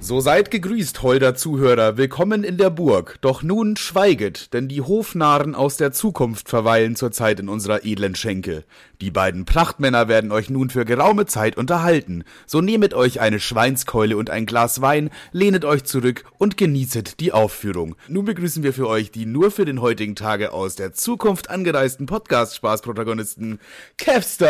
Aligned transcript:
So 0.00 0.20
seid 0.20 0.52
gegrüßt, 0.52 1.02
holder 1.02 1.34
Zuhörer, 1.34 1.96
willkommen 1.96 2.44
in 2.44 2.56
der 2.56 2.70
Burg. 2.70 3.16
Doch 3.20 3.42
nun 3.42 3.76
schweiget, 3.76 4.54
denn 4.54 4.68
die 4.68 4.80
Hofnarren 4.80 5.56
aus 5.56 5.76
der 5.76 5.90
Zukunft 5.90 6.48
verweilen 6.48 6.94
zurzeit 6.94 7.40
in 7.40 7.48
unserer 7.48 7.84
edlen 7.84 8.14
Schenke. 8.14 8.62
Die 9.00 9.10
beiden 9.10 9.44
Prachtmänner 9.44 10.06
werden 10.06 10.30
euch 10.30 10.50
nun 10.50 10.70
für 10.70 10.84
geraume 10.84 11.26
Zeit 11.26 11.56
unterhalten. 11.56 12.22
So 12.46 12.60
nehmet 12.60 12.94
euch 12.94 13.20
eine 13.20 13.40
Schweinskeule 13.40 14.16
und 14.16 14.30
ein 14.30 14.46
Glas 14.46 14.80
Wein, 14.80 15.10
lehnet 15.32 15.64
euch 15.64 15.82
zurück 15.82 16.24
und 16.38 16.56
genießet 16.56 17.18
die 17.18 17.32
Aufführung. 17.32 17.96
Nun 18.06 18.24
begrüßen 18.24 18.62
wir 18.62 18.72
für 18.72 18.86
euch 18.88 19.10
die 19.10 19.26
nur 19.26 19.50
für 19.50 19.64
den 19.64 19.80
heutigen 19.80 20.14
Tage 20.14 20.52
aus 20.52 20.76
der 20.76 20.92
Zukunft 20.92 21.50
angereisten 21.50 22.06
Podcast-Spaß-Protagonisten 22.06 23.58
Kevstar 23.96 24.48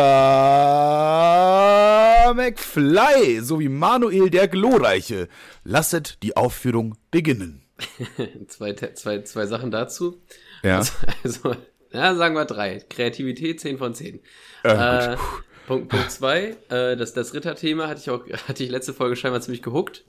McFly 2.34 3.40
sowie 3.40 3.70
Manuel 3.70 4.28
der 4.30 4.48
Glorreiche. 4.48 5.28
Lasset 5.64 6.22
die 6.22 6.36
Aufführung 6.36 6.96
beginnen. 7.10 7.62
zwei, 8.48 8.72
zwei, 8.72 9.22
zwei 9.22 9.46
Sachen 9.46 9.70
dazu. 9.70 10.20
Ja. 10.62 10.78
Also, 10.78 10.92
also, 11.24 11.56
ja, 11.92 12.14
sagen 12.14 12.34
wir 12.34 12.44
drei. 12.44 12.80
Kreativität 12.88 13.60
10 13.60 13.78
von 13.78 13.94
10. 13.94 14.20
Äh, 14.64 15.12
Äh, 15.12 15.16
Punkt, 15.66 15.90
Punkt 15.90 16.10
zwei, 16.10 16.56
äh, 16.70 16.96
das, 16.96 17.12
das 17.12 17.34
Ritterthema 17.34 17.88
hatte 17.88 18.00
ich 18.00 18.08
auch, 18.10 18.26
hatte 18.48 18.64
ich 18.64 18.70
letzte 18.70 18.94
Folge 18.94 19.16
scheinbar 19.16 19.42
ziemlich 19.42 19.62
gehuckt. 19.62 20.04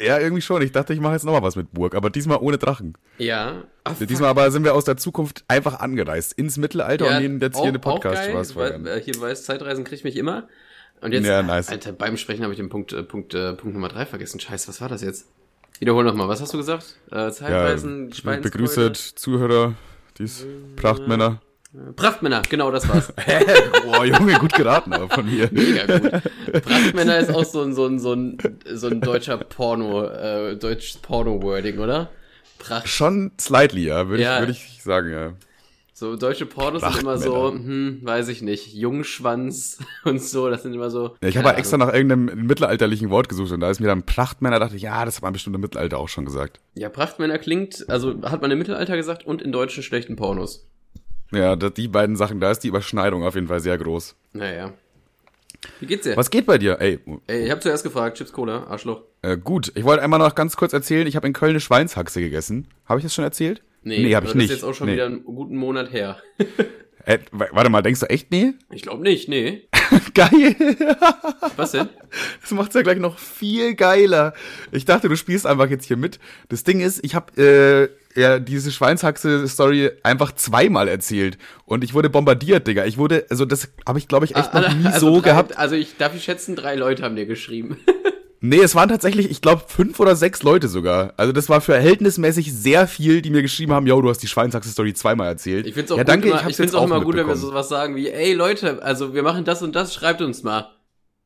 Ja, 0.00 0.18
irgendwie 0.18 0.42
schon. 0.42 0.60
Ich 0.62 0.72
dachte, 0.72 0.92
ich 0.92 0.98
mache 0.98 1.12
jetzt 1.12 1.24
nochmal 1.24 1.42
was 1.42 1.54
mit 1.54 1.72
Burg, 1.72 1.94
aber 1.94 2.10
diesmal 2.10 2.38
ohne 2.40 2.58
Drachen. 2.58 2.94
Ja. 3.18 3.62
Ach, 3.84 3.94
Diesmal 4.00 4.30
aber 4.30 4.50
sind 4.50 4.64
wir 4.64 4.74
aus 4.74 4.84
der 4.84 4.96
Zukunft 4.96 5.44
einfach 5.46 5.78
angereist. 5.78 6.32
Ins 6.32 6.56
Mittelalter 6.56 7.06
und 7.06 7.22
nehmen 7.22 7.40
jetzt 7.40 7.58
hier 7.58 7.68
eine 7.68 7.78
podcast 7.78 8.22
geil, 8.22 8.30
spaß 8.30 8.56
weil, 8.56 8.86
äh, 8.88 9.00
Hier, 9.00 9.14
du 9.14 9.20
weißt, 9.20 9.44
Zeitreisen 9.44 9.84
kriegt 9.84 10.02
mich 10.02 10.16
immer. 10.16 10.48
Und 11.04 11.12
jetzt, 11.12 11.26
Ja, 11.26 11.42
nice. 11.42 11.68
Alter, 11.68 11.92
beim 11.92 12.16
Sprechen 12.16 12.42
habe 12.42 12.52
ich 12.54 12.58
den 12.58 12.70
Punkt, 12.70 12.92
äh, 12.94 13.02
Punkt, 13.02 13.34
äh, 13.34 13.52
Punkt 13.52 13.74
Nummer 13.74 13.88
drei 13.88 14.06
vergessen. 14.06 14.40
Scheiße, 14.40 14.68
was 14.68 14.80
war 14.80 14.88
das 14.88 15.02
jetzt? 15.02 15.26
Wiederhol 15.78 16.02
nochmal, 16.04 16.28
was 16.28 16.40
hast 16.40 16.54
du 16.54 16.58
gesagt? 16.58 16.96
Äh, 17.10 17.30
Zeitreisen, 17.30 18.10
Ja, 18.24 18.36
begrüßet 18.36 18.96
Zuhörer, 18.96 19.74
dies 20.18 20.46
Prachtmänner. 20.76 21.40
Prachtmänner, 21.96 22.40
genau 22.48 22.70
das 22.70 22.88
war's. 22.88 23.12
Boah, 23.84 24.04
Junge, 24.04 24.34
gut 24.38 24.54
geraten 24.54 24.92
aber 24.92 25.08
von 25.08 25.26
mir. 25.26 25.48
Mega 25.50 25.98
gut. 25.98 26.22
Prachtmänner 26.62 27.18
ist 27.18 27.30
auch 27.34 27.44
so 27.44 27.62
ein, 27.62 27.74
so 27.74 27.86
ein, 27.86 27.98
so 27.98 28.12
ein, 28.14 28.38
so 28.72 28.86
ein 28.86 29.00
deutscher 29.00 29.36
Porno, 29.38 30.04
äh, 30.06 30.56
deutsches 30.56 30.98
Porno-Wording, 30.98 31.80
oder? 31.80 32.10
Pracht. 32.60 32.88
Schon 32.88 33.32
slightly, 33.40 33.86
ja, 33.86 34.08
würde 34.08 34.22
Ja. 34.22 34.36
ich, 34.36 34.46
würd 34.46 34.50
ich 34.56 34.82
sagen, 34.84 35.10
ja. 35.10 35.32
So 35.96 36.16
deutsche 36.16 36.44
Pornos 36.44 36.82
sind 36.82 37.02
immer 37.02 37.18
so, 37.18 37.52
hm, 37.52 38.00
weiß 38.02 38.26
ich 38.26 38.42
nicht, 38.42 38.74
Jungschwanz 38.74 39.78
und 40.04 40.20
so, 40.20 40.50
das 40.50 40.64
sind 40.64 40.74
immer 40.74 40.90
so. 40.90 41.14
ja 41.22 41.28
ich 41.28 41.36
habe 41.36 41.54
extra 41.54 41.76
nach 41.76 41.92
irgendeinem 41.92 42.46
mittelalterlichen 42.48 43.10
Wort 43.10 43.28
gesucht 43.28 43.52
und 43.52 43.60
da 43.60 43.70
ist 43.70 43.78
mir 43.78 43.86
dann 43.86 44.02
Prachtmänner, 44.02 44.58
dachte 44.58 44.74
ich, 44.74 44.82
ja, 44.82 45.04
das 45.04 45.16
hat 45.16 45.22
man 45.22 45.32
bestimmt 45.32 45.54
im 45.54 45.60
Mittelalter 45.60 45.98
auch 45.98 46.08
schon 46.08 46.24
gesagt. 46.24 46.58
Ja, 46.74 46.88
Prachtmänner 46.88 47.38
klingt, 47.38 47.88
also 47.88 48.20
hat 48.22 48.42
man 48.42 48.50
im 48.50 48.58
Mittelalter 48.58 48.96
gesagt 48.96 49.24
und 49.24 49.40
in 49.40 49.52
deutschen 49.52 49.84
schlechten 49.84 50.16
Pornos. 50.16 50.66
Ja, 51.30 51.54
das, 51.54 51.74
die 51.74 51.86
beiden 51.86 52.16
Sachen, 52.16 52.40
da 52.40 52.50
ist 52.50 52.64
die 52.64 52.68
Überschneidung 52.68 53.22
auf 53.22 53.36
jeden 53.36 53.46
Fall 53.46 53.60
sehr 53.60 53.78
groß. 53.78 54.16
Naja. 54.32 54.72
Wie 55.78 55.86
geht's 55.86 56.02
dir? 56.02 56.16
Was 56.16 56.30
geht 56.30 56.46
bei 56.46 56.58
dir? 56.58 56.80
Ey, 56.80 56.98
Ey, 57.28 57.44
ich 57.44 57.50
hab 57.52 57.62
zuerst 57.62 57.84
gefragt, 57.84 58.18
Chips 58.18 58.32
Cola, 58.32 58.64
Arschloch. 58.64 59.02
äh, 59.22 59.36
gut, 59.36 59.70
ich 59.76 59.84
wollte 59.84 60.02
einmal 60.02 60.18
noch 60.18 60.34
ganz 60.34 60.56
kurz 60.56 60.72
erzählen, 60.72 61.06
ich 61.06 61.14
habe 61.14 61.28
in 61.28 61.32
Köln 61.32 61.50
eine 61.50 61.60
Schweinshaxe 61.60 62.18
gegessen. 62.18 62.66
Habe 62.84 62.98
ich 62.98 63.04
das 63.04 63.14
schon 63.14 63.24
erzählt? 63.24 63.62
Nee 63.84 64.14
habe 64.14 64.26
ich 64.26 64.34
nicht. 64.34 64.50
Das 64.50 64.56
ist 64.56 64.62
jetzt 64.62 64.68
auch 64.68 64.74
schon 64.74 64.86
nee. 64.86 64.94
wieder 64.94 65.06
einen 65.06 65.24
guten 65.24 65.56
Monat 65.56 65.92
her. 65.92 66.18
Äh, 67.06 67.18
warte 67.32 67.68
mal, 67.68 67.82
denkst 67.82 68.00
du 68.00 68.06
echt 68.06 68.30
nee? 68.30 68.54
Ich 68.70 68.82
glaube 68.82 69.02
nicht, 69.02 69.28
nee. 69.28 69.68
Geil. 70.14 70.56
Was 71.56 71.72
denn? 71.72 71.90
Das 72.40 72.50
macht's 72.52 72.74
ja 72.74 72.82
gleich 72.82 72.98
noch 72.98 73.18
viel 73.18 73.74
geiler. 73.74 74.32
Ich 74.72 74.86
dachte, 74.86 75.08
du 75.08 75.16
spielst 75.16 75.46
einfach 75.46 75.68
jetzt 75.68 75.84
hier 75.84 75.98
mit. 75.98 76.18
Das 76.48 76.64
Ding 76.64 76.80
ist, 76.80 77.04
ich 77.04 77.14
habe 77.14 77.90
äh, 78.16 78.18
ja 78.18 78.38
diese 78.38 78.72
Schweinshaxe-Story 78.72 79.90
einfach 80.02 80.32
zweimal 80.32 80.88
erzählt 80.88 81.36
und 81.66 81.84
ich 81.84 81.92
wurde 81.92 82.08
bombardiert, 82.08 82.66
Digga. 82.66 82.86
Ich 82.86 82.96
wurde, 82.96 83.26
also 83.28 83.44
das 83.44 83.68
habe 83.86 83.98
ich, 83.98 84.08
glaube 84.08 84.24
ich, 84.24 84.34
echt 84.34 84.54
noch 84.54 84.74
nie 84.74 84.86
Also 84.86 85.08
so 85.08 85.20
drei, 85.20 85.30
gehabt. 85.30 85.58
Also 85.58 85.74
ich 85.74 85.98
darf 85.98 86.14
ich 86.14 86.24
schätzen, 86.24 86.56
drei 86.56 86.74
Leute 86.74 87.02
haben 87.02 87.16
dir 87.16 87.26
geschrieben. 87.26 87.76
Nee, 88.46 88.60
es 88.60 88.74
waren 88.74 88.90
tatsächlich, 88.90 89.30
ich 89.30 89.40
glaube, 89.40 89.62
fünf 89.68 89.98
oder 90.00 90.16
sechs 90.16 90.42
Leute 90.42 90.68
sogar. 90.68 91.14
Also 91.16 91.32
das 91.32 91.48
war 91.48 91.62
verhältnismäßig 91.62 92.52
sehr 92.52 92.86
viel, 92.86 93.22
die 93.22 93.30
mir 93.30 93.40
geschrieben 93.40 93.72
haben, 93.72 93.86
yo, 93.86 93.98
du 94.02 94.10
hast 94.10 94.18
die 94.18 94.28
Schweinshaxe-Story 94.28 94.92
zweimal 94.92 95.28
erzählt. 95.28 95.66
Ich 95.66 95.72
find's 95.72 95.90
auch 95.90 95.96
ja, 95.96 96.04
danke, 96.04 96.28
immer, 96.28 96.42
ich 96.42 96.48
ich 96.48 96.56
find's 96.56 96.72
jetzt 96.72 96.74
auch 96.74 96.84
immer 96.84 97.00
gut, 97.00 97.16
wenn 97.16 97.26
wir 97.26 97.36
sowas 97.36 97.70
sagen 97.70 97.96
wie, 97.96 98.10
ey 98.10 98.34
Leute, 98.34 98.82
also 98.82 99.14
wir 99.14 99.22
machen 99.22 99.46
das 99.46 99.62
und 99.62 99.74
das, 99.74 99.94
schreibt 99.94 100.20
uns 100.20 100.42
mal. 100.42 100.70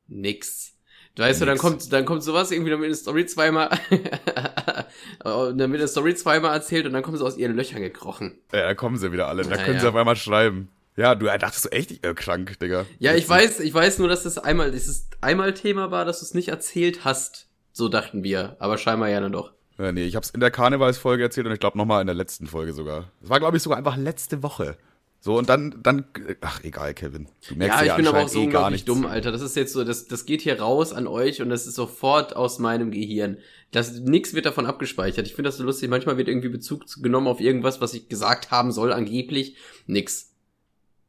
Nix. 0.07 0.75
Du 1.17 1.25
weißt 1.25 1.41
du, 1.41 1.47
dann 1.47 1.59
kommt, 1.59 1.93
dann 1.93 2.05
kommt 2.05 2.23
sowas 2.23 2.53
irgendwie, 2.53 2.71
wird 2.71 2.85
eine 2.85 2.95
Story 2.95 3.27
zweimal, 3.27 3.71
dann 5.25 5.59
wird 5.59 5.81
eine 5.81 5.89
Story 5.89 6.15
zweimal 6.15 6.55
erzählt 6.55 6.87
und 6.87 6.93
dann 6.93 7.03
kommen 7.03 7.17
sie 7.17 7.25
aus 7.25 7.37
ihren 7.37 7.57
Löchern 7.57 7.83
gekrochen. 7.83 8.39
Ja, 8.53 8.61
da 8.63 8.75
kommen 8.75 8.97
sie 8.97 9.11
wieder 9.11 9.27
alle. 9.27 9.43
Da 9.43 9.57
Ja, 9.57 9.57
können 9.57 9.75
ja. 9.75 9.81
sie 9.81 9.89
auf 9.89 9.97
einmal 9.97 10.15
schreiben. 10.15 10.69
Ja, 10.99 11.15
du 11.15 11.27
dachtest 11.27 11.65
du 11.67 11.69
echt, 11.71 12.05
äh, 12.05 12.13
krank, 12.13 12.59
Digga. 12.59 12.85
Ja, 12.99 13.15
ich 13.15 13.29
weiß, 13.29 13.61
ich 13.61 13.73
weiß 13.73 14.01
nur, 14.01 14.09
dass 14.09 14.25
das 14.25 14.37
einmal, 14.37 14.73
dieses 14.73 15.09
einmal 15.21 15.55
Thema 15.55 15.91
war, 15.91 16.05
dass 16.05 16.19
du 16.21 16.25
es 16.27 16.35
nicht 16.35 16.49
erzählt 16.49 17.05
hast. 17.05 17.47
So 17.73 17.89
dachten 17.89 18.25
wir, 18.25 18.57
aber 18.59 18.77
scheinbar 18.79 19.09
ja 19.09 19.21
dann 19.21 19.31
doch. 19.33 19.53
Ja, 19.79 19.93
nee, 19.93 20.05
ich 20.05 20.17
hab's 20.17 20.31
in 20.31 20.41
der 20.41 20.51
Karnevalsfolge 20.51 21.23
erzählt 21.23 21.47
und 21.47 21.53
ich 21.53 21.61
glaube 21.61 21.79
nochmal 21.79 22.01
in 22.01 22.09
der 22.09 22.17
letzten 22.17 22.49
Folge 22.49 22.73
sogar. 22.73 23.13
Das 23.21 23.31
war, 23.31 23.39
glaube 23.39 23.57
ich, 23.57 23.63
sogar 23.63 23.79
einfach 23.79 23.97
letzte 23.97 24.43
Woche. 24.43 24.77
So, 25.21 25.37
und 25.39 25.49
dann, 25.49 25.77
dann, 25.83 26.05
ach, 26.41 26.63
egal, 26.65 26.95
Kevin. 26.95 27.29
Du 27.49 27.55
merkst 27.57 27.81
Ja, 27.81 27.85
ja, 27.87 27.93
ich 27.93 27.97
bin 27.97 28.07
aber 28.09 28.23
auch 28.25 28.29
so 28.29 28.41
eh 28.43 28.47
gar 28.47 28.71
nichts. 28.71 28.85
dumm, 28.87 29.07
Alter. 29.07 29.31
Das 29.33 29.41
ist 29.43 29.55
jetzt 29.57 29.73
so, 29.73 29.85
das, 29.85 30.07
das 30.07 30.27
geht 30.27 30.43
hier 30.43 30.61
raus 30.61 30.93
an 30.93 31.07
euch 31.07 31.43
und 31.43 31.49
das 31.51 31.67
ist 31.67 31.75
sofort 31.77 32.35
aus 32.37 32.59
meinem 32.59 32.91
Gehirn. 32.91 33.39
Das, 33.71 33.99
nix 34.01 34.35
wird 34.35 34.47
davon 34.47 34.67
abgespeichert. 34.67 35.27
Ich 35.27 35.35
finde 35.35 35.49
das 35.49 35.59
so 35.59 35.65
lustig. 35.65 35.91
Manchmal 35.91 36.19
wird 36.19 36.27
irgendwie 36.29 36.49
Bezug 36.49 36.89
zu- 36.89 37.03
genommen 37.03 37.27
auf 37.29 37.41
irgendwas, 37.41 37.81
was 37.81 37.95
ich 37.95 38.09
gesagt 38.09 38.51
haben 38.51 38.73
soll, 38.73 38.93
angeblich. 38.93 39.57
Nix. 39.87 40.35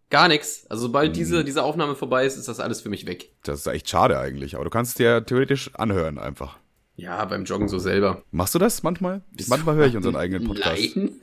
Gar 0.10 0.28
nix. 0.28 0.66
Also 0.70 0.84
sobald 0.84 1.12
Mhm. 1.12 1.14
diese, 1.14 1.44
diese 1.44 1.64
Aufnahme 1.64 1.96
vorbei 1.96 2.26
ist, 2.26 2.36
ist 2.38 2.48
das 2.48 2.60
alles 2.60 2.82
für 2.82 2.90
mich 2.90 3.06
weg. 3.06 3.32
Das 3.44 3.60
ist 3.60 3.68
echt 3.68 3.90
schade 3.90 4.18
eigentlich, 4.20 4.56
aber 4.56 4.64
du 4.64 4.70
kannst 4.70 4.92
es 4.92 4.96
dir 4.98 5.24
theoretisch 5.26 5.72
anhören 5.76 6.18
einfach. 6.18 6.58
Ja, 6.96 7.24
beim 7.26 7.46
Joggen 7.46 7.70
so 7.70 7.80
selber. 7.80 8.24
Machst 8.32 8.56
du 8.56 8.60
das 8.60 8.84
manchmal? 8.84 9.22
manchmal 9.48 9.76
höre 9.76 9.86
ich 9.88 9.96
unseren 9.96 10.16
eigenen 10.18 10.46
Podcast. 10.48 10.96
Nein. 10.96 11.20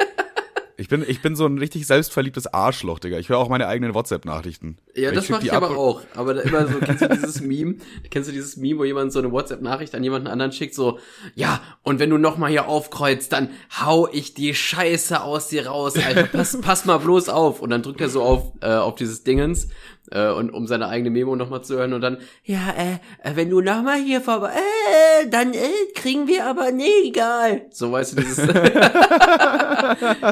Ich 0.79 0.89
bin, 0.89 1.03
ich 1.07 1.23
bin 1.23 1.37
so 1.37 1.47
ein 1.47 1.57
richtig 1.57 1.87
selbstverliebtes 1.87 2.49
Arschloch, 2.49 2.99
Digga. 2.99 3.19
Ich 3.19 3.31
höre 3.31 3.39
auch 3.39 3.49
meine 3.49 3.67
eigenen 3.67 3.95
WhatsApp-Nachrichten. 3.95 4.77
Ja, 4.95 5.11
das 5.11 5.25
schick 5.25 5.37
mache 5.37 5.47
ich 5.47 5.53
ab 5.53 5.63
aber 5.63 5.79
auch. 5.79 6.03
Aber 6.15 6.35
da 6.35 6.43
immer 6.43 6.67
so, 6.69 6.79
kennst 6.81 7.03
du 7.03 7.09
dieses 7.09 7.41
Meme? 7.41 7.77
Kennst 8.11 8.29
du 8.29 8.33
dieses 8.33 8.59
Meme, 8.59 8.81
wo 8.81 8.85
jemand 8.85 9.11
so 9.11 9.19
eine 9.19 9.33
WhatsApp-Nachricht 9.33 9.95
an 9.95 10.05
jemanden 10.05 10.27
anderen 10.27 10.53
schickt, 10.53 10.75
so, 10.75 10.99
ja, 11.35 11.63
und 11.83 11.99
wenn 11.99 12.11
du 12.11 12.19
nochmal 12.19 12.51
hier 12.51 12.69
aufkreuzt, 12.69 13.33
dann 13.33 13.51
hau 13.81 14.07
ich 14.13 14.35
die 14.35 14.55
Scheiße 14.55 15.23
aus 15.23 15.49
dir 15.49 15.67
raus, 15.67 15.97
Alter. 15.97 16.25
Pass, 16.25 16.61
pass 16.61 16.85
mal 16.85 16.99
bloß 16.99 17.31
auf. 17.31 17.63
Und 17.63 17.71
dann 17.71 17.83
drückt 17.83 18.03
er 18.03 18.11
so 18.11 18.23
auf, 18.23 18.53
äh, 18.61 18.67
auf 18.67 18.97
dieses 18.97 19.25
Dingens, 19.25 19.69
äh, 20.11 20.31
und 20.31 20.51
um 20.51 20.67
seine 20.67 20.89
eigene 20.89 21.11
Memo 21.11 21.37
nochmal 21.37 21.63
zu 21.63 21.77
hören 21.77 21.93
und 21.93 22.01
dann, 22.01 22.19
ja, 22.45 22.75
äh, 22.77 22.99
wenn 23.37 23.51
du 23.51 23.61
nochmal 23.61 23.99
hier 24.01 24.21
vorbei, 24.21 24.51
äh, 24.51 25.29
dann 25.29 25.53
äh, 25.55 25.59
kriegen 25.95 26.27
wir 26.29 26.47
aber, 26.47 26.73
nee, 26.73 26.91
egal. 27.05 27.67
So, 27.71 27.93
weißt 27.93 28.17
du, 28.19 28.23
dieses, 28.23 28.37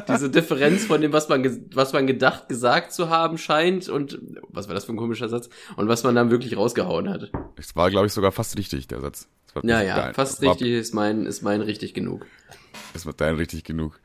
diese 0.09 0.31
Differenz 0.31 0.85
von 0.85 1.01
dem, 1.01 1.13
was 1.13 1.29
man, 1.29 1.45
was 1.75 1.93
man 1.93 2.07
gedacht, 2.07 2.49
gesagt 2.49 2.93
zu 2.93 3.09
haben 3.11 3.39
scheint 3.39 3.89
und, 3.89 4.19
was 4.49 4.69
war 4.69 4.75
das 4.75 4.85
für 4.85 4.93
ein 4.93 4.97
komischer 4.97 5.29
Satz, 5.29 5.49
und 5.77 5.89
was 5.89 6.03
man 6.05 6.15
dann 6.15 6.31
wirklich 6.31 6.57
rausgehauen 6.57 7.09
hat. 7.09 7.31
Es 7.57 7.75
war, 7.77 7.91
glaube 7.91 8.07
ich, 8.07 8.13
sogar 8.13 8.33
fast 8.33 8.57
richtig, 8.59 8.89
der 8.89 9.01
Satz. 9.01 9.29
War- 9.55 9.65
Ja, 9.65 9.83
fast 10.15 10.43
richtig 10.43 10.73
ist 10.73 10.95
mein, 10.95 11.27
ist 11.27 11.43
mein 11.43 11.61
richtig 11.61 11.95
genug. 11.95 12.27
Wird 12.93 13.21
dein 13.21 13.37
richtig 13.37 13.65
genug. 13.65 14.01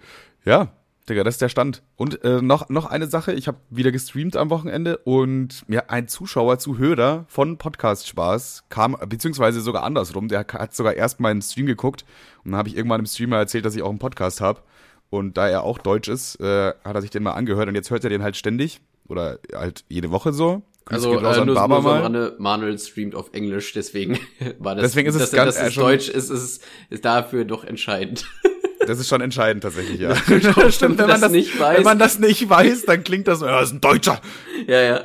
Ja, 0.46 0.74
Digga, 1.10 1.24
das 1.24 1.36
ist 1.36 1.42
der 1.42 1.50
Stand. 1.50 1.82
Und 1.96 2.24
äh, 2.24 2.42
noch, 2.42 2.70
noch 2.70 2.86
eine 2.86 3.08
Sache, 3.08 3.34
ich 3.34 3.48
habe 3.48 3.58
wieder 3.70 3.92
gestreamt 3.92 4.36
am 4.38 4.50
Wochenende 4.50 4.98
und 5.00 5.68
mir 5.68 5.90
ein 5.90 6.08
Zuschauer, 6.08 6.60
Zuhörer 6.60 7.26
von 7.28 7.58
Podcast 7.58 8.08
Spaß 8.08 8.66
kam, 8.70 8.96
beziehungsweise 9.08 9.62
sogar 9.62 9.84
andersrum, 9.84 10.28
der 10.28 10.40
hat 10.52 10.76
sogar 10.76 10.94
erst 10.94 11.20
meinen 11.20 11.42
Stream 11.42 11.66
geguckt 11.66 12.06
und 12.46 12.52
dann 12.52 12.58
habe 12.60 12.70
ich 12.70 12.78
irgendwann 12.78 13.00
im 13.00 13.06
Stream 13.06 13.32
mal 13.32 13.40
erzählt, 13.40 13.66
dass 13.66 13.76
ich 13.76 13.82
auch 13.82 13.90
einen 13.90 14.00
Podcast 14.00 14.40
habe. 14.42 14.62
Und 15.10 15.38
da 15.38 15.48
er 15.48 15.64
auch 15.64 15.80
deutsch 15.80 16.08
ist, 16.08 16.40
äh, 16.40 16.68
hat 16.84 16.96
er 16.96 17.02
sich 17.02 17.10
den 17.10 17.24
mal 17.24 17.32
angehört 17.32 17.68
und 17.68 17.74
jetzt 17.76 17.90
hört 17.90 18.04
er 18.04 18.12
den 18.12 18.22
halt 18.22 18.38
ständig 18.38 18.80
oder 19.08 19.40
halt 19.56 19.84
jede 19.90 20.12
Woche 20.12 20.32
so. 20.34 20.62
Also, 20.86 21.12
äh, 21.20 21.46
nur, 21.46 21.56
Baba 21.56 21.68
nur 21.76 21.82
so. 21.84 21.90
Rande, 21.90 22.36
Manuel 22.40 22.78
streamt 22.80 23.16
auf 23.16 23.30
Englisch, 23.34 23.74
deswegen 23.74 24.20
war 24.60 24.76
das, 24.76 24.84
Deswegen 24.84 25.10
ist 25.10 25.16
es 25.16 25.22
dass, 25.22 25.32
ganz- 25.32 25.56
dass 25.56 25.64
äh, 25.64 25.68
es 25.68 25.74
schon- 25.74 25.84
Deutsch 25.84 26.10
ist, 26.10 26.30
ist, 26.30 26.64
ist 26.90 27.06
dafür 27.06 27.46
doch 27.46 27.64
entscheidend. 27.64 28.26
Das 28.90 29.00
ist 29.00 29.08
schon 29.08 29.22
entscheidend 29.22 29.62
tatsächlich, 29.62 30.00
ja. 30.00 30.10
Wenn 30.26 30.96
man 30.96 31.22
das 31.22 31.30
nicht 31.30 31.60
weiß. 31.60 31.78
Wenn 31.78 31.84
man 31.84 32.00
das 32.00 32.18
nicht 32.18 32.50
weiß, 32.50 32.86
dann 32.86 33.04
klingt 33.04 33.28
das 33.28 33.38
so, 33.38 33.46
ja, 33.46 33.60
das 33.60 33.70
ist 33.70 33.76
ein 33.76 33.82
Deutscher. 33.82 34.20
ja, 34.66 34.82
ja. 34.82 35.04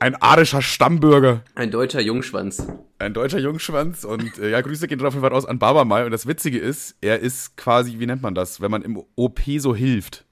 Ein 0.00 0.16
arischer 0.16 0.60
Stammbürger. 0.60 1.42
Ein 1.54 1.70
deutscher 1.70 2.00
Jungschwanz. 2.00 2.66
Ein 2.98 3.14
deutscher 3.14 3.38
Jungschwanz 3.38 4.02
und 4.02 4.38
äh, 4.38 4.50
ja, 4.50 4.60
Grüße 4.60 4.88
gehen 4.88 4.98
drauf 4.98 5.12
jeden 5.14 5.22
Fall 5.22 5.32
raus 5.32 5.46
an 5.46 5.60
Baba 5.60 5.84
mal. 5.84 6.04
Und 6.04 6.10
das 6.10 6.26
Witzige 6.26 6.58
ist, 6.58 6.96
er 7.00 7.20
ist 7.20 7.56
quasi, 7.56 8.00
wie 8.00 8.06
nennt 8.06 8.22
man 8.22 8.34
das, 8.34 8.60
wenn 8.60 8.72
man 8.72 8.82
im 8.82 9.00
OP 9.14 9.40
so 9.58 9.72
hilft. 9.72 10.24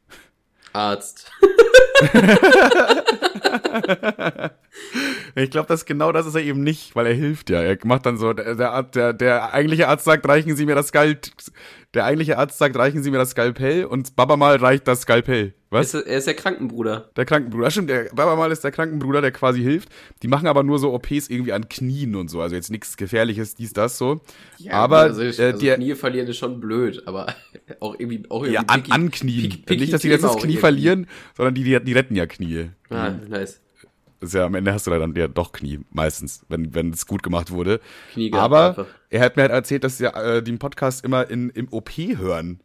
Arzt. 0.76 1.31
ich 5.34 5.50
glaube, 5.50 5.69
das 5.69 5.87
genau 5.87 6.12
das 6.12 6.26
ist 6.26 6.34
er 6.34 6.43
eben 6.43 6.62
nicht, 6.62 6.94
weil 6.94 7.06
er 7.06 7.14
hilft 7.14 7.49
ja. 7.50 7.62
Er 7.62 7.78
macht 7.84 8.05
dann 8.06 8.19
so, 8.19 8.34
der, 8.34 8.82
der, 8.82 9.12
der 9.12 9.55
eigentliche 9.55 9.88
Arzt 9.88 10.05
sagt, 10.05 10.28
reichen 10.28 10.56
Sie 10.56 10.67
mir 10.67 10.75
das 10.75 10.88
Skalp, 10.88 11.28
der 11.94 12.05
eigentliche 12.05 12.38
Arzt 12.38 12.58
sagt, 12.58 12.76
reichen 12.76 13.02
Sie 13.02 13.11
mir 13.11 13.19
das 13.19 13.31
Skalpell 13.31 13.87
und 13.87 14.17
Baba 14.17 14.37
mal 14.37 14.56
reicht 14.56 14.87
das 14.87 15.02
Skalpell. 15.02 15.55
Was? 15.76 15.94
Er 15.94 16.00
ist, 16.00 16.06
er 16.06 16.19
ist 16.19 16.26
der 16.26 16.34
Krankenbruder. 16.34 17.11
Der 17.17 17.25
Krankenbruder, 17.25 17.70
stimmt, 17.70 17.90
der 17.90 18.05
Baba 18.14 18.37
mal 18.37 18.50
ist 18.50 18.64
der 18.64 18.73
Krankenbruder, 18.73 19.20
der 19.20 19.32
quasi 19.32 19.62
hilft. 19.62 19.88
Die 20.23 20.28
machen 20.28 20.46
aber 20.46 20.62
nur 20.62 20.78
so 20.78 20.93
OPs 20.93 21.28
irgendwie 21.28 21.52
an 21.52 21.69
Knien 21.69 22.14
und 22.17 22.28
so, 22.28 22.40
also 22.40 22.55
jetzt 22.55 22.70
nichts 22.70 22.96
Gefährliches, 22.96 23.55
dies, 23.55 23.73
das 23.73 23.99
so. 23.99 24.20
Ja, 24.58 24.73
aber 24.73 24.99
also, 24.99 25.23
ich, 25.23 25.38
äh, 25.38 25.44
also 25.44 25.58
der, 25.58 25.76
Knie 25.76 25.94
verlieren 25.94 26.28
ist 26.28 26.38
schon 26.38 26.61
blöd, 26.61 27.02
aber 27.06 27.26
auch 27.81 27.94
irgendwie 27.99 28.25
auch 28.28 28.43
irgendwie 28.43 28.55
Ja, 28.55 28.61
an, 28.67 28.82
picky, 28.82 28.93
an 28.93 29.11
Knien. 29.11 29.43
Picky, 29.43 29.56
picky 29.58 29.81
Nicht, 29.81 29.93
dass 29.93 30.02
die 30.02 30.08
jetzt 30.08 30.25
das 30.25 30.37
Knie 30.37 30.56
verlieren, 30.56 31.06
sondern 31.37 31.55
die, 31.55 31.64
die, 31.64 31.78
die 31.82 31.93
retten 31.93 32.17
ja 32.17 32.26
Knie. 32.26 32.70
Ah, 32.90 33.11
nice 33.28 33.61
ist 34.20 34.34
ja 34.34 34.46
am 34.46 34.55
Ende 34.55 34.73
hast 34.73 34.87
du 34.87 34.90
dann 34.90 35.14
ja 35.14 35.28
doch 35.28 35.52
Knie, 35.52 35.81
meistens, 35.90 36.44
wenn 36.49 36.75
wenn 36.75 36.90
es 36.90 37.06
gut 37.06 37.23
gemacht 37.23 37.50
wurde. 37.50 37.81
Knie 38.12 38.32
Aber 38.32 38.69
einfach. 38.70 38.87
er 39.11 39.20
hat 39.20 39.37
mir 39.37 39.43
halt 39.43 39.52
erzählt, 39.52 39.84
dass 39.84 39.99
sie 39.99 40.06
äh, 40.06 40.43
den 40.43 40.58
Podcast 40.58 41.05
immer 41.05 41.28
in, 41.28 41.50
im 41.50 41.69
OP 41.73 41.90
hören. 41.96 42.61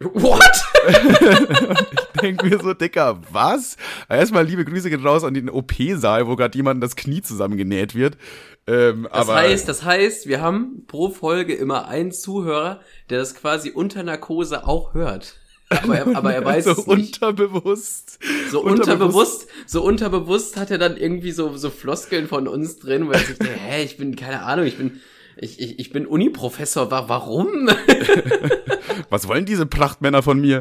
What? 0.00 0.64
ich 2.14 2.20
denke 2.20 2.46
mir 2.46 2.58
so, 2.60 2.74
Dicker, 2.74 3.20
was? 3.30 3.76
Erstmal 4.08 4.44
liebe 4.44 4.64
Grüße 4.64 4.90
geht 4.90 5.04
raus 5.04 5.24
an 5.24 5.34
den 5.34 5.48
OP-Saal, 5.48 6.26
wo 6.26 6.36
gerade 6.36 6.56
jemand 6.56 6.82
das 6.82 6.96
Knie 6.96 7.22
zusammengenäht 7.22 7.94
wird. 7.94 8.16
Ähm, 8.66 9.08
das 9.10 9.28
aber, 9.28 9.34
heißt, 9.36 9.68
das 9.68 9.84
heißt, 9.84 10.26
wir 10.26 10.40
haben 10.40 10.84
pro 10.86 11.10
Folge 11.10 11.54
immer 11.54 11.88
einen 11.88 12.12
Zuhörer, 12.12 12.80
der 13.10 13.18
das 13.18 13.34
quasi 13.34 13.70
unter 13.70 14.02
Narkose 14.02 14.66
auch 14.66 14.94
hört. 14.94 15.36
Aber 15.68 15.96
er, 15.96 16.16
aber 16.16 16.34
er 16.34 16.44
weiß 16.44 16.64
so 16.64 16.70
es 16.72 16.86
nicht. 16.86 17.22
unterbewusst. 17.22 18.18
So 18.50 18.62
unterbewusst, 18.62 19.46
so 19.66 19.82
unterbewusst 19.82 20.56
hat 20.56 20.70
er 20.70 20.78
dann 20.78 20.96
irgendwie 20.96 21.32
so, 21.32 21.56
so 21.56 21.70
Floskeln 21.70 22.26
von 22.26 22.48
uns 22.48 22.78
drin, 22.78 23.06
wo 23.06 23.12
er 23.12 23.18
sich 23.18 23.38
denkt, 23.38 23.58
hä, 23.66 23.84
ich 23.84 23.96
bin, 23.96 24.16
keine 24.16 24.42
Ahnung, 24.42 24.66
ich 24.66 24.76
bin, 24.76 25.00
ich, 25.36 25.60
ich, 25.60 25.78
ich 25.78 25.90
bin 25.90 26.06
Uniprofessor, 26.06 26.90
warum? 26.90 27.68
Was 29.10 29.28
wollen 29.28 29.44
diese 29.44 29.66
Prachtmänner 29.66 30.22
von 30.22 30.40
mir? 30.40 30.60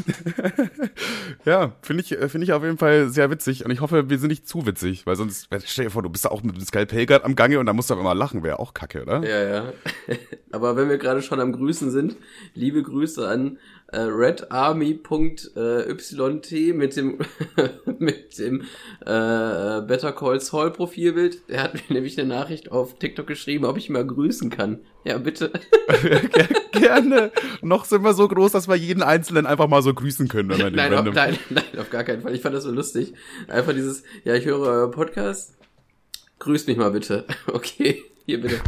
ja, 1.44 1.76
finde 1.82 2.02
ich, 2.02 2.08
finde 2.30 2.44
ich 2.44 2.52
auf 2.52 2.62
jeden 2.62 2.78
Fall 2.78 3.08
sehr 3.08 3.30
witzig 3.30 3.64
und 3.64 3.70
ich 3.70 3.80
hoffe, 3.80 4.08
wir 4.08 4.18
sind 4.18 4.28
nicht 4.28 4.48
zu 4.48 4.66
witzig, 4.66 5.06
weil 5.06 5.16
sonst, 5.16 5.48
stell 5.64 5.86
dir 5.86 5.90
vor, 5.90 6.02
du 6.02 6.08
bist 6.08 6.24
da 6.24 6.30
auch 6.30 6.42
mit 6.42 6.56
dem 6.56 6.64
Skalpell 6.64 7.06
gerade 7.06 7.24
am 7.24 7.36
Gange 7.36 7.58
und 7.58 7.66
da 7.66 7.72
musst 7.72 7.90
du 7.90 7.94
aber 7.94 8.02
immer 8.02 8.14
lachen, 8.14 8.42
wäre 8.42 8.58
auch 8.58 8.74
kacke, 8.74 9.02
oder? 9.02 9.22
Ja, 9.22 9.42
ja. 9.42 9.72
aber 10.52 10.76
wenn 10.76 10.88
wir 10.88 10.98
gerade 10.98 11.22
schon 11.22 11.40
am 11.40 11.52
Grüßen 11.52 11.90
sind, 11.90 12.16
liebe 12.54 12.82
Grüße 12.82 13.28
an 13.28 13.58
äh, 13.92 14.00
redarmy.yt 14.00 15.52
mit 16.74 16.96
dem 16.96 17.18
mit 17.98 18.38
dem 18.38 18.62
äh, 19.02 19.80
Better 19.82 20.12
Call 20.12 20.40
Saul 20.40 20.70
Profilbild. 20.72 21.48
Der 21.48 21.62
hat 21.62 21.74
mir 21.74 21.82
nämlich 21.94 22.18
eine 22.18 22.28
Nachricht 22.28 22.72
auf 22.72 22.98
TikTok 22.98 23.26
geschrieben, 23.26 23.64
ob 23.64 23.76
ich 23.76 23.90
mal 23.90 24.06
grüßen 24.06 24.50
kann. 24.50 24.80
Ja, 25.04 25.18
bitte. 25.18 25.52
Gerne. 26.72 27.32
Noch 27.60 27.84
sind 27.84 28.02
wir 28.02 28.14
so 28.14 28.26
groß, 28.28 28.52
dass 28.52 28.68
wir 28.68 28.76
jeden 28.76 29.02
Einzelnen 29.02 29.46
einfach 29.46 29.68
mal 29.68 29.82
so 29.82 29.92
grüßen 29.92 30.28
können. 30.28 30.48
Wenn 30.50 30.58
wir 30.58 30.70
nein, 30.70 30.94
auf, 30.94 31.14
nein, 31.14 31.38
nein, 31.50 31.64
auf 31.78 31.90
gar 31.90 32.04
keinen 32.04 32.22
Fall. 32.22 32.34
Ich 32.34 32.40
fand 32.40 32.54
das 32.54 32.64
so 32.64 32.70
lustig. 32.70 33.12
Einfach 33.48 33.74
dieses, 33.74 34.04
ja, 34.24 34.34
ich 34.34 34.46
höre 34.46 34.60
euer 34.60 34.90
Podcast. 34.90 35.54
Grüßt 36.38 36.66
mich 36.66 36.76
mal 36.76 36.90
bitte. 36.90 37.24
Okay. 37.46 38.02
Hier 38.24 38.40
bitte. 38.40 38.60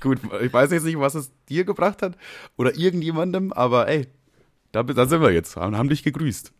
Gut, 0.00 0.18
ich 0.40 0.50
weiß 0.50 0.70
jetzt 0.70 0.84
nicht, 0.84 0.98
was 0.98 1.14
es 1.14 1.30
dir 1.48 1.64
gebracht 1.64 2.00
hat 2.00 2.16
oder 2.56 2.74
irgendjemandem, 2.74 3.52
aber 3.52 3.86
ey, 3.86 4.06
da, 4.72 4.82
da 4.82 5.06
sind 5.06 5.22
wir 5.22 5.32
jetzt, 5.32 5.56
haben 5.56 5.88
dich 5.88 6.02
gegrüßt. 6.02 6.52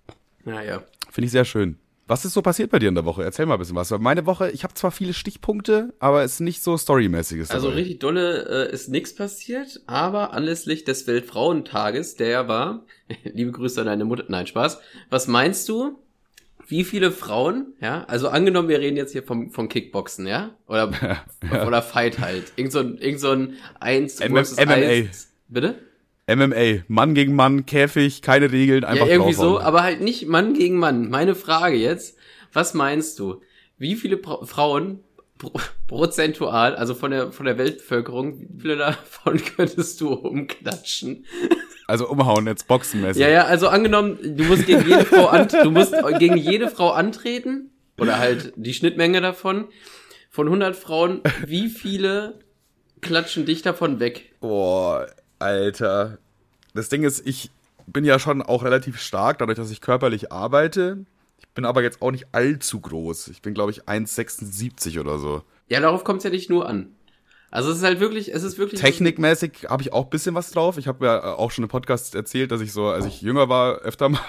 Naja. 0.44 0.82
Finde 1.10 1.26
ich 1.26 1.32
sehr 1.32 1.44
schön. 1.44 1.78
Was 2.08 2.24
ist 2.24 2.32
so 2.32 2.40
passiert 2.40 2.70
bei 2.70 2.78
dir 2.78 2.88
in 2.88 2.94
der 2.94 3.04
Woche? 3.04 3.22
Erzähl 3.22 3.44
mal 3.44 3.54
ein 3.54 3.58
bisschen 3.58 3.76
was. 3.76 3.90
Meine 3.90 4.24
Woche, 4.24 4.50
ich 4.50 4.64
habe 4.64 4.72
zwar 4.72 4.90
viele 4.90 5.12
Stichpunkte, 5.12 5.92
aber 5.98 6.24
es 6.24 6.34
ist 6.34 6.40
nicht 6.40 6.62
so 6.62 6.78
storymäßiges. 6.78 7.50
Also 7.50 7.68
richtig 7.68 7.98
dolle 7.98 8.68
äh, 8.68 8.72
ist 8.72 8.88
nichts 8.88 9.14
passiert, 9.14 9.82
aber 9.86 10.32
anlässlich 10.32 10.84
des 10.84 11.06
Weltfrauentages, 11.06 12.16
der 12.16 12.48
war, 12.48 12.86
liebe 13.24 13.52
Grüße 13.52 13.82
an 13.82 13.88
deine 13.88 14.06
Mutter, 14.06 14.24
nein, 14.28 14.46
Spaß. 14.46 14.80
Was 15.10 15.28
meinst 15.28 15.68
du, 15.68 15.98
wie 16.66 16.84
viele 16.84 17.12
Frauen, 17.12 17.74
ja, 17.78 18.04
also 18.04 18.30
angenommen, 18.30 18.70
wir 18.70 18.80
reden 18.80 18.96
jetzt 18.96 19.12
hier 19.12 19.22
vom, 19.22 19.50
vom 19.50 19.68
Kickboxen, 19.68 20.26
ja, 20.26 20.56
oder, 20.66 20.90
ja. 21.52 21.66
oder 21.66 21.82
Fight 21.82 22.20
halt, 22.20 22.52
irgend 22.56 22.72
so 22.72 22.78
ein, 22.78 22.96
irgend 22.96 23.20
so 23.20 23.32
ein 23.32 23.56
1 23.80 24.22
versus 24.22 24.56
MMA. 24.56 24.72
1, 24.72 25.28
bitte? 25.48 25.74
MMA, 26.28 26.82
Mann 26.88 27.14
gegen 27.14 27.34
Mann, 27.34 27.66
Käfig, 27.66 28.22
keine 28.22 28.52
Regeln, 28.52 28.84
einfach 28.84 29.06
Ja, 29.06 29.12
irgendwie 29.12 29.34
draufhauen. 29.34 29.54
so, 29.56 29.60
aber 29.60 29.82
halt 29.82 30.00
nicht 30.00 30.26
Mann 30.28 30.54
gegen 30.54 30.78
Mann. 30.78 31.08
Meine 31.08 31.34
Frage 31.34 31.76
jetzt, 31.76 32.16
was 32.52 32.74
meinst 32.74 33.18
du? 33.18 33.40
Wie 33.78 33.94
viele 33.96 34.16
Pro 34.16 34.44
Frauen 34.44 35.00
pro 35.38 35.52
prozentual, 35.86 36.74
also 36.76 36.94
von 36.94 37.10
der 37.10 37.32
von 37.32 37.46
der 37.46 37.56
Weltbevölkerung, 37.58 38.40
wie 38.40 38.60
viele 38.60 38.76
davon 38.76 39.40
könntest 39.56 40.00
du 40.00 40.12
umklatschen? 40.12 41.24
Also 41.86 42.08
umhauen 42.08 42.46
jetzt 42.46 42.68
boxenmäßig. 42.68 43.22
Ja, 43.22 43.28
ja, 43.28 43.44
also 43.44 43.68
angenommen, 43.68 44.18
du 44.36 44.44
musst 44.44 44.66
gegen 44.66 44.86
jede 44.86 45.06
Frau 45.06 45.26
an, 45.28 45.48
du 45.48 45.70
musst 45.70 45.94
gegen 46.18 46.36
jede 46.36 46.68
Frau 46.68 46.90
antreten 46.90 47.70
oder 47.98 48.18
halt 48.18 48.52
die 48.56 48.74
Schnittmenge 48.74 49.22
davon 49.22 49.68
von 50.30 50.46
100 50.46 50.76
Frauen, 50.76 51.22
wie 51.46 51.68
viele 51.68 52.40
klatschen 53.00 53.46
dich 53.46 53.62
davon 53.62 54.00
weg? 54.00 54.34
Boah, 54.40 55.06
Alter. 55.38 56.18
Das 56.74 56.88
Ding 56.88 57.02
ist, 57.02 57.26
ich 57.26 57.50
bin 57.86 58.04
ja 58.04 58.18
schon 58.18 58.42
auch 58.42 58.64
relativ 58.64 59.00
stark, 59.00 59.38
dadurch, 59.38 59.56
dass 59.56 59.70
ich 59.70 59.80
körperlich 59.80 60.32
arbeite. 60.32 61.04
Ich 61.40 61.48
bin 61.48 61.64
aber 61.64 61.82
jetzt 61.82 62.02
auch 62.02 62.10
nicht 62.10 62.26
allzu 62.32 62.80
groß. 62.80 63.28
Ich 63.28 63.42
bin, 63.42 63.54
glaube 63.54 63.70
ich, 63.70 63.84
1,76 63.84 65.00
oder 65.00 65.18
so. 65.18 65.42
Ja, 65.68 65.80
darauf 65.80 66.04
kommt 66.04 66.18
es 66.18 66.24
ja 66.24 66.30
nicht 66.30 66.50
nur 66.50 66.68
an. 66.68 66.94
Also 67.50 67.70
es 67.70 67.78
ist 67.78 67.84
halt 67.84 67.98
wirklich, 67.98 68.34
es 68.34 68.42
ist 68.42 68.58
wirklich. 68.58 68.80
Technikmäßig 68.80 69.66
habe 69.70 69.82
ich 69.82 69.92
auch 69.92 70.04
ein 70.04 70.10
bisschen 70.10 70.34
was 70.34 70.50
drauf. 70.50 70.76
Ich 70.76 70.86
habe 70.86 71.06
ja 71.06 71.34
auch 71.34 71.50
schon 71.50 71.64
im 71.64 71.70
Podcast 71.70 72.14
erzählt, 72.14 72.52
dass 72.52 72.60
ich 72.60 72.72
so, 72.72 72.88
als 72.88 73.06
ich 73.06 73.22
jünger 73.22 73.48
war, 73.48 73.78
öfter 73.78 74.08
mal 74.10 74.20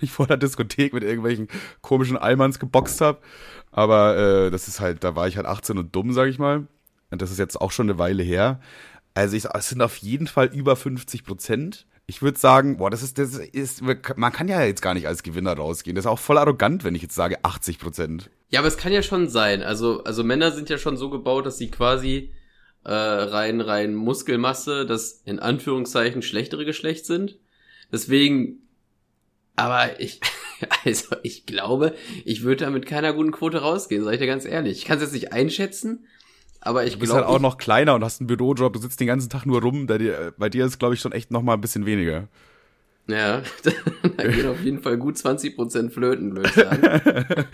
mich 0.00 0.10
vor 0.10 0.26
der 0.26 0.36
Diskothek 0.36 0.92
mit 0.92 1.04
irgendwelchen 1.04 1.48
komischen 1.82 2.16
Allmanns 2.16 2.58
geboxt 2.58 3.00
habe. 3.00 3.18
Aber 3.70 4.16
äh, 4.16 4.50
das 4.50 4.66
ist 4.66 4.80
halt, 4.80 5.04
da 5.04 5.14
war 5.14 5.28
ich 5.28 5.36
halt 5.36 5.46
18 5.46 5.78
und 5.78 5.94
dumm, 5.94 6.12
sag 6.12 6.28
ich 6.28 6.38
mal. 6.38 6.66
Und 7.10 7.22
das 7.22 7.30
ist 7.30 7.38
jetzt 7.38 7.60
auch 7.60 7.70
schon 7.70 7.88
eine 7.88 7.98
Weile 7.98 8.24
her. 8.24 8.60
Also 9.14 9.36
ich, 9.36 9.44
es 9.44 9.68
sind 9.68 9.80
auf 9.80 9.96
jeden 9.96 10.26
Fall 10.26 10.50
über 10.52 10.76
50 10.76 11.24
Prozent. 11.24 11.86
Ich 12.06 12.20
würde 12.20 12.38
sagen, 12.38 12.76
boah, 12.76 12.90
das 12.90 13.02
ist, 13.02 13.18
das 13.18 13.38
ist, 13.38 13.82
man 13.82 14.32
kann 14.32 14.48
ja 14.48 14.62
jetzt 14.62 14.82
gar 14.82 14.92
nicht 14.92 15.06
als 15.06 15.22
Gewinner 15.22 15.54
rausgehen. 15.54 15.94
Das 15.94 16.04
ist 16.04 16.10
auch 16.10 16.18
voll 16.18 16.36
arrogant, 16.36 16.84
wenn 16.84 16.94
ich 16.94 17.02
jetzt 17.02 17.14
sage 17.14 17.42
80 17.42 17.78
Prozent. 17.78 18.30
Ja, 18.50 18.60
aber 18.60 18.68
es 18.68 18.76
kann 18.76 18.92
ja 18.92 19.02
schon 19.02 19.28
sein. 19.28 19.62
Also, 19.62 20.04
also 20.04 20.22
Männer 20.22 20.52
sind 20.52 20.68
ja 20.68 20.76
schon 20.76 20.96
so 20.96 21.08
gebaut, 21.08 21.46
dass 21.46 21.56
sie 21.56 21.70
quasi 21.70 22.32
äh, 22.84 22.92
rein, 22.92 23.60
rein 23.60 23.94
Muskelmasse 23.94 24.84
das 24.84 25.22
in 25.24 25.38
Anführungszeichen 25.38 26.22
schlechtere 26.22 26.64
Geschlecht 26.64 27.06
sind. 27.06 27.38
Deswegen, 27.90 28.68
aber 29.56 30.00
ich, 30.00 30.20
also 30.84 31.16
ich 31.22 31.46
glaube, 31.46 31.94
ich 32.24 32.42
würde 32.42 32.64
da 32.64 32.70
mit 32.70 32.86
keiner 32.86 33.12
guten 33.12 33.32
Quote 33.32 33.58
rausgehen, 33.58 34.04
sag 34.04 34.14
ich 34.14 34.20
dir 34.20 34.26
ganz 34.26 34.44
ehrlich. 34.44 34.78
Ich 34.78 34.84
kann 34.84 34.98
es 34.98 35.04
jetzt 35.04 35.14
nicht 35.14 35.32
einschätzen, 35.32 36.04
aber 36.64 36.84
ich 36.84 36.92
glaube. 36.92 36.94
Du 36.94 37.00
bist 37.00 37.12
glaub, 37.12 37.26
halt 37.26 37.36
auch 37.36 37.40
noch 37.40 37.58
kleiner 37.58 37.94
und 37.94 38.02
hast 38.02 38.20
einen 38.20 38.26
Bürojob, 38.26 38.72
du 38.72 38.80
sitzt 38.80 38.98
den 38.98 39.06
ganzen 39.06 39.30
Tag 39.30 39.46
nur 39.46 39.62
rum. 39.62 39.86
Bei 39.86 39.98
dir, 39.98 40.64
ist, 40.64 40.78
glaube 40.78 40.94
ich, 40.94 41.00
schon 41.00 41.12
echt 41.12 41.30
noch 41.30 41.42
mal 41.42 41.54
ein 41.54 41.60
bisschen 41.60 41.86
weniger. 41.86 42.28
Ja, 43.06 43.42
da 44.16 44.28
gehen 44.28 44.48
auf 44.48 44.60
jeden 44.62 44.80
Fall 44.80 44.96
gut 44.96 45.16
20% 45.16 45.90
flöten, 45.90 46.34
würde 46.34 46.48
ich 46.48 46.54
sagen. 46.54 47.46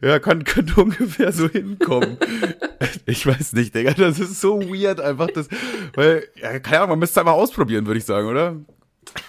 ja, 0.00 0.18
kann, 0.18 0.44
könnte 0.44 0.80
ungefähr 0.80 1.30
so 1.30 1.46
hinkommen. 1.46 2.16
ich 3.06 3.26
weiß 3.26 3.52
nicht, 3.52 3.74
Digga, 3.74 3.92
das 3.92 4.18
ist 4.18 4.40
so 4.40 4.62
weird 4.62 5.00
einfach, 5.00 5.26
das, 5.26 5.48
weil, 5.94 6.26
ja, 6.40 6.58
keine 6.58 6.78
Ahnung, 6.78 6.90
man 6.90 6.98
müsste 7.00 7.20
es 7.20 7.26
einfach 7.26 7.38
ausprobieren, 7.38 7.86
würde 7.86 7.98
ich 7.98 8.06
sagen, 8.06 8.28
oder? 8.28 8.56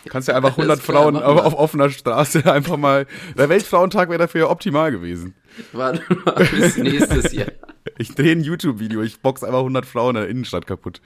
Du 0.05 0.09
kannst 0.09 0.29
ja 0.29 0.35
einfach 0.35 0.51
100 0.51 0.79
Frauen 0.79 1.17
auf, 1.17 1.41
auf, 1.41 1.53
offener 1.55 1.89
Straße 1.89 2.49
einfach 2.49 2.77
mal, 2.77 3.05
der 3.37 3.49
Weltfrauentag 3.49 4.07
wäre 4.07 4.19
dafür 4.19 4.41
ja 4.41 4.49
optimal 4.49 4.91
gewesen. 4.91 5.35
Warte 5.73 6.01
mal 6.23 6.47
bis 6.51 6.77
nächstes 6.77 7.33
Jahr. 7.33 7.51
Ich 7.97 8.13
drehe 8.13 8.33
ein 8.33 8.41
YouTube-Video, 8.41 9.01
ich 9.01 9.19
box 9.19 9.43
einfach 9.43 9.59
100 9.59 9.85
Frauen 9.85 10.15
in 10.15 10.21
der 10.21 10.29
Innenstadt 10.29 10.67
kaputt. 10.67 11.01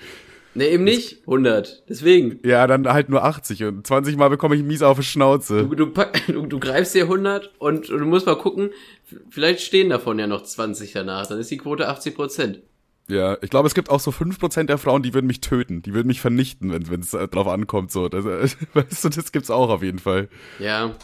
Ne, 0.55 0.67
eben 0.67 0.83
nicht 0.83 1.21
100. 1.21 1.83
Deswegen. 1.87 2.39
Ja, 2.43 2.65
dann 2.65 2.87
halt 2.91 3.09
nur 3.09 3.23
80 3.23 3.63
und 3.65 3.85
20 3.85 4.17
Mal 4.17 4.29
bekomme 4.29 4.55
ich 4.55 4.63
mies 4.63 4.81
auf 4.81 4.97
die 4.97 5.05
Schnauze. 5.05 5.67
Du, 5.67 5.75
du, 5.75 5.85
du, 6.27 6.45
du 6.47 6.59
greifst 6.59 6.95
dir 6.95 7.03
100 7.03 7.51
und, 7.59 7.89
und, 7.89 7.99
du 7.99 8.05
musst 8.05 8.25
mal 8.25 8.37
gucken, 8.37 8.71
vielleicht 9.29 9.61
stehen 9.61 9.89
davon 9.89 10.17
ja 10.17 10.25
noch 10.25 10.43
20 10.43 10.91
danach, 10.91 11.27
dann 11.27 11.39
ist 11.39 11.51
die 11.51 11.57
Quote 11.57 11.87
80 11.87 12.15
Prozent. 12.15 12.61
Ja, 13.07 13.37
ich 13.41 13.49
glaube, 13.49 13.67
es 13.67 13.73
gibt 13.73 13.89
auch 13.89 13.99
so 13.99 14.11
5% 14.11 14.65
der 14.65 14.77
Frauen, 14.77 15.01
die 15.01 15.15
würden 15.15 15.25
mich 15.25 15.41
töten, 15.41 15.81
die 15.81 15.95
würden 15.95 16.07
mich 16.07 16.21
vernichten, 16.21 16.71
wenn 16.89 16.99
es 16.99 17.13
äh, 17.13 17.27
drauf 17.27 17.47
ankommt. 17.47 17.91
So. 17.91 18.07
Das, 18.07 18.25
äh, 18.25 18.47
weißt 18.73 19.03
du, 19.03 19.09
das 19.09 19.31
gibt's 19.31 19.49
auch 19.49 19.69
auf 19.69 19.81
jeden 19.81 19.99
Fall. 19.99 20.29
Ja, 20.59 20.95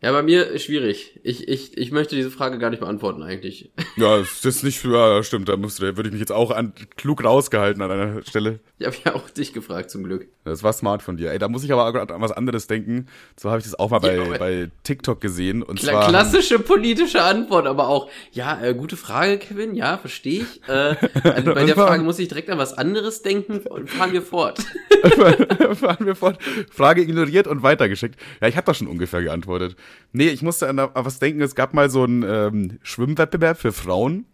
Ja, 0.00 0.12
bei 0.12 0.22
mir 0.22 0.46
ist 0.46 0.62
schwierig. 0.62 1.18
Ich, 1.24 1.48
ich, 1.48 1.76
ich 1.76 1.90
möchte 1.90 2.14
diese 2.14 2.30
Frage 2.30 2.58
gar 2.58 2.70
nicht 2.70 2.78
beantworten 2.78 3.24
eigentlich. 3.24 3.72
Ja, 3.96 4.18
das 4.18 4.44
ist 4.44 4.62
nicht, 4.62 4.84
ja, 4.84 5.24
stimmt, 5.24 5.48
da 5.48 5.56
musst 5.56 5.80
du, 5.80 5.86
da 5.86 5.96
würde 5.96 6.08
ich 6.08 6.12
mich 6.12 6.20
jetzt 6.20 6.30
auch 6.30 6.52
an, 6.52 6.72
klug 6.96 7.24
rausgehalten 7.24 7.82
an 7.82 7.90
einer 7.90 8.22
Stelle. 8.22 8.60
Ich 8.78 8.86
habe 8.86 8.96
ja 9.04 9.14
auch 9.16 9.28
dich 9.28 9.52
gefragt, 9.52 9.90
zum 9.90 10.04
Glück. 10.04 10.28
Das 10.44 10.62
war 10.62 10.72
smart 10.72 11.02
von 11.02 11.16
dir. 11.16 11.32
Ey, 11.32 11.38
da 11.40 11.48
muss 11.48 11.64
ich 11.64 11.72
aber 11.72 11.84
an 12.00 12.22
was 12.22 12.30
anderes 12.30 12.68
denken. 12.68 13.06
So 13.36 13.50
habe 13.50 13.58
ich 13.58 13.64
das 13.64 13.76
auch 13.76 13.90
mal 13.90 13.98
bei, 13.98 14.14
ja, 14.14 14.38
bei 14.38 14.70
TikTok 14.84 15.20
gesehen. 15.20 15.64
Und 15.64 15.80
Kla 15.80 15.92
zwar 15.92 16.08
klassische 16.08 16.60
politische 16.60 17.22
Antwort, 17.22 17.66
aber 17.66 17.88
auch, 17.88 18.08
ja, 18.30 18.62
äh, 18.62 18.74
gute 18.74 18.96
Frage, 18.96 19.38
Kevin, 19.38 19.74
ja, 19.74 19.98
verstehe 19.98 20.42
ich. 20.42 20.68
Äh, 20.68 20.94
also 21.24 21.54
bei 21.54 21.64
der 21.66 21.74
Frage 21.74 22.04
muss 22.04 22.20
ich 22.20 22.28
direkt 22.28 22.50
an 22.50 22.58
was 22.58 22.72
anderes 22.72 23.22
denken 23.22 23.66
und 23.66 23.90
fahren 23.90 24.12
wir 24.12 24.22
fort. 24.22 24.60
fahren 25.74 26.06
wir 26.06 26.14
fort. 26.14 26.38
Frage 26.70 27.02
ignoriert 27.02 27.48
und 27.48 27.64
weitergeschickt. 27.64 28.14
Ja, 28.40 28.46
ich 28.46 28.56
habe 28.56 28.64
da 28.64 28.74
schon 28.74 28.86
ungefähr 28.86 29.22
geantwortet. 29.22 29.74
Nee, 30.12 30.28
ich 30.28 30.42
musste 30.42 30.68
an, 30.68 30.76
was 30.94 31.18
denken, 31.18 31.40
es 31.42 31.54
gab 31.54 31.74
mal 31.74 31.90
so 31.90 32.04
einen 32.04 32.22
ähm, 32.22 32.78
Schwimmwettbewerb 32.82 33.58
für 33.58 33.72
Frauen. 33.72 34.26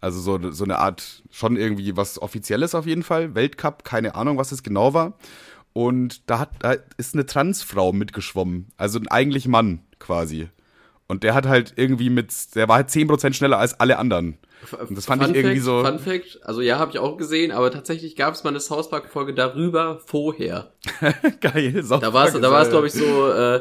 Also 0.00 0.20
so, 0.20 0.52
so 0.52 0.64
eine 0.64 0.78
Art, 0.78 1.22
schon 1.30 1.56
irgendwie 1.56 1.96
was 1.96 2.22
Offizielles 2.22 2.74
auf 2.74 2.86
jeden 2.86 3.02
Fall. 3.02 3.34
Weltcup, 3.34 3.84
keine 3.84 4.14
Ahnung, 4.14 4.38
was 4.38 4.52
es 4.52 4.62
genau 4.62 4.94
war. 4.94 5.18
Und 5.72 6.28
da, 6.30 6.38
hat, 6.40 6.50
da 6.60 6.76
ist 6.96 7.14
eine 7.14 7.26
Transfrau 7.26 7.92
mitgeschwommen. 7.92 8.68
Also 8.76 9.00
eigentlich 9.10 9.48
Mann 9.48 9.80
quasi. 9.98 10.48
Und 11.08 11.22
der 11.22 11.34
hat 11.34 11.46
halt 11.46 11.72
irgendwie 11.76 12.10
mit, 12.10 12.32
der 12.54 12.68
war 12.68 12.76
halt 12.76 12.90
10% 12.90 13.32
schneller 13.32 13.58
als 13.58 13.80
alle 13.80 13.98
anderen. 13.98 14.38
Und 14.88 14.96
das 14.96 15.06
fand 15.06 15.22
Fun 15.22 15.30
ich 15.30 15.36
irgendwie 15.36 15.60
Fact, 15.60 15.64
so. 15.64 15.84
Fun 15.84 15.98
Fact, 15.98 16.40
also 16.42 16.60
ja, 16.60 16.78
habe 16.78 16.90
ich 16.90 16.98
auch 16.98 17.16
gesehen, 17.16 17.52
aber 17.52 17.70
tatsächlich 17.70 18.16
gab 18.16 18.34
es 18.34 18.44
mal 18.44 18.50
eine 18.50 18.60
South 18.60 18.90
Park 18.90 19.08
Folge 19.10 19.32
darüber 19.32 20.00
vorher. 20.04 20.72
Geil, 21.40 21.82
South 21.82 22.00
Da 22.00 22.12
war 22.12 22.26
es, 22.26 22.34
da 22.34 22.50
war 22.50 22.62
es 22.62 22.70
glaube 22.70 22.88
ich 22.88 22.92
so, 22.92 23.30
äh, 23.30 23.60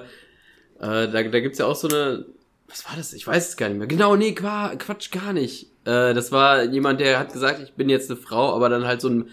äh, 0.79 1.09
da, 1.09 1.23
da 1.23 1.39
gibt's 1.39 1.59
ja 1.59 1.65
auch 1.65 1.75
so 1.75 1.87
eine, 1.87 2.25
was 2.67 2.85
war 2.85 2.95
das? 2.95 3.13
Ich 3.13 3.25
weiß 3.25 3.49
es 3.49 3.57
gar 3.57 3.69
nicht 3.69 3.77
mehr. 3.77 3.87
Genau, 3.87 4.15
nee, 4.15 4.33
Quatsch, 4.33 5.11
gar 5.11 5.33
nicht. 5.33 5.71
Äh, 5.85 6.13
das 6.13 6.31
war 6.31 6.63
jemand, 6.63 6.99
der 6.99 7.19
hat 7.19 7.33
gesagt, 7.33 7.61
ich 7.63 7.73
bin 7.73 7.89
jetzt 7.89 8.09
eine 8.09 8.19
Frau, 8.19 8.53
aber 8.55 8.69
dann 8.69 8.85
halt 8.85 9.01
so 9.01 9.09
ein 9.09 9.29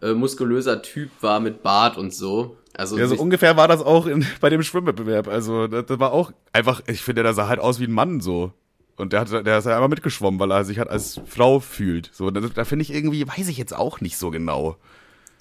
äh, 0.00 0.12
muskulöser 0.12 0.82
Typ 0.82 1.10
war 1.20 1.40
mit 1.40 1.62
Bart 1.62 1.96
und 1.96 2.12
so. 2.12 2.56
Also 2.74 2.98
ja, 2.98 3.06
so 3.06 3.16
ungefähr 3.16 3.56
war 3.56 3.68
das 3.68 3.82
auch 3.82 4.06
in, 4.06 4.26
bei 4.40 4.50
dem 4.50 4.62
Schwimmwettbewerb. 4.62 5.28
Also 5.28 5.66
das, 5.66 5.86
das 5.86 5.98
war 5.98 6.12
auch 6.12 6.32
einfach, 6.52 6.82
ich 6.86 7.02
finde, 7.02 7.22
der 7.22 7.34
sah 7.34 7.48
halt 7.48 7.60
aus 7.60 7.78
wie 7.80 7.84
ein 7.84 7.92
Mann 7.92 8.20
so. 8.20 8.52
Und 8.96 9.12
der 9.12 9.20
hat, 9.20 9.30
der 9.32 9.58
ist 9.58 9.64
ja 9.64 9.74
einmal 9.74 9.88
mitgeschwommen, 9.88 10.38
weil 10.38 10.50
er 10.50 10.64
sich 10.64 10.78
halt 10.78 10.88
als 10.88 11.20
Frau 11.26 11.60
fühlt. 11.60 12.10
So, 12.12 12.30
da, 12.30 12.40
da 12.40 12.64
finde 12.64 12.82
ich 12.82 12.92
irgendwie, 12.92 13.26
weiß 13.26 13.48
ich 13.48 13.58
jetzt 13.58 13.74
auch 13.74 14.00
nicht 14.00 14.16
so 14.16 14.30
genau. 14.30 14.76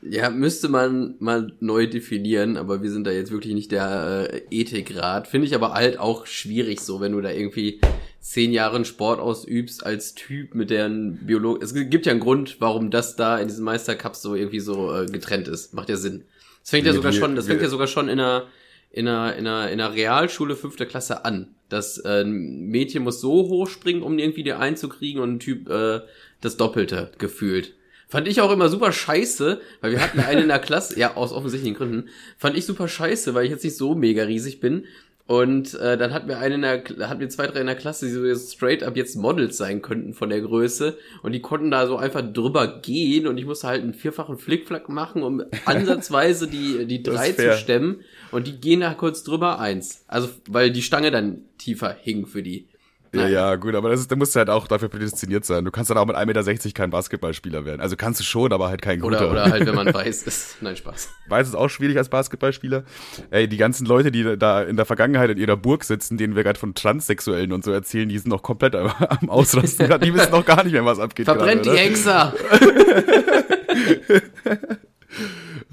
Ja, 0.03 0.31
müsste 0.31 0.67
man 0.67 1.15
mal 1.19 1.53
neu 1.59 1.87
definieren, 1.87 2.57
aber 2.57 2.81
wir 2.81 2.89
sind 2.89 3.05
da 3.05 3.11
jetzt 3.11 3.31
wirklich 3.31 3.53
nicht 3.53 3.71
der 3.71 4.29
äh, 4.31 4.41
Ethikrat. 4.49 5.27
Finde 5.27 5.45
ich 5.45 5.53
aber 5.53 5.73
halt 5.73 5.99
auch 5.99 6.25
schwierig 6.25 6.79
so, 6.79 7.01
wenn 7.01 7.11
du 7.11 7.21
da 7.21 7.29
irgendwie 7.29 7.79
zehn 8.19 8.51
Jahre 8.51 8.83
Sport 8.83 9.19
ausübst 9.19 9.85
als 9.85 10.15
Typ 10.15 10.55
mit 10.55 10.69
deren 10.69 11.25
Biolog. 11.25 11.61
Es 11.61 11.73
gibt 11.73 12.05
ja 12.05 12.11
einen 12.11 12.21
Grund, 12.21 12.57
warum 12.59 12.89
das 12.89 13.15
da 13.15 13.37
in 13.37 13.47
diesem 13.47 13.65
Meistercup 13.65 14.15
so 14.15 14.35
irgendwie 14.35 14.59
so 14.59 14.93
äh, 14.93 15.05
getrennt 15.05 15.47
ist. 15.47 15.73
Macht 15.73 15.89
ja 15.89 15.97
Sinn. 15.97 16.23
Das 16.61 16.71
fängt 16.71 16.87
ja 16.87 16.93
sogar 16.93 17.11
schon, 17.11 17.35
das 17.35 17.47
fängt 17.47 17.61
ja 17.61 17.69
sogar 17.69 17.87
schon 17.87 18.07
in 18.07 18.19
einer, 18.19 18.47
in 18.91 19.07
einer, 19.07 19.35
in 19.35 19.47
einer, 19.47 19.71
in 19.71 19.81
einer 19.81 19.93
Realschule 19.93 20.55
fünfter 20.55 20.85
Klasse 20.85 21.25
an. 21.25 21.55
Das 21.69 21.97
äh, 21.99 22.23
ein 22.23 22.67
Mädchen 22.67 23.03
muss 23.03 23.21
so 23.21 23.31
hoch 23.31 23.67
springen, 23.67 24.03
um 24.03 24.17
irgendwie 24.17 24.43
die 24.43 24.53
einzukriegen 24.53 25.21
und 25.21 25.35
ein 25.35 25.39
Typ 25.39 25.69
äh, 25.69 26.01
das 26.41 26.57
Doppelte 26.57 27.11
gefühlt. 27.17 27.73
Fand 28.11 28.27
ich 28.27 28.41
auch 28.41 28.51
immer 28.51 28.67
super 28.67 28.91
scheiße, 28.91 29.61
weil 29.79 29.91
wir 29.93 30.01
hatten 30.01 30.19
einen 30.19 30.41
in 30.41 30.47
der 30.49 30.59
Klasse, 30.59 30.99
ja, 30.99 31.15
aus 31.15 31.31
offensichtlichen 31.31 31.77
Gründen, 31.77 32.09
fand 32.37 32.57
ich 32.57 32.65
super 32.65 32.89
scheiße, 32.89 33.33
weil 33.33 33.45
ich 33.45 33.51
jetzt 33.51 33.63
nicht 33.63 33.77
so 33.77 33.95
mega 33.95 34.23
riesig 34.23 34.59
bin. 34.59 34.83
Und 35.27 35.75
äh, 35.75 35.97
dann 35.97 36.13
hatten 36.13 36.27
wir 36.27 36.39
einen 36.39 36.55
in 36.55 36.61
der, 36.61 37.07
hatten 37.07 37.21
wir 37.21 37.29
zwei, 37.29 37.47
drei 37.47 37.61
in 37.61 37.67
der 37.67 37.77
Klasse, 37.77 38.07
die 38.07 38.11
so 38.11 38.35
straight 38.35 38.83
up 38.83 38.97
jetzt 38.97 39.15
Models 39.15 39.55
sein 39.55 39.81
könnten 39.81 40.13
von 40.13 40.29
der 40.29 40.41
Größe. 40.41 40.97
Und 41.23 41.31
die 41.31 41.39
konnten 41.39 41.71
da 41.71 41.87
so 41.87 41.95
einfach 41.95 42.21
drüber 42.21 42.81
gehen 42.81 43.27
und 43.27 43.37
ich 43.37 43.45
musste 43.45 43.67
halt 43.67 43.81
einen 43.81 43.93
vierfachen 43.93 44.37
Flickflack 44.37 44.89
machen, 44.89 45.23
um 45.23 45.41
ansatzweise 45.63 46.49
die, 46.49 46.85
die 46.85 47.03
drei 47.03 47.31
zu 47.31 47.53
stemmen. 47.53 48.01
Und 48.31 48.45
die 48.45 48.59
gehen 48.59 48.81
da 48.81 48.93
kurz 48.93 49.23
drüber 49.23 49.57
eins. 49.57 50.03
Also, 50.09 50.27
weil 50.49 50.69
die 50.69 50.81
Stange 50.81 51.11
dann 51.11 51.45
tiefer 51.57 51.95
hing 52.01 52.25
für 52.25 52.43
die. 52.43 52.67
Ja, 53.13 53.27
ja, 53.27 53.55
gut, 53.57 53.75
aber 53.75 53.89
das 53.89 53.99
ist, 53.99 54.09
da 54.09 54.15
musst 54.15 54.35
du 54.35 54.39
halt 54.39 54.49
auch 54.49 54.67
dafür 54.67 54.87
prädestiniert 54.87 55.43
sein. 55.43 55.65
Du 55.65 55.71
kannst 55.71 55.89
dann 55.89 55.97
auch 55.97 56.05
mit 56.05 56.15
1,60 56.15 56.25
Meter 56.25 56.71
kein 56.73 56.91
Basketballspieler 56.91 57.65
werden. 57.65 57.81
Also 57.81 57.97
kannst 57.97 58.21
du 58.21 58.23
schon, 58.23 58.53
aber 58.53 58.69
halt 58.69 58.81
kein 58.81 59.01
guter. 59.01 59.29
Oder, 59.29 59.31
oder 59.31 59.51
halt, 59.51 59.65
wenn 59.65 59.75
man 59.75 59.87
weiß 59.93 60.23
ist. 60.23 60.61
Nein, 60.61 60.77
Spaß. 60.77 61.09
Weiß 61.27 61.49
ist 61.49 61.55
auch 61.55 61.67
schwierig 61.67 61.97
als 61.97 62.07
Basketballspieler. 62.07 62.83
Ey, 63.29 63.49
die 63.49 63.57
ganzen 63.57 63.85
Leute, 63.85 64.11
die 64.11 64.37
da 64.37 64.61
in 64.61 64.77
der 64.77 64.85
Vergangenheit 64.85 65.29
in 65.29 65.37
ihrer 65.37 65.57
Burg 65.57 65.83
sitzen, 65.83 66.17
denen 66.17 66.37
wir 66.37 66.43
gerade 66.43 66.57
von 66.57 66.73
Transsexuellen 66.73 67.51
und 67.51 67.65
so 67.65 67.71
erzählen, 67.71 68.07
die 68.07 68.17
sind 68.17 68.29
noch 68.29 68.43
komplett 68.43 68.75
am, 68.75 68.93
am 68.97 69.29
Ausrasten. 69.29 69.89
die 70.01 70.13
wissen 70.13 70.31
noch 70.31 70.45
gar 70.45 70.63
nicht 70.63 70.71
mehr, 70.71 70.85
was 70.85 70.99
abgeht. 70.99 71.25
Verbrennt 71.25 71.63
grade, 71.63 71.77
die 71.77 71.83
Hexer! 71.83 72.33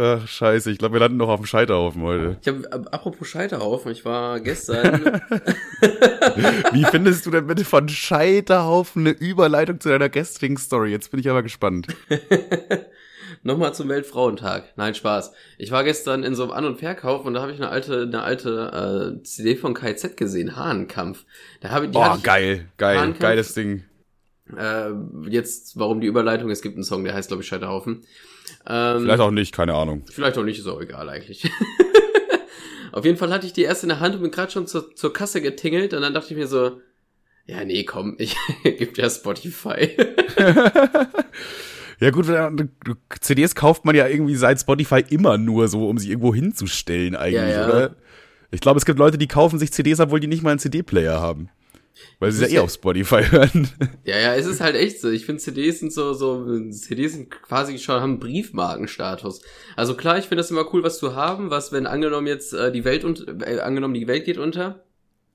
Ach, 0.00 0.28
scheiße, 0.28 0.70
ich 0.70 0.78
glaube, 0.78 0.94
wir 0.94 1.00
landen 1.00 1.16
noch 1.16 1.28
auf 1.28 1.40
dem 1.40 1.46
Scheiterhaufen 1.46 2.02
heute. 2.02 2.36
Ich 2.40 2.46
habe, 2.46 2.70
apropos 2.92 3.26
Scheiterhaufen, 3.26 3.90
ich 3.90 4.04
war 4.04 4.38
gestern. 4.38 5.02
Wie 6.72 6.84
findest 6.84 7.26
du 7.26 7.32
denn 7.32 7.48
bitte 7.48 7.64
von 7.64 7.88
Scheiterhaufen 7.88 9.02
eine 9.02 9.10
Überleitung 9.10 9.80
zu 9.80 9.88
deiner 9.88 10.08
gestrigen 10.08 10.56
Story? 10.56 10.92
Jetzt 10.92 11.10
bin 11.10 11.18
ich 11.18 11.28
aber 11.28 11.42
gespannt. 11.42 11.88
Nochmal 13.42 13.74
zum 13.74 13.88
Weltfrauentag. 13.88 14.72
Nein, 14.76 14.94
Spaß. 14.94 15.32
Ich 15.58 15.72
war 15.72 15.82
gestern 15.82 16.22
in 16.22 16.36
so 16.36 16.44
einem 16.44 16.52
An- 16.52 16.64
und 16.66 16.78
Verkauf 16.78 17.24
und 17.24 17.34
da 17.34 17.42
habe 17.42 17.50
ich 17.50 17.58
eine 17.58 17.68
alte, 17.68 18.02
eine 18.02 18.22
alte 18.22 19.18
äh, 19.18 19.22
CD 19.24 19.56
von 19.56 19.74
KZ 19.74 20.16
gesehen, 20.16 20.54
Hahnenkampf. 20.54 21.24
Da 21.60 21.70
habe 21.70 21.86
ich, 21.86 21.96
oh, 21.96 22.18
geil, 22.22 22.68
geil, 22.76 23.14
geiles 23.18 23.52
Ding. 23.54 23.82
Äh, 24.56 24.90
jetzt, 25.28 25.76
warum 25.76 26.00
die 26.00 26.06
Überleitung? 26.06 26.50
Es 26.50 26.62
gibt 26.62 26.76
einen 26.76 26.84
Song, 26.84 27.02
der 27.02 27.14
heißt, 27.14 27.28
glaube 27.28 27.42
ich, 27.42 27.48
Scheiterhaufen. 27.48 28.04
Ähm, 28.68 29.02
vielleicht 29.02 29.20
auch 29.20 29.30
nicht, 29.30 29.54
keine 29.54 29.74
Ahnung. 29.74 30.04
Vielleicht 30.10 30.36
auch 30.36 30.44
nicht, 30.44 30.58
ist 30.58 30.66
auch 30.66 30.80
egal 30.80 31.08
eigentlich. 31.08 31.50
Auf 32.92 33.04
jeden 33.04 33.16
Fall 33.16 33.32
hatte 33.32 33.46
ich 33.46 33.52
die 33.52 33.62
erst 33.62 33.82
in 33.82 33.88
der 33.88 34.00
Hand 34.00 34.14
und 34.14 34.22
bin 34.22 34.30
gerade 34.30 34.52
schon 34.52 34.66
zur, 34.66 34.94
zur 34.94 35.12
Kasse 35.12 35.40
getingelt 35.40 35.94
und 35.94 36.02
dann 36.02 36.12
dachte 36.12 36.32
ich 36.32 36.36
mir 36.36 36.46
so, 36.46 36.80
ja, 37.46 37.64
nee, 37.64 37.84
komm, 37.84 38.16
ich 38.18 38.36
gebe 38.62 38.92
dir 38.92 39.08
Spotify. 39.08 39.96
ja 42.00 42.10
gut, 42.10 42.26
CDs 43.20 43.54
kauft 43.54 43.86
man 43.86 43.94
ja 43.96 44.06
irgendwie 44.06 44.36
seit 44.36 44.60
Spotify 44.60 45.02
immer 45.08 45.38
nur 45.38 45.68
so, 45.68 45.88
um 45.88 45.96
sie 45.96 46.10
irgendwo 46.10 46.34
hinzustellen 46.34 47.16
eigentlich, 47.16 47.34
ja, 47.34 47.62
ja. 47.62 47.66
oder? 47.66 47.96
Ich 48.50 48.60
glaube, 48.60 48.78
es 48.78 48.84
gibt 48.84 48.98
Leute, 48.98 49.16
die 49.16 49.28
kaufen 49.28 49.58
sich 49.58 49.72
CDs, 49.72 50.00
obwohl 50.00 50.20
die 50.20 50.26
nicht 50.26 50.42
mal 50.42 50.50
einen 50.50 50.58
CD-Player 50.58 51.20
haben. 51.20 51.48
Weil 52.18 52.32
sie 52.32 52.46
ja 52.46 52.50
eh 52.50 52.58
auf 52.58 52.72
Spotify 52.72 53.22
hören. 53.30 53.68
Ja, 54.04 54.18
ja, 54.18 54.34
es 54.34 54.46
ist 54.46 54.60
halt 54.60 54.76
echt 54.76 55.00
so. 55.00 55.10
Ich 55.10 55.26
finde 55.26 55.40
CDs 55.42 55.80
sind 55.80 55.92
so, 55.92 56.12
so, 56.14 56.44
CDs 56.70 57.12
sind 57.12 57.30
quasi 57.30 57.78
schon, 57.78 58.00
haben 58.00 58.18
Briefmarkenstatus. 58.18 59.42
Also 59.76 59.94
klar, 59.94 60.18
ich 60.18 60.24
finde 60.24 60.42
das 60.42 60.50
immer 60.50 60.72
cool, 60.72 60.82
was 60.82 60.98
zu 60.98 61.14
haben, 61.14 61.50
was, 61.50 61.72
wenn 61.72 61.86
angenommen 61.86 62.26
jetzt 62.26 62.52
äh, 62.52 62.72
die 62.72 62.84
Welt 62.84 63.04
und 63.04 63.26
äh, 63.42 63.60
angenommen 63.60 63.94
die 63.94 64.08
Welt 64.08 64.24
geht 64.24 64.38
unter 64.38 64.84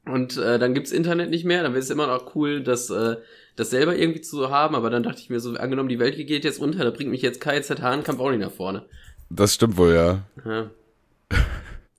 und 0.05 0.37
äh, 0.37 0.59
dann 0.59 0.73
gibt's 0.73 0.91
Internet 0.91 1.29
nicht 1.29 1.45
mehr, 1.45 1.63
dann 1.63 1.73
wäre 1.73 1.81
es 1.81 1.89
immer 1.89 2.07
noch 2.07 2.35
cool, 2.35 2.61
das, 2.61 2.89
äh, 2.89 3.17
das 3.55 3.69
selber 3.69 3.95
irgendwie 3.95 4.21
zu 4.21 4.49
haben, 4.49 4.75
aber 4.75 4.89
dann 4.89 5.03
dachte 5.03 5.21
ich 5.21 5.29
mir 5.29 5.39
so, 5.39 5.55
angenommen 5.55 5.89
die 5.89 5.99
Welt 5.99 6.15
geht 6.15 6.43
jetzt 6.43 6.59
unter, 6.59 6.83
da 6.83 6.91
bringt 6.91 7.11
mich 7.11 7.21
jetzt 7.21 7.39
KZ 7.39 7.81
Hahnkampf 7.81 8.19
auch 8.19 8.29
nicht 8.29 8.41
nach 8.41 8.51
vorne. 8.51 8.85
Das 9.29 9.53
stimmt 9.53 9.77
wohl, 9.77 9.93
ja. 9.93 10.25
Ja. 10.45 10.69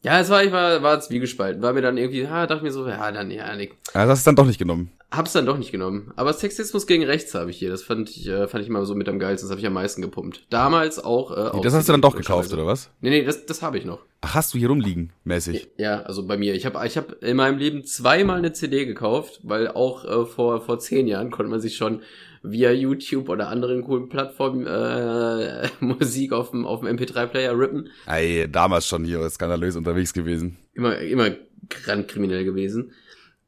Ja, 0.04 0.20
es 0.20 0.28
war, 0.28 0.44
ich 0.44 0.52
war, 0.52 0.82
war 0.82 1.00
zwiegespalten. 1.00 1.62
War 1.62 1.72
mir 1.72 1.80
dann 1.80 1.96
irgendwie, 1.96 2.28
ha, 2.28 2.46
dachte 2.46 2.62
mir 2.62 2.70
so, 2.70 2.86
ja, 2.86 3.10
dann, 3.10 3.30
ja, 3.30 3.56
nee. 3.56 3.70
Ja, 3.94 4.04
das 4.04 4.18
ist 4.18 4.26
dann 4.26 4.36
doch 4.36 4.44
nicht 4.44 4.58
genommen. 4.58 4.90
Hab's 5.10 5.32
dann 5.32 5.46
doch 5.46 5.56
nicht 5.56 5.72
genommen. 5.72 6.12
Aber 6.14 6.34
Sexismus 6.34 6.86
gegen 6.86 7.04
Rechts 7.04 7.34
habe 7.34 7.50
ich 7.50 7.56
hier. 7.56 7.70
Das 7.70 7.82
fand 7.82 8.10
ich, 8.10 8.28
äh, 8.28 8.46
fand 8.46 8.62
ich 8.62 8.68
immer 8.68 8.84
so 8.84 8.94
mit 8.94 9.08
am 9.08 9.18
geilsten. 9.18 9.48
Das 9.48 9.52
habe 9.52 9.60
ich 9.60 9.66
am 9.66 9.72
meisten 9.72 10.02
gepumpt. 10.02 10.44
Damals 10.50 11.02
auch. 11.02 11.30
Äh, 11.30 11.56
nee, 11.56 11.62
das 11.62 11.72
hast 11.72 11.88
du 11.88 11.92
dann 11.92 12.02
doch 12.02 12.16
gekauft, 12.16 12.52
oder 12.52 12.66
was? 12.66 12.90
Nee, 13.00 13.10
nee, 13.10 13.24
das, 13.24 13.46
das 13.46 13.62
habe 13.62 13.78
ich 13.78 13.86
noch. 13.86 14.00
Ach, 14.20 14.34
hast 14.34 14.52
du 14.52 14.58
hier 14.58 14.68
rumliegen, 14.68 15.10
mäßig? 15.24 15.68
Ja, 15.78 16.02
also 16.02 16.26
bei 16.26 16.36
mir. 16.36 16.54
Ich 16.54 16.66
habe 16.66 16.86
ich 16.86 16.98
hab 16.98 17.22
in 17.22 17.38
meinem 17.38 17.56
Leben 17.56 17.84
zweimal 17.84 18.38
eine 18.38 18.52
CD 18.52 18.84
gekauft, 18.84 19.40
weil 19.42 19.68
auch 19.68 20.04
äh, 20.04 20.26
vor, 20.26 20.60
vor 20.60 20.78
zehn 20.80 21.06
Jahren 21.06 21.30
konnte 21.30 21.50
man 21.50 21.60
sich 21.60 21.76
schon 21.76 22.02
via 22.44 22.70
YouTube 22.70 23.30
oder 23.30 23.48
anderen 23.48 23.82
coolen 23.82 24.08
Plattformen 24.08 24.66
äh, 24.66 25.68
Musik 25.80 26.32
auf 26.32 26.50
dem, 26.50 26.66
auf 26.66 26.80
dem 26.80 26.96
MP3-Player 26.96 27.58
rippen. 27.58 27.88
Ey, 28.06 28.46
damals 28.50 28.86
schon 28.86 29.04
hier 29.04 29.28
skandalös 29.30 29.76
unterwegs 29.76 30.12
gewesen. 30.12 30.58
Immer, 30.74 30.98
immer 30.98 31.30
kriminell 31.68 32.44
gewesen. 32.44 32.92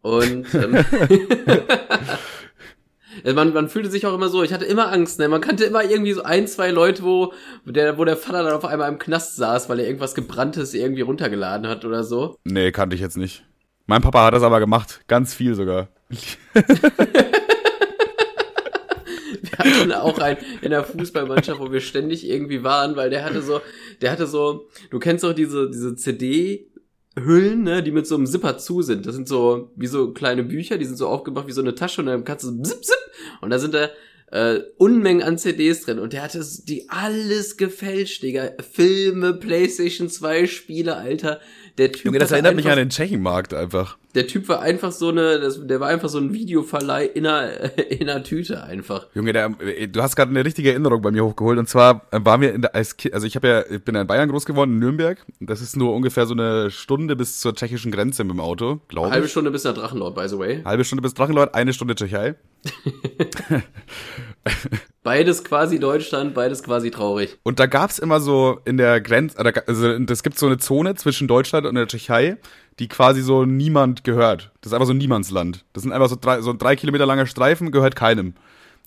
Und 0.00 0.46
ähm, 0.54 0.84
man, 3.34 3.52
man 3.52 3.68
fühlte 3.68 3.90
sich 3.90 4.06
auch 4.06 4.14
immer 4.14 4.30
so, 4.30 4.42
ich 4.42 4.52
hatte 4.52 4.64
immer 4.64 4.90
Angst, 4.90 5.18
ne? 5.18 5.28
Man 5.28 5.42
kannte 5.42 5.64
immer 5.64 5.84
irgendwie 5.84 6.12
so 6.12 6.22
ein, 6.22 6.46
zwei 6.46 6.70
Leute, 6.70 7.02
wo 7.02 7.34
der, 7.66 7.98
wo 7.98 8.04
der 8.04 8.16
Vater 8.16 8.44
dann 8.44 8.54
auf 8.54 8.64
einmal 8.64 8.90
im 8.90 8.98
Knast 8.98 9.36
saß, 9.36 9.68
weil 9.68 9.80
er 9.80 9.86
irgendwas 9.86 10.14
Gebranntes 10.14 10.72
irgendwie 10.72 11.02
runtergeladen 11.02 11.68
hat 11.68 11.84
oder 11.84 12.02
so. 12.02 12.38
Nee, 12.44 12.72
kannte 12.72 12.96
ich 12.96 13.02
jetzt 13.02 13.18
nicht. 13.18 13.44
Mein 13.86 14.00
Papa 14.00 14.24
hat 14.24 14.34
das 14.34 14.42
aber 14.42 14.58
gemacht. 14.58 15.02
Ganz 15.06 15.34
viel 15.34 15.54
sogar. 15.54 15.88
Hatten 19.58 19.92
auch 19.92 20.18
einen 20.18 20.38
in 20.62 20.70
der 20.70 20.84
Fußballmannschaft, 20.84 21.60
wo 21.60 21.72
wir 21.72 21.80
ständig 21.80 22.28
irgendwie 22.28 22.62
waren, 22.62 22.96
weil 22.96 23.10
der 23.10 23.24
hatte 23.24 23.42
so, 23.42 23.60
der 24.00 24.10
hatte 24.12 24.26
so, 24.26 24.68
du 24.90 24.98
kennst 24.98 25.24
doch 25.24 25.32
diese, 25.32 25.70
diese 25.70 25.96
CD, 25.96 26.70
Hüllen, 27.18 27.62
ne, 27.62 27.82
die 27.82 27.92
mit 27.92 28.06
so 28.06 28.14
einem 28.14 28.26
Zipper 28.26 28.58
zu 28.58 28.82
sind. 28.82 29.06
Das 29.06 29.14
sind 29.14 29.26
so 29.26 29.70
wie 29.74 29.86
so 29.86 30.12
kleine 30.12 30.44
Bücher, 30.44 30.76
die 30.76 30.84
sind 30.84 30.96
so 30.96 31.08
aufgemacht 31.08 31.46
wie 31.46 31.52
so 31.52 31.62
eine 31.62 31.74
Tasche 31.74 32.02
und 32.02 32.08
dann 32.08 32.24
kannst 32.24 32.44
du 32.44 32.50
so 32.50 32.62
zip, 32.62 32.84
zip 32.84 32.96
und 33.40 33.50
da 33.50 33.58
sind 33.58 33.72
da 33.72 33.88
äh, 34.32 34.60
Unmengen 34.76 35.22
an 35.22 35.38
CDs 35.38 35.82
drin 35.82 35.98
und 35.98 36.12
der 36.12 36.22
hatte 36.22 36.44
die 36.64 36.88
alles 36.90 37.56
gefälscht, 37.56 38.22
Digga. 38.22 38.50
Filme, 38.70 39.34
Playstation 39.34 40.08
2 40.08 40.46
Spiele, 40.46 40.96
Alter. 40.96 41.40
Der 41.78 41.92
Typ 41.92 42.06
Junge, 42.06 42.18
das 42.18 42.30
erinnert 42.32 42.56
mich 42.56 42.64
einfach- 42.64 42.72
an 42.78 42.78
den 42.84 42.90
Tschechenmarkt 42.90 43.52
einfach. 43.52 43.98
Der 44.14 44.26
Typ 44.26 44.48
war 44.48 44.60
einfach 44.62 44.92
so 44.92 45.10
eine, 45.10 45.38
das, 45.40 45.66
der 45.66 45.78
war 45.78 45.88
einfach 45.88 46.08
so 46.08 46.16
ein 46.16 46.32
Videoverleih 46.32 47.04
in 47.04 47.26
einer, 47.26 47.78
in 47.90 48.08
einer 48.08 48.22
Tüte 48.24 48.62
einfach. 48.64 49.08
Junge, 49.14 49.34
der, 49.34 49.52
äh, 49.60 49.86
du 49.86 50.00
hast 50.02 50.16
gerade 50.16 50.30
eine 50.30 50.42
richtige 50.42 50.70
Erinnerung 50.70 51.02
bei 51.02 51.10
mir 51.10 51.22
hochgeholt. 51.22 51.58
Und 51.58 51.68
zwar 51.68 52.06
äh, 52.12 52.20
waren 52.22 52.40
wir 52.40 52.54
in 52.54 52.62
der, 52.62 52.74
als 52.74 52.96
Ki 52.96 53.12
also 53.12 53.26
ich 53.26 53.36
habe 53.36 53.48
ja, 53.48 53.64
ich 53.68 53.84
bin 53.84 53.94
ja 53.94 54.00
in 54.00 54.06
Bayern 54.06 54.30
groß 54.30 54.46
geworden, 54.46 54.72
in 54.72 54.78
Nürnberg. 54.78 55.18
Das 55.40 55.60
ist 55.60 55.76
nur 55.76 55.92
ungefähr 55.94 56.24
so 56.24 56.32
eine 56.32 56.70
Stunde 56.70 57.14
bis 57.14 57.40
zur 57.40 57.54
tschechischen 57.54 57.92
Grenze 57.92 58.24
mit 58.24 58.32
dem 58.32 58.40
Auto, 58.40 58.80
glaube 58.88 59.08
ich. 59.08 59.12
Halbe 59.12 59.28
Stunde 59.28 59.50
bis 59.50 59.64
nach 59.64 59.74
Drachenlord, 59.74 60.14
by 60.14 60.28
the 60.28 60.38
way. 60.38 60.62
Halbe 60.64 60.84
Stunde 60.84 61.02
bis 61.02 61.12
Drachenlord, 61.12 61.54
eine 61.54 61.74
Stunde 61.74 61.94
Tschechei. 61.94 62.36
Beides 65.02 65.44
quasi 65.44 65.78
Deutschland, 65.78 66.34
beides 66.34 66.62
quasi 66.62 66.90
traurig. 66.90 67.38
Und 67.44 67.60
da 67.60 67.66
gab's 67.66 67.98
immer 67.98 68.20
so 68.20 68.58
in 68.64 68.76
der 68.76 69.00
Grenze, 69.00 69.38
also 69.38 69.88
es 69.88 70.22
gibt 70.24 70.38
so 70.38 70.46
eine 70.46 70.58
Zone 70.58 70.96
zwischen 70.96 71.28
Deutschland 71.28 71.64
und 71.64 71.76
der 71.76 71.86
Tschechei, 71.86 72.38
die 72.80 72.88
quasi 72.88 73.22
so 73.22 73.44
niemand 73.44 74.02
gehört. 74.02 74.50
Das 74.60 74.70
ist 74.70 74.74
einfach 74.74 74.86
so 74.86 74.92
ein 74.92 74.98
Niemandsland. 74.98 75.64
Das 75.74 75.84
sind 75.84 75.92
einfach 75.92 76.08
so 76.08 76.16
drei, 76.20 76.40
so 76.40 76.50
ein 76.50 76.58
drei 76.58 76.74
Kilometer 76.74 77.06
langer 77.06 77.26
Streifen, 77.26 77.70
gehört 77.70 77.94
keinem. 77.94 78.34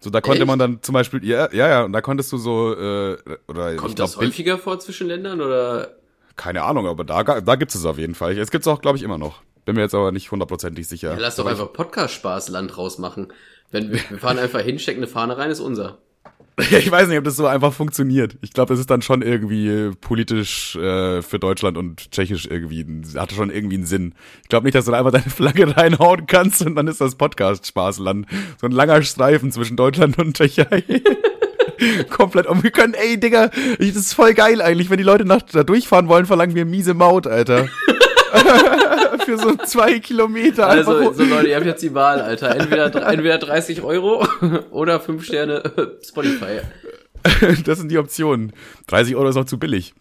So, 0.01 0.09
da 0.09 0.19
konnte 0.19 0.39
Echt? 0.39 0.47
man 0.47 0.59
dann 0.59 0.81
zum 0.81 0.93
Beispiel, 0.93 1.23
ja, 1.23 1.49
ja, 1.53 1.67
ja, 1.69 1.83
und 1.83 1.93
da 1.93 2.01
konntest 2.01 2.31
du 2.33 2.37
so, 2.37 2.73
äh, 2.73 3.17
oder 3.47 3.75
Kommt 3.75 3.91
ich 3.91 3.95
das 3.95 4.13
glaub, 4.13 4.25
häufiger 4.25 4.57
vor 4.57 4.79
zwischen 4.79 5.07
Ländern 5.07 5.41
oder? 5.41 5.95
keine 6.39 6.63
Ahnung, 6.63 6.87
aber 6.87 7.03
da, 7.03 7.21
da 7.21 7.55
gibt's 7.55 7.75
es 7.75 7.85
auf 7.85 7.97
jeden 7.97 8.15
Fall. 8.15 8.37
Es 8.37 8.49
gibt's 8.49 8.65
auch, 8.65 8.81
glaube 8.81 8.97
ich, 8.97 9.03
immer 9.03 9.17
noch. 9.17 9.41
Bin 9.65 9.75
mir 9.75 9.81
jetzt 9.81 9.93
aber 9.93 10.13
nicht 10.13 10.31
hundertprozentig 10.31 10.87
sicher. 10.87 11.11
Ja, 11.11 11.19
lass 11.19 11.35
doch 11.35 11.43
Aber 11.43 11.51
einfach 11.51 11.73
Podcast-Spaß-Land 11.73 12.77
rausmachen. 12.77 13.33
Wenn 13.71 13.91
wir, 13.91 13.99
wir 14.09 14.17
fahren 14.17 14.39
einfach 14.39 14.61
hin, 14.61 14.79
stecken 14.79 14.99
eine 14.99 15.07
Fahne 15.07 15.37
rein, 15.37 15.51
ist 15.51 15.59
unser. 15.59 15.99
Ich 16.71 16.91
weiß 16.91 17.07
nicht, 17.07 17.17
ob 17.17 17.23
das 17.23 17.35
so 17.35 17.47
einfach 17.47 17.73
funktioniert. 17.73 18.37
Ich 18.41 18.53
glaube, 18.53 18.73
das 18.73 18.79
ist 18.79 18.89
dann 18.89 19.01
schon 19.01 19.21
irgendwie 19.21 19.91
politisch 20.01 20.75
äh, 20.75 21.21
für 21.21 21.39
Deutschland 21.39 21.77
und 21.77 22.11
Tschechisch 22.11 22.47
irgendwie, 22.47 22.85
hatte 23.17 23.35
schon 23.35 23.49
irgendwie 23.49 23.75
einen 23.75 23.85
Sinn. 23.85 24.13
Ich 24.43 24.49
glaube 24.49 24.65
nicht, 24.65 24.75
dass 24.75 24.85
du 24.85 24.91
da 24.91 24.97
einfach 24.97 25.11
deine 25.11 25.29
Flagge 25.29 25.75
reinhauen 25.77 26.25
kannst 26.27 26.65
und 26.65 26.75
dann 26.75 26.87
ist 26.87 27.01
das 27.01 27.15
Podcast-Spaßland. 27.15 28.27
So 28.59 28.67
ein 28.67 28.71
langer 28.71 29.01
Streifen 29.03 29.51
zwischen 29.51 29.77
Deutschland 29.77 30.17
und 30.17 30.35
Tschechei. 30.35 30.83
Komplett 32.09 32.47
um. 32.47 32.61
Wir 32.61 32.71
können, 32.71 32.93
ey, 32.93 33.17
Digga, 33.17 33.51
ich, 33.79 33.93
das 33.93 34.03
ist 34.03 34.13
voll 34.13 34.33
geil 34.33 34.61
eigentlich. 34.61 34.89
Wenn 34.89 34.97
die 34.97 35.03
Leute 35.03 35.23
nach, 35.23 35.41
da 35.41 35.63
durchfahren 35.63 36.09
wollen, 36.09 36.25
verlangen 36.25 36.55
wir 36.55 36.65
miese 36.65 36.93
Maut, 36.93 37.25
Alter. 37.25 37.69
Für 39.25 39.37
so 39.37 39.55
zwei 39.55 39.99
Kilometer. 39.99 40.67
Also, 40.67 41.13
so 41.13 41.23
Leute, 41.23 41.49
ihr 41.49 41.55
habt 41.55 41.65
jetzt 41.65 41.83
die 41.83 41.93
Wahl, 41.93 42.21
Alter. 42.21 42.55
Entweder, 42.55 43.07
entweder 43.07 43.37
30 43.37 43.81
Euro 43.81 44.25
oder 44.71 44.99
5 44.99 45.23
Sterne 45.23 45.63
Spotify. 46.03 46.61
das 47.65 47.79
sind 47.79 47.91
die 47.91 47.97
Optionen. 47.97 48.53
30 48.87 49.15
Euro 49.15 49.29
ist 49.29 49.35
noch 49.35 49.45
zu 49.45 49.59
billig. 49.59 49.93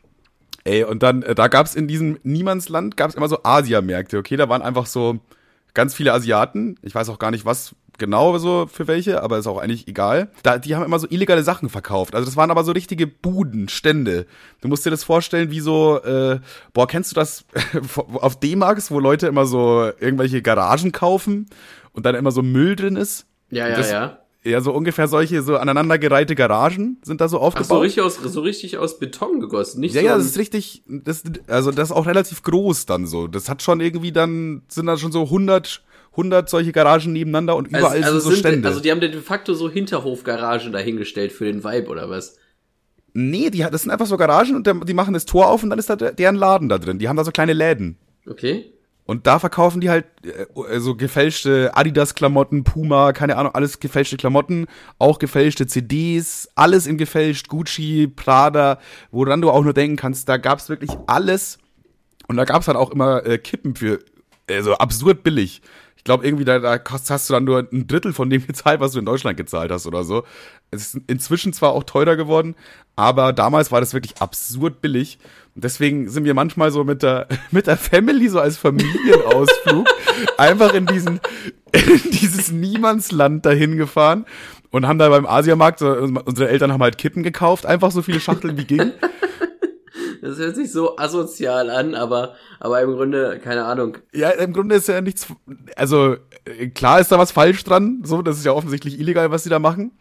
Ey, 0.64 0.84
und 0.84 1.02
dann, 1.02 1.22
äh, 1.22 1.34
da 1.34 1.48
gab's 1.48 1.74
in 1.74 1.88
diesem 1.88 2.18
Niemandsland, 2.22 2.96
gab's 2.96 3.14
immer 3.14 3.28
so 3.28 3.42
Asiamärkte, 3.42 4.18
okay? 4.18 4.36
Da 4.36 4.48
waren 4.48 4.62
einfach 4.62 4.86
so 4.86 5.18
ganz 5.74 5.94
viele 5.94 6.12
Asiaten. 6.12 6.76
Ich 6.82 6.94
weiß 6.94 7.08
auch 7.08 7.18
gar 7.18 7.30
nicht, 7.30 7.44
was 7.44 7.74
genau 7.98 8.38
so 8.38 8.66
für 8.72 8.86
welche, 8.86 9.22
aber 9.22 9.38
ist 9.38 9.46
auch 9.46 9.58
eigentlich 9.58 9.88
egal. 9.88 10.30
Da, 10.42 10.58
die 10.58 10.74
haben 10.74 10.84
immer 10.84 10.98
so 10.98 11.06
illegale 11.10 11.42
Sachen 11.42 11.68
verkauft. 11.68 12.14
Also 12.14 12.24
das 12.26 12.36
waren 12.36 12.50
aber 12.50 12.64
so 12.64 12.72
richtige 12.72 13.06
Buden, 13.06 13.68
Stände. 13.68 14.26
Du 14.60 14.68
musst 14.68 14.86
dir 14.86 14.90
das 14.90 15.04
vorstellen, 15.04 15.50
wie 15.50 15.60
so, 15.60 16.00
äh, 16.02 16.40
boah, 16.72 16.86
kennst 16.86 17.10
du 17.10 17.14
das 17.14 17.44
auf 18.14 18.38
D-Marks, 18.40 18.90
wo 18.90 19.00
Leute 19.00 19.26
immer 19.26 19.46
so 19.46 19.90
irgendwelche 20.00 20.40
Garagen 20.42 20.92
kaufen 20.92 21.46
und 21.92 22.06
dann 22.06 22.14
immer 22.14 22.30
so 22.30 22.42
Müll 22.42 22.76
drin 22.76 22.96
ist? 22.96 23.26
Ja, 23.50 23.68
ja, 23.68 23.76
Das- 23.76 23.90
ja. 23.90 24.18
Ja, 24.44 24.60
so 24.60 24.72
ungefähr 24.72 25.08
solche 25.08 25.42
so 25.42 25.56
aneinandergereihte 25.56 26.34
Garagen 26.36 26.98
sind 27.02 27.20
da 27.20 27.28
so 27.28 27.38
Ach, 27.38 27.42
aufgebaut. 27.42 27.68
so 27.68 27.78
richtig 27.80 28.02
aus, 28.02 28.14
so 28.16 28.40
richtig 28.40 28.78
aus 28.78 28.98
Beton 29.00 29.40
gegossen, 29.40 29.80
nicht 29.80 29.94
Ja, 29.94 30.00
so 30.00 30.06
ja, 30.06 30.16
das 30.16 30.26
ist 30.26 30.38
richtig, 30.38 30.84
das, 30.86 31.24
also 31.48 31.72
das 31.72 31.90
ist 31.90 31.94
auch 31.94 32.06
relativ 32.06 32.42
groß 32.44 32.86
dann 32.86 33.06
so. 33.06 33.26
Das 33.26 33.48
hat 33.50 33.62
schon 33.62 33.80
irgendwie 33.80 34.12
dann, 34.12 34.62
sind 34.68 34.86
da 34.86 34.96
schon 34.96 35.10
so 35.10 35.24
100, 35.24 35.82
100 36.12 36.48
solche 36.48 36.72
Garagen 36.72 37.12
nebeneinander 37.12 37.56
und 37.56 37.68
überall 37.68 37.84
also, 37.84 38.04
also 38.04 38.12
sind 38.12 38.22
so 38.22 38.30
sind, 38.30 38.38
Stände. 38.40 38.68
Also 38.68 38.80
die 38.80 38.90
haben 38.90 39.00
de 39.00 39.12
facto 39.20 39.54
so 39.54 39.70
Hinterhofgaragen 39.70 40.72
dahingestellt 40.72 41.32
für 41.32 41.44
den 41.44 41.62
Vibe 41.64 41.88
oder 41.88 42.10
was? 42.10 42.36
nee, 43.14 43.50
die, 43.50 43.58
das 43.70 43.82
sind 43.82 43.90
einfach 43.90 44.06
so 44.06 44.16
Garagen 44.16 44.54
und 44.54 44.66
der, 44.66 44.74
die 44.74 44.94
machen 44.94 45.14
das 45.14 45.24
Tor 45.24 45.48
auf 45.48 45.62
und 45.64 45.70
dann 45.70 45.78
ist 45.78 45.90
da 45.90 45.96
der- 45.96 46.12
deren 46.12 46.36
Laden 46.36 46.68
da 46.68 46.78
drin. 46.78 46.98
Die 46.98 47.08
haben 47.08 47.16
da 47.16 47.24
so 47.24 47.32
kleine 47.32 47.52
Läden. 47.52 47.96
Okay. 48.28 48.72
Und 49.06 49.26
da 49.26 49.38
verkaufen 49.38 49.80
die 49.80 49.88
halt 49.90 50.04
äh, 50.22 50.78
so 50.78 50.94
gefälschte 50.94 51.70
Adidas-Klamotten, 51.74 52.62
Puma, 52.62 53.12
keine 53.12 53.36
Ahnung, 53.36 53.54
alles 53.54 53.80
gefälschte 53.80 54.18
Klamotten, 54.18 54.66
auch 54.98 55.18
gefälschte 55.18 55.66
CDs, 55.66 56.48
alles 56.54 56.86
in 56.86 56.98
gefälscht, 56.98 57.48
Gucci, 57.48 58.06
Prada, 58.06 58.78
woran 59.10 59.40
du 59.40 59.50
auch 59.50 59.64
nur 59.64 59.72
denken 59.72 59.96
kannst, 59.96 60.28
da 60.28 60.36
gab's 60.36 60.68
wirklich 60.68 60.90
alles. 61.06 61.58
Und 62.28 62.36
da 62.36 62.44
gab's 62.44 62.66
dann 62.66 62.76
auch 62.76 62.90
immer 62.90 63.24
äh, 63.24 63.38
Kippen 63.38 63.74
für 63.74 63.98
äh, 64.46 64.60
so 64.62 64.74
absurd 64.74 65.22
billig. 65.22 65.62
Ich 66.08 66.10
glaube, 66.10 66.24
irgendwie 66.24 66.46
da, 66.46 66.58
da 66.58 66.80
hast 66.88 67.28
du 67.28 67.34
dann 67.34 67.44
nur 67.44 67.68
ein 67.70 67.86
Drittel 67.86 68.14
von 68.14 68.30
dem 68.30 68.46
gezahlt, 68.46 68.80
was 68.80 68.92
du 68.92 68.98
in 68.98 69.04
Deutschland 69.04 69.36
gezahlt 69.36 69.70
hast 69.70 69.86
oder 69.86 70.04
so. 70.04 70.24
Es 70.70 70.94
ist 70.94 71.02
inzwischen 71.06 71.52
zwar 71.52 71.72
auch 71.72 71.84
teurer 71.84 72.16
geworden, 72.16 72.54
aber 72.96 73.34
damals 73.34 73.70
war 73.72 73.80
das 73.80 73.92
wirklich 73.92 74.16
absurd 74.22 74.80
billig. 74.80 75.18
Und 75.54 75.64
deswegen 75.64 76.08
sind 76.08 76.24
wir 76.24 76.32
manchmal 76.32 76.70
so 76.70 76.82
mit 76.82 77.02
der, 77.02 77.28
mit 77.50 77.66
der 77.66 77.76
Family, 77.76 78.30
so 78.30 78.40
als 78.40 78.56
Familienausflug, 78.56 79.86
einfach 80.38 80.72
in 80.72 80.86
diesen, 80.86 81.20
in 81.72 82.10
dieses 82.10 82.52
Niemandsland 82.52 83.44
dahin 83.44 83.76
gefahren 83.76 84.24
und 84.70 84.88
haben 84.88 84.98
da 84.98 85.10
beim 85.10 85.26
Asiamarkt, 85.26 85.80
so, 85.80 85.90
unsere 85.90 86.48
Eltern 86.48 86.72
haben 86.72 86.82
halt 86.82 86.96
Kippen 86.96 87.22
gekauft, 87.22 87.66
einfach 87.66 87.90
so 87.90 88.00
viele 88.00 88.20
Schachteln 88.20 88.56
wie 88.56 88.64
ging. 88.64 88.92
Das 90.22 90.38
hört 90.38 90.56
sich 90.56 90.72
so 90.72 90.96
asozial 90.96 91.70
an, 91.70 91.94
aber, 91.94 92.34
aber 92.60 92.80
im 92.82 92.92
Grunde, 92.92 93.40
keine 93.42 93.64
Ahnung. 93.64 93.98
Ja, 94.12 94.30
im 94.30 94.52
Grunde 94.52 94.76
ist 94.76 94.88
ja 94.88 95.00
nichts, 95.00 95.26
also 95.76 96.16
äh, 96.44 96.68
klar 96.68 97.00
ist 97.00 97.12
da 97.12 97.18
was 97.18 97.32
falsch 97.32 97.62
dran, 97.64 98.02
so, 98.04 98.22
das 98.22 98.38
ist 98.38 98.44
ja 98.44 98.52
offensichtlich 98.52 98.98
illegal, 98.98 99.30
was 99.30 99.44
sie 99.44 99.50
da 99.50 99.58
machen. 99.58 99.92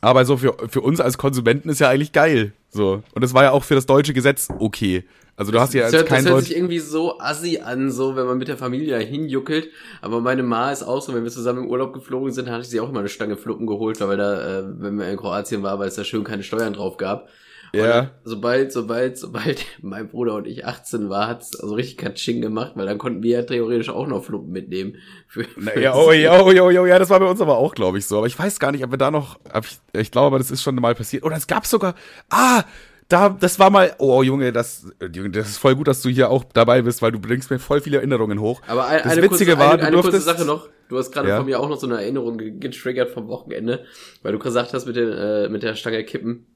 Aber 0.00 0.24
so 0.24 0.36
für, 0.36 0.54
für 0.68 0.82
uns 0.82 1.00
als 1.00 1.16
Konsumenten 1.16 1.68
ist 1.70 1.80
ja 1.80 1.88
eigentlich 1.88 2.12
geil, 2.12 2.52
so. 2.68 3.02
Und 3.14 3.24
das 3.24 3.32
war 3.32 3.44
ja 3.44 3.52
auch 3.52 3.64
für 3.64 3.74
das 3.74 3.86
deutsche 3.86 4.12
Gesetz 4.12 4.48
okay. 4.58 5.04
Also 5.36 5.50
du 5.50 5.58
hast 5.58 5.74
ja 5.74 5.82
jetzt 5.82 5.94
hört, 5.94 6.02
das 6.02 6.08
kein 6.08 6.28
hört 6.28 6.44
sich 6.44 6.56
irgendwie 6.56 6.78
so 6.78 7.18
assi 7.18 7.58
an, 7.58 7.90
so 7.90 8.14
wenn 8.14 8.26
man 8.26 8.38
mit 8.38 8.46
der 8.46 8.56
Familie 8.56 8.98
hinjuckelt. 8.98 9.68
Aber 10.00 10.20
meine 10.20 10.44
Ma 10.44 10.70
ist 10.70 10.84
auch 10.84 11.02
so, 11.02 11.12
wenn 11.12 11.24
wir 11.24 11.30
zusammen 11.30 11.64
im 11.64 11.70
Urlaub 11.70 11.92
geflogen 11.92 12.30
sind, 12.32 12.48
hatte 12.48 12.62
ich 12.62 12.68
sie 12.68 12.80
auch 12.80 12.88
immer 12.88 13.00
eine 13.00 13.08
Stange 13.08 13.36
Fluppen 13.36 13.66
geholt, 13.66 14.00
weil 14.00 14.16
da, 14.16 14.60
äh, 14.60 14.64
wenn 14.78 14.96
wir 14.96 15.08
in 15.08 15.16
Kroatien 15.16 15.62
waren, 15.62 15.80
weil 15.80 15.88
es 15.88 15.96
da 15.96 16.04
schön 16.04 16.22
keine 16.22 16.44
Steuern 16.44 16.74
drauf 16.74 16.98
gab. 16.98 17.28
Ja. 17.76 18.00
Und 18.00 18.10
sobald, 18.24 18.72
sobald, 18.72 19.18
sobald 19.18 19.64
mein 19.82 20.08
Bruder 20.08 20.34
und 20.34 20.46
ich 20.46 20.66
18 20.66 21.08
war, 21.08 21.28
hat's 21.28 21.58
also 21.60 21.74
richtig 21.74 21.98
Katsching 21.98 22.40
gemacht, 22.40 22.72
weil 22.74 22.86
dann 22.86 22.98
konnten 22.98 23.22
wir 23.22 23.38
ja 23.38 23.42
theoretisch 23.42 23.88
auch 23.90 24.06
noch 24.06 24.24
Fluppen 24.24 24.50
mitnehmen. 24.52 24.96
Für, 25.28 25.44
für 25.44 25.60
Na, 25.60 25.76
ja, 25.78 25.94
oh, 25.94 26.12
ja, 26.12 26.40
oh, 26.42 26.50
ja, 26.50 26.70
ja, 26.70 26.86
ja, 26.86 26.98
das 26.98 27.10
war 27.10 27.20
bei 27.20 27.26
uns 27.26 27.40
aber 27.40 27.56
auch, 27.58 27.74
glaube 27.74 27.98
ich, 27.98 28.06
so. 28.06 28.18
Aber 28.18 28.26
ich 28.26 28.38
weiß 28.38 28.58
gar 28.60 28.72
nicht, 28.72 28.84
ob 28.84 28.90
wir 28.90 28.98
da 28.98 29.10
noch, 29.10 29.38
ich, 29.60 29.78
ich 30.00 30.10
glaube, 30.10 30.26
aber 30.28 30.38
das 30.38 30.50
ist 30.50 30.62
schon 30.62 30.74
mal 30.76 30.94
passiert. 30.94 31.24
Oder 31.24 31.36
es 31.36 31.46
gab 31.46 31.66
sogar, 31.66 31.94
ah, 32.30 32.62
da, 33.08 33.28
das 33.28 33.58
war 33.58 33.68
mal, 33.68 33.94
oh 33.98 34.22
Junge, 34.22 34.50
das, 34.50 34.86
Junge, 35.14 35.30
das 35.30 35.50
ist 35.50 35.58
voll 35.58 35.76
gut, 35.76 35.88
dass 35.88 36.00
du 36.00 36.08
hier 36.08 36.30
auch 36.30 36.42
dabei 36.42 36.80
bist, 36.80 37.02
weil 37.02 37.12
du 37.12 37.18
bringst 37.20 37.50
mir 37.50 37.58
voll 37.58 37.82
viele 37.82 37.98
Erinnerungen 37.98 38.40
hoch. 38.40 38.62
Aber 38.66 38.86
ein, 38.86 39.02
das 39.02 39.12
eine, 39.12 39.22
Witzige 39.22 39.52
kurze, 39.52 39.58
war, 39.58 39.72
eine, 39.74 39.82
eine 39.82 39.96
kurze 39.96 40.10
durftest, 40.12 40.38
Sache 40.38 40.46
noch. 40.46 40.68
Du 40.88 40.98
hast 40.98 41.12
gerade 41.12 41.28
Ja. 41.28 41.36
von 41.36 41.46
mir 41.46 41.60
auch 41.60 41.68
noch 41.68 41.76
so 41.78 41.86
eine 41.86 41.96
Erinnerung 42.00 42.38
ge- 42.38 42.52
getriggert 42.58 43.10
vom 43.10 43.28
Wochenende, 43.28 43.84
weil 44.22 44.32
du 44.32 44.38
gesagt 44.38 44.72
hast 44.72 44.86
mit, 44.86 44.96
den, 44.96 45.10
äh, 45.12 45.48
mit 45.50 45.62
der 45.62 45.74
Stange 45.74 46.02
Kippen. 46.04 46.46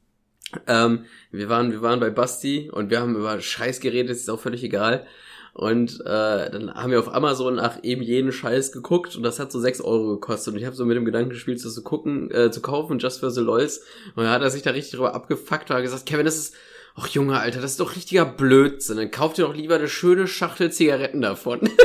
Ähm, 0.66 1.04
wir 1.30 1.48
waren, 1.48 1.72
wir 1.72 1.82
waren 1.82 2.00
bei 2.00 2.10
Basti 2.10 2.70
und 2.72 2.90
wir 2.90 3.00
haben 3.00 3.16
über 3.16 3.40
Scheiß 3.40 3.80
geredet, 3.80 4.10
ist 4.16 4.30
auch 4.30 4.40
völlig 4.40 4.62
egal. 4.64 5.06
Und 5.52 6.00
äh, 6.02 6.50
dann 6.50 6.72
haben 6.74 6.90
wir 6.92 7.00
auf 7.00 7.12
Amazon 7.12 7.56
nach 7.56 7.82
eben 7.82 8.00
jeden 8.02 8.30
Scheiß 8.30 8.70
geguckt 8.70 9.16
und 9.16 9.24
das 9.24 9.40
hat 9.40 9.50
so 9.50 9.58
6 9.58 9.80
Euro 9.80 10.06
gekostet. 10.14 10.54
Und 10.54 10.60
ich 10.60 10.66
habe 10.66 10.76
so 10.76 10.84
mit 10.84 10.96
dem 10.96 11.04
Gedanken 11.04 11.30
gespielt, 11.30 11.62
das 11.64 11.74
zu 11.74 11.82
gucken, 11.82 12.30
äh, 12.30 12.50
zu 12.52 12.60
kaufen, 12.62 12.98
just 13.00 13.18
for 13.20 13.30
the 13.30 13.40
lols. 13.40 13.78
Und 14.14 14.22
dann 14.24 14.32
hat 14.32 14.42
er 14.42 14.50
sich 14.50 14.62
da 14.62 14.70
richtig 14.70 14.92
drüber 14.92 15.14
abgefuckt 15.14 15.68
und 15.70 15.76
hat 15.76 15.82
gesagt, 15.82 16.06
Kevin, 16.06 16.24
das 16.26 16.36
ist, 16.36 16.54
ach 16.94 17.08
Junge, 17.08 17.40
Alter, 17.40 17.60
das 17.60 17.72
ist 17.72 17.80
doch 17.80 17.96
richtiger 17.96 18.24
Blödsinn. 18.24 18.98
Dann 18.98 19.10
kauft 19.10 19.38
ihr 19.38 19.46
doch 19.46 19.54
lieber 19.54 19.74
eine 19.74 19.88
schöne 19.88 20.28
Schachtel 20.28 20.70
Zigaretten 20.70 21.20
davon. 21.22 21.68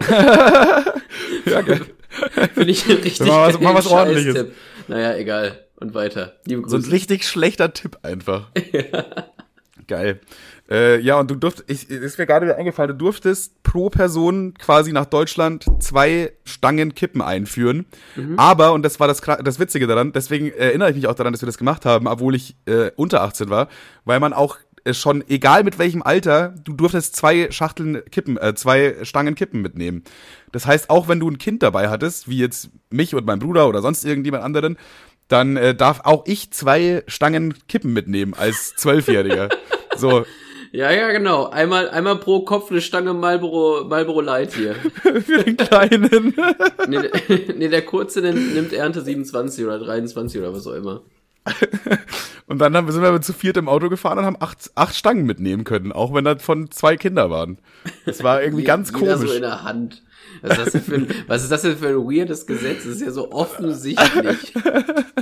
ja, 1.46 1.60
geil. 1.62 1.80
Finde 2.54 2.70
ich 2.70 2.88
richtig 2.88 3.20
Mal 3.20 3.48
was- 3.54 3.60
mal 3.60 3.74
was 3.74 3.86
Ordentliches. 3.86 4.46
Naja, 4.88 5.16
egal. 5.16 5.66
Und 5.80 5.94
weiter. 5.94 6.34
Liebe 6.44 6.68
So 6.68 6.76
ein 6.76 6.82
Grüße. 6.82 6.92
richtig 6.92 7.26
schlechter 7.26 7.72
Tipp 7.72 7.98
einfach. 8.02 8.50
Geil. 9.86 10.20
Äh, 10.70 11.00
ja, 11.00 11.18
und 11.18 11.30
du 11.30 11.34
durft, 11.34 11.64
ich, 11.66 11.90
ist 11.90 12.18
mir 12.18 12.26
gerade 12.26 12.46
wieder 12.46 12.56
eingefallen, 12.56 12.90
du 12.90 12.96
durftest 12.96 13.60
pro 13.64 13.90
Person 13.90 14.54
quasi 14.54 14.92
nach 14.92 15.06
Deutschland 15.06 15.64
zwei 15.80 16.32
Stangen 16.44 16.94
Kippen 16.94 17.22
einführen. 17.22 17.86
Aber, 18.36 18.72
und 18.72 18.84
das 18.84 19.00
war 19.00 19.08
das, 19.08 19.20
das 19.20 19.58
Witzige 19.58 19.88
daran, 19.88 20.12
deswegen 20.12 20.52
erinnere 20.52 20.90
ich 20.90 20.96
mich 20.96 21.08
auch 21.08 21.14
daran, 21.14 21.32
dass 21.32 21.42
wir 21.42 21.46
das 21.46 21.58
gemacht 21.58 21.86
haben, 21.86 22.06
obwohl 22.06 22.36
ich 22.36 22.54
äh, 22.66 22.92
unter 22.94 23.22
18 23.22 23.50
war, 23.50 23.68
weil 24.04 24.20
man 24.20 24.32
auch 24.32 24.58
äh, 24.84 24.94
schon, 24.94 25.24
egal 25.28 25.64
mit 25.64 25.78
welchem 25.78 26.02
Alter, 26.02 26.54
du 26.62 26.72
durftest 26.72 27.16
zwei 27.16 27.50
Schachteln 27.50 28.02
Kippen, 28.10 28.36
äh, 28.36 28.54
zwei 28.54 28.96
Stangen 29.02 29.34
Kippen 29.34 29.62
mitnehmen. 29.62 30.04
Das 30.52 30.66
heißt, 30.66 30.90
auch 30.90 31.08
wenn 31.08 31.20
du 31.20 31.28
ein 31.28 31.38
Kind 31.38 31.62
dabei 31.62 31.88
hattest, 31.88 32.28
wie 32.28 32.38
jetzt 32.38 32.70
mich 32.90 33.14
und 33.14 33.26
mein 33.26 33.38
Bruder 33.38 33.68
oder 33.68 33.82
sonst 33.82 34.04
irgendjemand 34.04 34.44
anderen, 34.44 34.76
dann 35.30 35.56
äh, 35.56 35.74
darf 35.74 36.00
auch 36.04 36.24
ich 36.26 36.50
zwei 36.50 37.02
Stangen 37.06 37.54
Kippen 37.68 37.92
mitnehmen 37.92 38.34
als 38.36 38.74
Zwölfjähriger. 38.76 39.48
so. 39.96 40.24
Ja, 40.72 40.92
ja, 40.92 41.10
genau. 41.10 41.48
Einmal, 41.48 41.90
einmal 41.90 42.14
pro 42.18 42.44
Kopf 42.44 42.70
eine 42.70 42.80
Stange 42.80 43.12
Marlboro, 43.12 43.84
Marlboro 43.88 44.20
Light 44.20 44.54
hier. 44.54 44.74
Für 45.02 45.42
den 45.42 45.56
Kleinen. 45.56 46.08
nee, 46.86 46.98
nee, 47.56 47.68
der 47.68 47.82
Kurze 47.82 48.20
nimmt 48.20 48.72
Ernte 48.72 49.02
27 49.02 49.64
oder 49.64 49.80
23 49.80 50.40
oder 50.40 50.54
was 50.54 50.68
auch 50.68 50.74
immer. 50.74 51.02
und 52.46 52.60
dann 52.60 52.76
haben, 52.76 52.88
sind 52.92 53.02
wir 53.02 53.20
zu 53.20 53.32
viert 53.32 53.56
im 53.56 53.68
Auto 53.68 53.88
gefahren 53.88 54.18
und 54.18 54.26
haben 54.26 54.36
acht, 54.38 54.70
acht 54.76 54.94
Stangen 54.94 55.26
mitnehmen 55.26 55.64
können, 55.64 55.90
auch 55.90 56.14
wenn 56.14 56.24
das 56.24 56.40
von 56.40 56.70
zwei 56.70 56.96
Kinder 56.96 57.30
waren. 57.30 57.58
Das 58.06 58.22
war 58.22 58.40
irgendwie 58.40 58.62
ganz 58.62 58.92
komisch. 58.92 59.28
so 59.28 59.32
in 59.32 59.42
der 59.42 59.64
Hand. 59.64 60.04
Was 60.42 60.58
ist, 60.58 60.74
das 60.74 60.88
ein, 60.88 61.08
was 61.26 61.42
ist 61.42 61.52
das 61.52 61.62
denn 61.62 61.76
für 61.76 61.88
ein 61.88 61.96
weirdes 61.96 62.46
Gesetz? 62.46 62.84
Das 62.84 62.94
ist 62.94 63.02
ja 63.02 63.10
so 63.10 63.30
offensichtlich. 63.32 64.54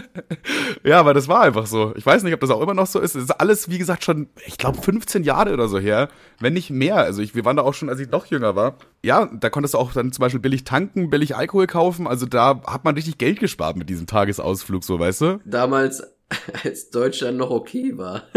ja, 0.84 1.00
aber 1.00 1.14
das 1.14 1.28
war 1.28 1.40
einfach 1.40 1.66
so. 1.66 1.92
Ich 1.96 2.06
weiß 2.06 2.22
nicht, 2.22 2.34
ob 2.34 2.40
das 2.40 2.50
auch 2.50 2.60
immer 2.60 2.74
noch 2.74 2.86
so 2.86 3.00
ist. 3.00 3.14
Es 3.14 3.24
ist 3.24 3.30
alles, 3.32 3.68
wie 3.68 3.78
gesagt, 3.78 4.04
schon, 4.04 4.28
ich 4.46 4.58
glaube, 4.58 4.80
15 4.80 5.24
Jahre 5.24 5.52
oder 5.52 5.68
so 5.68 5.78
her, 5.78 6.08
wenn 6.40 6.52
nicht 6.52 6.70
mehr. 6.70 6.96
Also 6.96 7.22
ich, 7.22 7.34
wir 7.34 7.44
waren 7.44 7.56
da 7.56 7.62
auch 7.62 7.74
schon, 7.74 7.88
als 7.88 8.00
ich 8.00 8.10
noch 8.10 8.26
jünger 8.26 8.54
war. 8.54 8.76
Ja, 9.02 9.26
da 9.26 9.50
konntest 9.50 9.74
du 9.74 9.78
auch 9.78 9.92
dann 9.92 10.12
zum 10.12 10.22
Beispiel 10.22 10.40
billig 10.40 10.64
tanken, 10.64 11.10
billig 11.10 11.36
Alkohol 11.36 11.66
kaufen. 11.66 12.06
Also 12.06 12.26
da 12.26 12.62
hat 12.66 12.84
man 12.84 12.94
richtig 12.94 13.18
Geld 13.18 13.40
gespart 13.40 13.76
mit 13.76 13.88
diesem 13.88 14.06
Tagesausflug, 14.06 14.84
so 14.84 14.98
weißt 14.98 15.20
du? 15.22 15.40
Damals, 15.44 16.02
als 16.64 16.90
Deutschland 16.90 17.38
noch 17.38 17.50
okay 17.50 17.96
war. 17.96 18.22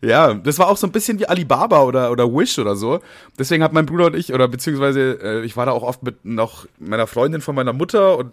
Ja, 0.00 0.34
das 0.34 0.58
war 0.58 0.68
auch 0.68 0.76
so 0.76 0.86
ein 0.86 0.92
bisschen 0.92 1.18
wie 1.18 1.26
Alibaba 1.26 1.82
oder, 1.82 2.10
oder 2.10 2.30
Wish 2.32 2.58
oder 2.58 2.76
so. 2.76 3.00
Deswegen 3.38 3.62
hat 3.62 3.72
mein 3.72 3.86
Bruder 3.86 4.06
und 4.06 4.16
ich, 4.16 4.34
oder 4.34 4.48
beziehungsweise 4.48 5.18
äh, 5.22 5.44
ich 5.44 5.56
war 5.56 5.66
da 5.66 5.72
auch 5.72 5.82
oft 5.82 6.02
mit 6.02 6.24
noch 6.24 6.66
meiner 6.78 7.06
Freundin 7.06 7.40
von 7.40 7.54
meiner 7.54 7.72
Mutter 7.72 8.18
und 8.18 8.32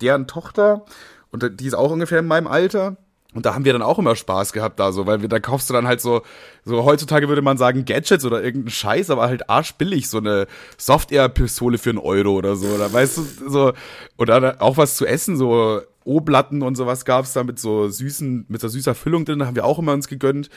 deren 0.00 0.26
Tochter. 0.26 0.84
Und 1.30 1.60
die 1.60 1.66
ist 1.66 1.74
auch 1.74 1.90
ungefähr 1.90 2.18
in 2.18 2.26
meinem 2.26 2.46
Alter. 2.46 2.96
Und 3.34 3.46
da 3.46 3.54
haben 3.54 3.64
wir 3.64 3.72
dann 3.72 3.82
auch 3.82 3.98
immer 3.98 4.14
Spaß 4.14 4.52
gehabt 4.52 4.78
da 4.78 4.92
so, 4.92 5.06
weil 5.06 5.22
wir, 5.22 5.28
da 5.28 5.40
kaufst 5.40 5.70
du 5.70 5.74
dann 5.74 5.86
halt 5.86 6.02
so, 6.02 6.22
so 6.64 6.84
heutzutage 6.84 7.28
würde 7.28 7.40
man 7.40 7.56
sagen 7.56 7.86
Gadgets 7.86 8.26
oder 8.26 8.42
irgendeinen 8.42 8.70
Scheiß, 8.72 9.08
aber 9.08 9.22
halt 9.22 9.48
arschbillig, 9.48 10.10
so 10.10 10.18
eine 10.18 10.46
Software-Pistole 10.76 11.78
für 11.78 11.90
einen 11.90 11.98
Euro 11.98 12.32
oder 12.32 12.56
so, 12.56 12.66
oder 12.66 12.92
weißt 12.92 13.16
du, 13.16 13.22
so, 13.48 13.72
oder 14.18 14.56
auch 14.60 14.76
was 14.76 14.96
zu 14.96 15.06
essen, 15.06 15.38
so 15.38 15.80
O-Blatten 16.04 16.60
und 16.60 16.74
sowas 16.74 17.06
gab's 17.06 17.32
da 17.32 17.42
mit 17.42 17.58
so 17.58 17.88
süßen, 17.88 18.46
mit 18.48 18.60
so 18.60 18.68
süßer 18.68 18.94
Füllung 18.94 19.24
drin, 19.24 19.46
haben 19.46 19.56
wir 19.56 19.64
auch 19.64 19.78
immer 19.78 19.92
uns 19.92 20.08
gegönnt 20.08 20.50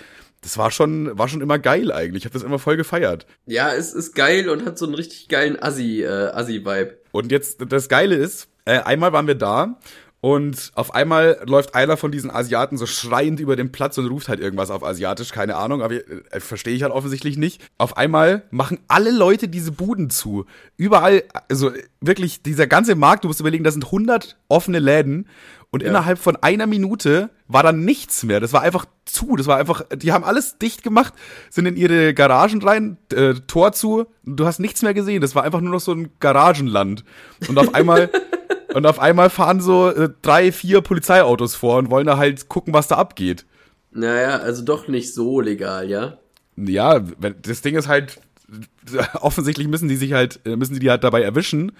das 0.45 0.59
war 0.59 0.69
schon, 0.69 1.17
war 1.17 1.27
schon 1.27 1.41
immer 1.41 1.57
geil 1.57 1.91
eigentlich. 1.91 2.21
Ich 2.21 2.25
habe 2.25 2.33
das 2.33 2.43
immer 2.43 2.59
voll 2.59 2.77
gefeiert. 2.77 3.25
Ja, 3.47 3.73
es 3.73 3.93
ist 3.93 4.13
geil 4.13 4.47
und 4.47 4.63
hat 4.63 4.77
so 4.77 4.85
einen 4.85 4.93
richtig 4.93 5.27
geilen 5.27 5.59
Assi, 5.59 6.03
äh, 6.03 6.27
Assi-Vibe. 6.27 6.99
Und 7.11 7.31
jetzt, 7.31 7.65
das 7.67 7.89
Geile 7.89 8.13
ist, 8.13 8.47
äh, 8.65 8.77
einmal 8.77 9.11
waren 9.11 9.25
wir 9.25 9.33
da 9.33 9.79
und 10.21 10.71
auf 10.75 10.93
einmal 10.93 11.39
läuft 11.47 11.73
einer 11.73 11.97
von 11.97 12.11
diesen 12.11 12.29
Asiaten 12.29 12.77
so 12.77 12.85
schreiend 12.85 13.39
über 13.39 13.55
den 13.55 13.71
Platz 13.71 13.97
und 13.97 14.05
ruft 14.05 14.29
halt 14.29 14.39
irgendwas 14.39 14.69
auf 14.69 14.83
Asiatisch, 14.83 15.31
keine 15.31 15.55
Ahnung, 15.55 15.81
aber 15.81 15.95
äh, 15.95 16.39
verstehe 16.39 16.75
ich 16.75 16.83
halt 16.83 16.93
offensichtlich 16.93 17.37
nicht. 17.37 17.63
Auf 17.79 17.97
einmal 17.97 18.43
machen 18.51 18.77
alle 18.87 19.09
Leute 19.09 19.47
diese 19.47 19.71
Buden 19.71 20.11
zu. 20.11 20.45
Überall, 20.77 21.23
also 21.49 21.71
wirklich, 22.01 22.43
dieser 22.43 22.67
ganze 22.67 22.93
Markt, 22.93 23.23
du 23.23 23.29
musst 23.29 23.39
überlegen, 23.39 23.63
da 23.63 23.71
sind 23.71 23.85
100 23.85 24.37
offene 24.47 24.77
Läden 24.79 25.27
und 25.75 25.83
ja. 25.83 25.89
innerhalb 25.89 26.19
von 26.19 26.37
einer 26.37 26.67
Minute 26.67 27.29
war 27.49 27.61
dann 27.61 27.83
nichts 27.83 28.23
mehr. 28.23 28.39
Das 28.39 28.53
war 28.53 28.61
einfach 28.61 28.85
zu. 29.03 29.35
Das 29.35 29.45
war 29.45 29.57
einfach, 29.57 29.83
die 29.93 30.13
haben 30.13 30.23
alles 30.23 30.57
dicht 30.57 30.83
gemacht, 30.83 31.13
sind 31.49 31.65
in 31.65 31.75
ihre 31.75 32.13
Garagen 32.13 32.63
rein, 32.63 32.95
äh, 33.11 33.33
Tor 33.45 33.73
zu. 33.73 34.05
Du 34.23 34.45
hast 34.45 34.59
nichts 34.59 34.83
mehr 34.83 34.93
gesehen. 34.93 35.19
Das 35.19 35.35
war 35.35 35.43
einfach 35.43 35.59
nur 35.59 35.73
noch 35.73 35.81
so 35.81 35.91
ein 35.91 36.11
Garagenland. 36.21 37.03
Und 37.49 37.57
auf 37.57 37.75
einmal, 37.75 38.09
und 38.73 38.85
auf 38.85 38.99
einmal 38.99 39.29
fahren 39.29 39.59
so 39.59 39.89
äh, 39.89 40.07
drei, 40.21 40.53
vier 40.53 40.79
Polizeiautos 40.79 41.55
vor 41.55 41.77
und 41.77 41.91
wollen 41.91 42.07
da 42.07 42.15
halt 42.15 42.47
gucken, 42.47 42.73
was 42.73 42.87
da 42.87 42.95
abgeht. 42.95 43.45
Naja, 43.91 44.37
also 44.37 44.63
doch 44.63 44.87
nicht 44.87 45.13
so 45.13 45.41
legal, 45.41 45.89
ja? 45.89 46.19
Ja, 46.55 46.99
das 46.99 47.63
Ding 47.63 47.75
ist 47.75 47.89
halt, 47.89 48.21
offensichtlich 49.19 49.67
müssen 49.67 49.89
die 49.89 49.97
sich 49.97 50.13
halt, 50.13 50.39
äh, 50.45 50.55
müssen 50.55 50.75
die 50.75 50.79
die 50.79 50.89
halt 50.89 51.03
dabei 51.03 51.21
erwischen 51.21 51.73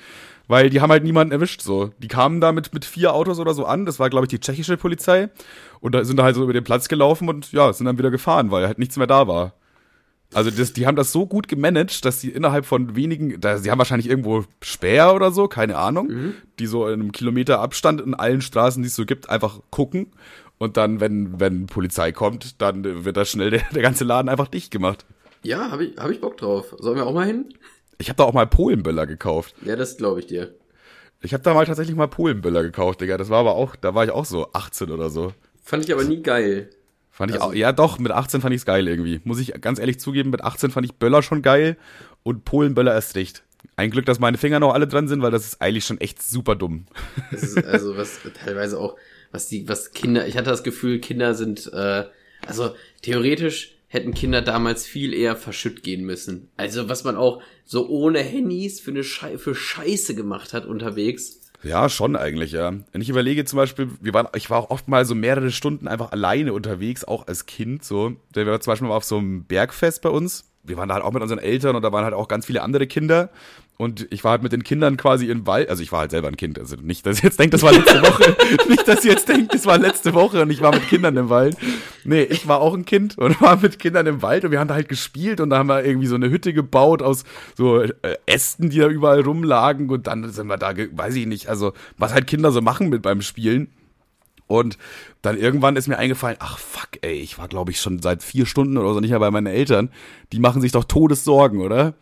weil 0.48 0.70
die 0.70 0.82
haben 0.82 0.92
halt 0.92 1.04
niemanden 1.04 1.32
erwischt 1.32 1.62
so. 1.62 1.92
Die 2.00 2.08
kamen 2.08 2.42
da 2.42 2.52
mit, 2.52 2.74
mit 2.74 2.86
vier 2.86 3.14
Autos 3.14 3.40
oder 3.40 3.54
so 3.54 3.66
an, 3.66 3.86
das 3.86 4.00
war 4.00 4.10
glaube 4.10 4.26
ich 4.26 4.30
die 4.30 4.40
tschechische 4.40 4.78
Polizei 4.78 5.30
und 5.80 5.94
da 5.96 6.04
sind 6.04 6.18
da 6.18 6.24
halt 6.24 6.36
so 6.36 6.44
über 6.44 6.54
den 6.54 6.64
Platz 6.64 6.88
gelaufen 6.88 7.30
und 7.30 7.52
ja, 7.52 7.72
sind 7.74 7.86
dann 7.86 7.98
wieder 7.98 8.12
gefahren, 8.12 8.52
weil 8.52 8.66
halt 8.66 8.80
nichts 8.80 8.98
mehr 8.98 9.08
da 9.08 9.28
war. 9.28 9.54
Also 10.34 10.52
das, 10.52 10.74
die 10.74 10.86
haben 10.86 10.96
das 10.96 11.12
so 11.12 11.28
gut 11.28 11.48
gemanagt, 11.48 12.04
dass 12.04 12.20
sie 12.20 12.30
innerhalb 12.30 12.66
von 12.66 12.96
wenigen, 12.96 13.40
da, 13.40 13.58
sie 13.58 13.72
haben 13.72 13.78
wahrscheinlich 13.78 14.10
irgendwo 14.10 14.44
Späher 14.62 15.14
oder 15.14 15.32
so, 15.32 15.48
keine 15.48 15.78
Ahnung, 15.78 16.08
mhm. 16.08 16.34
die 16.60 16.66
so 16.66 16.88
in 16.88 16.94
einem 16.94 17.12
Kilometer 17.12 17.60
Abstand 17.60 18.02
in 18.02 18.14
allen 18.14 18.42
Straßen, 18.42 18.82
die 18.82 18.88
es 18.88 18.96
so 18.96 19.06
gibt, 19.06 19.30
einfach 19.30 19.60
gucken 19.70 20.08
und 20.58 20.78
dann, 20.78 21.00
wenn, 21.00 21.40
wenn 21.40 21.68
Polizei 21.68 22.12
kommt, 22.12 22.62
dann 22.62 23.06
wird 23.06 23.18
da 23.18 23.26
schnell 23.26 23.52
der, 23.52 23.62
der 23.74 23.82
ganze 23.82 24.04
Laden 24.04 24.30
einfach 24.30 24.48
dicht 24.48 24.72
gemacht. 24.72 25.06
Ja, 25.44 25.70
habe 25.70 25.86
ich, 25.86 25.98
hab 25.98 26.10
ich 26.10 26.22
Bock 26.22 26.38
drauf. 26.38 26.76
Sollen 26.80 26.98
wir 26.98 27.06
auch 27.06 27.14
mal 27.14 27.28
hin? 27.28 27.54
Ich 27.98 28.10
habe 28.10 28.18
da 28.18 28.24
auch 28.24 28.34
mal 28.34 28.48
Polenböller 28.48 29.08
gekauft. 29.08 29.56
Ja, 29.64 29.76
das 29.76 29.98
glaube 29.98 30.20
ich 30.20 30.28
dir. 30.28 30.56
Ich 31.22 31.34
habe 31.34 31.44
da 31.44 31.54
mal 31.54 31.66
tatsächlich 31.66 31.96
mal 31.96 32.08
Polenböller 32.08 32.64
gekauft, 32.64 33.02
Digga. 33.02 33.18
Das 33.18 33.30
war 33.30 33.40
aber 33.40 33.56
auch, 33.56 33.76
da 33.76 33.96
war 33.96 34.04
ich 34.04 34.12
auch 34.12 34.26
so 34.26 34.52
18 34.54 34.92
oder 34.92 35.10
so. 35.10 35.34
Fand 35.64 35.86
ich 35.86 35.92
aber 35.92 36.04
nie 36.04 36.22
geil. 36.22 36.70
Fand 37.10 37.32
ich 37.32 37.38
also, 37.38 37.48
auch, 37.48 37.54
ja 37.54 37.72
doch, 37.72 37.98
mit 37.98 38.12
18 38.12 38.42
fand 38.42 38.54
ich's 38.54 38.66
geil 38.66 38.88
irgendwie. 38.88 39.22
Muss 39.24 39.40
ich 39.40 39.54
ganz 39.62 39.80
ehrlich 39.80 40.00
zugeben, 40.00 40.30
mit 40.30 40.44
18 40.44 40.70
fand 40.70 40.86
ich 40.86 40.96
Böller 40.96 41.24
schon 41.24 41.42
geil 41.42 41.78
und 42.24 42.44
Polenböller 42.44 42.94
erst 42.94 43.16
recht. 43.16 43.44
Ein 43.78 43.90
Glück, 43.90 44.06
dass 44.06 44.20
meine 44.20 44.38
Finger 44.38 44.60
noch 44.60 44.74
alle 44.74 44.88
dran 44.88 45.08
sind, 45.08 45.22
weil 45.22 45.32
das 45.32 45.46
ist 45.46 45.62
eigentlich 45.62 45.86
schon 45.86 46.00
echt 46.00 46.22
super 46.22 46.56
dumm. 46.56 46.86
Das 47.32 47.44
ist 47.44 47.66
also 47.66 47.98
was 47.98 48.20
teilweise 48.44 48.80
auch, 48.80 48.96
was 49.32 49.48
die, 49.48 49.68
was 49.68 49.92
Kinder, 49.92 50.28
ich 50.28 50.38
hatte 50.38 50.50
das 50.50 50.64
Gefühl, 50.64 51.00
Kinder 51.00 51.34
sind, 51.34 51.72
äh, 51.74 52.04
also 52.46 52.76
theoretisch 53.02 53.75
hätten 53.96 54.14
Kinder 54.14 54.42
damals 54.42 54.86
viel 54.86 55.14
eher 55.14 55.36
verschütt 55.36 55.82
gehen 55.82 56.06
müssen. 56.06 56.50
Also 56.58 56.88
was 56.90 57.04
man 57.04 57.16
auch 57.16 57.42
so 57.64 57.88
ohne 57.88 58.20
Handys 58.20 58.80
für 58.80 58.92
eine 58.92 59.04
Schei 59.04 59.38
für 59.40 59.56
Scheiße 59.56 60.14
gemacht 60.14 60.54
hat 60.54 60.66
unterwegs. 60.66 61.42
Ja, 61.64 61.90
schon 61.90 62.16
eigentlich, 62.16 62.52
ja. 62.52 62.74
Wenn 62.92 63.02
ich 63.02 63.10
überlege 63.10 63.44
zum 63.46 63.58
Beispiel, 63.58 63.90
wir 64.00 64.14
waren, 64.14 64.28
ich 64.36 64.52
war 64.52 64.60
auch 64.60 64.70
oft 64.70 64.88
mal 64.88 65.04
so 65.06 65.16
mehrere 65.16 65.50
Stunden 65.50 65.88
einfach 65.88 66.12
alleine 66.12 66.54
unterwegs, 66.54 67.04
auch 67.04 67.26
als 67.26 67.48
Kind 67.48 67.84
so. 67.84 68.18
Der 68.36 68.46
war 68.46 68.62
zum 68.62 68.72
Beispiel 68.72 68.88
mal 68.88 68.96
auf 68.96 69.04
so 69.04 69.18
einem 69.18 69.46
Bergfest 69.46 70.04
bei 70.04 70.10
uns. 70.10 70.52
Wir 70.64 70.78
waren 70.78 70.90
da 70.90 70.96
halt 70.96 71.04
auch 71.04 71.12
mit 71.12 71.24
unseren 71.24 71.40
Eltern 71.40 71.76
und 71.76 71.82
da 71.82 71.92
waren 71.92 72.04
halt 72.04 72.14
auch 72.14 72.28
ganz 72.28 72.46
viele 72.46 72.62
andere 72.62 72.86
Kinder. 72.86 73.30
Und 73.78 74.08
ich 74.10 74.24
war 74.24 74.32
halt 74.32 74.44
mit 74.44 74.54
den 74.54 74.64
Kindern 74.64 74.96
quasi 74.96 75.30
im 75.30 75.46
Wald, 75.48 75.70
also 75.70 75.84
ich 75.84 75.92
war 75.92 76.00
halt 76.00 76.12
selber 76.12 76.30
ein 76.30 76.38
Kind, 76.38 76.58
also 76.58 76.78
nicht, 76.78 77.06
dass 77.06 77.18
ihr 77.18 77.26
jetzt 77.26 77.40
denkt, 77.40 77.54
das 77.54 77.62
war 77.62 77.74
letzte 77.74 78.02
Woche, 78.02 78.38
nicht, 78.70 78.88
dass 78.88 79.04
ihr 79.04 79.12
jetzt 79.12 79.28
denkt, 79.28 79.54
das 79.54 79.66
war 79.66 79.78
letzte 79.78 80.14
Woche 80.14 80.42
und 80.42 80.50
ich 80.50 80.62
war 80.62 80.74
mit 80.74 80.88
Kindern 80.88 81.18
im 81.18 81.30
Wald. 81.30 81.58
Nee, 82.06 82.22
ich 82.24 82.48
war 82.48 82.62
auch 82.62 82.74
ein 82.74 82.86
Kind 82.86 83.18
und 83.18 83.42
war 83.42 83.58
mit 83.58 83.78
Kindern 83.78 84.08
im 84.08 84.22
Wald 84.22 84.46
und 84.46 84.52
wir 84.52 84.62
haben 84.62 84.70
da 84.70 84.76
halt 84.76 84.88
gespielt 84.88 85.42
und 85.42 85.50
da 85.50 85.58
haben 85.58 85.68
wir 85.68 85.84
irgendwie 85.84 86.08
so 86.08 86.16
eine 86.16 86.30
Hütte 86.30 86.54
gebaut 86.54 87.02
aus 87.02 87.26
so 87.56 87.82
äh, 87.82 87.92
Ästen, 88.26 88.70
die 88.70 88.80
da 88.80 88.88
überall 88.88 89.22
rumlagen 89.22 89.90
und 89.90 90.08
dann 90.08 90.30
sind 90.30 90.48
wir 90.48 90.58
da, 90.58 90.74
weiß 90.76 91.16
ich 91.16 91.26
nicht, 91.26 91.50
also 91.50 91.74
was 91.98 92.14
halt 92.14 92.28
Kinder 92.28 92.52
so 92.52 92.62
machen 92.62 92.88
mit 92.88 93.02
beim 93.02 93.22
Spielen. 93.22 93.68
Und 94.48 94.78
dann 95.22 95.38
irgendwann 95.38 95.76
ist 95.76 95.88
mir 95.88 95.98
eingefallen, 95.98 96.38
ach 96.40 96.60
fuck, 96.60 96.90
ey, 97.02 97.16
ich 97.16 97.38
war 97.40 97.50
glaube 97.50 97.72
ich 97.72 97.82
schon 97.82 98.02
seit 98.02 98.24
vier 98.24 98.46
Stunden 98.46 98.78
oder 98.78 98.94
so 98.94 99.02
nicht 99.02 99.10
mehr 99.10 99.20
bei 99.20 99.32
meinen 99.32 99.48
Eltern. 99.48 99.90
Die 100.32 100.40
machen 100.40 100.62
sich 100.62 100.72
doch 100.72 100.86
Todessorgen, 100.86 101.60
oder? 101.60 101.96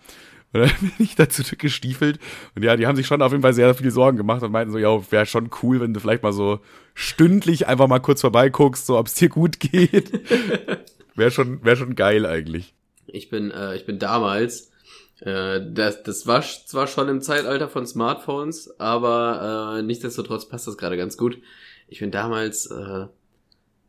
Und 0.54 0.62
dann 0.62 0.80
bin 0.80 0.92
ich 1.00 1.16
da 1.16 1.28
zurückgestiefelt. 1.28 2.20
Und 2.56 2.64
ja, 2.64 2.76
die 2.76 2.88
haben 2.88 2.96
sich 2.96 3.08
schon 3.08 3.22
auf 3.22 3.32
jeden 3.32 3.42
Fall 3.42 3.54
sehr 3.54 3.74
viel 3.74 3.92
Sorgen 3.92 4.18
gemacht 4.18 4.44
und 4.44 4.52
meinten 4.52 4.72
so, 4.72 4.78
ja, 4.78 5.12
wäre 5.12 5.26
schon 5.26 5.50
cool, 5.62 5.82
wenn 5.82 5.94
du 5.94 6.00
vielleicht 6.00 6.24
mal 6.24 6.34
so 6.34 6.60
stündlich 6.94 7.68
einfach 7.68 7.88
mal 7.88 8.00
kurz 8.00 8.22
vorbeiguckst, 8.22 8.86
so 8.86 8.98
ob 8.98 9.08
es 9.08 9.16
dir 9.16 9.30
gut 9.30 9.60
geht. 9.60 10.12
wäre 11.16 11.32
schon, 11.32 11.64
wäre 11.64 11.76
schon 11.76 11.96
geil 11.96 12.26
eigentlich. 12.26 12.74
Ich 13.08 13.30
bin, 13.30 13.52
äh, 13.52 13.76
ich 13.76 13.86
bin 13.86 14.00
damals, 14.00 14.72
äh, 15.20 15.60
das, 15.72 16.04
das 16.04 16.28
war 16.28 16.42
zwar 16.42 16.88
schon 16.88 17.10
im 17.10 17.22
Zeitalter 17.22 17.68
von 17.68 17.86
Smartphones, 17.86 18.80
aber 18.80 19.78
äh, 19.78 19.82
nichtsdestotrotz 19.82 20.48
passt 20.48 20.68
das 20.68 20.78
gerade 20.78 20.98
ganz 20.98 21.18
gut. 21.18 21.40
Ich 21.88 22.00
bin 22.00 22.12
damals, 22.12 22.68
äh, 22.68 23.08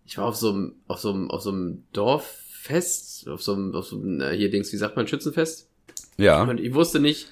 ich 0.07 0.18
war 0.18 0.27
auf 0.27 0.37
so 0.37 0.50
einem, 0.50 0.77
auf 0.87 0.98
so 0.98 1.11
einem, 1.11 1.31
auf 1.31 1.42
so 1.42 1.50
einem 1.50 1.85
Dorffest, 1.92 3.29
auf 3.29 3.42
so 3.42 3.53
einem, 3.55 3.74
auf 3.74 3.87
so 3.87 3.96
einem, 3.96 4.20
äh, 4.20 4.37
hier 4.37 4.50
Dings, 4.50 4.72
wie 4.72 4.77
sagt 4.77 4.96
man, 4.96 5.07
Schützenfest? 5.07 5.68
Ja. 6.16 6.42
Und 6.42 6.61
ich 6.61 6.74
wusste 6.74 7.00
nicht, 7.00 7.28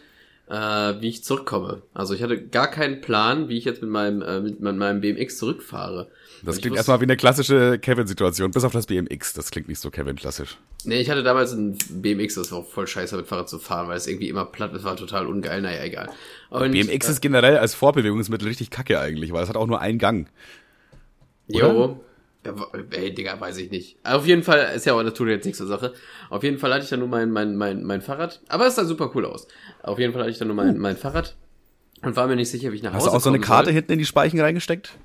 äh, 0.49 0.55
wie 1.01 1.09
ich 1.09 1.25
zurückkomme. 1.25 1.83
Also 1.95 2.15
ich 2.15 2.23
hatte 2.23 2.41
gar 2.41 2.71
keinen 2.71 3.01
Plan, 3.01 3.49
wie 3.49 3.59
ich 3.59 3.65
jetzt 3.65 3.81
mit 3.81 3.91
meinem, 3.91 4.23
äh, 4.23 4.41
mit 4.41 4.61
meinem 4.61 5.01
BMX 5.01 5.39
zurückfahre. 5.39 6.09
Das 6.45 6.61
klingt 6.61 6.77
erstmal 6.77 6.99
wie 7.01 7.05
eine 7.05 7.17
klassische 7.17 7.79
Kevin-Situation, 7.79 8.51
bis 8.51 8.65
auf 8.65 8.73
das 8.73 8.87
BMX. 8.87 9.33
Das 9.33 9.51
klingt 9.51 9.69
nicht 9.69 9.79
so 9.79 9.91
Kevin-klassisch. 9.91 10.59
Nee, 10.85 11.01
ich 11.01 11.09
hatte 11.09 11.23
damals 11.23 11.53
ein 11.53 11.79
BMX, 11.89 12.35
das 12.35 12.51
war 12.51 12.59
auch 12.59 12.67
voll 12.67 12.89
scheiße 12.89 13.17
mit 13.17 13.29
Fahrrad 13.29 13.49
zu 13.49 13.61
fahren, 13.61 13.87
weil 13.87 13.97
es 13.97 14.09
irgendwie 14.09 14.29
immer 14.29 14.45
platt 14.45 14.75
ist, 14.75 14.83
war 14.83 14.97
total 14.97 15.27
ungeil, 15.27 15.63
naja, 15.63 15.85
egal. 15.85 16.11
Und, 16.51 16.73
BMX 16.73 17.07
äh, 17.07 17.13
ist 17.13 17.21
generell 17.21 17.59
als 17.59 17.75
Vorbewegungsmittel 17.75 18.49
richtig 18.49 18.71
kacke 18.71 18.99
eigentlich, 18.99 19.33
weil 19.33 19.45
es 19.45 19.49
hat 19.49 19.57
auch 19.57 19.69
nur 19.69 19.81
einen 19.81 19.99
Gang. 19.99 20.29
Jo, 21.47 21.59
Ja, 21.59 21.97
ey, 22.91 23.15
Digga, 23.15 23.41
weiß 23.41 23.59
ich 23.59 23.71
nicht. 23.71 23.97
Auf 24.05 24.27
jeden 24.27 24.43
Fall, 24.43 24.73
ist 24.75 24.87
ja 24.87 24.95
auch, 24.95 25.03
das 25.03 25.15
tut 25.15 25.29
jetzt 25.29 25.45
nichts 25.45 25.59
zur 25.59 25.67
Sache. 25.67 25.95
Auf 26.31 26.43
jeden 26.43 26.59
Fall 26.59 26.73
hatte 26.73 26.85
ich 26.85 26.91
dann 26.91 27.01
nur 27.01 27.09
mein, 27.09 27.31
mein, 27.31 27.57
mein, 27.57 27.85
mein 27.85 28.03
Fahrrad. 28.03 28.41
Aber 28.49 28.67
es 28.67 28.77
sah 28.77 28.85
super 28.85 29.11
cool 29.15 29.25
aus. 29.25 29.47
Auf 29.83 29.99
jeden 29.99 30.13
Fall 30.13 30.23
hatte 30.23 30.33
ich 30.33 30.39
dann 30.39 30.49
nur 30.49 30.57
mein, 30.57 30.79
mein 30.79 30.97
Fahrrad. 30.97 31.37
Und 32.03 32.17
war 32.17 32.27
mir 32.27 32.37
nicht 32.37 32.51
sicher, 32.51 32.73
wie 32.73 32.77
ich 32.77 32.83
nach 32.83 32.93
Hast 32.93 33.03
Hause 33.03 33.11
du 33.11 33.17
auch 33.17 33.21
so 33.21 33.29
eine 33.31 33.39
Karte 33.41 33.67
soll. 33.67 33.75
hinten 33.75 33.93
in 33.93 33.99
die 33.99 34.05
Speichen 34.05 34.41
reingesteckt? 34.41 34.99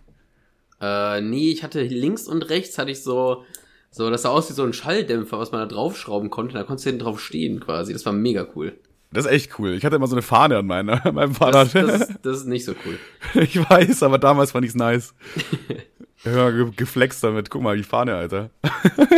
Äh, 0.82 1.22
nee, 1.22 1.52
ich 1.52 1.64
hatte 1.64 1.82
links 1.84 2.28
und 2.28 2.50
rechts 2.50 2.78
hatte 2.78 2.92
ich 2.92 3.04
so, 3.04 3.44
so, 3.92 4.10
das 4.10 4.24
sah 4.24 4.30
aus 4.30 4.50
wie 4.50 4.54
so 4.54 4.64
ein 4.64 4.74
Schalldämpfer, 4.74 5.38
was 5.40 5.52
man 5.52 5.62
da 5.62 5.68
draufschrauben 5.68 6.30
konnte. 6.30 6.56
Da 6.56 6.64
konntest 6.64 6.86
du 6.86 6.90
hinten 6.90 7.04
drauf 7.04 7.20
stehen 7.20 7.60
quasi. 7.60 7.94
Das 7.94 8.06
war 8.06 8.14
mega 8.14 8.48
cool. 8.56 8.78
Das 9.12 9.26
ist 9.26 9.32
echt 9.32 9.60
cool. 9.60 9.74
Ich 9.74 9.86
hatte 9.86 9.96
immer 9.96 10.08
so 10.08 10.16
eine 10.16 10.22
Fahne 10.22 10.58
an, 10.58 10.66
meiner, 10.66 11.06
an 11.06 11.16
meinem 11.16 11.34
Fahrrad. 11.34 11.74
Das, 11.74 12.00
das, 12.00 12.14
das 12.22 12.38
ist 12.40 12.48
nicht 12.48 12.66
so 12.66 12.74
cool. 12.86 13.00
ich 13.42 13.58
weiß, 13.58 14.04
aber 14.04 14.18
damals 14.18 14.52
fand 14.52 14.66
ich's 14.66 14.76
nice. 14.76 15.14
Ja, 16.24 16.50
ge- 16.50 16.72
geflext 16.76 17.24
damit. 17.24 17.50
Guck 17.50 17.62
mal, 17.62 17.78
die 17.78 17.84
Fahne, 17.84 18.16
Alter. 18.16 18.50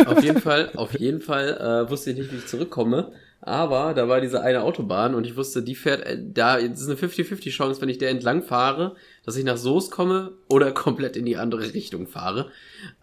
Auf 0.06 0.22
jeden 0.22 0.40
Fall, 0.40 0.70
auf 0.76 0.98
jeden 0.98 1.20
Fall 1.20 1.56
äh, 1.86 1.90
wusste 1.90 2.10
ich 2.10 2.18
nicht, 2.18 2.32
wie 2.32 2.36
ich 2.36 2.46
zurückkomme. 2.46 3.12
Aber 3.42 3.94
da 3.94 4.06
war 4.06 4.20
diese 4.20 4.42
eine 4.42 4.62
Autobahn 4.62 5.14
und 5.14 5.26
ich 5.26 5.34
wusste, 5.34 5.62
die 5.62 5.74
fährt, 5.74 6.04
äh, 6.04 6.18
da 6.22 6.56
ist 6.56 6.86
eine 6.86 6.96
50-50 6.96 7.50
Chance, 7.50 7.80
wenn 7.80 7.88
ich 7.88 7.96
der 7.96 8.10
entlang 8.10 8.42
fahre, 8.42 8.96
dass 9.24 9.34
ich 9.36 9.44
nach 9.44 9.56
Soest 9.56 9.90
komme 9.90 10.32
oder 10.48 10.72
komplett 10.72 11.16
in 11.16 11.24
die 11.24 11.38
andere 11.38 11.72
Richtung 11.72 12.06
fahre. 12.06 12.50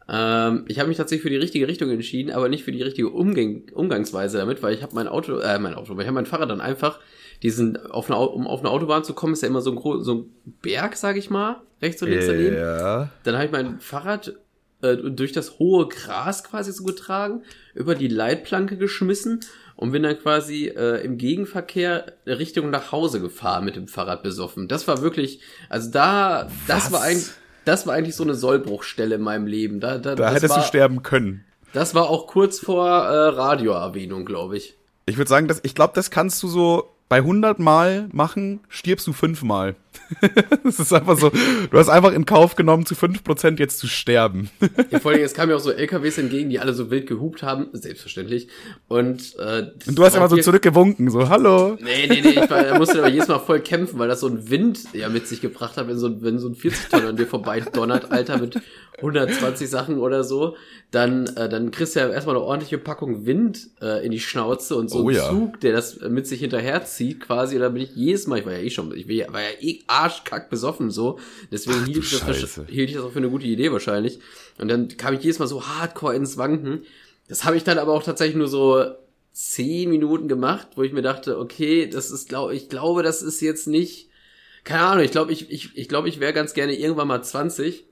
Ähm, 0.08 0.66
ich 0.68 0.78
habe 0.78 0.90
mich 0.90 0.98
tatsächlich 0.98 1.24
für 1.24 1.32
die 1.32 1.38
richtige 1.38 1.68
Richtung 1.68 1.90
entschieden, 1.90 2.32
aber 2.32 2.50
nicht 2.50 2.64
für 2.64 2.72
die 2.72 2.84
richtige 2.84 3.10
Umgang 3.10 3.64
Umgangsweise 3.74 4.38
damit, 4.38 4.62
weil 4.62 4.76
ich 4.76 4.84
habe 4.84 4.94
mein 4.94 5.08
Auto, 5.08 5.40
äh, 5.40 5.58
mein 5.58 5.74
Auto, 5.74 5.96
weil 5.96 6.02
ich 6.04 6.08
habe 6.08 6.16
mein 6.16 6.28
Fahrrad 6.28 6.52
dann 6.52 6.62
einfach 6.62 7.00
diesen, 7.44 7.78
auf 7.78 8.10
eine, 8.10 8.20
um 8.20 8.48
auf 8.48 8.62
eine 8.62 8.70
Autobahn 8.70 9.04
zu 9.04 9.14
kommen, 9.14 9.34
ist 9.34 9.42
ja 9.42 9.48
immer 9.48 9.62
so 9.62 9.72
ein, 9.72 10.04
so 10.04 10.14
ein 10.14 10.34
Berg, 10.62 10.96
sag 10.96 11.18
ich 11.18 11.30
mal, 11.30 11.62
rechts 11.82 12.02
und 12.02 12.10
links 12.10 12.26
daneben. 12.26 12.58
Ja. 12.58 13.10
Dann 13.24 13.36
habe 13.36 13.46
ich 13.46 13.52
mein 13.52 13.80
Fahrrad 13.80 14.34
äh, 14.82 14.96
durch 14.98 15.32
das 15.32 15.60
hohe 15.60 15.88
Gras 15.88 16.44
quasi 16.44 16.72
so 16.72 16.84
getragen, 16.84 17.44
über 17.74 17.96
die 17.96 18.08
Leitplanke 18.08 18.78
geschmissen 18.78 19.42
und 19.76 19.92
bin 19.92 20.04
dann 20.04 20.20
quasi 20.20 20.68
äh, 20.68 21.04
im 21.04 21.18
Gegenverkehr 21.18 22.14
Richtung 22.26 22.70
nach 22.70 22.92
Hause 22.92 23.22
gefahren 23.22 23.66
mit 23.66 23.76
dem 23.76 23.88
Fahrrad 23.88 24.24
besoffen. 24.24 24.68
Das 24.68 24.88
war 24.88 25.02
wirklich, 25.02 25.42
also 25.70 25.92
da, 25.92 26.50
das 26.68 26.86
Was? 26.86 26.92
war 26.92 27.02
eigentlich, 27.04 27.30
das 27.66 27.86
war 27.86 27.94
eigentlich 27.94 28.16
so 28.16 28.24
eine 28.24 28.34
Sollbruchstelle 28.34 29.16
in 29.16 29.22
meinem 29.22 29.46
Leben. 29.46 29.80
Da, 29.80 29.98
da, 29.98 30.16
Da 30.16 30.16
das 30.16 30.36
hättest 30.36 30.56
war, 30.56 30.62
du 30.62 30.68
sterben 30.68 31.04
können. 31.04 31.46
Das 31.74 31.94
war 31.94 32.10
auch 32.10 32.28
kurz 32.28 32.60
vor 32.60 32.88
äh, 32.88 33.28
Radioerwähnung, 33.30 34.26
glaube 34.26 34.58
ich. 34.58 34.76
Ich 35.06 35.18
würde 35.18 35.30
sagen, 35.30 35.48
dass, 35.48 35.60
ich 35.64 35.76
glaube, 35.76 35.94
das 35.96 36.10
kannst 36.12 36.42
du 36.42 36.48
so 36.48 36.90
bei 37.10 37.18
100 37.18 37.60
Mal 37.60 38.10
machen, 38.12 38.60
stirbst 38.70 39.08
du 39.08 39.14
fünfmal. 39.14 39.76
das 40.64 40.80
ist 40.80 40.94
einfach 40.94 41.18
so, 41.18 41.30
du 41.30 41.78
hast 41.78 41.90
einfach 41.90 42.14
in 42.14 42.26
Kauf 42.26 42.56
genommen, 42.56 42.86
zu 42.86 42.96
5% 42.96 43.60
jetzt 43.60 43.80
zu 43.80 43.88
sterben. 43.88 44.50
Ja, 44.92 45.00
vor 45.00 45.12
allem, 45.12 45.22
es 45.24 45.34
kamen 45.34 45.50
ja 45.52 45.56
auch 45.58 45.62
so 45.62 45.72
LKWs 45.72 46.18
entgegen, 46.18 46.50
die 46.50 46.60
alle 46.60 46.74
so 46.74 46.90
wild 46.92 47.08
gehupt 47.08 47.44
haben, 47.44 47.68
selbstverständlich. 47.74 48.48
Und, 48.88 49.36
äh, 49.40 49.72
Und 49.88 49.98
du 49.98 50.04
hast 50.04 50.16
immer 50.16 50.30
so 50.30 50.38
zurückgewunken, 50.38 51.10
so, 51.10 51.30
hallo. 51.30 51.78
Nee, 51.82 52.08
nee, 52.08 52.22
nee, 52.22 52.30
ich 52.42 52.50
war, 52.50 52.78
musste 52.78 53.00
aber 53.00 53.10
jedes 53.10 53.28
Mal 53.28 53.40
voll 53.40 53.60
kämpfen, 53.62 54.00
weil 54.00 54.08
das 54.08 54.20
so 54.22 54.28
ein 54.28 54.50
Wind 54.50 54.80
ja 54.94 55.10
mit 55.10 55.28
sich 55.28 55.42
gebracht 55.42 55.78
hat, 55.78 55.88
wenn 55.88 55.98
so, 55.98 56.08
ein- 56.08 56.22
wenn 56.22 56.40
so 56.40 56.48
ein 56.50 56.56
40-Tonner 56.56 57.10
an 57.10 57.18
dir 57.18 57.28
vorbei 57.28 57.60
donnert, 57.62 58.12
Alter, 58.12 58.38
mit 58.38 58.60
120 59.00 59.70
Sachen 59.70 60.00
oder 60.00 60.24
so, 60.24 60.56
dann, 60.92 61.28
äh, 61.36 61.50
dann 61.50 61.72
kriegst 61.72 61.96
du 61.96 62.00
ja 62.00 62.10
erstmal 62.10 62.36
eine 62.36 62.44
ordentliche 62.46 62.78
Packung 62.78 63.26
Wind 63.26 63.68
äh, 63.82 64.04
in 64.06 64.12
die 64.12 64.20
Schnauze 64.20 64.76
und 64.76 64.90
so 64.90 65.04
Oh 65.04 65.10
ein 65.10 65.16
ja. 65.16 65.30
Zug, 65.30 65.60
der 65.60 65.74
das 65.74 66.00
mit 66.00 66.26
sich 66.28 66.40
hinterherzieht 66.40 67.20
quasi, 67.20 67.56
und 67.56 67.62
da 67.62 67.70
bin 67.70 67.84
ich 67.84 67.92
jedes 67.96 68.26
Mal, 68.28 68.40
ich 68.40 68.46
war 68.46 68.54
ja 68.54 68.60
eh 68.60 68.70
schon, 68.70 68.96
ich 68.96 69.08
war 69.08 69.42
ja 69.42 69.50
eh 69.60 69.82
arschkack 69.88 70.50
besoffen 70.50 70.92
so, 70.92 71.20
deswegen 71.52 71.86
hielt, 71.86 72.04
ich 72.04 72.20
das 72.20 72.62
hielt 72.68 72.90
ich 72.90 72.96
das 72.96 73.04
auch 73.04 73.12
für 73.12 73.20
eine 73.20 73.30
gute 73.30 73.48
Idee 73.48 73.72
wahrscheinlich. 73.72 74.20
Und 74.58 74.68
dann 74.68 74.90
kam 74.98 75.14
ich 75.14 75.24
jedes 75.24 75.40
Mal 75.40 75.48
so 75.48 75.66
hardcore 75.66 76.16
ins 76.16 76.38
Wanken. 76.38 76.84
Das 77.28 77.44
habe 77.46 77.58
ich 77.58 77.64
dann 77.64 77.78
aber 77.78 77.94
auch 77.94 78.04
tatsächlich 78.04 78.38
nur 78.38 78.48
so 78.48 78.84
zehn 79.34 79.90
Minuten 79.90 80.28
gemacht, 80.28 80.70
wo 80.76 80.84
ich 80.84 80.94
mir 80.94 81.04
dachte, 81.04 81.38
okay, 81.38 81.88
das 81.88 82.10
ist, 82.10 82.30
glaube 82.30 82.56
ich, 82.56 82.70
glaube, 82.70 83.04
das 83.04 83.22
ist 83.22 83.40
jetzt 83.42 83.68
nicht, 83.68 84.10
keine 84.64 84.82
Ahnung, 84.82 85.04
ich 85.04 85.12
glaube, 85.12 85.32
ich, 85.32 85.52
ich, 85.52 85.78
ich 85.78 85.88
glaube, 85.88 86.10
ich 86.10 86.20
wäre 86.20 86.34
ganz 86.34 86.54
gerne 86.54 86.74
irgendwann 86.74 87.08
mal 87.08 87.22
20. 87.22 87.86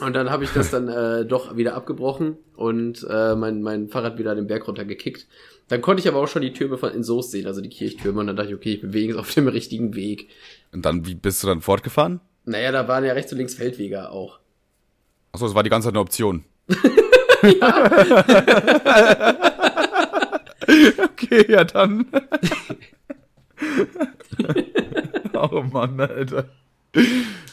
Und 0.00 0.14
dann 0.14 0.30
habe 0.30 0.44
ich 0.44 0.50
das 0.50 0.70
dann 0.70 0.88
äh, 0.88 1.24
doch 1.24 1.56
wieder 1.56 1.74
abgebrochen 1.74 2.36
und 2.56 3.06
äh, 3.08 3.36
mein, 3.36 3.62
mein 3.62 3.88
Fahrrad 3.88 4.18
wieder 4.18 4.34
den 4.34 4.46
Berg 4.46 4.66
runtergekickt. 4.66 5.26
Dann 5.68 5.82
konnte 5.82 6.00
ich 6.02 6.08
aber 6.08 6.18
auch 6.18 6.28
schon 6.28 6.42
die 6.42 6.52
Türme 6.52 6.78
von 6.78 6.92
in 6.92 7.04
Soest 7.04 7.30
sehen, 7.30 7.46
also 7.46 7.60
die 7.60 7.68
Kirchtürme, 7.68 8.20
und 8.20 8.26
dann 8.26 8.36
dachte 8.36 8.50
ich, 8.50 8.56
okay, 8.56 8.74
ich 8.74 8.80
bewege 8.80 9.12
es 9.12 9.18
auf 9.18 9.32
dem 9.32 9.48
richtigen 9.48 9.94
Weg. 9.94 10.28
Und 10.72 10.84
dann, 10.84 11.06
wie 11.06 11.14
bist 11.14 11.42
du 11.42 11.46
dann 11.46 11.60
fortgefahren? 11.60 12.20
Naja, 12.44 12.72
da 12.72 12.88
waren 12.88 13.04
ja 13.04 13.12
rechts 13.12 13.32
und 13.32 13.38
links 13.38 13.54
Feldwege 13.54 14.10
auch. 14.10 14.40
Achso, 15.32 15.46
das 15.46 15.54
war 15.54 15.62
die 15.62 15.70
ganze 15.70 15.88
Zeit 15.88 15.94
eine 15.94 16.00
Option. 16.00 16.44
okay, 21.02 21.46
ja 21.48 21.64
dann. 21.64 22.06
oh 25.34 25.62
Mann, 25.62 26.00
Alter. 26.00 26.48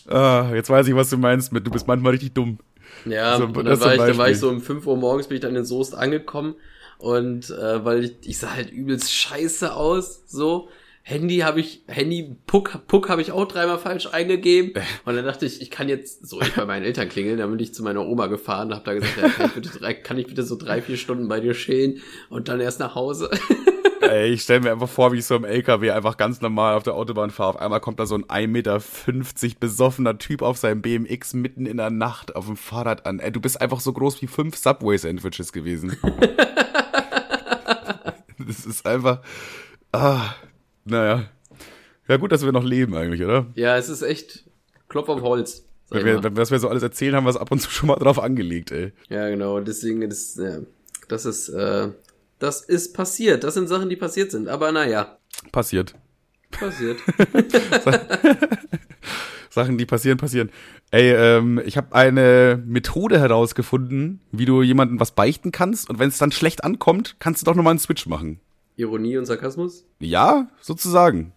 Ah, 0.08 0.52
jetzt 0.54 0.70
weiß 0.70 0.88
ich, 0.88 0.96
was 0.96 1.10
du 1.10 1.18
meinst 1.18 1.52
mit, 1.52 1.66
du 1.66 1.72
bist 1.72 1.88
manchmal 1.88 2.12
richtig 2.12 2.34
dumm. 2.34 2.60
Ja, 3.06 3.38
So, 3.38 3.46
und 3.46 3.56
dann 3.56 3.80
war, 3.80 3.94
ich, 3.94 4.00
dann 4.00 4.18
war 4.18 4.30
ich 4.30 4.40
so 4.40 4.50
um 4.50 4.62
5 4.62 4.86
Uhr 4.86 4.98
morgens 4.98 5.28
bin 5.28 5.36
ich 5.36 5.42
dann 5.42 5.56
in 5.56 5.66
Soest 5.66 5.96
angekommen 5.96 6.56
und 6.98 7.50
äh, 7.50 7.86
weil 7.86 8.04
ich, 8.04 8.16
ich 8.26 8.38
sah 8.38 8.54
halt 8.54 8.72
übelst 8.72 9.14
scheiße 9.14 9.74
aus, 9.74 10.24
so. 10.28 10.70
Handy 11.02 11.40
habe 11.40 11.60
ich, 11.60 11.82
Handy, 11.88 12.36
Puck, 12.46 12.82
Puck 12.88 13.10
habe 13.10 13.22
ich 13.22 13.32
auch 13.32 13.48
dreimal 13.48 13.80
falsch 13.80 14.08
eingegeben. 14.12 14.74
Und 15.06 15.16
dann 15.16 15.26
dachte 15.26 15.46
ich, 15.46 15.62
ich 15.62 15.72
kann 15.72 15.90
jetzt 15.90 16.28
so 16.28 16.40
ich 16.42 16.54
bei 16.54 16.66
meinen 16.66 16.84
Eltern 16.84 17.10
klingeln. 17.10 17.38
Dann 17.40 17.50
bin 17.50 17.60
ich 17.60 17.74
zu 17.74 17.84
meiner 17.84 18.06
Oma 18.06 18.28
gefahren 18.28 18.68
und 18.70 18.76
habe 18.76 18.86
da 18.86 18.94
gesagt, 18.94 19.18
ja, 19.20 19.28
kann, 19.30 19.48
ich 19.48 19.54
bitte, 19.54 19.80
drei- 19.80 19.94
kann 19.96 20.18
ich 20.20 20.28
bitte 20.28 20.44
so 20.44 20.56
drei, 20.56 20.82
vier 20.82 20.98
Stunden 20.98 21.28
bei 21.28 21.40
dir 21.40 21.54
chillen 21.54 22.02
und 22.30 22.48
dann 22.48 22.60
erst 22.60 22.80
nach 22.80 22.94
Hause. 22.96 23.30
Ey, 24.02 24.32
ich 24.34 24.42
stell 24.44 24.60
mir 24.62 24.72
einfach 24.72 24.90
vor, 24.90 25.12
wie 25.12 25.18
ich 25.18 25.26
so 25.26 25.36
im 25.36 25.46
LKW 25.46 25.92
einfach 25.92 26.18
ganz 26.18 26.42
normal 26.42 26.76
auf 26.76 26.84
der 26.84 26.96
Autobahn 26.96 27.30
fahre. 27.32 27.50
Auf 27.50 27.58
einmal 27.62 27.80
kommt 27.80 28.00
da 28.00 28.06
so 28.06 28.16
ein 28.16 28.26
1,50 28.26 28.48
Meter 28.48 28.82
besoffener 29.60 30.18
Typ 30.18 30.42
auf 30.42 30.58
seinem 30.58 30.82
BMX 30.82 31.34
mitten 31.34 31.66
in 31.66 31.78
der 31.78 31.90
Nacht 31.92 32.36
auf 32.36 32.46
dem 32.48 32.58
Fahrrad 32.58 33.06
an. 33.06 33.20
Ey, 33.20 33.32
du 33.32 33.40
bist 33.42 33.62
einfach 33.62 33.80
so 33.82 33.94
groß 33.94 34.22
wie 34.22 34.28
fünf 34.28 34.56
Subway-Sandwiches 34.58 35.52
gewesen. 35.54 35.98
das 38.40 38.66
ist 38.66 38.86
einfach. 38.86 39.22
Ah, 39.92 40.22
naja. 40.86 41.26
Ja, 42.08 42.18
gut, 42.18 42.32
dass 42.32 42.44
wir 42.44 42.52
noch 42.52 42.64
leben 42.64 42.96
eigentlich, 42.96 43.24
oder? 43.24 43.48
ja, 43.56 43.78
es 43.78 43.90
ist 43.90 44.02
echt 44.02 44.46
Klopf 44.88 45.10
auf 45.10 45.22
Holz. 45.22 45.66
Wenn 45.92 46.06
wir, 46.06 46.38
was 46.38 46.52
wir 46.52 46.60
so 46.60 46.70
alles 46.70 46.84
erzählen, 46.84 47.16
haben 47.16 47.24
wir 47.26 47.32
es 47.32 47.38
ab 47.38 47.52
und 47.52 47.60
zu 47.62 47.70
schon 47.72 47.88
mal 47.88 47.96
drauf 47.96 48.20
angelegt, 48.20 48.72
ey. 48.72 48.92
Ja, 49.10 49.28
genau. 49.30 49.60
Deswegen, 49.60 50.08
das, 50.08 50.36
ja, 50.36 50.60
das 51.08 51.26
ist, 51.26 51.50
äh, 51.50 51.90
das 52.38 52.62
ist 52.62 52.94
passiert. 52.94 53.44
Das 53.44 53.56
sind 53.56 53.68
Sachen, 53.68 53.90
die 53.90 53.96
passiert 53.96 54.32
sind. 54.32 54.48
Aber 54.48 54.72
naja, 54.72 55.18
Passiert. 55.52 55.96
passiert. 56.52 57.00
Sachen, 59.50 59.78
die 59.78 59.86
passieren, 59.86 60.18
passieren. 60.18 60.52
Ey, 60.92 61.12
ähm, 61.12 61.60
ich 61.66 61.76
habe 61.76 61.96
eine 61.96 62.62
Methode 62.66 63.20
herausgefunden, 63.20 64.22
wie 64.32 64.46
du 64.46 64.62
jemandem 64.62 65.00
was 65.00 65.12
beichten 65.12 65.52
kannst 65.52 65.90
und 65.90 65.98
wenn 66.00 66.10
es 66.10 66.18
dann 66.20 66.32
schlecht 66.32 66.64
ankommt, 66.64 67.16
kannst 67.20 67.42
du 67.42 67.46
doch 67.46 67.56
nochmal 67.56 67.72
einen 67.72 67.80
Switch 67.80 68.06
machen. 68.06 68.40
Ironie 68.80 69.18
und 69.18 69.26
Sarkasmus? 69.26 69.86
Ja, 70.00 70.48
sozusagen. 70.62 71.34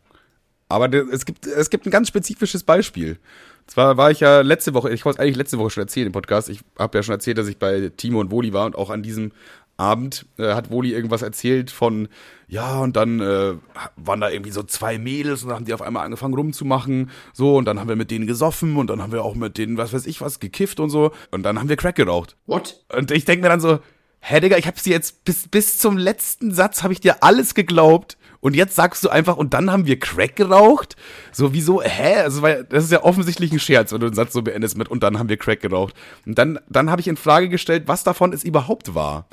Aber 0.68 0.92
es 0.92 1.26
gibt, 1.26 1.46
es 1.46 1.68
gibt 1.68 1.86
ein 1.86 1.90
ganz 1.90 2.08
spezifisches 2.08 2.62
Beispiel. 2.62 3.18
Zwar 3.66 3.96
war 3.96 4.10
ich 4.10 4.20
ja 4.20 4.40
letzte 4.40 4.74
Woche, 4.74 4.90
ich 4.90 5.04
wollte 5.04 5.18
es 5.18 5.20
eigentlich 5.22 5.36
letzte 5.36 5.58
Woche 5.58 5.70
schon 5.70 5.82
erzählen 5.82 6.06
im 6.06 6.12
Podcast. 6.12 6.48
Ich 6.48 6.60
habe 6.78 6.96
ja 6.98 7.02
schon 7.02 7.12
erzählt, 7.12 7.38
dass 7.38 7.48
ich 7.48 7.58
bei 7.58 7.90
Timo 7.96 8.20
und 8.20 8.30
Woli 8.30 8.52
war 8.52 8.66
und 8.66 8.76
auch 8.76 8.90
an 8.90 9.02
diesem 9.02 9.32
Abend 9.76 10.26
äh, 10.38 10.54
hat 10.54 10.70
Woli 10.70 10.92
irgendwas 10.92 11.22
erzählt 11.22 11.70
von, 11.70 12.08
ja, 12.46 12.80
und 12.80 12.96
dann 12.96 13.20
äh, 13.20 13.54
waren 13.96 14.20
da 14.20 14.30
irgendwie 14.30 14.50
so 14.50 14.62
zwei 14.62 14.98
Mädels 14.98 15.42
und 15.42 15.48
dann 15.48 15.56
haben 15.56 15.64
die 15.64 15.74
auf 15.74 15.82
einmal 15.82 16.04
angefangen 16.04 16.34
rumzumachen. 16.34 17.10
So, 17.32 17.56
und 17.56 17.64
dann 17.64 17.80
haben 17.80 17.88
wir 17.88 17.96
mit 17.96 18.10
denen 18.10 18.26
gesoffen 18.26 18.76
und 18.76 18.88
dann 18.88 19.02
haben 19.02 19.12
wir 19.12 19.24
auch 19.24 19.34
mit 19.34 19.58
denen, 19.58 19.76
was 19.76 19.92
weiß 19.92 20.06
ich 20.06 20.20
was, 20.20 20.40
gekifft 20.40 20.78
und 20.78 20.90
so. 20.90 21.12
Und 21.30 21.42
dann 21.42 21.58
haben 21.58 21.68
wir 21.68 21.76
Crack 21.76 21.96
geraucht. 21.96 22.36
What? 22.46 22.84
Und 22.94 23.10
ich 23.10 23.24
denke 23.24 23.42
mir 23.42 23.48
dann 23.48 23.60
so, 23.60 23.78
hä, 24.22 24.40
Digga, 24.40 24.56
ich 24.56 24.66
hab's 24.66 24.82
dir 24.84 24.92
jetzt 24.92 25.24
bis, 25.24 25.48
bis 25.48 25.78
zum 25.78 25.98
letzten 25.98 26.52
Satz 26.54 26.82
habe 26.82 26.92
ich 26.92 27.00
dir 27.00 27.22
alles 27.22 27.54
geglaubt 27.54 28.16
und 28.40 28.54
jetzt 28.56 28.74
sagst 28.74 29.04
du 29.04 29.08
einfach, 29.08 29.36
und 29.36 29.52
dann 29.54 29.70
haben 29.70 29.86
wir 29.86 29.98
Crack 29.98 30.34
geraucht? 30.36 30.96
So, 31.32 31.52
wieso, 31.52 31.82
hä? 31.82 32.16
Also, 32.22 32.42
weil, 32.42 32.64
das 32.64 32.84
ist 32.84 32.92
ja 32.92 33.02
offensichtlich 33.04 33.52
ein 33.52 33.60
Scherz, 33.60 33.92
wenn 33.92 34.00
du 34.00 34.08
den 34.08 34.14
Satz 34.14 34.32
so 34.32 34.42
beendest 34.42 34.76
mit, 34.76 34.88
und 34.88 35.02
dann 35.02 35.18
haben 35.18 35.28
wir 35.28 35.36
Crack 35.36 35.60
geraucht. 35.60 35.94
Und 36.26 36.38
dann, 36.38 36.58
dann 36.68 36.90
habe 36.90 37.00
ich 37.00 37.08
in 37.08 37.16
Frage 37.16 37.48
gestellt, 37.48 37.84
was 37.86 38.02
davon 38.04 38.32
es 38.32 38.42
überhaupt 38.42 38.94
war. 38.94 39.26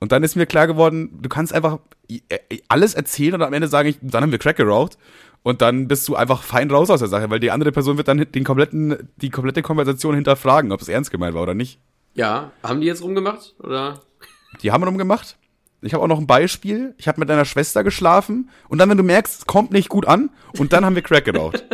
Und 0.00 0.12
dann 0.12 0.22
ist 0.22 0.36
mir 0.36 0.46
klar 0.46 0.66
geworden, 0.68 1.18
du 1.20 1.28
kannst 1.28 1.52
einfach 1.52 1.78
i- 2.10 2.22
i- 2.52 2.62
alles 2.68 2.94
erzählen 2.94 3.34
und 3.34 3.42
am 3.42 3.52
Ende 3.52 3.68
sagen, 3.68 3.88
ich, 3.88 3.98
dann 4.00 4.22
haben 4.22 4.32
wir 4.32 4.38
Crack 4.38 4.56
geraucht. 4.56 4.96
Und 5.44 5.62
dann 5.62 5.86
bist 5.88 6.06
du 6.08 6.16
einfach 6.16 6.42
fein 6.42 6.70
raus 6.70 6.90
aus 6.90 6.98
der 6.98 7.08
Sache, 7.08 7.30
weil 7.30 7.40
die 7.40 7.50
andere 7.52 7.70
Person 7.72 7.96
wird 7.96 8.08
dann 8.08 8.18
den 8.18 8.44
kompletten, 8.44 9.08
die 9.16 9.30
komplette 9.30 9.62
Konversation 9.62 10.14
hinterfragen, 10.16 10.72
ob 10.72 10.80
es 10.80 10.88
ernst 10.88 11.10
gemeint 11.12 11.34
war 11.34 11.42
oder 11.42 11.54
nicht. 11.54 11.80
Ja, 12.14 12.50
haben 12.62 12.80
die 12.80 12.86
jetzt 12.88 13.02
rumgemacht? 13.02 13.54
Oder? 13.60 14.00
Die 14.62 14.72
haben 14.72 14.84
wir 14.84 14.92
gemacht. 14.92 15.36
Ich 15.80 15.94
habe 15.94 16.02
auch 16.02 16.08
noch 16.08 16.18
ein 16.18 16.26
Beispiel. 16.26 16.94
Ich 16.98 17.06
habe 17.06 17.20
mit 17.20 17.28
deiner 17.28 17.44
Schwester 17.44 17.84
geschlafen 17.84 18.50
und 18.68 18.78
dann, 18.78 18.90
wenn 18.90 18.96
du 18.96 19.04
merkst, 19.04 19.40
es 19.40 19.46
kommt 19.46 19.70
nicht 19.70 19.88
gut 19.88 20.06
an 20.06 20.30
und 20.58 20.72
dann 20.72 20.84
haben 20.84 20.96
wir 20.96 21.02
Crack 21.02 21.24
geraucht. 21.24 21.64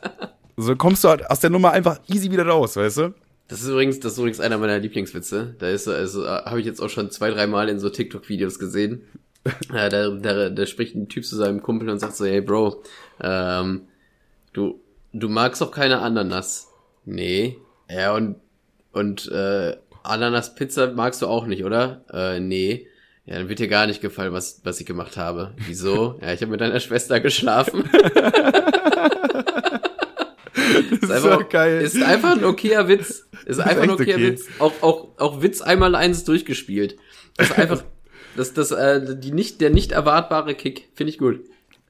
so 0.56 0.76
kommst 0.76 1.04
du 1.04 1.08
halt 1.08 1.30
aus 1.30 1.40
der 1.40 1.50
Nummer 1.50 1.70
einfach 1.70 2.00
easy 2.08 2.30
wieder 2.30 2.46
raus, 2.46 2.76
weißt 2.76 2.98
du? 2.98 3.14
Das 3.48 3.62
ist 3.62 3.68
übrigens, 3.68 4.00
das 4.00 4.12
ist 4.12 4.18
übrigens 4.18 4.40
einer 4.40 4.58
meiner 4.58 4.78
Lieblingswitze. 4.78 5.54
Da 5.58 5.68
ist, 5.68 5.86
also, 5.88 6.24
äh, 6.24 6.28
habe 6.28 6.60
ich 6.60 6.66
jetzt 6.66 6.80
auch 6.80 6.88
schon 6.88 7.10
zwei, 7.10 7.30
drei 7.30 7.46
Mal 7.46 7.68
in 7.68 7.78
so 7.78 7.88
TikTok-Videos 7.88 8.58
gesehen. 8.58 9.02
ja, 9.72 9.88
da, 9.88 10.10
da, 10.10 10.50
da 10.50 10.66
spricht 10.66 10.94
ein 10.94 11.08
Typ 11.08 11.24
zu 11.24 11.36
seinem 11.36 11.62
Kumpel 11.62 11.88
und 11.88 11.98
sagt 11.98 12.16
so, 12.16 12.26
hey 12.26 12.40
Bro, 12.40 12.82
ähm, 13.20 13.82
du, 14.52 14.80
du 15.12 15.28
magst 15.28 15.60
doch 15.62 15.70
keine 15.70 16.00
Ananas. 16.00 16.68
Nee. 17.04 17.56
Ja, 17.88 18.14
und, 18.14 18.36
und 18.92 19.28
äh, 19.28 19.76
Ananas-Pizza 20.08 20.92
magst 20.92 21.22
du 21.22 21.26
auch 21.26 21.46
nicht, 21.46 21.64
oder? 21.64 22.04
Äh, 22.12 22.40
nee. 22.40 22.88
Ja, 23.26 23.38
dann 23.38 23.48
wird 23.48 23.58
dir 23.58 23.68
gar 23.68 23.86
nicht 23.86 24.00
gefallen, 24.00 24.32
was, 24.32 24.60
was 24.64 24.80
ich 24.80 24.86
gemacht 24.86 25.16
habe. 25.16 25.54
Wieso? 25.66 26.18
ja, 26.22 26.32
ich 26.32 26.40
habe 26.40 26.52
mit 26.52 26.60
deiner 26.60 26.80
Schwester 26.80 27.20
geschlafen. 27.20 27.88
Das 30.90 31.10
ist, 31.10 31.10
einfach, 31.10 31.40
so 31.40 31.46
geil. 31.48 31.80
Ist 31.80 32.02
einfach 32.02 32.36
ein 32.36 32.44
okayer 32.44 32.88
Witz. 32.88 33.28
Ist 33.44 33.60
einfach 33.60 33.82
ein 33.82 33.90
echt 33.90 34.00
okayer 34.00 34.16
okay. 34.16 34.32
Witz. 34.32 34.46
Auch, 34.58 34.72
auch, 34.82 35.08
auch 35.18 35.42
Witz 35.42 35.60
einmal 35.60 35.94
eins 35.94 36.24
durchgespielt. 36.24 36.96
Das 37.36 37.50
ist 37.50 37.58
einfach, 37.58 37.84
das, 38.36 38.52
das, 38.52 38.70
äh, 38.72 39.16
die 39.18 39.32
nicht, 39.32 39.60
der 39.60 39.70
nicht 39.70 39.92
erwartbare 39.92 40.54
Kick. 40.54 40.88
Finde 40.94 41.10
ich 41.12 41.18
gut. 41.18 41.40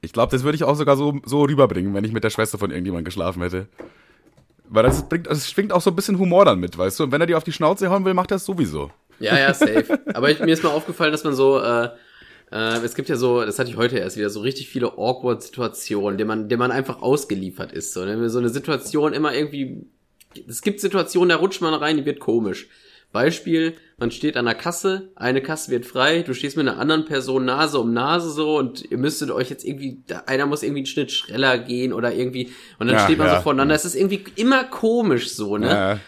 Ich 0.01 0.13
glaube, 0.13 0.31
das 0.31 0.43
würde 0.43 0.55
ich 0.55 0.63
auch 0.63 0.75
sogar 0.75 0.95
so, 0.95 1.19
so 1.25 1.43
rüberbringen, 1.43 1.93
wenn 1.93 2.03
ich 2.03 2.11
mit 2.11 2.23
der 2.23 2.29
Schwester 2.29 2.57
von 2.57 2.71
irgendjemandem 2.71 3.05
geschlafen 3.05 3.41
hätte. 3.41 3.67
Weil 4.69 4.83
das 4.83 5.07
bringt, 5.07 5.27
das 5.27 5.49
schwingt 5.49 5.71
auch 5.71 5.81
so 5.81 5.89
ein 5.89 5.95
bisschen 5.95 6.19
Humor 6.19 6.45
dann 6.45 6.59
mit, 6.59 6.77
weißt 6.77 6.99
du? 6.99 7.03
Und 7.05 7.11
wenn 7.11 7.21
er 7.21 7.27
dir 7.27 7.37
auf 7.37 7.43
die 7.43 7.51
Schnauze 7.51 7.89
hauen 7.89 8.05
will, 8.05 8.13
macht 8.13 8.31
er 8.31 8.37
es 8.37 8.45
sowieso. 8.45 8.91
Ja, 9.19 9.37
ja, 9.37 9.53
safe. 9.53 9.99
Aber 10.13 10.29
ich, 10.29 10.39
mir 10.39 10.53
ist 10.53 10.63
mal 10.63 10.69
aufgefallen, 10.69 11.11
dass 11.11 11.23
man 11.23 11.33
so, 11.33 11.59
äh, 11.59 11.89
äh, 12.51 12.77
es 12.83 12.95
gibt 12.95 13.09
ja 13.09 13.15
so, 13.15 13.43
das 13.43 13.59
hatte 13.59 13.69
ich 13.69 13.77
heute 13.77 13.97
erst 13.97 14.17
wieder, 14.17 14.29
so 14.29 14.41
richtig 14.41 14.69
viele 14.69 14.93
awkward 14.97 15.41
Situationen, 15.41 16.17
denen 16.17 16.27
man, 16.27 16.49
denen 16.49 16.59
man 16.59 16.71
einfach 16.71 17.01
ausgeliefert 17.01 17.71
ist. 17.71 17.93
So, 17.93 18.05
ne? 18.05 18.29
so 18.29 18.39
eine 18.39 18.49
Situation 18.49 19.13
immer 19.13 19.33
irgendwie, 19.33 19.85
es 20.47 20.61
gibt 20.61 20.79
Situationen, 20.79 21.29
da 21.29 21.37
rutscht 21.37 21.61
man 21.61 21.73
rein, 21.73 21.97
die 21.97 22.05
wird 22.05 22.19
komisch. 22.19 22.67
Beispiel, 23.11 23.75
man 23.97 24.11
steht 24.11 24.37
an 24.37 24.45
der 24.45 24.53
Kasse, 24.53 25.09
eine 25.15 25.41
Kasse 25.41 25.71
wird 25.71 25.85
frei, 25.85 26.21
du 26.21 26.33
stehst 26.33 26.57
mit 26.57 26.67
einer 26.67 26.77
anderen 26.77 27.05
Person 27.05 27.45
Nase 27.45 27.79
um 27.79 27.93
Nase 27.93 28.29
so 28.29 28.57
und 28.57 28.89
ihr 28.91 28.97
müsstet 28.97 29.31
euch 29.31 29.49
jetzt 29.49 29.65
irgendwie, 29.65 30.01
einer 30.25 30.45
muss 30.45 30.61
irgendwie 30.61 30.81
einen 30.81 30.85
Schnitt 30.87 31.11
schneller 31.11 31.57
gehen 31.57 31.93
oder 31.93 32.13
irgendwie, 32.13 32.51
und 32.79 32.87
dann 32.87 32.97
Ja, 32.97 33.03
steht 33.05 33.17
man 33.17 33.27
ja. 33.27 33.37
so 33.37 33.41
voneinander. 33.41 33.75
Es 33.75 33.85
ist 33.85 33.95
irgendwie 33.95 34.23
immer 34.35 34.65
komisch 34.65 35.29
so, 35.31 35.57
ne? 35.57 35.67
Ja. 35.67 35.99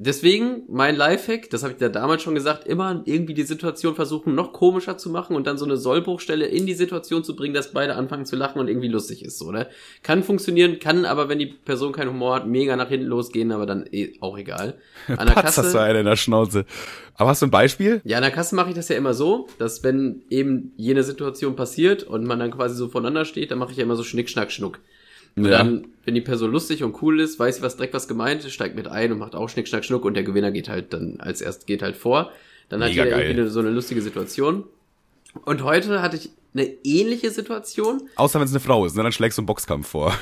Deswegen 0.00 0.62
mein 0.68 0.94
Lifehack, 0.94 1.50
das 1.50 1.64
habe 1.64 1.74
ich 1.74 1.80
ja 1.80 1.88
damals 1.88 2.22
schon 2.22 2.36
gesagt, 2.36 2.68
immer 2.68 3.02
irgendwie 3.04 3.34
die 3.34 3.42
Situation 3.42 3.96
versuchen 3.96 4.36
noch 4.36 4.52
komischer 4.52 4.96
zu 4.96 5.10
machen 5.10 5.34
und 5.34 5.48
dann 5.48 5.58
so 5.58 5.64
eine 5.64 5.76
Sollbruchstelle 5.76 6.46
in 6.46 6.66
die 6.66 6.74
Situation 6.74 7.24
zu 7.24 7.34
bringen, 7.34 7.52
dass 7.52 7.72
beide 7.72 7.96
anfangen 7.96 8.24
zu 8.24 8.36
lachen 8.36 8.60
und 8.60 8.68
irgendwie 8.68 8.86
lustig 8.86 9.24
ist, 9.24 9.38
so, 9.38 9.50
ne? 9.50 9.66
Kann 10.04 10.22
funktionieren, 10.22 10.78
kann 10.78 11.04
aber, 11.04 11.28
wenn 11.28 11.40
die 11.40 11.46
Person 11.46 11.92
keinen 11.92 12.10
Humor 12.10 12.36
hat, 12.36 12.46
mega 12.46 12.76
nach 12.76 12.88
hinten 12.88 13.06
losgehen, 13.06 13.50
aber 13.50 13.66
dann 13.66 13.86
eh 13.90 14.12
auch 14.20 14.38
egal. 14.38 14.78
An 15.08 15.26
der 15.26 15.34
Patz 15.34 15.46
hast 15.46 15.58
du 15.58 15.62
Kasse, 15.62 15.80
einen 15.80 16.00
in 16.00 16.06
der 16.06 16.16
Schnauze. 16.16 16.64
Aber 17.14 17.30
hast 17.30 17.42
du 17.42 17.46
ein 17.46 17.50
Beispiel? 17.50 18.00
ja, 18.04 18.18
an 18.18 18.22
der 18.22 18.30
Kasse 18.30 18.54
mache 18.54 18.68
ich 18.68 18.76
das 18.76 18.88
ja 18.88 18.96
immer 18.96 19.14
so, 19.14 19.48
dass 19.58 19.82
wenn 19.82 20.22
eben 20.30 20.72
jene 20.76 21.02
Situation 21.02 21.56
passiert 21.56 22.04
und 22.04 22.24
man 22.24 22.38
dann 22.38 22.52
quasi 22.52 22.76
so 22.76 22.86
voneinander 22.86 23.24
steht, 23.24 23.50
dann 23.50 23.58
mache 23.58 23.72
ich 23.72 23.78
ja 23.78 23.82
immer 23.82 23.96
so 23.96 24.04
Schnick, 24.04 24.30
Schnack, 24.30 24.52
Schnuck. 24.52 24.78
Und 25.44 25.50
Ja. 25.50 25.58
dann, 25.58 25.86
wenn 26.04 26.14
die 26.14 26.20
Person 26.20 26.50
lustig 26.52 26.82
und 26.84 27.00
cool 27.02 27.20
ist, 27.20 27.38
weiß 27.38 27.56
sie, 27.56 27.62
was 27.62 27.76
direkt 27.76 27.94
was 27.94 28.08
gemeint 28.08 28.44
ist, 28.44 28.52
steigt 28.52 28.74
mit 28.76 28.88
ein 28.88 29.12
und 29.12 29.18
macht 29.18 29.34
auch 29.34 29.48
Schnick, 29.48 29.68
Schnack, 29.68 29.84
Schnuck 29.84 30.04
und 30.04 30.14
der 30.14 30.22
Gewinner 30.24 30.50
geht 30.50 30.68
halt 30.68 30.92
dann 30.92 31.20
als 31.20 31.40
erst 31.40 31.66
geht 31.66 31.82
halt 31.82 31.96
vor. 31.96 32.32
Dann 32.68 32.82
hat 32.82 32.90
Mega 32.90 33.04
jeder 33.04 33.16
geil. 33.16 33.26
irgendwie 33.26 33.42
eine, 33.42 33.50
so 33.50 33.60
eine 33.60 33.70
lustige 33.70 34.02
Situation. 34.02 34.64
Und 35.44 35.62
heute 35.62 36.02
hatte 36.02 36.16
ich 36.16 36.30
eine 36.54 36.66
ähnliche 36.84 37.30
Situation. 37.30 38.08
Außer 38.16 38.38
wenn 38.40 38.46
es 38.46 38.52
eine 38.52 38.60
Frau 38.60 38.84
ist, 38.86 38.96
ne? 38.96 39.02
dann 39.02 39.12
schlägst 39.12 39.38
du 39.38 39.42
einen 39.42 39.46
Boxkampf 39.46 39.86
vor. 39.88 40.14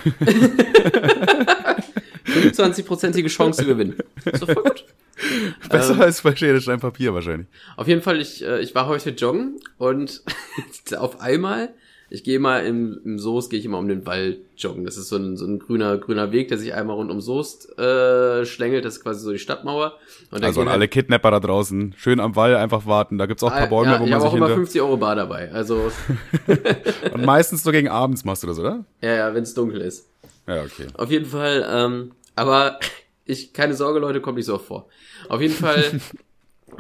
25-prozentige 2.27 3.29
Chance 3.29 3.63
zu 3.63 3.67
gewinnen. 3.69 3.97
Ist 4.25 4.43
doch 4.43 4.51
voll 4.53 4.63
gut. 4.63 4.85
Besser 5.71 5.95
Ähm. 5.95 6.01
als 6.03 6.21
bei 6.21 6.37
Schere, 6.37 6.61
Stein, 6.61 6.81
Papier 6.81 7.15
wahrscheinlich. 7.15 7.47
Auf 7.77 7.89
jeden 7.89 8.03
Fall, 8.03 8.21
ich, 8.21 8.45
äh, 8.45 8.61
ich 8.61 8.75
war 8.75 8.87
heute 8.87 9.11
joggen 9.11 9.61
und 9.79 10.23
auf 10.97 11.21
einmal, 11.21 11.71
ich 12.09 12.23
gehe 12.23 12.39
mal 12.39 12.65
im, 12.65 13.01
im 13.05 13.19
Soest, 13.19 13.51
gehe 13.51 13.59
ich 13.59 13.65
immer 13.65 13.79
um 13.79 13.89
den 13.89 14.07
Wald 14.07 14.39
joggen. 14.57 14.85
Das 14.85 14.97
ist 14.97 15.09
so 15.09 15.17
ein, 15.17 15.37
so 15.37 15.45
ein 15.45 15.59
grüner, 15.59 15.99
grüner 15.99 16.31
Weg, 16.33 16.49
der 16.49 16.59
sich 16.59 16.73
einmal 16.73 16.97
rund 16.97 17.11
um 17.11 17.21
Soest 17.21 17.77
äh, 17.79 18.45
schlängelt. 18.47 18.85
Das 18.85 18.99
ist 18.99 19.03
quasi 19.03 19.21
so 19.25 19.33
die 19.33 19.39
Stadtmauer. 19.39 19.95
Also 20.31 20.61
an 20.61 20.69
alle 20.69 20.87
Kidnapper 20.89 21.31
da 21.33 21.41
draußen, 21.41 21.95
schön 21.97 22.21
am 22.21 22.37
Wall 22.37 22.55
einfach 22.57 22.87
warten. 22.87 23.19
Da 23.19 23.27
gibt's 23.27 23.43
auch 23.43 23.49
ein 23.49 23.53
paar 23.53 23.61
halt- 23.63 23.71
Bäume, 23.71 23.91
ja, 23.93 24.01
wo 24.01 24.05
ich 24.05 24.11
man 24.11 24.21
habe 24.21 24.23
sich 24.23 24.31
auch 24.31 24.37
immer 24.37 24.47
hinter... 24.47 24.61
50 24.61 24.81
Euro 24.83 24.97
Bar 24.97 25.17
dabei. 25.17 25.51
Also, 25.53 25.91
Und 27.13 27.25
meistens 27.25 27.63
so 27.65 27.73
gegen 27.73 27.89
abends 27.89 28.25
machst 28.25 28.43
du 28.43 28.47
das, 28.47 28.59
oder? 28.59 28.85
ja, 29.03 29.15
ja, 29.15 29.35
wenn 29.35 29.43
es 29.43 29.55
dunkel 29.55 29.81
ist. 29.81 30.09
Ja, 30.47 30.63
okay. 30.63 30.87
Auf 30.95 31.11
jeden 31.11 31.27
Fall, 31.27 31.67
ähm, 31.69 32.13
aber 32.37 32.79
ich, 33.25 33.53
keine 33.53 33.75
Sorge, 33.75 33.99
Leute, 33.99 34.21
kommt 34.21 34.37
nicht 34.37 34.47
so 34.47 34.55
oft 34.55 34.67
vor. 34.67 34.87
Auf 35.29 35.41
jeden 35.41 35.55
Fall. 35.55 36.01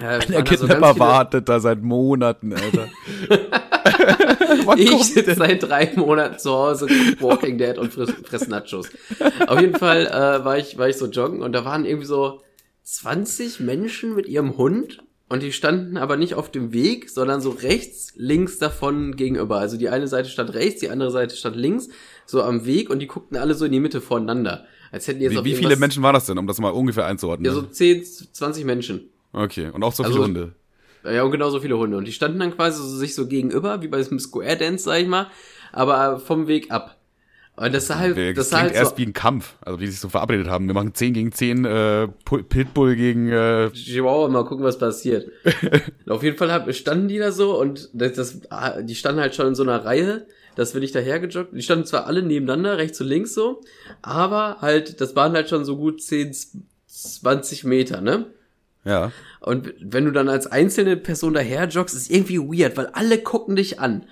Äh, 0.01 0.19
Der 0.27 0.39
so 0.39 0.43
Kidnapper 0.43 0.89
viele- 0.95 0.99
wartet 1.01 1.49
da 1.49 1.59
seit 1.61 1.81
Monaten, 1.81 2.53
Alter. 2.53 2.89
Wann 4.67 4.79
Ich 4.79 5.05
sitze 5.15 5.35
seit 5.35 5.63
drei 5.63 5.93
Monaten 5.97 6.39
zu 6.39 6.51
Hause, 6.51 6.87
Walking 7.21 7.59
Dead 7.59 7.79
und 7.79 7.93
friss, 7.93 8.11
friss 8.25 8.49
Nachos. 8.49 8.89
Auf 9.47 9.61
jeden 9.61 9.75
Fall 9.77 10.07
äh, 10.07 10.45
war, 10.45 10.59
ich, 10.59 10.77
war 10.79 10.89
ich 10.89 10.97
so 10.97 11.07
joggen 11.07 11.43
und 11.43 11.53
da 11.53 11.65
waren 11.65 11.85
irgendwie 11.85 12.07
so 12.07 12.41
20 12.83 13.61
Menschen 13.61 14.15
mit 14.15 14.27
ihrem 14.29 14.57
Hund 14.57 14.99
und 15.29 15.43
die 15.43 15.53
standen 15.53 15.97
aber 15.97 16.17
nicht 16.17 16.35
auf 16.35 16.51
dem 16.51 16.73
Weg, 16.73 17.11
sondern 17.11 17.41
so 17.41 17.51
rechts, 17.51 18.13
links 18.17 18.59
davon 18.59 19.17
gegenüber. 19.17 19.59
Also 19.59 19.77
die 19.77 19.89
eine 19.89 20.07
Seite 20.07 20.29
stand 20.29 20.55
rechts, 20.55 20.81
die 20.81 20.89
andere 20.91 21.11
Seite 21.11 21.35
stand 21.35 21.57
links, 21.57 21.89
so 22.27 22.43
am 22.43 22.65
Weg 22.65 22.89
und 22.91 23.01
die 23.01 23.09
guckten 23.09 23.37
alle 23.37 23.55
so 23.55 23.65
in 23.65 23.73
die 23.73 23.81
Mitte 23.81 24.01
voneinander. 24.01 24.67
Als 24.93 25.09
hätten 25.09 25.19
die 25.19 25.25
jetzt 25.25 25.35
Wie, 25.35 25.45
wie 25.45 25.55
viele 25.57 25.77
Menschen 25.77 26.03
waren 26.05 26.15
das 26.15 26.27
denn, 26.27 26.39
um 26.39 26.47
das 26.47 26.59
mal 26.61 26.71
ungefähr 26.71 27.07
einzuordnen? 27.07 27.45
Ja, 27.45 27.53
so 27.53 27.63
10, 27.63 28.05
20 28.05 28.65
Menschen. 28.65 29.11
okay, 29.33 29.71
und 29.73 29.83
auch 29.83 29.93
so 29.93 30.05
Also- 30.05 30.15
viele 30.15 30.25
Hunde. 30.27 30.53
Ja, 31.11 31.23
und 31.23 31.31
genauso 31.31 31.61
viele 31.61 31.79
Hunde. 31.79 31.97
Und 31.97 32.07
die 32.07 32.13
standen 32.13 32.39
dann 32.39 32.55
quasi 32.55 32.83
so, 32.83 32.89
sich 32.97 33.15
so 33.15 33.27
gegenüber, 33.27 33.83
wie 33.83 33.89
bei 33.89 33.99
diesem 33.99 34.19
Square 34.19 34.57
Dance, 34.57 34.85
sag 34.85 35.01
ich 35.01 35.09
mal, 35.09 35.29
aber 35.73 36.19
vom 36.19 36.49
Weg 36.49 36.71
ab. 36.71 36.97
Und 37.57 37.73
das 37.73 37.87
sah 37.87 37.99
halt, 37.99 38.19
Das 38.19 38.35
das 38.35 38.51
sah 38.51 38.61
halt 38.61 38.75
erst 38.75 38.93
so, 38.93 38.99
wie 38.99 39.07
ein 39.07 39.15
Kampf, 39.15 39.55
also 39.63 39.81
wie 39.81 39.87
die 39.87 39.91
sich 39.91 40.01
so 40.01 40.11
verabredet 40.11 40.49
haben. 40.49 40.67
Wir 40.67 40.75
machen 40.75 40.93
10 40.93 41.15
gegen 41.15 41.33
10 41.33 41.65
äh, 41.65 42.09
Pitbull 42.25 42.97
gegen 42.97 43.31
äh, 43.33 43.71
Chihuahua, 43.71 44.29
mal 44.29 44.45
gucken, 44.45 44.63
was 44.63 44.79
passiert. 44.79 45.31
Auf 46.07 46.23
jeden 46.23 46.37
Fall 46.37 46.53
hab, 46.53 46.73
standen 46.75 47.09
die 47.09 47.19
da 47.19 47.33
so 47.33 47.59
und 47.59 47.89
das, 47.95 48.13
das, 48.13 48.41
ah, 48.51 48.83
die 48.83 48.95
standen 48.95 49.23
halt 49.23 49.35
schon 49.35 49.47
in 49.47 49.55
so 49.55 49.63
einer 49.63 49.87
Reihe, 49.87 50.27
das 50.55 50.75
bin 50.75 50.83
ich 50.83 50.93
dahergejoggt. 50.93 51.55
Die 51.57 51.63
standen 51.63 51.87
zwar 51.87 52.07
alle 52.07 52.23
nebeneinander, 52.23 52.77
rechts 52.77 53.01
und 53.01 53.07
links 53.07 53.33
so, 53.33 53.63
aber 54.03 54.59
halt, 54.61 55.01
das 55.01 55.17
waren 55.17 55.33
halt 55.33 55.49
schon 55.49 55.65
so 55.65 55.79
gut 55.79 56.03
10, 56.03 56.37
20 56.87 57.65
Meter, 57.65 58.03
ne? 58.03 58.27
Ja. 58.87 59.13
Und 59.41 59.75
wenn 59.81 60.05
du 60.07 60.11
dann 60.13 60.29
als 60.29 60.47
einzelne 60.47 60.97
Person 60.97 61.35
daher 61.35 61.67
joggst, 61.69 61.95
ist 61.95 62.11
irgendwie 62.11 62.39
weird, 62.39 62.77
weil 62.77 62.87
alle 62.87 63.19
gucken 63.19 63.55
dich 63.57 63.79
an. 63.79 64.05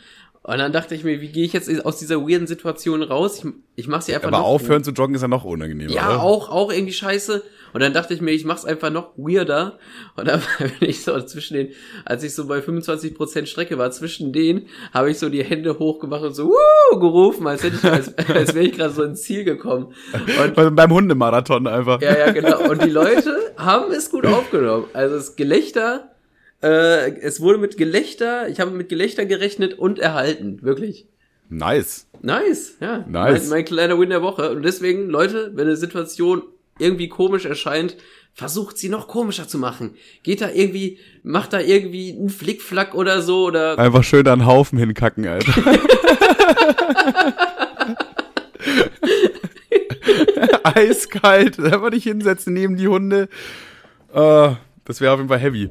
Und 0.43 0.59
dann 0.59 0.73
dachte 0.75 0.95
ich 0.95 1.05
mir, 1.05 1.23
wie 1.23 1.29
gehe 1.33 1.45
ich 1.47 1.55
jetzt 1.55 1.71
aus 1.87 1.97
dieser 1.97 2.21
weirden 2.21 2.47
Situation 2.47 3.03
raus? 3.03 3.43
Ich, 3.43 3.51
ich 3.77 3.89
mach 3.89 4.03
sie 4.03 4.15
einfach 4.15 4.29
Aber 4.29 4.39
noch 4.39 4.45
aufhören 4.45 4.85
zu 4.85 4.91
joggen 4.91 5.15
ist 5.17 5.23
ja 5.23 5.29
noch 5.29 5.45
unangenehmer. 5.45 5.91
Ja, 5.91 6.11
oder? 6.11 6.23
auch, 6.23 6.51
auch 6.51 6.71
irgendwie 6.71 6.93
scheiße. 6.93 7.43
Und 7.73 7.81
dann 7.81 7.95
dachte 7.95 8.13
ich 8.13 8.21
mir, 8.21 8.31
ich 8.33 8.45
mach's 8.45 8.67
einfach 8.67 8.91
noch 8.91 9.13
weirder. 9.17 9.79
Und 10.17 10.29
dann 10.29 10.43
bin 10.59 10.71
ich 10.91 11.03
so 11.03 11.19
zwischen 11.23 11.55
den, 11.57 11.69
als 12.05 12.23
ich 12.25 12.35
so 12.35 12.47
bei 12.47 12.59
25% 12.59 13.47
Strecke 13.47 13.79
war, 13.79 13.91
zwischen 13.91 14.35
denen, 14.35 14.67
habe 14.93 15.11
ich 15.11 15.19
so 15.19 15.31
die 15.31 15.43
Hände 15.43 15.79
hochgemacht 15.79 16.23
und 16.25 16.35
so, 16.35 16.51
wuh, 16.51 16.99
gerufen, 17.01 17.47
als 17.47 17.63
hätte 17.63 17.77
ich, 17.79 17.85
als, 17.85 18.15
als 18.29 18.55
wäre 18.55 18.67
ich 18.67 18.73
gerade 18.77 18.93
so 18.93 19.03
ins 19.03 19.23
Ziel 19.23 19.45
gekommen. 19.45 19.95
Und 20.13 20.55
Beim- 20.55 20.75
Beim 20.77 20.93
Hundemarathon 20.93 21.67
einfach. 21.67 22.03
ja, 22.03 22.19
ja, 22.19 22.31
genau. 22.33 22.69
Und 22.71 22.85
die 22.85 22.91
Leute 22.91 23.35
haben 23.65 23.93
es 23.93 24.11
gut 24.11 24.27
aufgenommen. 24.27 24.87
Also 24.93 25.17
das 25.17 25.37
Gelächter, 25.37 26.11
äh, 26.63 27.19
es 27.21 27.41
wurde 27.41 27.59
mit 27.59 27.77
Gelächter, 27.77 28.49
ich 28.49 28.61
habe 28.61 28.71
mit 28.71 28.89
Gelächter 28.89 29.27
gerechnet 29.27 29.79
und 29.79 29.99
erhalten. 29.99 30.63
Wirklich. 30.63 31.07
Nice. 31.49 32.07
Nice, 32.23 32.77
ja. 32.81 33.05
Nice. 33.09 33.43
Mein, 33.43 33.49
mein 33.51 33.65
kleiner 33.65 33.99
Win 33.99 34.11
der 34.11 34.23
Woche. 34.23 34.51
Und 34.51 34.63
deswegen, 34.63 35.09
Leute, 35.09 35.53
wenn 35.55 35.67
eine 35.67 35.77
Situation 35.77 36.43
irgendwie 36.79 37.09
komisch 37.09 37.45
erscheint, 37.45 37.97
versucht 38.33 38.79
sie 38.79 38.89
noch 38.89 39.07
komischer 39.07 39.47
zu 39.47 39.59
machen. 39.59 39.95
Geht 40.23 40.41
da 40.41 40.51
irgendwie, 40.51 40.99
macht 41.23 41.53
da 41.53 41.61
irgendwie 41.61 42.13
einen 42.13 42.31
Flickflack 42.31 42.95
oder 42.95 43.23
so 43.23 43.45
oder 43.45 43.79
Einfach 43.79 44.03
schön 44.03 44.27
an 44.27 44.45
Haufen 44.45 44.79
hinkacken, 44.79 45.27
Alter. 45.29 45.55
Eiskalt. 50.65 51.59
Einfach 51.59 51.91
dich 51.91 52.05
hinsetzen 52.05 52.53
neben 52.55 52.77
die 52.77 52.89
Hunde. 52.89 53.29
Äh, 54.13 54.51
das 54.85 55.01
wäre 55.01 55.13
auf 55.13 55.19
jeden 55.19 55.29
Fall 55.29 55.39
heavy. 55.39 55.71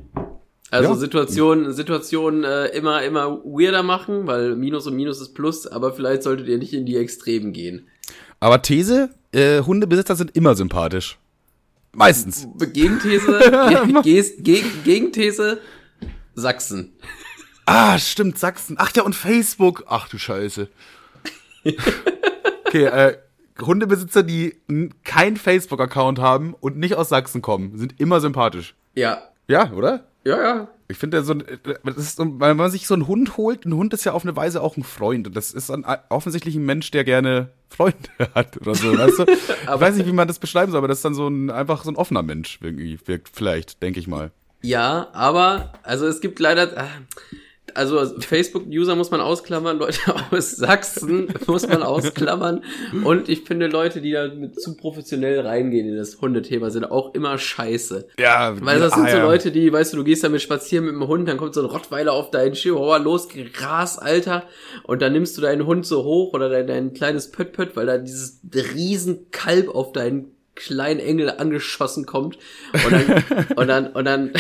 also 0.72 0.90
ja. 0.92 0.96
Situationen, 0.96 1.74
Situationen 1.74 2.44
äh, 2.44 2.68
immer, 2.68 3.04
immer 3.04 3.40
weirder 3.44 3.84
machen, 3.84 4.28
weil 4.28 4.56
Minus 4.56 4.88
und 4.88 4.96
Minus 4.96 5.22
ist 5.22 5.34
Plus, 5.34 5.68
aber 5.68 5.94
vielleicht 5.94 6.24
solltet 6.24 6.48
ihr 6.48 6.58
nicht 6.58 6.74
in 6.74 6.86
die 6.86 6.98
Extremen 6.98 7.54
gehen. 7.54 7.88
Aber 8.40 8.62
These, 8.62 9.10
äh, 9.32 9.62
Hundebesitzer 9.62 10.16
sind 10.16 10.36
immer 10.36 10.56
sympathisch. 10.56 11.18
Meistens. 11.94 12.48
Gegenthese, 12.74 13.40
Ge- 14.04 14.34
Ge- 14.42 14.64
Gegenthese, 14.84 15.60
Sachsen. 16.34 16.94
Ah, 17.66 17.98
stimmt, 18.00 18.38
Sachsen. 18.40 18.76
Ach 18.80 18.92
ja, 18.96 19.04
und 19.04 19.16
Facebook. 19.16 19.86
Ach 19.88 20.10
du 20.10 20.18
Scheiße. 20.18 20.68
Okay, 22.66 22.86
äh, 22.86 23.18
Hundebesitzer, 23.62 24.24
die 24.24 24.56
kein 25.04 25.38
Facebook-Account 25.38 26.20
haben 26.20 26.54
und 26.60 26.78
nicht 26.78 26.96
aus 26.96 27.10
Sachsen 27.10 27.42
kommen, 27.42 27.78
sind 27.78 28.00
immer 28.00 28.20
sympathisch. 28.20 28.76
Ja. 28.96 29.24
Ja, 29.48 29.72
oder? 29.74 30.06
Ja, 30.24 30.42
ja. 30.42 30.68
Ich 30.88 30.98
finde, 30.98 31.24
so 31.24 31.34
ein, 31.34 31.44
das 31.84 31.98
ist, 31.98 32.18
so, 32.18 32.40
wenn 32.40 32.58
man 32.58 32.70
sich 32.70 32.88
so 32.88 32.94
einen 32.94 33.08
Hund 33.08 33.38
holt, 33.38 33.66
ein 33.66 33.74
Hund 33.74 33.94
ist 33.94 34.04
ja 34.04 34.12
auf 34.12 34.24
eine 34.24 34.36
Weise 34.36 34.62
auch 34.62 34.78
ein 34.78 34.84
Freund. 34.84 35.28
Und 35.28 35.36
das 35.36 35.52
ist 35.52 35.72
ein, 35.72 35.86
offensichtlich 36.10 36.56
ein 36.56 36.66
Mensch, 36.66 36.92
der 36.92 37.04
gerne 37.04 37.50
Freunde 37.70 37.98
hat 38.36 38.58
oder 38.62 38.76
so, 38.76 38.98
weißt 38.98 39.20
du? 39.20 39.24
ich 39.32 39.68
weiß 39.68 39.96
nicht, 39.96 40.08
wie 40.08 40.14
man 40.14 40.28
das 40.28 40.40
beschreiben 40.40 40.72
soll, 40.72 40.80
aber 40.80 40.88
das 40.88 41.00
ist 41.00 41.06
dann 41.06 41.16
so 41.16 41.28
ein, 41.28 41.50
einfach 41.50 41.84
so 41.84 41.92
ein 41.92 41.96
offener 41.96 42.24
Mensch 42.24 42.60
irgendwie 42.62 43.00
wirkt, 43.06 43.30
vielleicht, 43.34 43.82
denke 43.82 44.00
ich 44.00 44.08
mal. 44.08 44.32
Ja, 44.62 45.10
aber, 45.14 45.74
also 45.84 46.06
es 46.08 46.22
gibt 46.22 46.40
leider, 46.40 46.78
äh, 46.78 46.86
also 47.76 48.20
Facebook-User 48.20 48.96
muss 48.96 49.10
man 49.10 49.22
ausklammern, 49.22 49.78
Leute 49.78 50.00
aus 50.32 50.52
Sachsen 50.52 51.34
muss 51.48 51.68
man 51.68 51.82
ausklammern. 51.82 52.64
Und 53.04 53.30
ich 53.30 53.44
finde, 53.44 53.68
Leute, 53.68 54.02
die 54.02 54.12
da 54.12 54.28
mit 54.28 54.60
zu 54.60 54.76
professionell 54.76 55.40
reingehen 55.40 55.88
in 55.88 55.98
das 55.98 56.20
Hundethema, 56.22 56.70
sind 56.70 56.86
auch 56.86 57.14
immer 57.14 57.38
scheiße. 57.38 58.08
Ja, 58.20 58.54
Weil 58.62 58.80
das 58.80 58.94
ah, 58.94 58.96
sind 58.98 59.10
so 59.10 59.18
ja. 59.18 59.24
Leute, 59.24 59.52
die, 59.52 59.72
weißt 59.72 59.94
du, 59.94 59.98
du 59.98 60.04
gehst 60.04 60.24
damit 60.24 60.42
spazieren 60.42 60.86
mit 60.86 60.94
dem 60.94 61.08
Hund, 61.08 61.28
dann 61.28 61.38
kommt 61.38 61.54
so 61.54 61.62
ein 61.62 61.68
Rottweiler 61.68 62.14
auf 62.14 62.32
deinen 62.32 62.54
Chihuahua 62.54 62.98
los, 62.98 63.28
Gras, 63.54 63.98
Alter, 63.98 64.44
und 64.84 65.02
dann 65.02 65.14
nimmst 65.14 65.38
du 65.38 65.42
deinen 65.42 65.66
Hund 65.66 65.86
so 65.86 66.04
hoch 66.04 66.34
oder 66.34 66.50
dein, 66.50 66.68
dein 66.68 66.94
kleines 66.94 67.32
Pött-Pött, 67.32 67.76
weil 67.76 67.86
da 67.86 67.98
dieses 67.98 68.42
riesen 68.54 69.32
Kalb 69.32 69.74
auf 69.74 69.94
deinen 69.94 70.33
kleinen 70.56 71.00
Engel 71.00 71.32
angeschossen 71.32 72.06
kommt 72.06 72.38
und 72.74 72.92
dann 72.92 73.24
und 73.56 73.68
dann 73.68 73.88
und 73.88 74.06
dann 74.06 74.32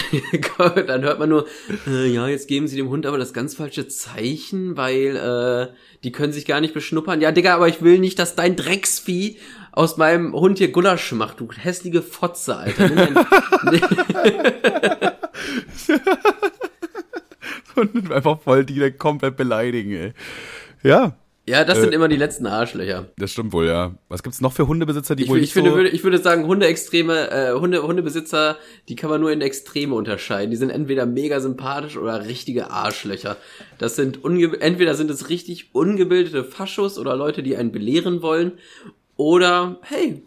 dann 0.87 1.01
hört 1.01 1.19
man 1.19 1.29
nur 1.29 1.47
äh, 1.87 2.07
ja 2.07 2.27
jetzt 2.27 2.47
geben 2.47 2.67
sie 2.67 2.75
dem 2.75 2.89
Hund 2.89 3.05
aber 3.05 3.17
das 3.17 3.33
ganz 3.33 3.55
falsche 3.55 3.87
Zeichen 3.87 4.77
weil 4.77 5.15
äh, 5.15 5.73
die 6.03 6.11
können 6.11 6.33
sich 6.33 6.45
gar 6.45 6.61
nicht 6.61 6.73
beschnuppern. 6.73 7.21
Ja 7.21 7.31
Digga 7.31 7.55
aber 7.55 7.67
ich 7.67 7.81
will 7.81 7.99
nicht 7.99 8.19
dass 8.19 8.35
dein 8.35 8.55
Drecksvieh 8.55 9.37
aus 9.71 9.97
meinem 9.97 10.33
Hund 10.33 10.59
hier 10.59 10.71
Gulasch 10.71 11.11
macht 11.13 11.39
du 11.39 11.49
hässliche 11.51 12.01
Fotze 12.01 12.57
Alter. 12.57 12.89
Und 17.75 18.11
einfach 18.11 18.39
voll 18.39 18.65
die 18.65 18.91
komplett 18.91 19.35
beleidigen, 19.35 19.93
ey. 19.93 20.13
Ja, 20.83 21.15
ja 21.47 21.63
das 21.65 21.77
Äh, 21.77 21.81
sind 21.81 21.93
immer 21.93 22.07
die 22.07 22.15
letzten 22.15 22.45
Arschlöcher 22.47 23.09
das 23.17 23.31
stimmt 23.31 23.51
wohl, 23.53 23.65
ja. 23.65 23.95
Was 24.09 24.23
gibt's 24.23 24.39
noch 24.41 24.53
für 24.53 24.67
Hundebesitzer, 24.67 25.15
die 25.15 25.23
ich, 25.23 25.29
wohl 25.29 25.39
ich 25.39 25.53
finde 25.53 25.71
so... 25.71 25.75
würde 25.75 25.89
ich 25.89 26.03
würde 26.03 26.17
sagen 26.19 26.45
Hundeextreme 26.45 27.29
äh, 27.31 27.53
Hunde 27.53 27.83
Hundebesitzer 27.83 28.57
die 28.87 28.95
kann 28.95 29.09
man 29.09 29.19
nur 29.21 29.31
in 29.31 29.41
Extreme 29.41 29.93
unterscheiden 29.95 30.51
die 30.51 30.57
sind 30.57 30.69
entweder 30.69 31.05
mega 31.05 31.39
sympathisch 31.39 31.97
oder 31.97 32.25
richtige 32.25 32.71
Arschlöcher 32.71 33.37
das 33.77 33.95
sind 33.95 34.23
unge 34.23 34.59
entweder 34.61 34.95
sind 34.95 35.11
es 35.11 35.29
richtig 35.29 35.69
ungebildete 35.73 36.43
Faschos 36.43 36.97
oder 36.97 37.15
Leute 37.15 37.43
die 37.43 37.57
einen 37.57 37.71
belehren 37.71 38.21
wollen 38.21 38.53
oder 39.17 39.79
hey 39.83 40.21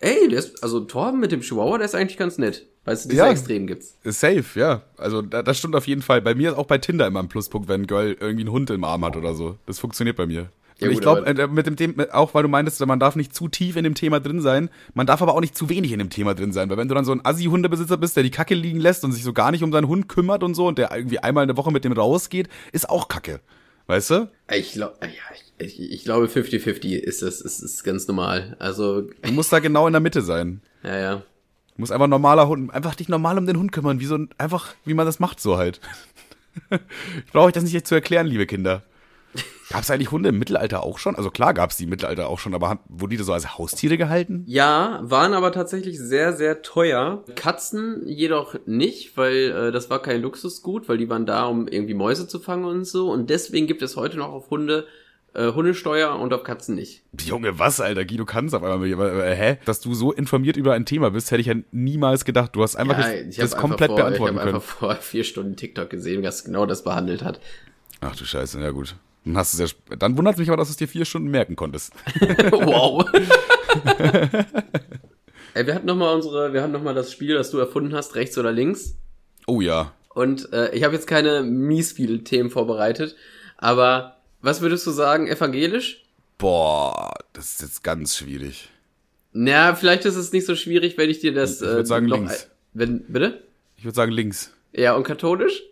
ey 0.00 0.28
der 0.28 0.38
ist 0.38 0.62
also 0.62 0.80
Torben 0.80 1.20
mit 1.20 1.32
dem 1.32 1.40
Chihuahua 1.40 1.78
der 1.78 1.86
ist 1.86 1.94
eigentlich 1.94 2.18
ganz 2.18 2.38
nett 2.38 2.66
weißt 2.84 3.04
du 3.06 3.08
diese 3.10 3.22
Ja. 3.22 3.30
Extremen 3.30 3.66
gibt's 3.66 3.96
Safe, 4.04 4.44
ja. 4.54 4.82
Also 4.96 5.22
da, 5.22 5.42
das 5.42 5.58
stimmt 5.58 5.76
auf 5.76 5.86
jeden 5.86 6.00
Fall. 6.02 6.22
Bei 6.22 6.34
mir 6.34 6.50
ist 6.52 6.56
auch 6.56 6.66
bei 6.66 6.78
Tinder 6.78 7.06
immer 7.06 7.20
ein 7.20 7.28
Pluspunkt, 7.28 7.68
wenn 7.68 7.82
ein 7.82 7.86
Girl 7.86 8.16
irgendwie 8.18 8.44
einen 8.44 8.52
Hund 8.52 8.70
im 8.70 8.82
Arm 8.84 9.04
hat 9.04 9.16
oder 9.16 9.34
so. 9.34 9.56
Das 9.66 9.78
funktioniert 9.78 10.16
bei 10.16 10.24
mir. 10.26 10.48
Ja, 10.80 10.88
ich 10.88 11.00
glaube, 11.00 11.26
äh, 11.26 11.46
mit 11.48 11.66
dem 11.66 11.76
Thema, 11.76 12.06
auch 12.12 12.34
weil 12.34 12.44
du 12.44 12.48
meintest, 12.48 12.84
man 12.86 13.00
darf 13.00 13.16
nicht 13.16 13.34
zu 13.34 13.48
tief 13.48 13.76
in 13.76 13.84
dem 13.84 13.94
Thema 13.94 14.20
drin 14.20 14.40
sein, 14.40 14.70
man 14.94 15.06
darf 15.06 15.20
aber 15.22 15.34
auch 15.34 15.40
nicht 15.40 15.56
zu 15.56 15.68
wenig 15.68 15.90
in 15.90 15.98
dem 15.98 16.10
Thema 16.10 16.34
drin 16.34 16.52
sein. 16.52 16.70
Weil 16.70 16.76
wenn 16.76 16.88
du 16.88 16.94
dann 16.94 17.04
so 17.04 17.12
ein 17.12 17.24
Assi-Hundebesitzer 17.24 17.96
bist, 17.96 18.16
der 18.16 18.22
die 18.22 18.30
Kacke 18.30 18.54
liegen 18.54 18.78
lässt 18.78 19.04
und 19.04 19.12
sich 19.12 19.24
so 19.24 19.32
gar 19.32 19.50
nicht 19.50 19.64
um 19.64 19.72
seinen 19.72 19.88
Hund 19.88 20.08
kümmert 20.08 20.44
und 20.44 20.54
so 20.54 20.68
und 20.68 20.78
der 20.78 20.94
irgendwie 20.94 21.18
einmal 21.18 21.42
in 21.42 21.48
der 21.48 21.56
Woche 21.56 21.72
mit 21.72 21.84
dem 21.84 21.92
rausgeht, 21.92 22.48
ist 22.72 22.88
auch 22.88 23.08
Kacke. 23.08 23.40
Weißt 23.88 24.10
du? 24.10 24.30
ich 24.52 24.72
glaube 24.72 24.98
ja 25.00 25.08
ich, 25.58 25.78
ich, 25.78 25.92
ich 25.92 26.04
glaube 26.04 26.26
50-50 26.26 26.94
ist 26.94 27.22
das 27.22 27.40
ist, 27.40 27.60
ist 27.60 27.84
ganz 27.84 28.06
normal 28.06 28.54
also 28.58 29.00
Du 29.00 29.32
musst 29.32 29.50
da 29.50 29.60
genau 29.60 29.86
in 29.86 29.94
der 29.94 30.00
Mitte 30.00 30.20
sein. 30.20 30.60
ja 30.82 30.96
ja 30.98 31.14
Du 31.16 31.82
musst 31.82 31.92
einfach 31.92 32.06
ein 32.06 32.10
normaler 32.10 32.48
Hund, 32.48 32.74
einfach 32.74 32.96
dich 32.96 33.08
normal 33.08 33.38
um 33.38 33.46
den 33.46 33.56
Hund 33.56 33.70
kümmern, 33.70 34.00
wie 34.00 34.04
so 34.04 34.16
ein, 34.16 34.28
einfach, 34.36 34.74
wie 34.84 34.94
man 34.94 35.06
das 35.06 35.20
macht, 35.20 35.40
so 35.40 35.56
halt. 35.56 35.80
ich 36.70 37.32
brauche 37.32 37.46
euch 37.46 37.52
das 37.52 37.62
nicht 37.62 37.72
jetzt 37.72 37.88
zu 37.88 37.94
erklären, 37.94 38.26
liebe 38.26 38.46
Kinder. 38.46 38.82
Gab 39.70 39.82
es 39.82 39.90
eigentlich 39.90 40.10
Hunde 40.10 40.30
im 40.30 40.38
Mittelalter 40.38 40.82
auch 40.82 40.98
schon? 40.98 41.14
Also 41.14 41.30
klar 41.30 41.52
gab 41.52 41.70
es 41.70 41.76
die 41.76 41.84
im 41.84 41.90
Mittelalter 41.90 42.28
auch 42.28 42.38
schon, 42.38 42.54
aber 42.54 42.70
haben- 42.70 42.80
wurden 42.88 43.10
die 43.10 43.16
da 43.18 43.24
so 43.24 43.32
als 43.34 43.58
Haustiere 43.58 43.98
gehalten? 43.98 44.44
Ja, 44.46 45.00
waren 45.02 45.34
aber 45.34 45.52
tatsächlich 45.52 45.98
sehr, 45.98 46.32
sehr 46.32 46.62
teuer. 46.62 47.24
Katzen 47.36 48.08
jedoch 48.08 48.54
nicht, 48.64 49.16
weil 49.18 49.50
äh, 49.50 49.72
das 49.72 49.90
war 49.90 50.00
kein 50.00 50.22
Luxusgut, 50.22 50.88
weil 50.88 50.96
die 50.96 51.10
waren 51.10 51.26
da, 51.26 51.44
um 51.44 51.68
irgendwie 51.68 51.92
Mäuse 51.94 52.26
zu 52.26 52.40
fangen 52.40 52.64
und 52.64 52.86
so. 52.86 53.10
Und 53.12 53.28
deswegen 53.28 53.66
gibt 53.66 53.82
es 53.82 53.96
heute 53.96 54.16
noch 54.16 54.32
auf 54.32 54.48
Hunde 54.50 54.86
äh, 55.34 55.52
Hundesteuer 55.52 56.18
und 56.18 56.32
auf 56.32 56.42
Katzen 56.42 56.74
nicht. 56.74 57.02
Junge, 57.20 57.58
was, 57.58 57.82
Alter? 57.82 58.06
Guido 58.06 58.24
kannst 58.24 58.54
auf 58.54 58.62
einmal 58.62 58.86
äh, 58.90 59.36
hä? 59.36 59.58
Dass 59.66 59.80
du 59.82 59.92
so 59.92 60.10
informiert 60.12 60.56
über 60.56 60.72
ein 60.72 60.86
Thema 60.86 61.10
bist, 61.10 61.30
hätte 61.30 61.42
ich 61.42 61.46
ja 61.48 61.54
niemals 61.70 62.24
gedacht. 62.24 62.56
Du 62.56 62.62
hast 62.62 62.76
einfach 62.76 62.96
das 62.96 63.52
hab 63.52 63.60
komplett 63.60 63.88
vor, 63.88 63.96
beantworten 63.96 64.36
Ich 64.36 64.40
habe 64.40 64.50
können. 64.50 64.54
einfach 64.56 64.62
vor 64.78 64.94
vier 64.96 65.24
Stunden 65.24 65.54
TikTok 65.56 65.90
gesehen, 65.90 66.22
das 66.22 66.44
genau 66.44 66.64
das 66.64 66.82
behandelt 66.82 67.22
hat. 67.22 67.40
Ach 68.00 68.16
du 68.16 68.24
Scheiße, 68.24 68.58
ja 68.60 68.70
gut. 68.70 68.96
Dann 69.28 69.36
hast 69.36 69.58
ja, 69.58 69.66
dann 69.98 70.16
wundert 70.16 70.34
es 70.34 70.38
mich 70.38 70.48
aber, 70.48 70.56
dass 70.56 70.68
du 70.68 70.72
es 70.72 70.78
dir 70.78 70.88
vier 70.88 71.04
Stunden 71.04 71.28
merken 71.28 71.54
konntest. 71.54 71.92
wow. 72.50 73.04
Ey, 75.54 75.66
wir 75.66 75.74
hatten 75.74 75.86
noch 75.86 75.96
mal 75.96 76.14
unsere, 76.14 76.54
wir 76.54 76.62
hatten 76.62 76.72
noch 76.72 76.82
mal 76.82 76.94
das 76.94 77.12
Spiel, 77.12 77.34
das 77.34 77.50
du 77.50 77.58
erfunden 77.58 77.94
hast, 77.94 78.14
rechts 78.14 78.38
oder 78.38 78.52
links. 78.52 78.96
Oh 79.46 79.60
ja. 79.60 79.92
Und 80.14 80.50
äh, 80.54 80.74
ich 80.74 80.82
habe 80.82 80.94
jetzt 80.94 81.06
keine 81.06 81.42
mies 81.42 81.92
viele 81.92 82.24
Themen 82.24 82.48
vorbereitet, 82.48 83.16
aber 83.58 84.16
was 84.40 84.62
würdest 84.62 84.86
du 84.86 84.92
sagen, 84.92 85.26
evangelisch? 85.26 86.04
Boah, 86.38 87.12
das 87.34 87.50
ist 87.52 87.60
jetzt 87.60 87.84
ganz 87.84 88.16
schwierig. 88.16 88.70
Na, 89.32 89.74
vielleicht 89.74 90.06
ist 90.06 90.16
es 90.16 90.32
nicht 90.32 90.46
so 90.46 90.56
schwierig, 90.56 90.96
wenn 90.96 91.10
ich 91.10 91.20
dir 91.20 91.34
das. 91.34 91.60
Ich 91.60 91.68
würd 91.68 91.84
äh, 91.84 91.86
sagen 91.86 92.06
noch 92.06 92.16
links. 92.16 92.48
Wenn, 92.72 93.04
bitte? 93.08 93.42
Ich 93.76 93.84
würde 93.84 93.94
sagen 93.94 94.12
links. 94.12 94.54
Ja, 94.72 94.94
und 94.94 95.04
katholisch? 95.04 95.64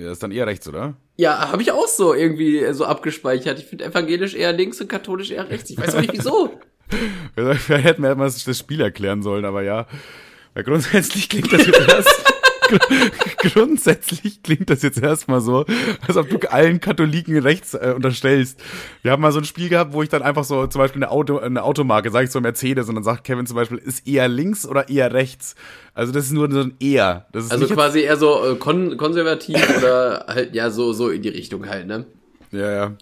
Ja, 0.00 0.12
ist 0.12 0.22
dann 0.22 0.32
eher 0.32 0.46
rechts, 0.46 0.66
oder? 0.66 0.94
Ja, 1.18 1.52
habe 1.52 1.60
ich 1.60 1.72
auch 1.72 1.86
so 1.86 2.14
irgendwie 2.14 2.58
äh, 2.58 2.72
so 2.72 2.86
abgespeichert. 2.86 3.58
Ich 3.58 3.66
finde 3.66 3.84
evangelisch 3.84 4.34
eher 4.34 4.50
links 4.52 4.80
und 4.80 4.88
katholisch 4.88 5.30
eher 5.30 5.50
rechts. 5.50 5.68
Ich 5.68 5.78
weiß 5.78 5.94
auch 5.94 6.00
nicht 6.00 6.14
wieso. 6.14 6.58
Vielleicht 7.34 7.84
hätten 7.84 8.02
wir 8.02 8.14
mal 8.14 8.24
das 8.24 8.58
Spiel 8.58 8.80
erklären 8.80 9.22
sollen, 9.22 9.44
aber 9.44 9.62
ja. 9.62 9.86
Weil 10.54 10.64
grundsätzlich 10.64 11.28
klingt 11.28 11.52
das 11.52 11.66
jetzt 11.66 11.86
erst. 11.86 12.32
grundsätzlich 13.38 14.42
klingt 14.42 14.70
das 14.70 14.82
jetzt 14.82 15.02
erstmal 15.02 15.40
so, 15.40 15.64
als 16.06 16.16
ob 16.16 16.28
du 16.28 16.38
allen 16.50 16.80
Katholiken 16.80 17.38
rechts 17.38 17.74
äh, 17.74 17.92
unterstellst. 17.94 18.60
Wir 19.02 19.12
haben 19.12 19.22
mal 19.22 19.32
so 19.32 19.38
ein 19.38 19.44
Spiel 19.44 19.68
gehabt, 19.68 19.92
wo 19.92 20.02
ich 20.02 20.08
dann 20.08 20.22
einfach 20.22 20.44
so 20.44 20.66
zum 20.66 20.80
Beispiel 20.80 21.02
eine, 21.02 21.10
Auto, 21.10 21.38
eine 21.38 21.62
Automarke, 21.62 22.10
sage 22.10 22.26
ich 22.26 22.30
so 22.30 22.40
Mercedes, 22.40 22.88
und 22.88 22.94
dann 22.94 23.04
sagt 23.04 23.24
Kevin 23.24 23.46
zum 23.46 23.56
Beispiel, 23.56 23.78
ist 23.78 24.06
eher 24.06 24.28
links 24.28 24.66
oder 24.66 24.88
eher 24.88 25.12
rechts? 25.12 25.54
Also 25.94 26.12
das 26.12 26.24
ist 26.24 26.32
nur 26.32 26.50
so 26.50 26.60
ein 26.60 26.74
eher. 26.80 27.26
Also 27.32 27.66
quasi 27.66 28.00
eher 28.00 28.16
so 28.16 28.52
äh, 28.52 28.56
kon 28.56 28.96
konservativ 28.96 29.56
oder 29.78 30.26
halt 30.28 30.54
ja 30.54 30.70
so 30.70 30.92
so 30.92 31.08
in 31.08 31.22
die 31.22 31.28
Richtung 31.28 31.68
halt, 31.68 31.86
ne? 31.86 32.06
ja, 32.52 32.70
ja. 32.72 32.96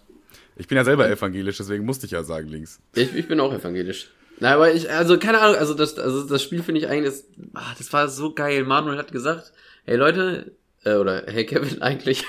Ich 0.57 0.67
bin 0.67 0.77
ja 0.77 0.85
selber 0.85 1.09
evangelisch, 1.09 1.59
deswegen 1.59 1.85
musste 1.85 2.07
ich 2.07 2.13
ja 2.13 2.25
sagen 2.25 2.49
links. 2.49 2.81
Ich, 2.97 3.15
ich 3.15 3.29
bin 3.29 3.39
auch 3.39 3.53
evangelisch. 3.53 4.11
Na, 4.41 4.55
aber 4.55 4.73
ich, 4.73 4.91
also 4.91 5.19
keine 5.19 5.41
Ahnung, 5.41 5.57
also 5.57 5.75
das, 5.75 5.99
also 5.99 6.27
das 6.27 6.43
Spiel 6.43 6.63
finde 6.63 6.81
ich 6.81 6.89
eigentlich, 6.89 7.13
das, 7.13 7.25
ah, 7.55 7.75
das 7.77 7.93
war 7.93 8.09
so 8.09 8.33
geil. 8.33 8.65
Manuel 8.65 8.99
hat 8.99 9.13
gesagt, 9.13 9.53
hey 9.85 9.97
Leute, 9.97 10.53
äh, 10.85 10.95
oder 10.95 11.25
hey 11.27 11.45
Kevin 11.47 11.83
eigentlich, 11.83 12.25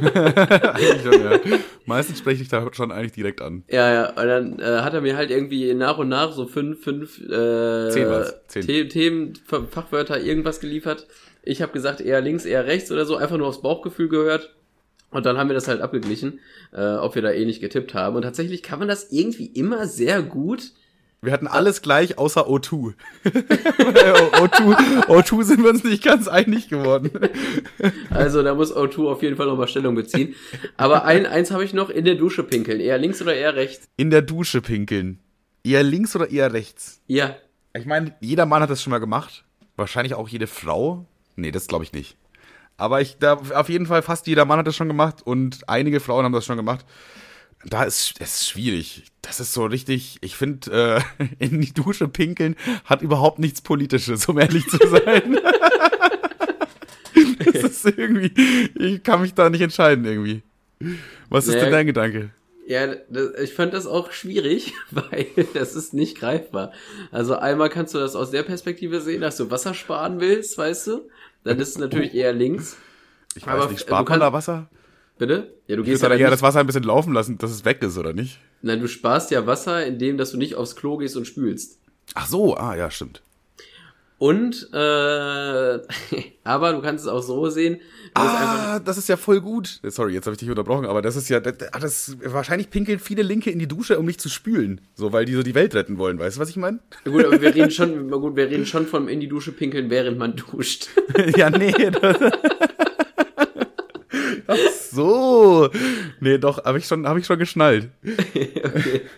Eigentlich 0.00 1.02
schon, 1.02 1.24
ja. 1.24 1.40
Meistens 1.84 2.18
spreche 2.18 2.42
ich 2.42 2.48
da 2.48 2.68
schon 2.72 2.92
eigentlich 2.92 3.12
direkt 3.12 3.40
an. 3.40 3.64
Ja, 3.68 3.92
ja, 3.92 4.08
und 4.10 4.26
dann 4.26 4.58
äh, 4.58 4.80
hat 4.82 4.94
er 4.94 5.00
mir 5.00 5.16
halt 5.16 5.30
irgendwie 5.30 5.74
nach 5.74 5.98
und 5.98 6.08
nach 6.08 6.32
so 6.32 6.46
fünf, 6.46 6.82
fünf 6.82 7.18
äh, 7.20 7.90
Zehn 7.90 8.08
war's, 8.08 8.34
zehn. 8.48 8.62
The 8.62 8.88
Themen, 8.88 9.32
Fachwörter, 9.44 10.20
irgendwas 10.20 10.60
geliefert. 10.60 11.06
Ich 11.42 11.62
habe 11.62 11.72
gesagt, 11.72 12.00
eher 12.00 12.20
links, 12.20 12.44
eher 12.44 12.66
rechts 12.66 12.92
oder 12.92 13.06
so, 13.06 13.16
einfach 13.16 13.38
nur 13.38 13.46
aufs 13.46 13.62
Bauchgefühl 13.62 14.08
gehört. 14.08 14.54
Und 15.10 15.24
dann 15.24 15.38
haben 15.38 15.48
wir 15.48 15.54
das 15.54 15.68
halt 15.68 15.80
abgeglichen, 15.80 16.40
äh, 16.72 16.94
ob 16.96 17.14
wir 17.14 17.22
da 17.22 17.30
ähnlich 17.30 17.60
getippt 17.60 17.94
haben. 17.94 18.16
Und 18.16 18.22
tatsächlich 18.22 18.62
kann 18.62 18.78
man 18.78 18.88
das 18.88 19.10
irgendwie 19.10 19.46
immer 19.46 19.86
sehr 19.86 20.22
gut. 20.22 20.72
Wir 21.20 21.32
hatten 21.32 21.48
alles 21.48 21.82
gleich 21.82 22.16
außer 22.16 22.46
O2. 22.46 22.94
O2, 23.24 25.06
O2 25.06 25.42
sind 25.42 25.64
wir 25.64 25.70
uns 25.70 25.82
nicht 25.82 26.04
ganz 26.04 26.28
einig 26.28 26.68
geworden. 26.68 27.10
Also 28.10 28.42
da 28.42 28.54
muss 28.54 28.74
O2 28.74 29.08
auf 29.08 29.22
jeden 29.22 29.36
Fall 29.36 29.46
nochmal 29.46 29.66
Stellung 29.66 29.96
beziehen. 29.96 30.36
Aber 30.76 31.04
ein, 31.04 31.26
eins 31.26 31.50
habe 31.50 31.64
ich 31.64 31.74
noch, 31.74 31.90
in 31.90 32.04
der 32.04 32.14
Dusche 32.14 32.44
pinkeln. 32.44 32.78
Eher 32.78 32.98
links 32.98 33.20
oder 33.20 33.34
eher 33.34 33.56
rechts? 33.56 33.88
In 33.96 34.10
der 34.10 34.22
Dusche 34.22 34.60
pinkeln. 34.60 35.18
Eher 35.64 35.82
links 35.82 36.14
oder 36.14 36.30
eher 36.30 36.52
rechts? 36.52 37.00
Ja. 37.08 37.36
Ich 37.76 37.86
meine, 37.86 38.14
jeder 38.20 38.46
Mann 38.46 38.62
hat 38.62 38.70
das 38.70 38.80
schon 38.80 38.92
mal 38.92 38.98
gemacht. 38.98 39.44
Wahrscheinlich 39.76 40.14
auch 40.14 40.28
jede 40.28 40.46
Frau. 40.46 41.06
Nee, 41.34 41.50
das 41.50 41.66
glaube 41.66 41.84
ich 41.84 41.92
nicht. 41.92 42.16
Aber 42.76 43.00
ich, 43.00 43.18
da, 43.18 43.34
auf 43.34 43.68
jeden 43.68 43.86
Fall 43.86 44.02
fast 44.02 44.28
jeder 44.28 44.44
Mann 44.44 44.60
hat 44.60 44.66
das 44.68 44.76
schon 44.76 44.88
gemacht 44.88 45.16
und 45.24 45.68
einige 45.68 45.98
Frauen 45.98 46.24
haben 46.24 46.32
das 46.32 46.46
schon 46.46 46.56
gemacht. 46.56 46.86
Da 47.70 47.84
ist 47.84 48.14
es 48.20 48.48
schwierig. 48.48 49.04
Das 49.22 49.40
ist 49.40 49.52
so 49.52 49.66
richtig, 49.66 50.18
ich 50.22 50.36
finde, 50.36 51.02
äh, 51.18 51.24
in 51.38 51.60
die 51.60 51.72
Dusche 51.72 52.08
pinkeln 52.08 52.56
hat 52.84 53.02
überhaupt 53.02 53.38
nichts 53.38 53.60
Politisches, 53.60 54.26
um 54.28 54.38
ehrlich 54.38 54.66
zu 54.68 54.78
sein. 54.78 55.38
das 57.44 57.54
ist 57.64 57.84
irgendwie, 57.86 58.32
ich 58.78 59.02
kann 59.02 59.20
mich 59.20 59.34
da 59.34 59.50
nicht 59.50 59.60
entscheiden 59.60 60.04
irgendwie. 60.04 60.42
Was 61.28 61.46
ist 61.46 61.54
Ja. 61.54 61.62
denn 61.62 61.72
dein 61.72 61.86
Gedanke? 61.86 62.30
Ja, 62.66 62.86
das, 63.08 63.30
ich 63.42 63.54
fand 63.54 63.72
das 63.72 63.86
auch 63.86 64.12
schwierig, 64.12 64.74
weil 64.90 65.26
das 65.54 65.74
ist 65.74 65.94
nicht 65.94 66.18
greifbar. 66.18 66.72
Also 67.10 67.36
einmal 67.36 67.70
kannst 67.70 67.94
du 67.94 67.98
das 67.98 68.14
aus 68.14 68.30
der 68.30 68.42
Perspektive 68.42 69.00
sehen, 69.00 69.22
dass 69.22 69.36
du 69.36 69.50
Wasser 69.50 69.74
sparen 69.74 70.20
willst, 70.20 70.56
weißt 70.58 70.86
du? 70.86 71.08
Dann 71.44 71.58
ist 71.58 71.70
es 71.70 71.78
natürlich 71.78 72.14
eher 72.14 72.32
links. 72.32 72.76
Ich 73.34 73.46
weiß 73.46 73.54
Aber 73.54 73.70
nicht, 73.70 73.80
spart 73.80 74.08
man 74.08 74.20
da 74.20 74.32
Wasser? 74.32 74.68
Bitte? 75.18 75.52
Ja, 75.66 75.76
du 75.76 75.82
gehst 75.82 76.02
ja 76.02 76.14
eher 76.14 76.30
das 76.30 76.42
Wasser 76.42 76.60
ein 76.60 76.66
bisschen 76.66 76.84
laufen 76.84 77.12
lassen, 77.12 77.38
dass 77.38 77.50
es 77.50 77.64
weg 77.64 77.82
ist, 77.82 77.98
oder 77.98 78.12
nicht? 78.12 78.38
Nein, 78.62 78.80
du 78.80 78.88
sparst 78.88 79.30
ja 79.30 79.46
Wasser, 79.46 79.84
indem 79.84 80.16
dass 80.16 80.30
du 80.30 80.38
nicht 80.38 80.54
aufs 80.54 80.76
Klo 80.76 80.96
gehst 80.96 81.16
und 81.16 81.26
spülst. 81.26 81.78
Ach 82.14 82.26
so, 82.26 82.56
ah 82.56 82.76
ja, 82.76 82.90
stimmt. 82.90 83.22
Und, 84.18 84.68
äh, 84.72 84.76
aber 86.44 86.72
du 86.72 86.82
kannst 86.82 87.04
es 87.04 87.10
auch 87.10 87.22
so 87.22 87.48
sehen. 87.50 87.80
Ah, 88.14 88.80
das 88.80 88.98
ist 88.98 89.08
ja 89.08 89.16
voll 89.16 89.40
gut. 89.40 89.80
Sorry, 89.84 90.14
jetzt 90.14 90.26
habe 90.26 90.34
ich 90.34 90.40
dich 90.40 90.50
unterbrochen, 90.50 90.86
aber 90.86 91.02
das 91.02 91.14
ist 91.14 91.28
ja, 91.28 91.38
das, 91.38 91.54
das, 91.56 92.16
wahrscheinlich 92.24 92.70
pinkeln 92.70 92.98
viele 92.98 93.22
Linke 93.22 93.50
in 93.50 93.60
die 93.60 93.68
Dusche, 93.68 93.98
um 93.98 94.06
mich 94.06 94.18
zu 94.18 94.28
spülen. 94.28 94.80
So, 94.96 95.12
weil 95.12 95.24
die 95.24 95.34
so 95.34 95.44
die 95.44 95.54
Welt 95.54 95.74
retten 95.74 95.98
wollen. 95.98 96.18
Weißt 96.18 96.36
du, 96.36 96.40
was 96.40 96.50
ich 96.50 96.56
meine? 96.56 96.80
Gut, 97.04 97.24
aber 97.24 97.40
wir 97.40 97.54
reden 97.54 97.70
schon, 97.72 98.10
gut, 98.10 98.34
wir 98.34 98.50
reden 98.50 98.66
schon 98.66 98.86
vom 98.86 99.06
in 99.06 99.20
die 99.20 99.28
Dusche 99.28 99.52
pinkeln, 99.52 99.88
während 99.88 100.18
man 100.18 100.34
duscht. 100.34 100.88
ja, 101.36 101.48
nee. 101.50 101.72
Ach 104.48 104.56
so. 104.90 105.70
Nee, 106.20 106.38
doch, 106.38 106.64
habe 106.64 106.78
ich 106.78 106.86
schon, 106.86 107.06
habe 107.06 107.20
ich 107.20 107.26
schon 107.26 107.38
geschnallt. 107.38 107.90
okay. 108.04 109.02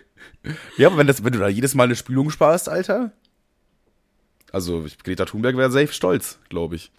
Ja, 0.75 0.87
aber 0.87 0.97
wenn 0.97 1.05
das, 1.05 1.23
wenn 1.23 1.33
du 1.33 1.39
da 1.39 1.47
jedes 1.47 1.75
Mal 1.75 1.83
eine 1.83 1.95
Spülung 1.95 2.31
sparst, 2.31 2.67
Alter. 2.67 3.11
Also, 4.51 4.83
Greta 5.03 5.25
Thunberg 5.25 5.55
wäre 5.55 5.71
safe 5.71 5.93
stolz, 5.93 6.39
glaube 6.49 6.75
ich. 6.75 6.91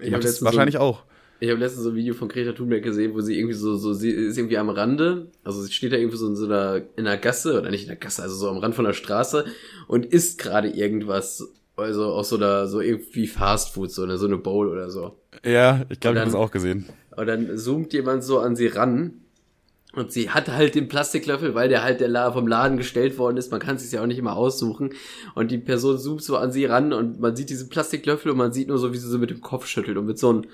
Ich 0.00 0.12
habe 0.12 0.22
das 0.22 0.42
wahrscheinlich 0.42 0.74
so, 0.74 0.80
auch. 0.80 1.04
Ich 1.38 1.50
habe 1.50 1.60
letztens 1.60 1.84
so 1.84 1.90
ein 1.90 1.96
Video 1.96 2.14
von 2.14 2.28
Greta 2.28 2.52
Thunberg 2.52 2.82
gesehen, 2.82 3.14
wo 3.14 3.20
sie 3.20 3.38
irgendwie 3.38 3.54
so, 3.54 3.76
so, 3.76 3.92
sie 3.92 4.10
ist 4.10 4.36
irgendwie 4.36 4.58
am 4.58 4.70
Rande, 4.70 5.30
also 5.44 5.62
sie 5.62 5.72
steht 5.72 5.92
da 5.92 5.96
irgendwie 5.96 6.16
so 6.16 6.26
in 6.26 6.36
so 6.36 6.46
einer, 6.46 6.82
in 6.96 7.06
einer 7.06 7.18
Gasse, 7.18 7.58
oder 7.58 7.70
nicht 7.70 7.82
in 7.82 7.88
der 7.88 7.96
Gasse, 7.96 8.22
also 8.22 8.34
so 8.34 8.48
am 8.48 8.58
Rand 8.58 8.74
von 8.74 8.84
der 8.84 8.94
Straße 8.94 9.44
und 9.86 10.06
isst 10.06 10.38
gerade 10.38 10.68
irgendwas, 10.68 11.46
also 11.76 12.06
auch 12.06 12.24
so 12.24 12.38
da, 12.38 12.66
so 12.66 12.80
irgendwie 12.80 13.26
Fast 13.26 13.74
Food, 13.74 13.90
so 13.92 14.02
eine, 14.02 14.16
so 14.16 14.26
eine 14.26 14.38
Bowl 14.38 14.68
oder 14.68 14.90
so. 14.90 15.18
Ja, 15.44 15.84
ich 15.90 16.00
glaube, 16.00 16.16
ich 16.16 16.20
habe 16.20 16.30
das 16.30 16.34
auch 16.34 16.50
gesehen. 16.50 16.86
Und 17.16 17.26
dann 17.26 17.56
zoomt 17.58 17.92
jemand 17.92 18.24
so 18.24 18.38
an 18.38 18.56
sie 18.56 18.68
ran 18.68 19.22
und 19.96 20.12
sie 20.12 20.28
hat 20.28 20.48
halt 20.48 20.74
den 20.74 20.88
Plastiklöffel, 20.88 21.54
weil 21.54 21.70
der 21.70 21.82
halt 21.82 22.00
der 22.00 22.32
vom 22.32 22.46
Laden 22.46 22.76
gestellt 22.76 23.16
worden 23.16 23.38
ist. 23.38 23.50
Man 23.50 23.60
kann 23.60 23.76
es 23.76 23.82
sich 23.82 23.92
ja 23.92 24.02
auch 24.02 24.06
nicht 24.06 24.18
immer 24.18 24.36
aussuchen. 24.36 24.90
Und 25.34 25.50
die 25.50 25.56
Person 25.56 25.98
zoomt 25.98 26.22
so 26.22 26.36
an 26.36 26.52
sie 26.52 26.66
ran 26.66 26.92
und 26.92 27.18
man 27.18 27.34
sieht 27.34 27.48
diesen 27.48 27.70
Plastiklöffel 27.70 28.30
und 28.30 28.36
man 28.36 28.52
sieht 28.52 28.68
nur 28.68 28.78
so, 28.78 28.92
wie 28.92 28.98
sie 28.98 29.08
so 29.08 29.18
mit 29.18 29.30
dem 29.30 29.40
Kopf 29.40 29.66
schüttelt 29.66 29.96
und 29.96 30.04
mit 30.04 30.18
so 30.18 30.28
einem 30.28 30.44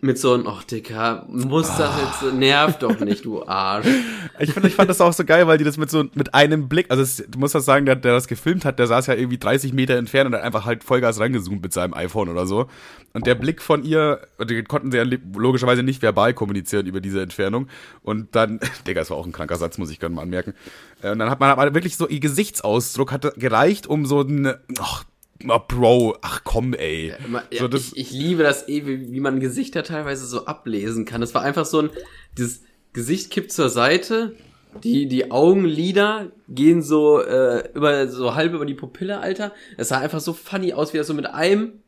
mit 0.00 0.16
so 0.16 0.32
einem, 0.32 0.46
ach 0.46 0.62
Dicker, 0.62 1.26
muss 1.28 1.66
das 1.76 1.90
oh. 1.96 2.26
jetzt, 2.26 2.34
nervt 2.34 2.82
doch 2.84 3.00
nicht, 3.00 3.24
du 3.24 3.44
Arsch. 3.46 3.86
Ich 4.40 4.52
finde, 4.52 4.68
ich 4.68 4.76
fand 4.76 4.88
das 4.88 5.00
auch 5.00 5.12
so 5.12 5.24
geil, 5.24 5.48
weil 5.48 5.58
die 5.58 5.64
das 5.64 5.78
mit 5.78 5.90
so, 5.90 6.04
mit 6.14 6.32
einem 6.32 6.68
Blick, 6.68 6.86
also 6.90 7.02
es, 7.02 7.16
du 7.16 7.40
musst 7.40 7.56
das 7.56 7.64
sagen, 7.64 7.86
der, 7.86 7.96
der 7.96 8.12
das 8.12 8.28
gefilmt 8.28 8.64
hat, 8.64 8.78
der 8.78 8.86
saß 8.86 9.08
ja 9.08 9.14
irgendwie 9.14 9.38
30 9.38 9.72
Meter 9.72 9.96
entfernt 9.96 10.28
und 10.28 10.36
hat 10.36 10.44
einfach 10.44 10.64
halt 10.64 10.84
Vollgas 10.84 11.18
reingezoomt 11.18 11.60
mit 11.60 11.72
seinem 11.72 11.92
iPhone 11.92 12.28
oder 12.28 12.46
so. 12.46 12.68
Und 13.14 13.26
der 13.26 13.34
Blick 13.34 13.60
von 13.60 13.82
ihr, 13.82 14.20
die 14.48 14.62
konnten 14.62 14.92
sie 14.92 14.98
ja 14.98 15.04
logischerweise 15.34 15.82
nicht 15.82 16.02
verbal 16.02 16.34
kommunizieren 16.34 16.86
über 16.86 17.00
diese 17.00 17.20
Entfernung. 17.20 17.66
Und 18.02 18.36
dann, 18.36 18.60
Digga, 18.86 19.00
das 19.00 19.10
war 19.10 19.16
auch 19.16 19.26
ein 19.26 19.32
kranker 19.32 19.56
Satz, 19.56 19.76
muss 19.76 19.90
ich 19.90 19.98
gerne 19.98 20.14
mal 20.14 20.22
anmerken. 20.22 20.54
Äh, 21.02 21.10
und 21.10 21.18
dann 21.18 21.30
hat 21.30 21.40
man 21.40 21.50
aber 21.50 21.74
wirklich 21.74 21.96
so, 21.96 22.06
ihr 22.06 22.20
Gesichtsausdruck 22.20 23.10
hat 23.10 23.34
gereicht, 23.40 23.88
um 23.88 24.06
so 24.06 24.20
ein, 24.20 24.54
ach, 24.78 25.02
Oh, 25.02 25.17
Bro, 25.40 26.18
ach 26.20 26.42
komm, 26.44 26.74
ey. 26.74 27.14
Ja, 27.50 27.60
so, 27.60 27.68
ich, 27.68 27.96
ich, 27.96 28.10
liebe 28.10 28.42
das 28.42 28.68
eh, 28.68 28.86
wie, 28.86 29.12
wie 29.12 29.20
man 29.20 29.38
Gesichter 29.38 29.84
teilweise 29.84 30.26
so 30.26 30.46
ablesen 30.46 31.04
kann. 31.04 31.20
Das 31.20 31.34
war 31.34 31.42
einfach 31.42 31.64
so 31.64 31.82
ein, 31.82 31.90
dieses 32.36 32.62
Gesicht 32.92 33.30
kippt 33.30 33.52
zur 33.52 33.68
Seite, 33.68 34.34
die, 34.82 35.06
die 35.06 35.30
Augenlider 35.30 36.32
gehen 36.48 36.82
so, 36.82 37.22
äh, 37.22 37.68
über, 37.74 38.08
so 38.08 38.34
halb 38.34 38.52
über 38.52 38.66
die 38.66 38.74
Pupille, 38.74 39.20
Alter. 39.20 39.52
Es 39.76 39.88
sah 39.88 39.98
einfach 39.98 40.20
so 40.20 40.32
funny 40.32 40.72
aus, 40.72 40.92
wie 40.92 40.98
das 40.98 41.06
so 41.06 41.14
mit 41.14 41.26
einem 41.26 41.80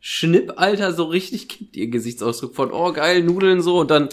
Schnipp, 0.00 0.54
Alter, 0.56 0.92
so 0.92 1.04
richtig 1.04 1.48
kippt 1.48 1.76
ihr 1.76 1.88
Gesichtsausdruck 1.88 2.54
von, 2.54 2.70
oh 2.70 2.92
geil, 2.92 3.22
Nudeln 3.22 3.60
so 3.60 3.80
und 3.80 3.90
dann. 3.90 4.08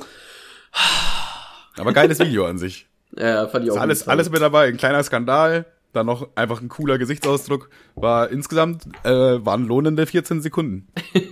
Aber 1.78 1.94
geiles 1.94 2.20
Video 2.20 2.46
an 2.46 2.58
sich. 2.58 2.88
Ja, 3.16 3.48
fand 3.48 3.64
ich 3.64 3.70
auch. 3.70 3.76
Ist 3.76 3.82
alles, 3.82 4.08
alles 4.08 4.30
mit 4.32 4.42
dabei, 4.42 4.70
ein 4.70 4.78
kleiner 4.78 5.04
Skandal, 5.04 5.68
dann 5.94 6.08
noch 6.08 6.28
einfach 6.36 6.62
ein 6.62 6.70
cooler 6.70 6.98
Gesichtsausdruck. 6.98 7.70
War 7.96 8.30
insgesamt, 8.30 8.86
äh, 9.04 9.10
waren 9.10 9.66
lohnende 9.66 10.06
14 10.06 10.42
Sekunden. 10.42 10.88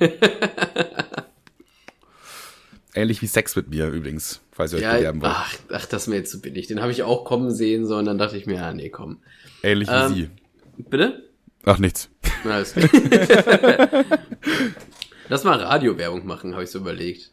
Ähnlich 2.93 3.21
wie 3.21 3.27
Sex 3.27 3.55
mit 3.55 3.69
mir 3.69 3.87
übrigens, 3.87 4.41
falls 4.51 4.73
ihr 4.73 4.77
euch 4.79 4.83
ja, 4.83 4.97
bewerben 4.97 5.21
wollt. 5.21 5.31
Ach, 5.33 5.55
ach, 5.71 5.85
das 5.85 6.03
ist 6.03 6.07
mir 6.07 6.17
jetzt 6.17 6.31
zu 6.31 6.41
billig. 6.41 6.67
Den 6.67 6.81
habe 6.81 6.91
ich 6.91 7.03
auch 7.03 7.23
kommen 7.23 7.51
sehen, 7.51 7.85
so 7.85 7.95
und 7.97 8.05
dann 8.05 8.17
dachte 8.17 8.35
ich 8.37 8.45
mir, 8.45 8.55
ja, 8.55 8.73
nee, 8.73 8.89
komm. 8.89 9.19
Ähnlich 9.63 9.87
wie 9.87 9.93
ähm, 9.93 10.13
sie. 10.13 10.29
Bitte? 10.89 11.29
Ach, 11.63 11.77
nichts. 11.79 12.09
Lass 15.29 15.43
mal 15.43 15.59
Radiowerbung 15.59 16.25
machen, 16.25 16.53
habe 16.53 16.63
ich 16.63 16.71
so 16.71 16.79
überlegt. 16.79 17.31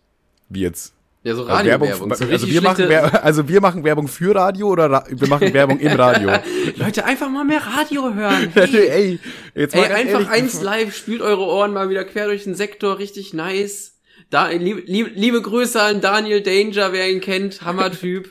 Wie 0.48 0.60
jetzt? 0.60 0.94
Ja, 1.24 1.34
so 1.34 1.42
also 1.42 1.52
Radiowerbung. 1.52 2.10
Also, 2.10 2.24
also, 2.26 2.48
wir 2.48 2.62
machen 2.62 2.90
also 3.22 3.48
wir 3.48 3.60
machen 3.60 3.84
Werbung 3.84 4.08
für 4.08 4.34
Radio 4.34 4.68
oder 4.68 4.90
Ra 4.90 5.04
wir 5.08 5.28
machen 5.28 5.52
Werbung 5.52 5.80
im 5.80 5.92
Radio? 5.92 6.30
Leute, 6.76 7.04
einfach 7.04 7.28
mal 7.28 7.44
mehr 7.44 7.60
Radio 7.60 8.14
hören. 8.14 8.52
Hey, 8.54 8.88
ey, 8.88 9.20
jetzt 9.54 9.74
mal 9.74 9.84
ey 9.84 9.92
einfach 9.92 10.12
ehrlich. 10.12 10.28
eins 10.28 10.62
live, 10.62 10.94
spielt 10.94 11.22
eure 11.22 11.42
Ohren 11.42 11.72
mal 11.72 11.90
wieder 11.90 12.04
quer 12.04 12.26
durch 12.26 12.44
den 12.44 12.54
Sektor, 12.54 12.98
richtig 12.98 13.34
nice. 13.34 13.96
Da, 14.30 14.48
liebe, 14.48 14.82
liebe, 14.86 15.10
liebe 15.10 15.42
Grüße 15.42 15.80
an 15.80 16.00
Daniel 16.00 16.42
Danger, 16.42 16.92
wer 16.92 17.10
ihn 17.10 17.20
kennt, 17.20 17.62
Hammertyp. 17.62 18.30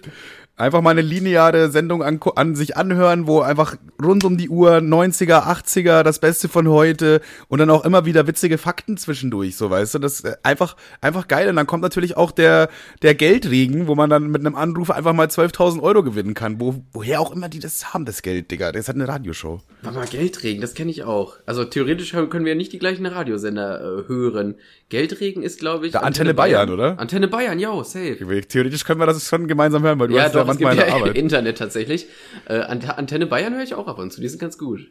Einfach 0.60 0.82
mal 0.82 0.90
eine 0.90 1.02
lineare 1.02 1.70
Sendung 1.70 2.02
an, 2.02 2.20
an, 2.36 2.56
sich 2.56 2.76
anhören, 2.76 3.28
wo 3.28 3.42
einfach 3.42 3.76
rund 4.04 4.24
um 4.24 4.38
die 4.38 4.50
Uhr 4.50 4.78
90er, 4.78 5.44
80er, 5.44 6.02
das 6.02 6.18
Beste 6.18 6.50
von 6.50 6.68
heute 6.68 7.22
und 7.48 7.60
dann 7.60 7.70
auch 7.70 7.86
immer 7.86 8.06
wieder 8.06 8.26
witzige 8.26 8.58
Fakten 8.58 8.98
zwischendurch, 8.98 9.56
so 9.56 9.70
weißt 9.70 9.94
du, 9.94 10.00
das 10.00 10.14
ist 10.14 10.26
äh, 10.26 10.36
einfach, 10.42 10.76
einfach 11.00 11.28
geil. 11.28 11.48
Und 11.48 11.58
dann 11.58 11.68
kommt 11.68 11.84
natürlich 11.84 12.18
auch 12.18 12.32
der, 12.32 12.70
der 13.04 13.14
Geldregen, 13.14 13.86
wo 13.86 13.94
man 13.94 14.10
dann 14.10 14.32
mit 14.32 14.44
einem 14.44 14.56
Anruf 14.56 14.90
einfach 14.90 15.14
mal 15.14 15.28
12.000 15.28 15.80
Euro 15.84 16.02
gewinnen 16.02 16.34
kann, 16.34 16.60
wo, 16.60 16.84
woher 16.92 17.22
auch 17.22 17.32
immer 17.32 17.50
die 17.50 17.60
das 17.60 17.94
haben, 17.94 18.06
das 18.06 18.24
Geld, 18.24 18.50
Digga. 18.50 18.72
Das 18.72 18.88
hat 18.88 18.96
eine 18.96 19.08
Radioshow. 19.08 19.62
Mal, 19.84 20.08
Geldregen, 20.08 20.62
das 20.62 20.74
kenne 20.74 20.90
ich 20.90 21.04
auch. 21.04 21.36
Also 21.46 21.66
theoretisch 21.66 22.14
können 22.14 22.46
wir 22.46 22.54
ja 22.54 22.58
nicht 22.58 22.74
die 22.74 22.80
gleichen 22.80 23.06
Radiosender 23.06 23.80
äh, 23.80 24.08
hören. 24.08 24.56
Geldregen 24.90 25.44
ist, 25.44 25.60
glaube 25.60 25.86
ich. 25.86 25.92
Der 25.92 26.04
Antenne, 26.04 26.32
Antenne 26.32 26.34
Bayern, 26.34 26.68
Bayern, 26.68 26.80
oder? 26.80 27.00
Antenne 27.00 27.28
Bayern, 27.28 27.60
ja, 27.60 27.84
safe. 27.84 28.18
Theoretisch 28.48 28.86
können 28.86 29.00
wir 29.00 29.06
das 29.06 29.28
schon 29.28 29.48
gemeinsam 29.48 29.84
hören, 29.84 30.00
weil 30.00 30.08
du 30.08 30.16
ja, 30.16 30.24
hast 30.24 30.36
doch, 30.36 30.47
es 30.52 30.58
gibt 30.58 30.74
ja 30.74 30.88
Arbeit. 30.94 31.18
Internet 31.18 31.58
tatsächlich. 31.58 32.08
Äh, 32.48 32.60
Antenne 32.60 33.26
Bayern 33.28 33.54
höre 33.54 33.64
ich 33.64 33.74
auch 33.74 33.88
ab 33.88 34.00
und 34.00 34.12
zu, 34.12 34.22
die 34.22 34.28
sind 34.28 34.40
ganz 34.40 34.58
gut. 34.58 34.88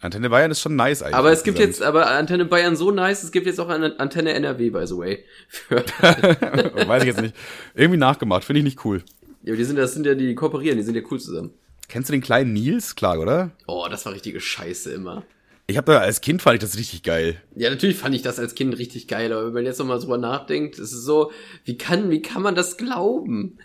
Antenne 0.00 0.30
Bayern 0.30 0.50
ist 0.50 0.60
schon 0.60 0.74
nice 0.74 1.02
eigentlich. 1.02 1.14
Aber 1.14 1.30
es 1.30 1.44
gibt 1.44 1.60
jetzt, 1.60 1.80
aber 1.80 2.08
Antenne 2.08 2.44
Bayern 2.44 2.74
so 2.74 2.90
nice, 2.90 3.22
es 3.22 3.30
gibt 3.30 3.46
jetzt 3.46 3.60
auch 3.60 3.68
eine 3.68 4.00
Antenne 4.00 4.32
NRW, 4.32 4.70
by 4.70 4.86
the 4.86 4.96
way. 4.96 5.24
Weiß 6.88 7.02
ich 7.02 7.08
jetzt 7.08 7.20
nicht. 7.20 7.36
Irgendwie 7.74 7.98
nachgemacht, 7.98 8.44
finde 8.44 8.58
ich 8.58 8.64
nicht 8.64 8.84
cool. 8.84 9.04
Ja, 9.44 9.54
die 9.54 9.64
sind, 9.64 9.76
das 9.76 9.94
sind 9.94 10.04
ja 10.04 10.14
die, 10.14 10.26
die 10.26 10.34
kooperieren, 10.34 10.76
die 10.76 10.84
sind 10.84 10.96
ja 10.96 11.02
cool 11.10 11.20
zusammen. 11.20 11.50
Kennst 11.88 12.08
du 12.08 12.12
den 12.12 12.20
kleinen 12.20 12.52
Nils? 12.52 12.96
Klar, 12.96 13.20
oder? 13.20 13.52
Oh, 13.66 13.86
das 13.88 14.04
war 14.04 14.12
richtige 14.12 14.40
Scheiße 14.40 14.92
immer. 14.92 15.24
Ich 15.68 15.76
habe 15.76 15.92
da 15.92 15.98
als 15.98 16.20
Kind 16.20 16.42
fand 16.42 16.54
ich 16.54 16.60
das 16.60 16.76
richtig 16.76 17.02
geil. 17.02 17.40
Ja, 17.54 17.70
natürlich 17.70 17.96
fand 17.96 18.14
ich 18.14 18.22
das 18.22 18.38
als 18.38 18.54
Kind 18.54 18.76
richtig 18.78 19.06
geil, 19.06 19.32
aber 19.32 19.46
wenn 19.46 19.52
man 19.52 19.64
jetzt 19.64 19.78
nochmal 19.78 20.00
drüber 20.00 20.18
nachdenkt, 20.18 20.78
ist 20.78 20.92
es 20.92 21.04
so, 21.04 21.30
wie 21.64 21.78
kann, 21.78 22.10
wie 22.10 22.22
kann 22.22 22.42
man 22.42 22.54
das 22.54 22.76
glauben? 22.76 23.58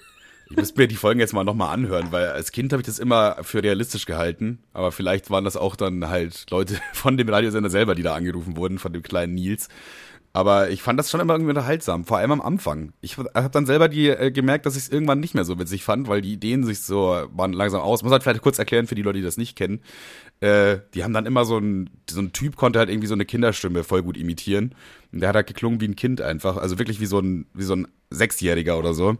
Ich 0.49 0.55
müsste 0.55 0.79
mir 0.79 0.87
die 0.87 0.95
Folgen 0.95 1.19
jetzt 1.19 1.33
mal 1.33 1.43
nochmal 1.43 1.73
anhören, 1.73 2.11
weil 2.11 2.27
als 2.29 2.51
Kind 2.51 2.71
habe 2.71 2.81
ich 2.81 2.85
das 2.85 2.99
immer 2.99 3.37
für 3.41 3.61
realistisch 3.63 4.05
gehalten. 4.05 4.59
Aber 4.73 4.91
vielleicht 4.91 5.29
waren 5.29 5.43
das 5.43 5.57
auch 5.57 5.75
dann 5.75 6.07
halt 6.07 6.49
Leute 6.49 6.79
von 6.93 7.17
dem 7.17 7.27
Radiosender 7.27 7.69
selber, 7.69 7.95
die 7.95 8.03
da 8.03 8.15
angerufen 8.15 8.55
wurden, 8.55 8.79
von 8.79 8.93
dem 8.93 9.03
kleinen 9.03 9.33
Nils. 9.33 9.67
Aber 10.33 10.69
ich 10.69 10.83
fand 10.83 10.99
das 10.99 11.09
schon 11.09 11.19
immer 11.19 11.33
irgendwie 11.33 11.49
unterhaltsam, 11.49 12.05
vor 12.05 12.19
allem 12.19 12.31
am 12.31 12.41
Anfang. 12.41 12.93
Ich 13.01 13.17
habe 13.17 13.49
dann 13.51 13.65
selber 13.65 13.89
die 13.89 14.09
äh, 14.09 14.29
gemerkt, 14.29 14.67
dass 14.67 14.75
ich 14.75 14.83
es 14.83 14.89
irgendwann 14.89 15.19
nicht 15.19 15.33
mehr 15.33 15.45
so 15.45 15.57
witzig 15.57 15.83
fand, 15.83 16.07
weil 16.07 16.21
die 16.21 16.33
Ideen 16.33 16.63
sich 16.63 16.81
so 16.81 17.23
waren 17.31 17.53
langsam 17.53 17.81
aus. 17.81 18.03
Muss 18.03 18.11
halt 18.11 18.21
vielleicht 18.21 18.41
kurz 18.41 18.59
erklären 18.59 18.85
für 18.85 18.93
die 18.93 19.01
Leute, 19.01 19.17
die 19.17 19.25
das 19.25 19.37
nicht 19.37 19.55
kennen. 19.55 19.81
Äh, 20.39 20.77
die 20.93 21.03
haben 21.03 21.13
dann 21.13 21.25
immer 21.25 21.43
so 21.43 21.57
ein, 21.57 21.89
so 22.07 22.21
ein 22.21 22.33
Typ 22.33 22.55
konnte 22.55 22.77
halt 22.77 22.89
irgendwie 22.89 23.07
so 23.07 23.15
eine 23.15 23.25
Kinderstimme 23.25 23.83
voll 23.83 24.03
gut 24.03 24.15
imitieren. 24.15 24.75
Und 25.11 25.21
der 25.21 25.29
hat 25.29 25.35
halt 25.35 25.47
geklungen 25.47 25.81
wie 25.81 25.87
ein 25.87 25.95
Kind 25.95 26.21
einfach, 26.21 26.57
also 26.57 26.77
wirklich 26.77 26.99
wie 26.99 27.07
so 27.07 27.17
ein, 27.17 27.47
wie 27.55 27.63
so 27.63 27.75
ein 27.75 27.87
Sechsjähriger 28.11 28.77
oder 28.77 28.93
so. 28.93 29.17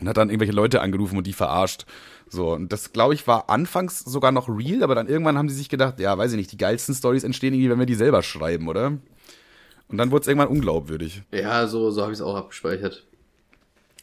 Und 0.00 0.08
hat 0.08 0.16
dann 0.16 0.30
irgendwelche 0.30 0.54
Leute 0.54 0.80
angerufen 0.80 1.18
und 1.18 1.26
die 1.26 1.32
verarscht. 1.32 1.84
So, 2.28 2.52
und 2.52 2.72
das, 2.72 2.92
glaube 2.92 3.14
ich, 3.14 3.26
war 3.26 3.50
anfangs 3.50 4.00
sogar 4.00 4.32
noch 4.32 4.48
real, 4.48 4.82
aber 4.82 4.94
dann 4.94 5.08
irgendwann 5.08 5.36
haben 5.36 5.48
sie 5.48 5.56
sich 5.56 5.68
gedacht, 5.68 6.00
ja, 6.00 6.16
weiß 6.16 6.30
ich 6.32 6.36
nicht, 6.38 6.52
die 6.52 6.56
geilsten 6.56 6.94
Stories 6.94 7.24
entstehen 7.24 7.52
irgendwie, 7.52 7.70
wenn 7.70 7.78
wir 7.78 7.86
die 7.86 7.94
selber 7.94 8.22
schreiben, 8.22 8.68
oder? 8.68 8.98
Und 9.88 9.98
dann 9.98 10.10
wurde 10.10 10.22
es 10.22 10.28
irgendwann 10.28 10.48
unglaubwürdig. 10.48 11.22
Ja, 11.32 11.66
so, 11.66 11.90
so 11.90 12.02
habe 12.02 12.12
ich 12.12 12.18
es 12.18 12.22
auch 12.22 12.36
abgespeichert. 12.36 13.04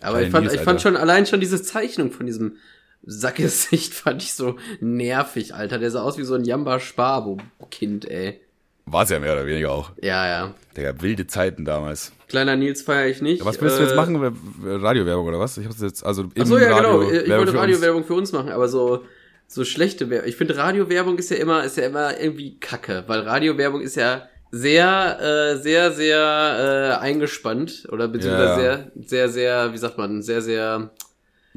Aber 0.02 0.22
ich 0.22 0.30
fand, 0.30 0.46
Nils, 0.46 0.56
ich 0.56 0.62
fand 0.62 0.82
schon 0.82 0.98
allein 0.98 1.26
schon 1.26 1.40
diese 1.40 1.62
Zeichnung 1.62 2.12
von 2.12 2.26
diesem 2.26 2.58
Sackgesicht 3.04 3.94
fand 3.94 4.22
ich 4.22 4.34
so 4.34 4.58
nervig, 4.80 5.56
Alter. 5.56 5.80
Der 5.80 5.90
sah 5.92 6.02
aus 6.02 6.18
wie 6.18 6.24
so 6.24 6.36
ein 6.36 6.44
Jamba 6.44 6.80
Sparbo 6.80 7.38
Kind, 7.72 8.06
ey. 8.06 8.42
War 8.90 9.04
es 9.04 9.10
ja 9.10 9.20
mehr 9.20 9.34
oder 9.34 9.46
weniger 9.46 9.72
auch. 9.72 9.92
Ja, 10.02 10.26
ja. 10.28 10.54
Digga, 10.76 10.94
wilde 11.02 11.28
Zeiten 11.28 11.66
damals. 11.66 12.14
Kleiner 12.30 12.56
Nils 12.56 12.82
feiere 12.82 13.08
ich 13.08 13.22
nicht. 13.22 13.44
Was 13.44 13.60
willst 13.62 13.78
du 13.80 13.84
Äh, 13.84 13.86
jetzt 13.88 13.96
machen? 13.96 14.16
Radiowerbung 14.64 15.28
oder 15.28 15.40
was? 15.40 15.58
Ich 15.58 15.66
hab's 15.66 15.82
jetzt, 15.82 16.06
also 16.06 16.26
Ach 16.40 16.46
so, 16.46 16.58
ja, 16.58 16.76
Radio- 16.76 17.00
genau. 17.00 17.12
Ich 17.12 17.28
Werbung 17.28 17.48
wollte. 17.48 17.60
Radiowerbung 17.60 18.04
für 18.06 18.14
uns 18.14 18.32
machen, 18.32 18.50
aber 18.50 18.68
so, 18.70 19.04
so 19.48 19.66
schlechte 19.66 20.10
Werbung. 20.10 20.30
Ich 20.30 20.38
finde 20.38 20.56
Radiowerbung 20.58 21.18
ist 21.18 21.30
ja 21.32 21.38
immer, 21.38 21.64
ist 21.66 21.76
ja 21.78 21.86
immer 21.86 22.20
irgendwie 22.20 22.58
kacke, 22.60 23.04
weil 23.08 23.22
Radiowerbung 23.22 23.82
ist 23.82 23.96
ja 23.96 24.28
sehr, 24.52 25.20
äh, 25.20 25.58
sehr, 25.58 25.92
sehr 25.92 26.98
äh, 27.02 27.04
eingespannt 27.04 27.88
oder 27.92 28.08
beziehungsweise 28.08 28.62
ja. 28.62 28.78
sehr, 28.78 28.92
sehr, 29.06 29.30
sehr, 29.30 29.74
wie 29.74 29.78
sagt 29.78 29.98
man, 29.98 30.22
sehr, 30.22 30.42
sehr. 30.42 30.92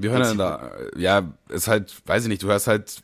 Wir 0.03 0.11
hören 0.11 0.23
dann 0.23 0.39
da, 0.39 0.73
ja, 0.97 1.33
ist 1.49 1.69
halt, 1.69 1.95
weiß 2.07 2.25
ich 2.25 2.29
nicht, 2.29 2.43
du 2.43 2.49
hörst 2.49 2.67
halt 2.67 3.03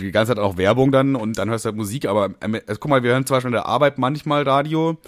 die 0.00 0.10
ganze 0.10 0.34
Zeit 0.34 0.42
auch 0.42 0.56
Werbung 0.56 0.92
dann 0.92 1.14
und 1.16 1.38
dann 1.38 1.50
hörst 1.50 1.64
du 1.64 1.68
halt 1.68 1.76
Musik, 1.76 2.06
aber 2.06 2.30
äh, 2.40 2.60
guck 2.78 2.88
mal, 2.88 3.02
wir 3.02 3.12
hören 3.12 3.26
zum 3.26 3.36
Beispiel 3.36 3.48
in 3.48 3.54
der 3.54 3.66
Arbeit 3.66 3.98
manchmal 3.98 4.42
Radio 4.42 4.98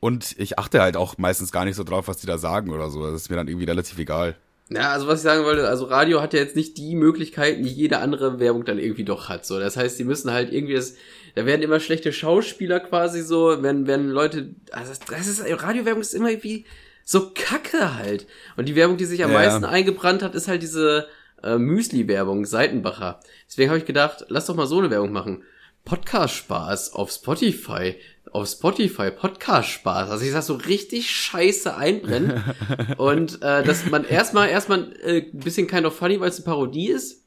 und 0.00 0.34
ich 0.38 0.58
achte 0.58 0.82
halt 0.82 0.96
auch 0.96 1.16
meistens 1.18 1.52
gar 1.52 1.64
nicht 1.64 1.76
so 1.76 1.84
drauf, 1.84 2.08
was 2.08 2.18
die 2.18 2.26
da 2.26 2.36
sagen 2.36 2.70
oder 2.70 2.90
so. 2.90 3.06
Das 3.06 3.14
ist 3.14 3.30
mir 3.30 3.36
dann 3.36 3.48
irgendwie 3.48 3.66
relativ 3.66 3.98
egal. 3.98 4.36
Ja, 4.68 4.92
also 4.92 5.06
was 5.06 5.20
ich 5.20 5.24
sagen 5.24 5.44
wollte, 5.44 5.68
also 5.68 5.84
Radio 5.84 6.22
hat 6.22 6.32
ja 6.34 6.40
jetzt 6.40 6.56
nicht 6.56 6.78
die 6.78 6.94
Möglichkeiten, 6.94 7.62
die 7.62 7.70
jede 7.70 7.98
andere 7.98 8.40
Werbung 8.40 8.64
dann 8.64 8.78
irgendwie 8.78 9.04
doch 9.04 9.28
hat. 9.28 9.44
So, 9.44 9.58
das 9.58 9.76
heißt, 9.76 9.98
die 9.98 10.04
müssen 10.04 10.32
halt 10.32 10.52
irgendwie 10.52 10.74
das, 10.74 10.94
da 11.34 11.46
werden 11.46 11.62
immer 11.62 11.78
schlechte 11.78 12.12
Schauspieler 12.12 12.80
quasi 12.80 13.22
so, 13.22 13.62
wenn 13.62 13.86
wenn 13.86 14.08
Leute, 14.08 14.54
also 14.70 14.88
das, 14.88 15.00
das 15.00 15.26
ist 15.26 15.62
Radiowerbung 15.62 16.00
ist 16.00 16.14
immer 16.14 16.30
irgendwie 16.30 16.64
so 17.04 17.30
Kacke 17.34 17.96
halt. 17.96 18.26
Und 18.56 18.68
die 18.68 18.76
Werbung, 18.76 18.96
die 18.96 19.04
sich 19.04 19.24
am 19.24 19.32
Ja. 19.32 19.38
meisten 19.38 19.64
eingebrannt 19.64 20.22
hat, 20.22 20.34
ist 20.34 20.48
halt 20.48 20.62
diese 20.62 21.08
äh, 21.42 21.58
Müsli-Werbung, 21.58 22.44
Seitenbacher. 22.44 23.20
Deswegen 23.48 23.70
habe 23.70 23.78
ich 23.78 23.84
gedacht, 23.84 24.24
lass 24.28 24.46
doch 24.46 24.54
mal 24.54 24.66
so 24.66 24.78
eine 24.78 24.90
Werbung 24.90 25.12
machen. 25.12 25.42
Podcast-Spaß 25.84 26.92
auf 26.94 27.10
Spotify. 27.10 27.96
Auf 28.30 28.48
Spotify 28.48 29.10
Podcast-Spaß. 29.10 30.08
Also 30.10 30.24
ich 30.24 30.30
sag 30.32 30.42
so 30.42 30.54
richtig 30.54 31.10
scheiße 31.10 31.76
einbrennen. 31.76 32.42
und 32.96 33.42
äh, 33.42 33.62
dass 33.62 33.86
man 33.90 34.04
erstmal 34.04 34.48
erstmal 34.48 34.92
äh, 35.02 35.22
ein 35.32 35.38
bisschen 35.40 35.66
kind 35.66 35.84
of 35.86 35.96
funny, 35.96 36.18
weil 36.20 36.28
es 36.30 36.36
eine 36.36 36.44
Parodie 36.44 36.88
ist. 36.88 37.24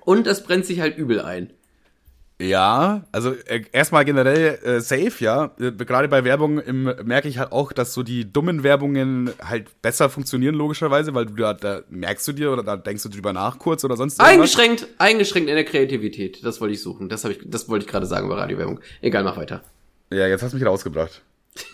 Und 0.00 0.26
das 0.26 0.42
brennt 0.42 0.66
sich 0.66 0.80
halt 0.80 0.96
übel 0.96 1.20
ein. 1.20 1.52
Ja, 2.42 3.04
also 3.12 3.34
äh, 3.46 3.62
erstmal 3.70 4.04
generell 4.04 4.58
äh, 4.64 4.80
safe, 4.80 5.12
ja. 5.20 5.54
Äh, 5.60 5.70
gerade 5.70 6.08
bei 6.08 6.24
Werbung 6.24 6.58
im, 6.58 6.92
merke 7.04 7.28
ich 7.28 7.38
halt 7.38 7.52
auch, 7.52 7.72
dass 7.72 7.94
so 7.94 8.02
die 8.02 8.30
dummen 8.30 8.64
Werbungen 8.64 9.30
halt 9.40 9.80
besser 9.80 10.10
funktionieren, 10.10 10.56
logischerweise, 10.56 11.14
weil 11.14 11.26
du 11.26 11.34
da, 11.34 11.54
da 11.54 11.82
merkst 11.88 12.26
du 12.26 12.32
dir 12.32 12.50
oder 12.52 12.64
da 12.64 12.76
denkst 12.76 13.04
du 13.04 13.10
drüber 13.10 13.32
nach 13.32 13.60
kurz 13.60 13.84
oder 13.84 13.96
sonst 13.96 14.18
irgendwas. 14.18 14.34
Eingeschränkt, 14.34 14.88
eingeschränkt 14.98 15.50
in 15.50 15.54
der 15.54 15.64
Kreativität. 15.64 16.44
Das 16.44 16.60
wollte 16.60 16.74
ich 16.74 16.82
suchen. 16.82 17.08
Das 17.08 17.24
ich, 17.24 17.38
das 17.44 17.68
wollte 17.68 17.84
ich 17.84 17.90
gerade 17.90 18.06
sagen 18.06 18.28
bei 18.28 18.34
Radiowerbung. 18.34 18.80
Egal, 19.02 19.22
mach 19.22 19.36
weiter. 19.36 19.62
Ja, 20.10 20.26
jetzt 20.26 20.42
hast 20.42 20.52
du 20.52 20.56
mich 20.56 20.66
rausgebracht. 20.66 21.22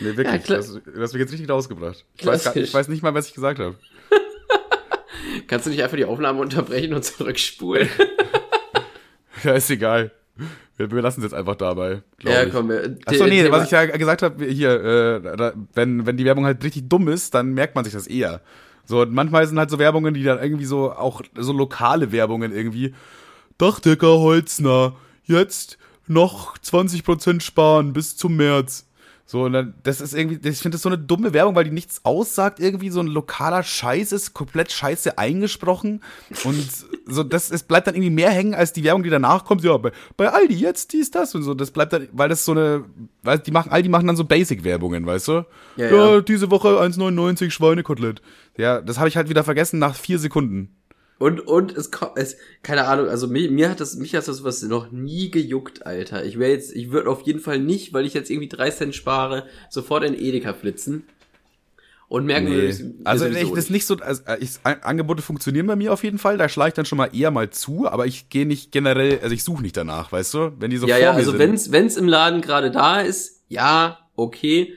nee, 0.00 0.16
wirklich. 0.16 0.26
Ja, 0.26 0.38
du, 0.38 0.56
hast, 0.56 0.80
du 0.86 1.02
hast 1.02 1.12
mich 1.14 1.20
jetzt 1.20 1.32
richtig 1.32 1.50
rausgebracht. 1.50 2.04
Ich 2.16 2.24
weiß, 2.24 2.44
gar, 2.44 2.56
ich 2.56 2.72
weiß 2.72 2.86
nicht 2.86 3.02
mal, 3.02 3.12
was 3.12 3.26
ich 3.26 3.34
gesagt 3.34 3.58
habe. 3.58 3.74
Kannst 5.48 5.66
du 5.66 5.70
nicht 5.70 5.82
einfach 5.82 5.96
die 5.96 6.04
Aufnahme 6.04 6.40
unterbrechen 6.40 6.94
und 6.94 7.04
zurückspulen? 7.04 7.88
Ja, 9.44 9.52
ist 9.54 9.70
egal. 9.70 10.10
Wir, 10.76 10.90
wir 10.90 11.02
lassen 11.02 11.20
es 11.20 11.24
jetzt 11.24 11.34
einfach 11.34 11.56
dabei. 11.56 12.02
ja, 12.22 12.42
ich. 12.44 12.52
komm. 12.52 12.68
Wir, 12.70 12.96
Achso, 13.06 13.24
nee, 13.26 13.42
Thema- 13.42 13.58
was 13.58 13.64
ich 13.66 13.70
ja 13.70 13.84
gesagt 13.84 14.22
habe, 14.22 14.44
hier, 14.44 14.70
äh, 15.24 15.36
da, 15.36 15.52
wenn, 15.74 16.06
wenn 16.06 16.16
die 16.16 16.24
Werbung 16.24 16.44
halt 16.46 16.62
richtig 16.64 16.88
dumm 16.88 17.08
ist, 17.08 17.34
dann 17.34 17.52
merkt 17.52 17.74
man 17.74 17.84
sich 17.84 17.92
das 17.92 18.06
eher. 18.06 18.40
So, 18.84 19.02
und 19.02 19.12
manchmal 19.12 19.46
sind 19.46 19.58
halt 19.58 19.70
so 19.70 19.78
Werbungen, 19.78 20.14
die 20.14 20.22
dann 20.24 20.42
irgendwie 20.42 20.64
so, 20.64 20.90
auch 20.92 21.20
so 21.36 21.52
lokale 21.52 22.10
Werbungen 22.12 22.52
irgendwie. 22.52 22.94
Dachdecker 23.58 24.18
Holzner, 24.18 24.96
jetzt 25.24 25.78
noch 26.08 26.56
20% 26.58 27.40
sparen 27.40 27.92
bis 27.92 28.16
zum 28.16 28.36
März. 28.36 28.86
So, 29.32 29.44
und 29.44 29.54
dann, 29.54 29.72
das 29.82 30.02
ist 30.02 30.12
irgendwie, 30.12 30.46
ich 30.46 30.58
finde 30.58 30.74
das 30.74 30.82
so 30.82 30.90
eine 30.90 30.98
dumme 30.98 31.32
Werbung, 31.32 31.54
weil 31.54 31.64
die 31.64 31.70
nichts 31.70 32.04
aussagt, 32.04 32.60
irgendwie 32.60 32.90
so 32.90 33.00
ein 33.00 33.06
lokaler 33.06 33.62
Scheiß 33.62 34.12
ist, 34.12 34.34
komplett 34.34 34.70
scheiße 34.70 35.16
eingesprochen. 35.16 36.02
Und 36.44 36.68
so, 37.06 37.22
das, 37.22 37.50
es 37.50 37.62
bleibt 37.62 37.86
dann 37.86 37.94
irgendwie 37.94 38.10
mehr 38.10 38.28
hängen 38.28 38.54
als 38.54 38.74
die 38.74 38.84
Werbung, 38.84 39.04
die 39.04 39.08
danach 39.08 39.46
kommt. 39.46 39.64
Ja, 39.64 39.74
bei, 39.78 39.90
bei 40.18 40.28
Aldi 40.28 40.56
jetzt 40.56 40.92
dies, 40.92 41.10
das 41.10 41.34
und 41.34 41.44
so. 41.44 41.54
Das 41.54 41.70
bleibt 41.70 41.94
dann, 41.94 42.08
weil 42.12 42.28
das 42.28 42.44
so 42.44 42.52
eine, 42.52 42.84
weil 43.22 43.38
die 43.38 43.52
machen, 43.52 43.72
Aldi 43.72 43.88
machen 43.88 44.06
dann 44.06 44.16
so 44.16 44.24
Basic-Werbungen, 44.26 45.06
weißt 45.06 45.28
du? 45.28 45.46
Ja, 45.76 45.90
ja. 45.90 46.20
diese 46.20 46.50
Woche 46.50 46.68
1,99 46.68 47.50
Schweinekotelett. 47.52 48.20
Ja, 48.58 48.82
das 48.82 48.98
habe 48.98 49.08
ich 49.08 49.16
halt 49.16 49.30
wieder 49.30 49.44
vergessen 49.44 49.78
nach 49.78 49.94
vier 49.94 50.18
Sekunden. 50.18 50.76
Und, 51.18 51.40
und 51.40 51.76
es 51.76 51.90
kommt, 51.92 52.12
es, 52.16 52.36
keine 52.62 52.86
Ahnung, 52.86 53.08
also 53.08 53.28
mir, 53.28 53.48
mir 53.50 53.70
hat 53.70 53.78
das, 53.80 53.94
mich 53.96 54.14
hat 54.16 54.26
das 54.26 54.42
was 54.42 54.62
noch 54.62 54.90
nie 54.90 55.30
gejuckt, 55.30 55.86
Alter. 55.86 56.24
Ich 56.24 56.38
wäre 56.38 56.50
jetzt, 56.50 56.74
ich 56.74 56.90
würde 56.90 57.08
auf 57.10 57.22
jeden 57.22 57.38
Fall 57.38 57.60
nicht, 57.60 57.92
weil 57.92 58.06
ich 58.06 58.14
jetzt 58.14 58.28
irgendwie 58.30 58.48
drei 58.48 58.70
Cent 58.70 58.94
spare, 58.94 59.46
sofort 59.70 60.02
in 60.04 60.14
Edeka 60.14 60.52
flitzen. 60.52 61.04
Und 62.08 62.26
merken, 62.26 62.50
Nee. 62.50 62.66
ich- 62.66 62.82
Also 63.04 63.24
ich, 63.24 63.38
das 63.38 63.58
ist 63.58 63.70
nicht 63.70 63.86
so, 63.86 63.96
also 63.96 64.22
ich, 64.40 64.50
An- 64.64 64.82
Angebote 64.82 65.22
funktionieren 65.22 65.66
bei 65.66 65.76
mir 65.76 65.92
auf 65.94 66.04
jeden 66.04 66.18
Fall, 66.18 66.36
da 66.36 66.46
schlage 66.48 66.68
ich 66.68 66.74
dann 66.74 66.84
schon 66.84 66.98
mal 66.98 67.08
eher 67.14 67.30
mal 67.30 67.48
zu, 67.50 67.88
aber 67.88 68.06
ich 68.06 68.28
gehe 68.28 68.44
nicht 68.44 68.70
generell, 68.70 69.20
also 69.22 69.34
ich 69.34 69.44
suche 69.44 69.62
nicht 69.62 69.76
danach, 69.78 70.12
weißt 70.12 70.34
du? 70.34 70.52
Wenn 70.58 70.70
die 70.70 70.76
so 70.76 70.86
ja, 70.86 70.96
vor 70.96 71.02
ja, 71.04 71.12
mir 71.12 71.18
also 71.18 71.30
sind. 71.30 71.40
wenn's, 71.40 71.72
wenn's 71.72 71.96
im 71.96 72.08
Laden 72.08 72.42
gerade 72.42 72.70
da 72.70 73.00
ist, 73.00 73.44
ja, 73.48 73.98
okay. 74.14 74.74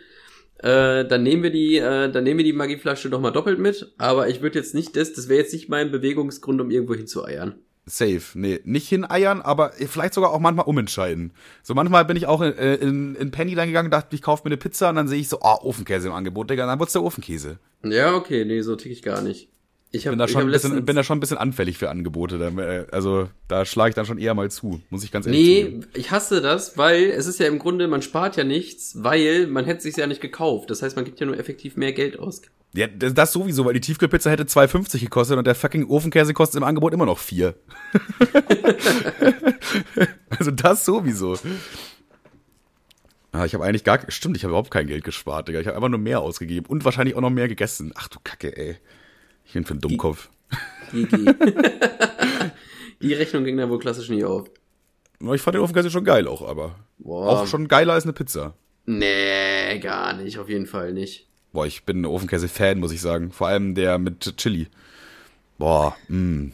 Äh, 0.60 1.06
dann 1.06 1.24
nehmen 1.24 1.44
wir 1.44 1.52
die, 1.52 1.78
äh, 1.78 2.12
dann 2.12 2.24
nehmen 2.24 2.38
wir 2.38 2.46
die 2.46 2.54
Magieflasche 2.54 3.10
doch 3.10 3.20
mal 3.20 3.32
doppelt 3.32 3.60
mit. 3.60 3.94
Aber 3.98 4.30
ich 4.30 4.42
würde 4.42 4.60
jetzt 4.60 4.74
nicht 4.74 4.96
das, 4.96 5.14
das 5.14 5.28
wäre 5.28 5.42
jetzt 5.42 5.54
nicht 5.54 5.70
mein 5.70 5.92
Bewegungsgrund, 5.92 6.62
um 6.62 6.72
irgendwo 6.72 6.96
hinzueiern. 6.96 7.56
Safe, 7.88 8.24
nee, 8.34 8.62
nicht 8.64 8.90
hineiern, 8.90 9.42
aber 9.42 9.74
vielleicht 9.74 10.16
sogar 10.16 10.32
auch 10.32 10.40
manchmal 10.40 10.66
umentscheiden. 10.66 11.34
So 11.62 11.76
manchmal 11.76 12.04
bin 12.06 12.18
ich 12.18 12.26
auch 12.26 12.42
in, 12.42 12.58
äh, 12.58 12.76
in, 12.76 13.14
in 13.16 13.30
Penny 13.30 13.54
dann 13.54 13.68
gegangen, 13.68 13.92
dachte, 13.92 14.16
ich 14.16 14.24
kaufe 14.24 14.42
mir 14.44 14.50
eine 14.50 14.58
Pizza 14.58 14.90
und 14.90 14.96
dann 14.96 15.08
sehe 15.08 15.20
ich 15.20 15.30
so, 15.30 15.38
oh, 15.42 15.58
Ofenkäse 15.62 16.08
im 16.08 16.14
Angebot, 16.16 16.50
Digga, 16.50 16.66
dann 16.66 16.80
wird's 16.80 16.94
der 16.94 17.04
Ofenkäse. 17.04 17.60
Ja, 17.84 18.16
okay, 18.16 18.44
nee, 18.44 18.62
so 18.62 18.76
tick 18.76 18.92
ich 18.92 19.04
gar 19.04 19.22
nicht. 19.22 19.50
Ich 19.96 20.04
Bin 20.04 20.12
habe 20.12 20.18
da, 20.18 20.28
schon 20.28 20.42
hab 20.42 20.48
ein 20.48 20.52
bisschen, 20.52 20.86
bin 20.86 20.96
da 20.96 21.04
schon 21.04 21.18
ein 21.18 21.22
bisschen 21.22 21.38
anfällig 21.38 21.78
für 21.78 21.90
Angebote. 21.90 22.38
Äh, 22.38 22.94
also 22.94 23.30
da 23.48 23.66
schlage 23.66 23.90
ich 23.90 23.96
dann 23.96 24.06
schon 24.06 24.18
eher 24.18 24.34
mal 24.34 24.52
zu, 24.52 24.82
muss 24.90 25.04
ich 25.04 25.12
ganz 25.12 25.26
ehrlich 25.26 25.42
Nee, 25.42 25.64
zugeben. 25.64 25.86
ich 25.94 26.12
hasse 26.12 26.42
das, 26.42 26.78
weil 26.78 27.06
es 27.12 27.28
ist 27.28 27.40
ja 27.40 27.48
im 27.48 27.60
Grunde, 27.60 27.88
man 27.88 28.02
spart 28.02 28.36
ja 28.36 28.44
nichts, 28.44 29.04
weil 29.04 29.48
man 29.48 29.66
hätte 29.66 29.82
sich 29.82 29.96
ja 29.96 30.08
nicht 30.08 30.22
gekauft. 30.22 30.70
Das 30.70 30.82
heißt, 30.82 30.96
man 30.96 31.06
gibt 31.06 31.20
ja 31.20 31.26
nur 31.26 31.38
effektiv 31.40 31.78
mehr 31.78 31.94
Geld 31.94 32.20
aus. 32.20 32.42
Ja, 32.74 32.88
das, 32.88 33.14
das 33.14 33.32
sowieso, 33.32 33.64
weil 33.64 33.74
die 33.74 33.80
Tiefkühlpizza 33.80 34.30
hätte 34.30 34.44
2,50 34.44 35.00
gekostet 35.00 35.38
und 35.38 35.48
der 35.48 35.56
fucking 35.56 35.86
Ofenkäse 35.88 36.34
kostet 36.34 36.58
im 36.58 36.66
Angebot 36.66 36.94
immer 36.94 37.06
noch 37.06 37.20
4. 37.20 37.56
also 40.30 40.52
das 40.52 40.84
sowieso. 40.84 41.38
Ah, 43.32 43.46
ich 43.46 43.54
habe 43.54 43.66
eigentlich 43.66 43.84
gar, 43.84 44.00
stimmt, 44.10 44.38
ich 44.38 44.44
habe 44.44 44.52
überhaupt 44.52 44.72
kein 44.72 44.88
Geld 44.88 45.04
gespart, 45.04 45.48
Digga. 45.48 45.60
Ich 45.60 45.68
habe 45.68 45.76
einfach 45.78 45.90
nur 45.90 46.00
mehr 46.00 46.22
ausgegeben 46.22 46.66
und 46.68 46.86
wahrscheinlich 46.86 47.16
auch 47.16 47.22
noch 47.22 47.30
mehr 47.30 47.48
gegessen. 47.48 47.92
Ach 47.96 48.08
du 48.08 48.20
Kacke, 48.24 48.56
ey. 48.58 48.78
Ich 49.46 49.54
bin 49.54 49.66
für 49.66 49.72
einen 49.72 49.82
Dummkopf. 49.82 50.30
GG. 50.92 51.34
Die 53.02 53.14
Rechnung 53.14 53.44
ging 53.44 53.58
da 53.58 53.70
wohl 53.70 53.80
klassisch 53.80 54.10
nie 54.10 54.24
auf. 54.24 54.50
Ich 55.34 55.42
fand 55.42 55.56
den 55.56 55.62
Ofenkäse 55.64 55.90
schon 55.92 56.04
geil 56.04 56.28
auch, 56.28 56.48
aber 56.48 56.76
Boah. 56.98 57.28
auch 57.42 57.48
schon 57.48 57.68
geiler 57.68 57.94
als 57.94 58.04
eine 58.04 58.14
Pizza. 58.14 58.54
Nee, 58.86 59.80
gar 59.80 60.14
nicht, 60.14 60.38
auf 60.40 60.50
jeden 60.50 60.66
Fall 60.66 60.94
nicht. 60.94 61.28
Boah, 61.54 61.66
ich 61.66 61.84
bin 61.84 62.02
ein 62.02 62.06
Ofenkäse-Fan, 62.06 62.80
muss 62.80 62.92
ich 62.92 63.02
sagen. 63.02 63.32
Vor 63.32 63.48
allem 63.48 63.76
der 63.76 63.98
mit 63.98 64.38
Chili. 64.38 64.68
Boah, 65.58 65.96
mh, 66.10 66.52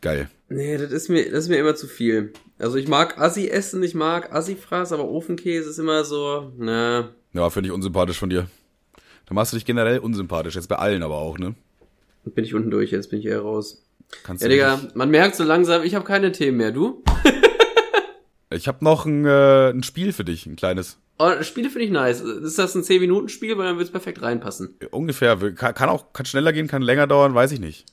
geil. 0.00 0.30
Nee, 0.48 0.78
das 0.78 0.92
ist 0.92 1.08
mir, 1.10 1.24
das 1.30 1.44
ist 1.44 1.48
mir 1.50 1.56
immer 1.58 1.74
zu 1.74 1.86
viel. 1.88 2.32
Also 2.58 2.76
ich 2.76 2.86
mag 2.86 3.18
Assi 3.18 3.48
essen, 3.48 3.82
ich 3.82 3.94
mag 3.94 4.32
Assi-Fraß, 4.32 4.92
aber 4.92 5.08
Ofenkäse 5.08 5.70
ist 5.70 5.78
immer 5.78 6.04
so, 6.04 6.52
na, 6.56 7.10
Ja, 7.32 7.50
finde 7.50 7.68
ich 7.68 7.72
unsympathisch 7.74 8.18
von 8.18 8.30
dir. 8.30 8.48
Da 9.26 9.34
machst 9.34 9.52
du 9.52 9.56
dich 9.56 9.64
generell 9.66 9.98
unsympathisch, 9.98 10.54
jetzt 10.54 10.68
bei 10.68 10.76
allen 10.76 11.02
aber 11.02 11.16
auch, 11.16 11.38
ne? 11.38 11.54
Bin 12.24 12.44
ich 12.44 12.54
unten 12.54 12.70
durch, 12.70 12.90
jetzt 12.90 13.10
bin 13.10 13.18
ich 13.20 13.26
eher 13.26 13.40
raus. 13.40 13.84
Kannst 14.22 14.42
Ja, 14.42 14.48
Digga, 14.48 14.76
nicht- 14.76 14.96
man 14.96 15.10
merkt 15.10 15.34
so 15.36 15.44
langsam, 15.44 15.82
ich 15.82 15.94
habe 15.94 16.04
keine 16.04 16.32
Themen 16.32 16.56
mehr. 16.58 16.72
Du? 16.72 17.02
Ich 18.50 18.68
habe 18.68 18.84
noch 18.84 19.04
ein, 19.04 19.24
äh, 19.24 19.70
ein 19.70 19.82
Spiel 19.82 20.12
für 20.12 20.24
dich, 20.24 20.46
ein 20.46 20.54
kleines. 20.54 20.98
Oh, 21.18 21.42
Spiele 21.42 21.70
finde 21.70 21.86
ich 21.86 21.90
nice. 21.90 22.20
Ist 22.20 22.56
das 22.58 22.76
ein 22.76 22.82
10-Minuten-Spiel, 22.82 23.58
weil 23.58 23.66
dann 23.66 23.78
wird's 23.78 23.90
perfekt 23.90 24.22
reinpassen. 24.22 24.76
Ungefähr. 24.92 25.36
Kann, 25.54 25.74
kann 25.74 25.88
auch 25.88 26.12
kann 26.12 26.24
schneller 26.26 26.52
gehen, 26.52 26.68
kann 26.68 26.82
länger 26.82 27.08
dauern, 27.08 27.34
weiß 27.34 27.50
ich 27.50 27.58
nicht. 27.58 27.86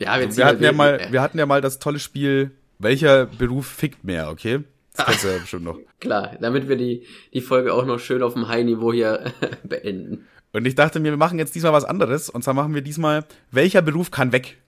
Ja, 0.00 0.18
Wir 0.18 0.44
hatten 0.46 0.62
ja 0.64 0.72
mal, 0.72 1.06
wir 1.10 1.22
hatten 1.22 1.38
ja 1.38 1.46
mal 1.46 1.60
das 1.60 1.78
tolle 1.78 2.00
Spiel, 2.00 2.50
welcher 2.80 3.26
Beruf 3.26 3.66
fickt 3.66 4.02
mehr, 4.02 4.28
okay? 4.30 4.64
Das 4.96 5.06
kennst 5.06 5.24
du 5.24 5.28
ja 5.28 5.38
bestimmt 5.40 5.64
noch. 5.64 5.78
Klar, 6.00 6.36
damit 6.40 6.68
wir 6.68 6.76
die, 6.76 7.04
die 7.32 7.40
Folge 7.40 7.72
auch 7.72 7.84
noch 7.86 8.00
schön 8.00 8.22
auf 8.24 8.34
dem 8.34 8.48
High-Niveau 8.48 8.92
hier 8.92 9.32
beenden. 9.62 10.26
Und 10.58 10.66
ich 10.66 10.74
dachte 10.74 10.98
mir, 11.00 11.10
wir 11.10 11.16
machen 11.16 11.38
jetzt 11.38 11.54
diesmal 11.54 11.72
was 11.72 11.84
anderes. 11.84 12.28
Und 12.28 12.42
zwar 12.42 12.54
machen 12.54 12.74
wir 12.74 12.82
diesmal, 12.82 13.24
welcher 13.50 13.80
Beruf 13.80 14.10
kann 14.10 14.32
weg? 14.32 14.58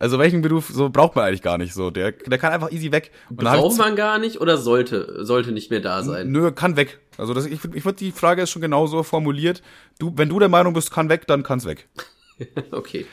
Also 0.00 0.18
welchen 0.18 0.42
Beruf 0.42 0.70
so 0.72 0.90
braucht 0.90 1.14
man 1.14 1.24
eigentlich 1.24 1.40
gar 1.40 1.56
nicht 1.56 1.72
so. 1.72 1.90
Der, 1.90 2.12
der 2.12 2.36
kann 2.36 2.52
einfach 2.52 2.72
easy 2.72 2.90
weg. 2.90 3.12
Und 3.30 3.36
Braucht 3.36 3.78
man 3.78 3.94
gar 3.94 4.18
nicht 4.18 4.40
oder 4.40 4.58
sollte, 4.58 5.24
sollte 5.24 5.52
nicht 5.52 5.70
mehr 5.70 5.80
da 5.80 6.02
sein? 6.02 6.32
Nö, 6.32 6.50
kann 6.50 6.76
weg. 6.76 6.98
Also 7.16 7.32
das, 7.32 7.46
ich, 7.46 7.64
ich 7.64 7.84
würde 7.84 7.98
die 7.98 8.10
Frage 8.10 8.42
ist 8.42 8.50
schon 8.50 8.60
genauso 8.60 9.04
formuliert. 9.04 9.62
Du, 10.00 10.12
wenn 10.16 10.28
du 10.28 10.40
der 10.40 10.48
Meinung 10.48 10.74
bist, 10.74 10.90
kann 10.90 11.08
weg, 11.08 11.26
dann 11.26 11.42
kann's 11.42 11.64
weg. 11.64 11.88
Okay. 12.72 13.06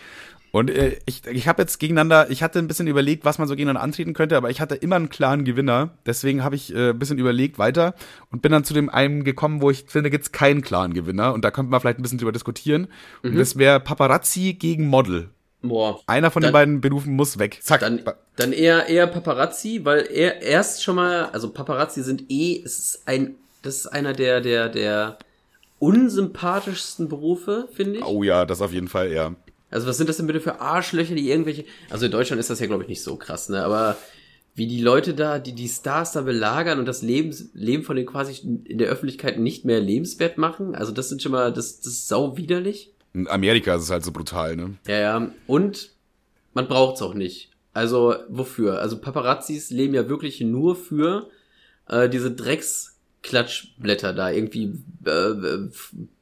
Und 0.51 0.69
äh, 0.69 0.99
ich, 1.05 1.25
ich 1.25 1.47
habe 1.47 1.61
jetzt 1.61 1.79
gegeneinander, 1.79 2.29
ich 2.29 2.43
hatte 2.43 2.59
ein 2.59 2.67
bisschen 2.67 2.87
überlegt, 2.87 3.23
was 3.23 3.37
man 3.37 3.47
so 3.47 3.55
gegeneinander 3.55 3.83
antreten 3.83 4.13
könnte, 4.13 4.35
aber 4.35 4.49
ich 4.49 4.59
hatte 4.59 4.75
immer 4.75 4.97
einen 4.97 5.09
klaren 5.09 5.45
Gewinner. 5.45 5.91
Deswegen 6.05 6.43
habe 6.43 6.55
ich 6.55 6.75
äh, 6.75 6.89
ein 6.89 6.99
bisschen 6.99 7.17
überlegt 7.17 7.57
weiter 7.57 7.95
und 8.31 8.41
bin 8.41 8.51
dann 8.51 8.65
zu 8.65 8.73
dem 8.73 8.89
einen 8.89 9.23
gekommen, 9.23 9.61
wo 9.61 9.69
ich 9.71 9.85
finde, 9.87 10.09
gibt's 10.09 10.33
keinen 10.33 10.61
klaren 10.61 10.93
Gewinner. 10.93 11.33
Und 11.33 11.45
da 11.45 11.51
könnte 11.51 11.71
man 11.71 11.79
vielleicht 11.79 11.99
ein 11.99 12.01
bisschen 12.01 12.17
drüber 12.17 12.33
diskutieren. 12.33 12.87
Mhm. 13.23 13.31
Und 13.31 13.37
das 13.37 13.57
wäre 13.57 13.79
Paparazzi 13.79 14.53
gegen 14.53 14.87
Model. 14.87 15.29
Boah. 15.61 16.01
Einer 16.07 16.31
von 16.31 16.41
dann, 16.41 16.49
den 16.49 16.53
beiden 16.53 16.81
Berufen 16.81 17.15
muss 17.15 17.39
weg. 17.39 17.59
Zack. 17.61 17.81
Dann, 17.81 18.01
dann 18.35 18.51
eher, 18.51 18.87
eher 18.87 19.07
Paparazzi, 19.07 19.81
weil 19.85 20.07
er 20.11 20.41
erst 20.41 20.83
schon 20.83 20.95
mal, 20.95 21.25
also 21.27 21.49
Paparazzi 21.51 22.03
sind 22.03 22.25
eh, 22.29 22.61
es 22.63 22.79
ist 22.79 23.03
ein, 23.05 23.35
das 23.61 23.77
ist 23.77 23.87
einer 23.87 24.13
der, 24.13 24.41
der, 24.41 24.69
der 24.69 25.17
unsympathischsten 25.79 27.07
Berufe, 27.07 27.69
finde 27.73 27.99
ich. 27.99 28.05
Oh 28.05 28.23
ja, 28.23 28.45
das 28.45 28.61
auf 28.61 28.73
jeden 28.73 28.87
Fall, 28.87 29.11
ja. 29.11 29.35
Also 29.71 29.87
was 29.87 29.97
sind 29.97 30.09
das 30.09 30.17
denn 30.17 30.27
bitte 30.27 30.41
für 30.41 30.61
Arschlöcher, 30.61 31.15
die 31.15 31.29
irgendwelche, 31.29 31.65
also 31.89 32.05
in 32.05 32.11
Deutschland 32.11 32.39
ist 32.39 32.49
das 32.49 32.59
ja 32.59 32.67
glaube 32.67 32.83
ich 32.83 32.89
nicht 32.89 33.03
so 33.03 33.15
krass, 33.15 33.49
ne, 33.49 33.63
aber 33.63 33.97
wie 34.53 34.67
die 34.67 34.81
Leute 34.81 35.13
da, 35.13 35.39
die 35.39 35.53
die 35.53 35.69
Stars 35.69 36.11
da 36.11 36.21
belagern 36.21 36.77
und 36.77 36.85
das 36.85 37.01
Lebens, 37.01 37.49
Leben 37.53 37.83
von 37.83 37.95
denen 37.95 38.07
quasi 38.07 38.45
in 38.65 38.77
der 38.77 38.89
Öffentlichkeit 38.89 39.39
nicht 39.39 39.65
mehr 39.65 39.79
lebenswert 39.79 40.37
machen, 40.37 40.75
also 40.75 40.91
das 40.91 41.09
sind 41.09 41.21
schon 41.21 41.31
mal, 41.31 41.53
das, 41.53 41.79
das 41.79 41.93
ist 41.93 42.07
sau 42.07 42.37
widerlich. 42.37 42.93
In 43.13 43.27
Amerika 43.27 43.75
ist 43.75 43.83
es 43.83 43.89
halt 43.89 44.03
so 44.03 44.11
brutal, 44.11 44.55
ne? 44.55 44.77
Ja, 44.87 44.99
ja, 44.99 45.31
und 45.47 45.91
man 46.53 46.67
braucht's 46.67 47.01
auch 47.01 47.13
nicht. 47.13 47.51
Also 47.73 48.15
wofür? 48.27 48.79
Also 48.79 48.99
Paparazzis 48.99 49.69
leben 49.69 49.93
ja 49.93 50.09
wirklich 50.09 50.41
nur 50.41 50.75
für 50.75 51.29
äh, 51.87 52.09
diese 52.09 52.31
Drecks 52.31 52.99
Klatschblätter 53.23 54.13
da, 54.13 54.31
irgendwie 54.31 54.73
äh, 55.05 55.69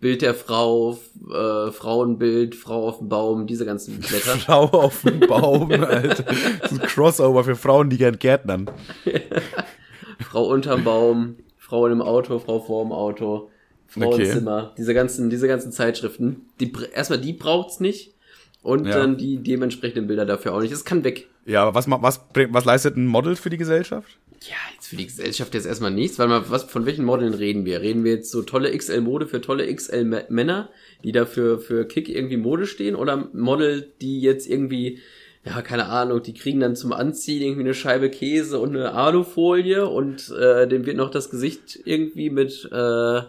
Bild 0.02 0.22
der 0.22 0.34
Frau, 0.34 1.00
äh, 1.30 1.72
Frauenbild, 1.72 2.56
Frau 2.56 2.90
auf 2.90 2.98
dem 2.98 3.08
Baum, 3.08 3.48
diese 3.48 3.66
ganzen 3.66 4.00
Blätter. 4.00 4.38
Frau 4.38 4.66
auf 4.66 5.02
dem 5.04 5.22
Baum, 5.22 5.72
Alter. 5.72 6.24
Das 6.24 6.72
ist 6.72 6.82
ein 6.82 6.88
Crossover 6.88 7.44
für 7.46 7.56
Frauen, 7.56 7.90
die 7.90 7.98
gern 7.98 8.20
Gärtnern. 8.20 8.70
Frau 10.20 10.50
unterm 10.50 10.84
Baum, 10.84 11.38
Frau 11.58 11.88
im 11.88 12.02
Auto, 12.02 12.38
Frau 12.40 12.60
vorm 12.60 12.92
Auto, 12.92 13.50
Frauenzimmer, 13.88 14.64
okay. 14.66 14.74
diese 14.78 14.94
ganzen, 14.94 15.30
diese 15.30 15.48
ganzen 15.48 15.72
Zeitschriften. 15.72 16.48
Die, 16.60 16.72
erstmal 16.94 17.20
die 17.20 17.34
braucht's 17.34 17.80
nicht 17.80 18.14
und 18.62 18.86
ja. 18.86 18.98
dann 18.98 19.18
die 19.18 19.38
dementsprechenden 19.38 20.08
Bilder 20.08 20.26
dafür 20.26 20.54
auch 20.54 20.60
nicht. 20.60 20.74
Das 20.74 20.84
kann 20.84 21.06
weg. 21.06 21.28
Ja, 21.46 21.64
aber 21.64 21.76
was, 21.76 21.90
was, 21.90 22.22
was 22.50 22.66
leistet 22.66 22.98
ein 22.98 23.08
Model 23.08 23.38
für 23.38 23.50
die 23.50 23.58
Gesellschaft? 23.58 24.18
Ja, 24.42 24.56
jetzt 24.74 24.88
für 24.88 24.96
die 24.96 25.06
Gesellschaft 25.06 25.54
jetzt 25.54 25.66
erstmal 25.66 25.92
nichts, 25.92 26.18
weil 26.18 26.28
mal, 26.28 26.50
was, 26.50 26.64
von 26.64 26.86
welchen 26.86 27.04
Modeln 27.04 27.34
reden 27.34 27.66
wir? 27.66 27.82
Reden 27.82 28.04
wir 28.06 28.14
jetzt 28.14 28.32
so 28.32 28.42
tolle 28.42 28.76
XL-Mode 28.76 29.28
für 29.28 29.42
tolle 29.42 29.74
XL-Männer, 29.74 30.70
die 31.04 31.12
dafür 31.12 31.60
für 31.60 31.86
Kick 31.86 32.08
irgendwie 32.08 32.38
Mode 32.38 32.66
stehen? 32.66 32.96
Oder 32.96 33.30
Model, 33.34 33.92
die 34.00 34.22
jetzt 34.22 34.48
irgendwie, 34.48 35.00
ja, 35.44 35.62
keine 35.62 35.88
Ahnung, 35.88 36.24
die 36.24 36.34
kriegen 36.34 36.62
dann 36.62 36.78
zum 36.78 36.94
Anziehen 36.94 37.42
irgendwie 37.42 37.62
eine 37.62 37.74
Scheibe 37.74 38.10
Käse 38.10 38.60
und 38.60 38.76
eine 38.76 38.94
Alufolie 38.94 39.88
und 39.88 40.30
äh, 40.32 40.68
dem 40.68 40.86
wird 40.86 40.96
noch 40.96 41.12
das 41.12 41.30
Gesicht 41.30 41.78
irgendwie 41.84 42.30
mit, 42.30 42.70
äh, 42.72 43.22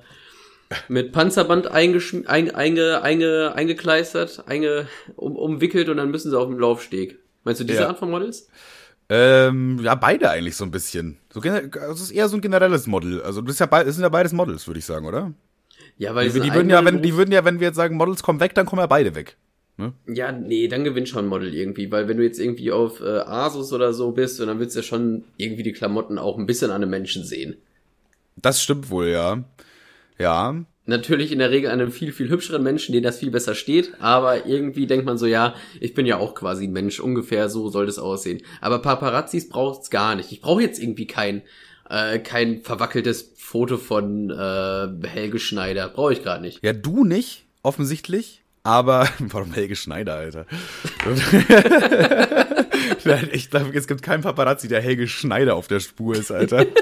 mit 0.86 1.11
Panzerband 1.11 1.66
einge, 1.66 2.00
einge, 2.26 3.02
einge, 3.02 3.52
eingekleistert, 3.56 4.44
einge, 4.46 4.86
um, 5.16 5.34
umwickelt 5.34 5.88
und 5.88 5.96
dann 5.96 6.12
müssen 6.12 6.30
sie 6.30 6.38
auf 6.38 6.46
dem 6.46 6.61
Laufsteg. 6.61 7.18
Meinst 7.42 7.61
du 7.61 7.64
diese 7.64 7.80
ja. 7.80 7.88
Art 7.88 7.98
von 7.98 8.11
Models? 8.11 8.48
Ähm, 9.12 9.80
ja, 9.82 9.96
beide 9.96 10.30
eigentlich 10.30 10.54
so 10.54 10.64
ein 10.64 10.70
bisschen. 10.70 11.18
So, 11.30 11.40
also 11.40 11.92
es 11.92 12.00
ist 12.00 12.11
eher 12.12 12.28
so 12.28 12.36
ein 12.36 12.40
generelles 12.40 12.86
Model. 12.86 13.20
Also 13.22 13.42
das, 13.42 13.54
ist 13.54 13.58
ja 13.58 13.66
das 13.66 13.96
sind 13.96 14.02
ja 14.02 14.08
beides 14.08 14.32
Models, 14.32 14.68
würde 14.68 14.78
ich 14.78 14.84
sagen, 14.84 15.04
oder? 15.04 15.34
Ja, 15.98 16.14
weil 16.14 16.30
die, 16.30 16.38
die 16.38 16.54
würden 16.54 16.70
ja, 16.70 16.84
wenn 16.84 17.02
die 17.02 17.16
würden 17.16 17.32
ja, 17.32 17.44
wenn 17.44 17.58
wir 17.58 17.66
jetzt 17.66 17.76
sagen, 17.76 17.96
Models 17.96 18.22
kommen 18.22 18.38
weg, 18.38 18.54
dann 18.54 18.66
kommen 18.66 18.80
ja 18.80 18.86
beide 18.86 19.16
weg. 19.16 19.36
Ne? 19.76 19.92
Ja, 20.06 20.30
nee, 20.30 20.68
dann 20.68 20.84
gewinnt 20.84 21.08
schon 21.08 21.26
Model 21.26 21.52
irgendwie, 21.52 21.90
weil 21.90 22.06
wenn 22.06 22.18
du 22.18 22.22
jetzt 22.22 22.38
irgendwie 22.38 22.70
auf 22.70 23.00
äh, 23.00 23.20
Asus 23.20 23.72
oder 23.72 23.92
so 23.92 24.12
bist, 24.12 24.40
und 24.40 24.46
dann 24.46 24.61
willst 24.61 24.76
du 24.76 24.80
ja 24.80 24.84
schon 24.84 25.24
irgendwie 25.38 25.64
die 25.64 25.72
Klamotten 25.72 26.16
auch 26.16 26.38
ein 26.38 26.46
bisschen 26.46 26.70
an 26.70 26.82
einem 26.82 26.90
Menschen 26.90 27.24
sehen. 27.24 27.56
Das 28.36 28.62
stimmt 28.62 28.90
wohl, 28.90 29.08
ja. 29.08 29.42
Ja. 30.18 30.54
Natürlich 30.91 31.30
in 31.30 31.38
der 31.38 31.53
Regel 31.53 31.70
einem 31.70 31.93
viel, 31.93 32.12
viel 32.12 32.28
hübscheren 32.28 32.64
Menschen, 32.64 32.93
dem 32.93 33.05
das 33.05 33.20
viel 33.20 33.30
besser 33.30 33.55
steht, 33.55 33.93
aber 34.01 34.45
irgendwie 34.45 34.88
denkt 34.88 35.07
man 35.07 35.18
so, 35.18 35.26
ja, 35.26 35.55
ich 35.78 35.95
bin 35.95 36.05
ja 36.05 36.18
auch 36.18 36.34
quasi 36.34 36.64
ein 36.64 36.72
Mensch, 36.72 36.99
ungefähr 36.99 37.49
so 37.49 37.68
soll 37.70 37.86
das 37.86 38.01
aussehen. 38.01 38.43
Aber 38.61 38.80
Paparazzis 38.80 39.49
braucht's 39.49 39.91
gar 39.91 40.16
nicht. 40.16 40.32
Ich 40.32 40.41
brauche 40.41 40.62
jetzt 40.62 40.82
irgendwie 40.82 41.07
kein, 41.07 41.43
äh, 41.88 42.18
kein 42.18 42.62
verwackeltes 42.62 43.32
Foto 43.36 43.76
von 43.76 44.30
äh, 44.30 45.07
Helge 45.07 45.38
Schneider. 45.38 45.88
Brauche 45.88 46.12
ich 46.12 46.24
gerade 46.24 46.43
nicht. 46.43 46.59
Ja, 46.64 46.72
du 46.72 47.05
nicht, 47.05 47.45
offensichtlich. 47.62 48.43
Aber 48.64 49.09
warum 49.20 49.53
Helge 49.53 49.76
Schneider, 49.76 50.16
Alter? 50.16 50.47
ich 53.33 53.51
glaube, 53.51 53.76
es 53.76 53.87
gibt 53.87 54.03
keinen 54.03 54.22
Paparazzi, 54.22 54.68
der 54.68 54.81
Helge 54.81 55.09
Schneider 55.09 55.57
auf 55.57 55.68
der 55.68 55.81
Spur 55.81 56.16
ist, 56.16 56.31
Alter. 56.31 56.66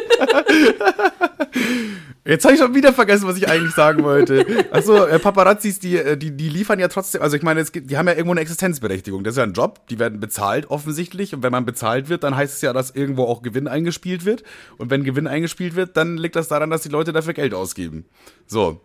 Jetzt 2.28 2.44
habe 2.44 2.54
ich 2.54 2.60
schon 2.60 2.74
wieder 2.74 2.92
vergessen, 2.92 3.26
was 3.26 3.38
ich 3.38 3.48
eigentlich 3.48 3.74
sagen 3.74 4.04
wollte. 4.04 4.44
Achso, 4.70 5.06
äh, 5.06 5.18
Paparazzis, 5.18 5.78
die, 5.78 5.96
äh, 5.96 6.14
die, 6.18 6.30
die 6.30 6.50
liefern 6.50 6.78
ja 6.78 6.88
trotzdem, 6.88 7.22
also 7.22 7.34
ich 7.36 7.42
meine, 7.42 7.60
es 7.60 7.72
gibt, 7.72 7.90
die 7.90 7.96
haben 7.96 8.06
ja 8.06 8.12
irgendwo 8.12 8.32
eine 8.32 8.42
Existenzberechtigung. 8.42 9.24
Das 9.24 9.32
ist 9.32 9.38
ja 9.38 9.44
ein 9.44 9.54
Job, 9.54 9.88
die 9.88 9.98
werden 9.98 10.20
bezahlt 10.20 10.68
offensichtlich. 10.70 11.34
Und 11.34 11.42
wenn 11.42 11.52
man 11.52 11.64
bezahlt 11.64 12.10
wird, 12.10 12.24
dann 12.24 12.36
heißt 12.36 12.56
es 12.56 12.60
ja, 12.60 12.74
dass 12.74 12.90
irgendwo 12.90 13.24
auch 13.24 13.40
Gewinn 13.40 13.66
eingespielt 13.66 14.26
wird. 14.26 14.42
Und 14.76 14.90
wenn 14.90 15.04
Gewinn 15.04 15.26
eingespielt 15.26 15.74
wird, 15.74 15.96
dann 15.96 16.18
liegt 16.18 16.36
das 16.36 16.48
daran, 16.48 16.68
dass 16.68 16.82
die 16.82 16.90
Leute 16.90 17.14
dafür 17.14 17.32
Geld 17.32 17.54
ausgeben. 17.54 18.04
So. 18.46 18.82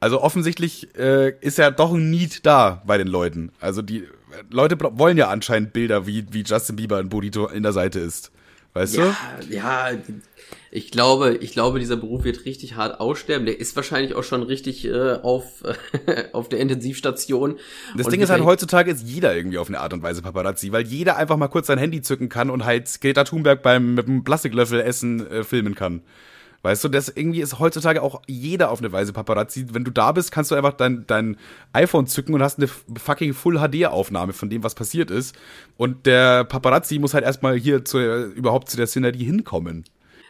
Also 0.00 0.22
offensichtlich 0.22 0.96
äh, 0.96 1.34
ist 1.40 1.58
ja 1.58 1.70
doch 1.70 1.92
ein 1.92 2.08
Need 2.08 2.46
da 2.46 2.82
bei 2.86 2.96
den 2.96 3.08
Leuten. 3.08 3.52
Also 3.60 3.82
die 3.82 4.06
Leute 4.50 4.76
wollen 4.80 5.16
ja 5.16 5.28
anscheinend 5.28 5.72
Bilder, 5.72 6.06
wie, 6.06 6.26
wie 6.30 6.42
Justin 6.42 6.76
Bieber 6.76 7.00
in 7.00 7.08
Burrito 7.08 7.46
in 7.46 7.62
der 7.62 7.72
Seite 7.72 8.00
ist. 8.00 8.30
Weißt 8.74 8.96
ja, 8.96 9.16
du? 9.40 9.54
Ja, 9.54 9.90
ich 10.70 10.90
glaube, 10.90 11.36
ich 11.40 11.52
glaube, 11.52 11.78
dieser 11.78 11.96
Beruf 11.96 12.24
wird 12.24 12.44
richtig 12.44 12.76
hart 12.76 13.00
aussterben. 13.00 13.46
Der 13.46 13.58
ist 13.58 13.74
wahrscheinlich 13.74 14.14
auch 14.14 14.22
schon 14.22 14.42
richtig 14.42 14.84
äh, 14.84 15.14
auf, 15.14 15.62
auf 16.32 16.48
der 16.48 16.60
Intensivstation. 16.60 17.58
Das 17.96 18.06
und 18.06 18.12
Ding 18.12 18.20
ist 18.20 18.30
halt, 18.30 18.44
heutzutage 18.44 18.90
ist 18.90 19.06
jeder 19.06 19.34
irgendwie 19.34 19.58
auf 19.58 19.68
eine 19.68 19.80
Art 19.80 19.94
und 19.94 20.02
Weise 20.02 20.20
Paparazzi, 20.20 20.70
weil 20.70 20.86
jeder 20.86 21.16
einfach 21.16 21.36
mal 21.36 21.48
kurz 21.48 21.68
sein 21.68 21.78
Handy 21.78 22.02
zücken 22.02 22.28
kann 22.28 22.50
und 22.50 22.64
halt 22.64 23.00
Greta 23.00 23.24
Thunberg 23.24 23.62
beim 23.62 23.94
mit 23.94 24.06
einem 24.06 24.24
Plastiklöffel 24.24 24.80
essen 24.80 25.26
äh, 25.26 25.44
filmen 25.44 25.74
kann. 25.74 26.02
Weißt 26.62 26.82
du, 26.82 26.88
das 26.88 27.08
irgendwie 27.08 27.40
ist 27.40 27.60
heutzutage 27.60 28.02
auch 28.02 28.22
jeder 28.26 28.70
auf 28.70 28.80
eine 28.80 28.90
Weise 28.90 29.12
Paparazzi. 29.12 29.66
Wenn 29.70 29.84
du 29.84 29.92
da 29.92 30.10
bist, 30.12 30.32
kannst 30.32 30.50
du 30.50 30.56
einfach 30.56 30.72
dein, 30.72 31.06
dein 31.06 31.36
iPhone 31.72 32.06
zücken 32.08 32.34
und 32.34 32.42
hast 32.42 32.58
eine 32.58 32.68
fucking 32.68 33.32
Full-HD-Aufnahme 33.32 34.32
von 34.32 34.50
dem, 34.50 34.64
was 34.64 34.74
passiert 34.74 35.10
ist. 35.10 35.36
Und 35.76 36.06
der 36.06 36.44
Paparazzi 36.44 36.98
muss 36.98 37.14
halt 37.14 37.24
erstmal 37.24 37.56
hier 37.56 37.84
zu, 37.84 38.00
überhaupt 38.00 38.70
zu 38.70 38.76
der 38.76 38.88
Szenerie 38.88 39.24
hinkommen. 39.24 39.84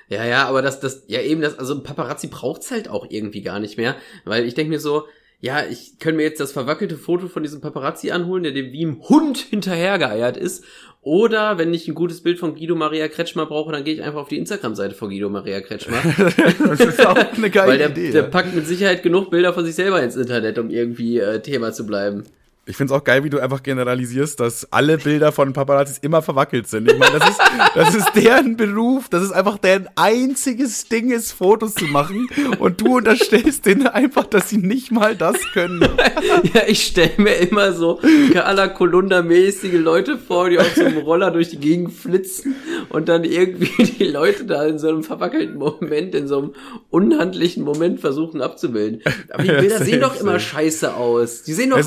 Ja, 0.09 0.25
ja, 0.25 0.47
aber 0.47 0.63
das, 0.63 0.81
das, 0.81 1.05
ja 1.07 1.21
eben, 1.21 1.41
das, 1.41 1.59
also 1.59 1.83
Paparazzi 1.83 2.29
braucht's 2.29 2.71
halt 2.71 2.89
auch 2.89 3.07
irgendwie 3.09 3.43
gar 3.43 3.61
nicht 3.61 3.77
mehr, 3.77 3.97
weil 4.25 4.45
ich 4.45 4.55
denke 4.55 4.71
mir 4.71 4.81
so, 4.81 5.05
ja, 5.41 5.65
ich 5.65 5.99
könnte 6.01 6.17
mir 6.17 6.25
jetzt 6.25 6.41
das 6.41 6.51
verwackelte 6.51 6.97
Foto 6.97 7.29
von 7.29 7.45
diesem 7.45 7.61
Paparazzi 7.61 8.11
anholen, 8.11 8.43
der 8.43 8.53
dem 8.53 8.73
wie 8.73 8.85
ein 8.85 9.01
Hund 9.09 9.39
hinterhergeeiert 9.39 10.37
ist. 10.37 10.65
Oder 11.01 11.59
wenn 11.59 11.73
ich 11.73 11.87
ein 11.87 11.95
gutes 11.95 12.23
Bild 12.23 12.41
von 12.41 12.57
Guido 12.57 12.75
Maria 12.75 13.07
Kretschmer 13.07 13.47
brauche, 13.47 13.71
dann 13.71 13.85
gehe 13.85 13.95
ich 13.95 14.03
einfach 14.03 14.21
auf 14.21 14.29
die 14.29 14.37
Instagram-Seite 14.37 14.97
von 14.97 15.11
Guido 15.11 15.31
Maria 15.31 15.61
Kretschmer. 15.61 16.03
das 16.59 16.81
ist 16.81 17.07
auch 17.07 17.17
eine 17.17 17.51
geile 17.51 17.71
Weil 17.71 17.79
der, 17.79 17.91
Idee. 17.91 18.11
Der 18.11 18.25
packt 18.25 18.55
mit 18.55 18.67
Sicherheit 18.67 19.05
genug 19.05 19.31
Bilder 19.31 19.55
von 19.55 19.65
sich 19.65 19.77
selber 19.77 20.03
ins 20.03 20.17
Internet, 20.17 20.59
um 20.59 20.71
irgendwie 20.71 21.21
äh, 21.21 21.41
Thema 21.41 21.73
zu 21.73 21.87
bleiben. 21.87 22.25
Ich 22.69 22.77
finde 22.77 22.93
es 22.93 23.01
auch 23.01 23.03
geil, 23.03 23.25
wie 23.25 23.31
du 23.31 23.41
einfach 23.41 23.63
generalisierst, 23.63 24.39
dass 24.41 24.71
alle 24.71 24.99
Bilder 24.99 25.33
von 25.33 25.55
Paparazzis 25.55 25.97
immer 25.99 26.21
verwackelt 26.21 26.69
sind. 26.69 26.93
Ich 26.93 26.99
meine, 26.99 27.19
das 27.19 27.31
ist, 27.31 27.41
das 27.75 27.95
ist 27.95 28.13
deren 28.15 28.59
Beruf, 28.59 29.09
das 29.09 29.23
ist 29.23 29.33
einfach 29.33 29.57
deren 29.57 29.89
einziges 29.97 30.87
Ding 30.87 31.11
ist, 31.11 31.33
Fotos 31.33 31.75
zu 31.75 31.87
machen. 31.87 32.29
Und 32.59 32.83
du 32.83 32.99
unterstellst 32.99 33.65
denen 33.65 33.87
einfach, 33.87 34.27
dass 34.27 34.51
sie 34.51 34.59
nicht 34.59 34.93
mal 34.93 35.17
das 35.17 35.37
können. 35.55 35.81
ja, 36.53 36.61
ich 36.67 36.85
stelle 36.85 37.13
mir 37.17 37.37
immer 37.37 37.73
so 37.73 38.01
Carla 38.35 38.69
Kolunda-mäßige 38.69 39.81
Leute 39.81 40.19
vor, 40.19 40.51
die 40.51 40.59
auf 40.59 40.75
so 40.75 40.85
einem 40.85 40.99
Roller 40.99 41.31
durch 41.31 41.49
die 41.49 41.59
Gegend 41.59 41.95
flitzen 41.95 42.55
und 42.91 43.09
dann 43.09 43.25
irgendwie 43.25 43.83
die 43.83 44.05
Leute 44.05 44.45
da 44.45 44.67
in 44.67 44.79
so 44.79 44.89
einem 44.89 45.05
verwackelten 45.05 45.57
Moment, 45.57 46.15
in 46.15 46.29
so 46.29 46.37
einem 46.37 46.53
unhandlichen 46.91 47.65
Moment 47.65 48.01
versuchen 48.01 48.43
abzubilden. 48.43 49.01
Aber 49.31 49.43
die 49.43 49.49
Bilder 49.49 49.79
sehen 49.83 50.03
doch 50.03 50.21
immer 50.21 50.39
scheiße 50.39 50.95
aus. 50.95 51.45
Die 51.45 51.55
sehen 51.55 51.71
doch 51.71 51.79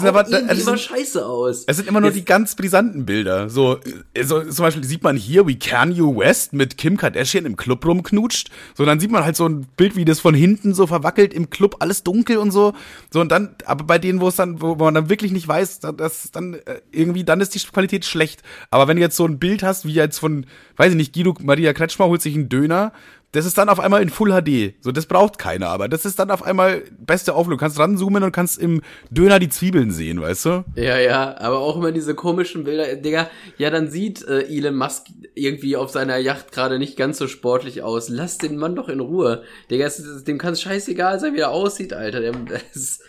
immer 0.72 0.80
scheiße 0.80 1.26
aus. 1.26 1.64
Es 1.68 1.78
sind 1.78 1.88
immer 1.88 2.02
nur 2.02 2.10
Jetzt, 2.10 2.20
die 2.20 2.26
ganz 2.26 2.56
brisanten 2.56 3.06
Bilder. 3.06 3.50
So, 3.50 3.80
so, 4.22 4.42
zum 4.44 4.64
Beispiel 4.64 4.84
sieht 4.84 5.04
man 5.04 5.16
hier, 5.16 5.48
wie 5.48 5.58
Kanye 5.58 6.02
West 6.02 6.54
mit 6.54 6.78
Kim 6.78 6.98
Kardashian 6.98 7.46
im 7.46 7.58
Club 7.58 7.86
rumknutscht. 7.86 8.50
So, 8.76 8.86
dann 8.86 9.00
sieht 9.00 9.12
man 9.12 9.24
halt 9.24 9.36
so 9.36 9.48
ein 9.48 9.68
Bild, 9.78 9.96
wie 9.96 10.06
das 10.06 10.20
von 10.20 10.34
hinten 10.34 10.74
so 10.74 10.88
verwackelt 10.88 11.34
im 11.34 11.50
Club, 11.50 11.78
alles 11.80 12.04
dunkel 12.04 12.38
und 12.38 12.52
so. 12.52 12.74
So, 13.12 13.22
und 13.22 13.32
dann, 13.32 13.56
aber 13.66 13.84
bei 13.84 14.00
denen, 14.00 14.22
wo 14.22 14.28
es 14.28 14.36
dann, 14.36 14.62
wo 14.62 14.76
man 14.76 14.94
dann 14.94 15.10
wirklich 15.10 15.32
nicht 15.32 15.48
weiß, 15.48 15.80
dass 15.80 16.32
dann 16.32 16.54
äh, 16.54 16.82
irgendwie, 16.92 17.24
dann 17.24 17.42
ist 17.42 17.56
die 17.56 17.60
Qualität 17.60 18.06
schlecht. 18.06 18.44
Aber 18.70 18.88
wenn 18.88 18.98
du 18.98 19.02
jetzt 19.02 19.18
so 19.18 19.26
ein 19.26 19.40
Bild 19.40 19.64
hast, 19.64 19.86
wie 19.86 19.94
jetzt 19.94 20.20
von, 20.20 20.46
weiß 20.78 20.92
ich 20.92 20.98
nicht, 20.98 21.14
Guido 21.14 21.36
Maria 21.42 21.74
Kretschmer 21.74 22.08
holt 22.08 22.22
sich 22.22 22.36
einen 22.36 22.50
Döner, 22.50 22.94
das 23.32 23.46
ist 23.46 23.58
dann 23.58 23.70
auf 23.70 23.80
einmal 23.80 24.02
in 24.02 24.10
Full 24.10 24.32
HD. 24.32 24.76
So, 24.82 24.92
das 24.92 25.06
braucht 25.06 25.38
keiner, 25.38 25.70
aber 25.70 25.88
das 25.88 26.06
ist 26.06 26.20
dann 26.20 26.32
auf 26.32 26.44
einmal 26.44 26.84
beste 27.00 27.34
Auflösung. 27.34 27.58
Du 27.58 27.64
kannst 27.64 27.80
ranzoomen 27.80 28.24
und 28.24 28.32
kannst 28.32 28.60
im 28.60 28.82
Döner 29.10 29.40
die 29.40 29.50
Zwiebeln 29.50 29.92
sehen, 29.92 30.22
weißt 30.22 30.46
du? 30.46 30.66
Ja, 30.76 30.98
ja, 30.98 31.38
aber 31.38 31.60
auch 31.60 31.78
immer 31.78 31.92
diese 31.92 32.14
komischen 32.14 32.64
Bilder, 32.66 32.96
Digga. 32.96 33.30
Ja, 33.58 33.70
dann 33.70 33.90
sieht 33.90 34.28
äh, 34.28 34.44
Elon 34.44 34.76
Musk 34.76 35.06
irgendwie 35.36 35.78
auf 35.78 35.92
seiner 35.92 36.18
Yacht 36.18 36.52
gerade 36.52 36.78
nicht 36.78 36.98
ganz 36.98 37.18
so 37.18 37.28
sportlich 37.28 37.84
aus. 37.84 38.10
Lass 38.10 38.38
den 38.38 38.58
Mann 38.58 38.76
doch 38.76 38.90
in 38.90 39.00
Ruhe. 39.00 39.44
Digga, 39.70 39.86
es, 39.86 40.24
dem 40.26 40.38
kann 40.38 40.54
es 40.54 40.62
scheißegal 40.62 41.20
sein, 41.20 41.34
wie 41.34 41.40
er 41.40 41.52
aussieht, 41.52 41.94
Alter. 41.94 42.20
Der, 42.20 42.32
das 42.74 43.00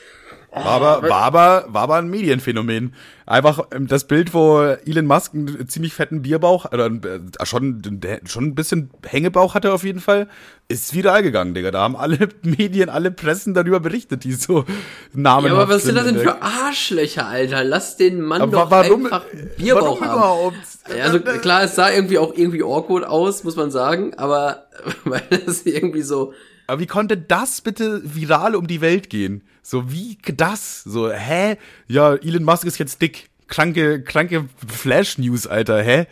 war 0.55 0.67
aber, 0.67 1.09
war 1.09 1.23
aber, 1.23 1.65
war 1.69 1.83
aber 1.83 1.97
ein 1.97 2.09
Medienphänomen. 2.09 2.95
Einfach 3.25 3.69
ähm, 3.73 3.87
das 3.87 4.07
Bild, 4.07 4.35
wo 4.35 4.61
Elon 4.61 5.07
Musk 5.07 5.33
einen 5.33 5.67
ziemlich 5.67 5.95
fetten 5.95 6.21
Bierbauch, 6.21 6.71
oder 6.71 6.87
äh, 6.87 7.21
schon, 7.45 7.81
schon 8.27 8.45
ein 8.45 8.55
bisschen 8.55 8.91
Hängebauch 9.07 9.55
hatte 9.55 9.73
auf 9.73 9.83
jeden 9.83 10.01
Fall, 10.01 10.29
ist 10.69 10.95
viral 10.95 11.23
gegangen, 11.23 11.55
Digga. 11.55 11.71
Da 11.71 11.81
haben 11.81 11.97
alle 11.97 12.29
Medien, 12.43 12.91
alle 12.91 13.11
Pressen 13.11 13.55
darüber 13.55 13.81
berichtet, 13.81 14.25
die 14.25 14.33
so 14.33 14.67
Namen 15.15 15.47
Ja, 15.47 15.53
aber 15.55 15.69
was 15.69 15.85
sind 15.85 15.95
das 15.95 16.05
denn 16.05 16.19
für 16.19 16.43
Arschlöcher, 16.43 17.27
Alter? 17.27 17.65
Lass 17.65 17.97
den 17.97 18.21
Mann 18.21 18.43
aber 18.43 18.53
doch 18.53 18.71
warum, 18.71 19.07
einfach 19.07 19.25
Bierbauch 19.57 20.01
warum 20.01 20.01
haben. 20.03 20.19
Überhaupt? 20.19 20.57
Also 21.03 21.21
klar, 21.21 21.63
es 21.63 21.77
sah 21.77 21.91
irgendwie 21.91 22.19
auch 22.19 22.35
irgendwie 22.35 22.63
awkward 22.63 23.05
aus, 23.07 23.43
muss 23.45 23.57
man 23.57 23.71
sagen, 23.71 24.13
aber 24.19 24.67
weil 25.05 25.23
das 25.31 25.63
irgendwie 25.63 26.03
so 26.03 26.35
aber 26.73 26.81
wie 26.81 26.87
konnte 26.87 27.19
das 27.19 27.61
bitte 27.61 28.01
viral 28.03 28.57
um 28.57 28.67
die 28.67 28.81
Welt 28.81 29.11
gehen? 29.11 29.43
So, 29.61 29.93
wie 29.93 30.17
das? 30.39 30.83
So, 30.83 31.11
hä? 31.11 31.59
Ja, 31.87 32.15
Elon 32.15 32.45
Musk 32.45 32.65
ist 32.65 32.79
jetzt 32.79 33.03
dick. 33.03 33.29
Kranke, 33.47 34.03
kranke 34.03 34.49
Flash-News, 34.67 35.47
Alter, 35.47 35.83
hä? 35.83 36.07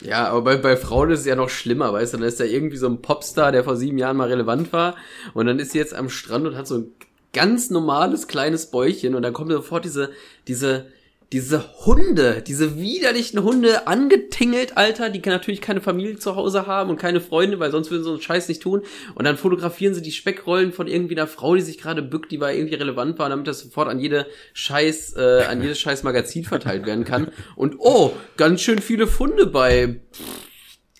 Ja, 0.00 0.28
aber 0.28 0.40
bei, 0.40 0.56
bei 0.56 0.76
Frauen 0.78 1.10
ist 1.10 1.20
es 1.20 1.26
ja 1.26 1.36
noch 1.36 1.50
schlimmer, 1.50 1.92
weißt 1.92 2.14
du? 2.14 2.16
Dann 2.16 2.26
ist 2.26 2.40
da 2.40 2.44
irgendwie 2.44 2.78
so 2.78 2.86
ein 2.86 3.02
Popstar, 3.02 3.52
der 3.52 3.62
vor 3.62 3.76
sieben 3.76 3.98
Jahren 3.98 4.16
mal 4.16 4.28
relevant 4.28 4.72
war. 4.72 4.96
Und 5.34 5.44
dann 5.44 5.58
ist 5.58 5.72
sie 5.72 5.78
jetzt 5.78 5.94
am 5.94 6.08
Strand 6.08 6.46
und 6.46 6.56
hat 6.56 6.66
so 6.66 6.78
ein 6.78 6.92
ganz 7.34 7.68
normales 7.68 8.26
kleines 8.26 8.70
Bäuchchen. 8.70 9.14
Und 9.14 9.20
dann 9.20 9.34
kommt 9.34 9.52
sofort 9.52 9.84
diese, 9.84 10.12
diese, 10.48 10.86
diese 11.32 11.86
Hunde, 11.86 12.42
diese 12.42 12.76
widerlichen 12.80 13.42
Hunde 13.44 13.86
angetingelt, 13.86 14.76
Alter, 14.76 15.10
die 15.10 15.20
natürlich 15.20 15.60
keine 15.60 15.80
Familie 15.80 16.18
zu 16.18 16.34
Hause 16.34 16.66
haben 16.66 16.90
und 16.90 16.96
keine 16.96 17.20
Freunde, 17.20 17.60
weil 17.60 17.70
sonst 17.70 17.90
würden 17.90 18.02
sie 18.02 18.08
so 18.08 18.14
einen 18.14 18.22
Scheiß 18.22 18.48
nicht 18.48 18.62
tun. 18.62 18.82
Und 19.14 19.24
dann 19.24 19.36
fotografieren 19.36 19.94
sie 19.94 20.02
die 20.02 20.10
Speckrollen 20.10 20.72
von 20.72 20.88
irgendwie 20.88 21.16
einer 21.16 21.28
Frau, 21.28 21.54
die 21.54 21.62
sich 21.62 21.78
gerade 21.78 22.02
bückt, 22.02 22.32
die 22.32 22.40
war 22.40 22.52
irgendwie 22.52 22.74
relevant 22.74 23.20
war, 23.20 23.28
damit 23.28 23.46
das 23.46 23.60
sofort 23.60 23.88
an 23.88 24.00
jede 24.00 24.26
Scheiß, 24.54 25.14
äh, 25.16 25.44
an 25.48 25.62
jedes 25.62 25.78
Scheiß 25.78 26.02
Magazin 26.02 26.44
verteilt 26.44 26.84
werden 26.84 27.04
kann. 27.04 27.30
Und 27.54 27.76
oh, 27.78 28.12
ganz 28.36 28.60
schön 28.62 28.80
viele 28.80 29.06
Funde 29.06 29.46
bei, 29.46 30.00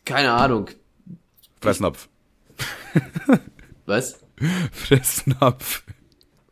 keine 0.05 0.31
Ahnung. 0.31 0.71
Fressnapf. 1.61 2.09
Was? 3.85 4.21
Fressnapf. 4.73 5.83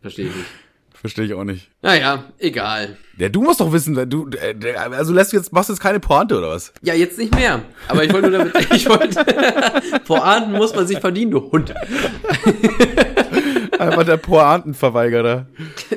Verstehe 0.01 0.26
ich 0.26 0.35
nicht. 0.35 0.47
Verstehe 1.01 1.27
ich 1.27 1.35
auch 1.35 1.45
nicht. 1.45 1.71
Naja, 1.81 2.25
egal. 2.39 2.97
Ja, 3.19 3.29
du 3.29 3.41
musst 3.41 3.61
doch 3.61 3.73
wissen, 3.73 3.95
du, 4.11 4.29
äh, 4.31 4.75
also 4.75 5.13
lässt 5.13 5.33
du 5.33 5.37
jetzt, 5.37 5.53
machst 5.53 5.69
du 5.69 5.73
jetzt 5.73 5.81
keine 5.81 6.01
Pointe 6.01 6.37
oder 6.37 6.51
was? 6.51 6.73
Ja, 6.83 6.95
jetzt 6.95 7.19
nicht 7.19 7.33
mehr. 7.35 7.63
Aber 7.87 8.03
ich 8.03 8.13
wollte 8.13 8.31
nur 8.31 8.39
damit, 8.39 8.55
ich 8.75 8.89
wollte, 8.89 9.25
Pointen 10.07 10.53
muss 10.53 10.75
man 10.75 10.89
sich 10.89 10.99
verdienen, 10.99 11.31
du 11.31 11.53
Hund. 11.53 11.73
Einfach 13.79 14.05
der 14.05 14.17
Pointenverweigerer. 14.17 15.47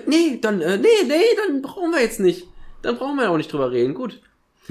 Nee, 0.05 0.37
dann, 0.39 0.61
äh, 0.61 0.77
nee, 0.77 0.87
nee, 1.07 1.15
dann 1.47 1.63
brauchen 1.63 1.91
wir 1.91 2.01
jetzt 2.01 2.19
nicht. 2.19 2.45
Dann 2.83 2.97
brauchen 2.97 3.17
wir 3.17 3.31
auch 3.31 3.37
nicht 3.37 3.51
drüber 3.51 3.71
reden, 3.71 3.95
gut. 3.95 4.21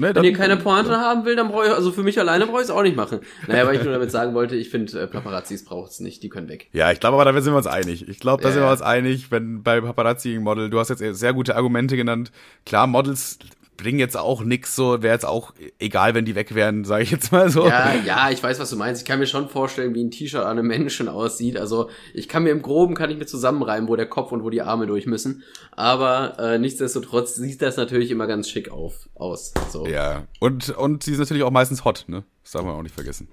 Nee, 0.01 0.15
Wenn 0.15 0.23
ihr 0.23 0.33
keine 0.33 0.57
Pointe 0.57 0.97
haben 0.97 1.25
will, 1.25 1.35
dann 1.35 1.49
brauche 1.49 1.67
ich, 1.67 1.71
also 1.71 1.91
für 1.91 2.01
mich 2.01 2.19
alleine 2.19 2.47
brauche 2.47 2.57
ich 2.57 2.65
es 2.65 2.71
auch 2.71 2.81
nicht 2.81 2.95
machen. 2.95 3.19
Naja, 3.47 3.67
weil 3.67 3.75
ich 3.75 3.83
nur 3.83 3.93
damit 3.93 4.09
sagen 4.09 4.33
wollte, 4.33 4.55
ich 4.55 4.69
finde, 4.69 4.99
äh, 4.99 5.07
Paparazzis 5.07 5.63
braucht 5.63 5.91
es 5.91 5.99
nicht, 5.99 6.23
die 6.23 6.29
können 6.29 6.49
weg. 6.49 6.69
Ja, 6.73 6.91
ich 6.91 6.99
glaube 6.99 7.21
aber, 7.21 7.31
da 7.31 7.39
sind 7.39 7.53
wir 7.53 7.57
uns 7.57 7.67
einig. 7.67 8.09
Ich 8.09 8.19
glaube, 8.19 8.41
da 8.41 8.49
ja, 8.49 8.53
sind 8.53 8.63
wir 8.63 8.71
uns 8.71 8.81
einig, 8.81 9.29
wenn 9.29 9.61
bei 9.61 9.79
Paparazzi 9.79 10.39
Model, 10.39 10.71
du 10.71 10.79
hast 10.79 10.89
jetzt 10.89 11.01
sehr 11.19 11.33
gute 11.33 11.55
Argumente 11.55 11.95
genannt. 11.95 12.31
Klar, 12.65 12.87
Models 12.87 13.37
bringen 13.77 13.99
jetzt 13.99 14.17
auch 14.17 14.43
nix 14.43 14.75
so, 14.75 15.01
wäre 15.01 15.13
jetzt 15.13 15.25
auch 15.25 15.53
egal, 15.79 16.13
wenn 16.13 16.25
die 16.25 16.35
weg 16.35 16.53
wären, 16.53 16.83
sage 16.85 17.03
ich 17.03 17.11
jetzt 17.11 17.31
mal 17.31 17.49
so. 17.49 17.67
Ja, 17.67 17.93
ja, 17.95 18.29
ich 18.29 18.41
weiß, 18.41 18.59
was 18.59 18.69
du 18.69 18.75
meinst. 18.75 19.01
Ich 19.01 19.07
kann 19.07 19.19
mir 19.19 19.27
schon 19.27 19.49
vorstellen, 19.49 19.95
wie 19.95 20.03
ein 20.03 20.11
T-Shirt 20.11 20.43
an 20.43 20.57
einem 20.57 20.67
Menschen 20.67 21.07
aussieht. 21.07 21.57
Also 21.57 21.89
ich 22.13 22.27
kann 22.27 22.43
mir 22.43 22.51
im 22.51 22.61
Groben, 22.61 22.95
kann 22.95 23.09
ich 23.09 23.17
mir 23.17 23.25
zusammenreimen, 23.25 23.89
wo 23.89 23.95
der 23.95 24.07
Kopf 24.07 24.31
und 24.31 24.43
wo 24.43 24.49
die 24.49 24.61
Arme 24.61 24.87
durch 24.87 25.05
müssen. 25.05 25.43
Aber 25.71 26.37
äh, 26.39 26.59
nichtsdestotrotz 26.59 27.35
sieht 27.35 27.61
das 27.61 27.77
natürlich 27.77 28.11
immer 28.11 28.27
ganz 28.27 28.49
schick 28.49 28.71
auf, 28.71 29.09
aus. 29.15 29.53
So. 29.69 29.85
Ja, 29.87 30.27
und, 30.39 30.69
und 30.69 31.03
sie 31.03 31.13
ist 31.13 31.19
natürlich 31.19 31.43
auch 31.43 31.51
meistens 31.51 31.85
hot, 31.85 32.05
ne? 32.07 32.23
Das 32.43 32.51
darf 32.53 32.63
man 32.63 32.75
auch 32.75 32.83
nicht 32.83 32.95
vergessen. 32.95 33.27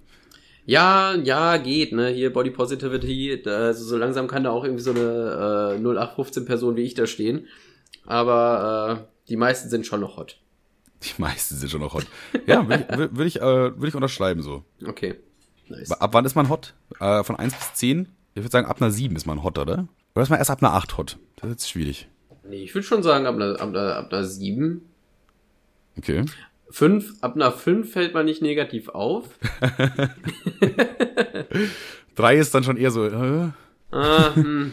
Ja, 0.64 1.14
ja, 1.14 1.56
geht, 1.56 1.92
ne? 1.92 2.08
Hier 2.08 2.30
Body 2.30 2.50
Positivity, 2.50 3.42
also 3.46 3.84
so 3.84 3.96
langsam 3.96 4.26
kann 4.26 4.44
da 4.44 4.50
auch 4.50 4.64
irgendwie 4.64 4.82
so 4.82 4.90
eine 4.90 5.76
äh, 5.76 5.80
0815 5.80 6.44
Person 6.44 6.76
wie 6.76 6.82
ich 6.82 6.92
da 6.92 7.06
stehen. 7.06 7.46
Aber 8.04 9.08
äh, 9.08 9.17
die 9.28 9.36
meisten 9.36 9.68
sind 9.68 9.86
schon 9.86 10.00
noch 10.00 10.16
hot. 10.16 10.40
Die 11.02 11.20
meisten 11.20 11.54
sind 11.54 11.70
schon 11.70 11.80
noch 11.80 11.94
hot. 11.94 12.06
Ja, 12.46 12.68
würde 12.68 12.86
ich, 12.90 13.16
würd 13.16 13.28
ich, 13.28 13.36
äh, 13.36 13.42
würd 13.80 13.88
ich 13.88 13.94
unterschreiben 13.94 14.42
so. 14.42 14.64
Okay. 14.84 15.14
Nice. 15.68 15.92
Ab 15.92 16.14
wann 16.14 16.24
ist 16.24 16.34
man 16.34 16.48
hot? 16.48 16.74
Äh, 16.98 17.22
von 17.22 17.36
1 17.36 17.54
bis 17.54 17.74
10? 17.74 18.08
Ich 18.34 18.42
würde 18.42 18.50
sagen, 18.50 18.66
ab 18.66 18.80
einer 18.80 18.90
7 18.90 19.14
ist 19.16 19.26
man 19.26 19.42
hot, 19.42 19.58
oder? 19.58 19.86
Oder 20.14 20.22
ist 20.22 20.30
man 20.30 20.38
erst 20.38 20.50
ab 20.50 20.62
einer 20.62 20.72
8 20.72 20.96
hot? 20.96 21.18
Das 21.36 21.44
ist 21.44 21.50
jetzt 21.50 21.70
schwierig. 21.70 22.08
Nee, 22.48 22.64
ich 22.64 22.74
würde 22.74 22.86
schon 22.86 23.02
sagen, 23.02 23.26
ab 23.26 23.34
einer, 23.34 23.60
ab, 23.60 23.68
einer, 23.68 23.96
ab 23.96 24.12
einer 24.12 24.24
7. 24.24 24.82
Okay. 25.98 26.24
5, 26.70 27.22
ab 27.22 27.34
einer 27.34 27.52
5 27.52 27.92
fällt 27.92 28.14
man 28.14 28.24
nicht 28.24 28.42
negativ 28.42 28.88
auf. 28.88 29.38
3 32.16 32.36
ist 32.36 32.54
dann 32.54 32.64
schon 32.64 32.76
eher 32.76 32.90
so. 32.90 33.04
Äh? 33.06 33.50
Ah, 33.90 34.34
hm 34.34 34.72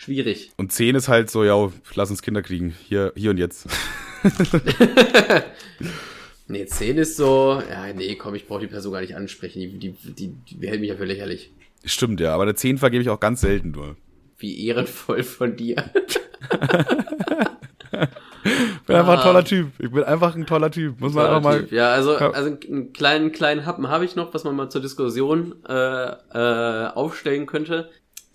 schwierig. 0.00 0.50
Und 0.56 0.72
10 0.72 0.94
ist 0.94 1.08
halt 1.08 1.30
so, 1.30 1.44
ja, 1.44 1.70
lass 1.94 2.10
uns 2.10 2.22
Kinder 2.22 2.42
kriegen. 2.42 2.74
Hier, 2.88 3.12
hier 3.14 3.30
und 3.30 3.36
jetzt. 3.36 3.68
nee, 6.48 6.66
10 6.66 6.98
ist 6.98 7.16
so, 7.16 7.62
ja, 7.68 7.92
nee, 7.92 8.16
komm, 8.16 8.34
ich 8.34 8.46
brauche 8.46 8.60
die 8.60 8.66
Person 8.66 8.92
gar 8.92 9.00
nicht 9.02 9.14
ansprechen. 9.14 9.60
Die, 9.60 9.78
die, 9.78 9.92
die, 9.92 10.28
die 10.28 10.68
hält 10.68 10.80
mich 10.80 10.88
ja 10.88 10.96
für 10.96 11.04
lächerlich. 11.04 11.52
Stimmt, 11.84 12.20
ja, 12.20 12.34
aber 12.34 12.46
der 12.46 12.56
10 12.56 12.78
vergebe 12.78 13.02
ich 13.02 13.10
auch 13.10 13.20
ganz 13.20 13.42
selten 13.42 13.72
nur. 13.72 13.96
Wie 14.38 14.66
ehrenvoll 14.66 15.22
von 15.22 15.56
dir. 15.56 15.90
Ich 15.92 16.18
bin 18.86 18.96
einfach 18.96 19.18
ein 19.18 19.22
toller 19.22 19.44
Typ. 19.44 19.68
Ich 19.78 19.90
bin 19.90 20.02
einfach 20.02 20.34
ein 20.34 20.46
toller 20.46 20.70
Typ. 20.70 20.98
Muss 20.98 21.12
man 21.12 21.26
einfach 21.26 21.42
mal. 21.42 21.60
Typ. 21.60 21.72
Ja, 21.72 21.92
also, 21.92 22.16
also 22.16 22.56
einen 22.66 22.94
kleinen, 22.94 23.32
kleinen 23.32 23.66
Happen 23.66 23.88
habe 23.88 24.06
ich 24.06 24.16
noch, 24.16 24.32
was 24.32 24.44
man 24.44 24.56
mal 24.56 24.70
zur 24.70 24.80
Diskussion 24.80 25.56
äh, 25.68 25.74
äh, 25.74 26.86
aufstellen 26.88 27.44
könnte. 27.44 27.90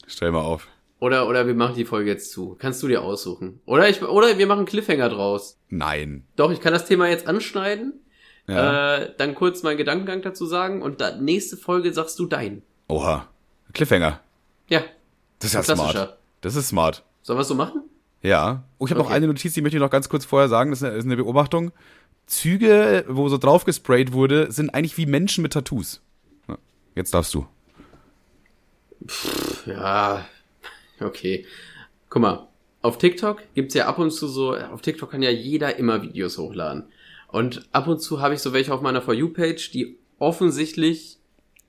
Stell 0.05 0.31
mal 0.31 0.41
auf. 0.41 0.67
Oder, 0.99 1.27
oder 1.27 1.45
wir 1.45 1.55
machen 1.55 1.75
die 1.75 1.85
Folge 1.85 2.09
jetzt 2.09 2.31
zu. 2.31 2.55
Kannst 2.57 2.81
du 2.81 2.87
dir 2.87 3.03
aussuchen. 3.03 3.59
Oder 3.65 3.89
ich, 3.89 4.01
oder 4.01 4.37
wir 4.37 4.47
machen 4.47 4.65
Cliffhanger 4.65 5.09
draus. 5.09 5.57
Nein. 5.69 6.25
Doch, 6.35 6.51
ich 6.51 6.61
kann 6.61 6.73
das 6.73 6.85
Thema 6.85 7.09
jetzt 7.09 7.27
anschneiden. 7.27 7.93
Ja. 8.47 8.97
Äh, 8.97 9.13
dann 9.17 9.35
kurz 9.35 9.63
meinen 9.63 9.77
Gedankengang 9.77 10.21
dazu 10.21 10.45
sagen 10.45 10.81
und 10.81 11.01
da, 11.01 11.15
nächste 11.17 11.57
Folge 11.57 11.91
sagst 11.93 12.17
du 12.19 12.27
dein. 12.27 12.61
Oha. 12.87 13.27
Cliffhanger. 13.73 14.21
Ja. 14.67 14.81
Das 15.39 15.53
ist 15.53 15.67
ja 15.67 15.75
smart. 15.75 16.17
Das 16.41 16.55
ist 16.55 16.69
smart. 16.69 17.03
Sollen 17.23 17.37
wir 17.37 17.41
es 17.41 17.47
so 17.47 17.55
machen? 17.55 17.81
Ja. 18.21 18.63
Oh, 18.77 18.85
ich 18.85 18.91
habe 18.91 19.01
okay. 19.01 19.09
noch 19.09 19.15
eine 19.15 19.27
Notiz, 19.27 19.53
die 19.53 19.61
möchte 19.61 19.77
ich 19.77 19.81
noch 19.81 19.89
ganz 19.89 20.09
kurz 20.09 20.25
vorher 20.25 20.47
sagen. 20.47 20.69
Das 20.69 20.81
ist 20.81 20.87
eine, 20.87 20.97
ist 20.97 21.05
eine 21.05 21.17
Beobachtung. 21.17 21.71
Züge, 22.27 23.05
wo 23.07 23.29
so 23.29 23.37
drauf 23.37 23.65
gesprayt 23.65 24.13
wurde, 24.13 24.51
sind 24.51 24.73
eigentlich 24.73 24.97
wie 24.97 25.05
Menschen 25.05 25.41
mit 25.41 25.53
Tattoos. 25.53 26.01
Jetzt 26.95 27.13
darfst 27.13 27.33
du. 27.33 27.45
Pff, 29.05 29.67
ja, 29.67 30.25
Okay. 30.99 31.45
Guck 32.09 32.21
mal, 32.21 32.47
auf 32.81 32.97
TikTok 32.97 33.41
gibt's 33.55 33.73
ja 33.73 33.87
ab 33.87 33.97
und 33.97 34.11
zu 34.11 34.27
so, 34.27 34.55
auf 34.55 34.81
TikTok 34.81 35.11
kann 35.11 35.21
ja 35.21 35.31
jeder 35.31 35.77
immer 35.77 36.01
Videos 36.01 36.37
hochladen. 36.37 36.83
Und 37.27 37.67
ab 37.71 37.87
und 37.87 37.99
zu 37.99 38.21
habe 38.21 38.35
ich 38.35 38.41
so 38.41 38.53
welche 38.53 38.73
auf 38.73 38.81
meiner 38.81 39.01
For 39.01 39.13
You-Page, 39.13 39.71
die 39.71 39.97
offensichtlich 40.19 41.17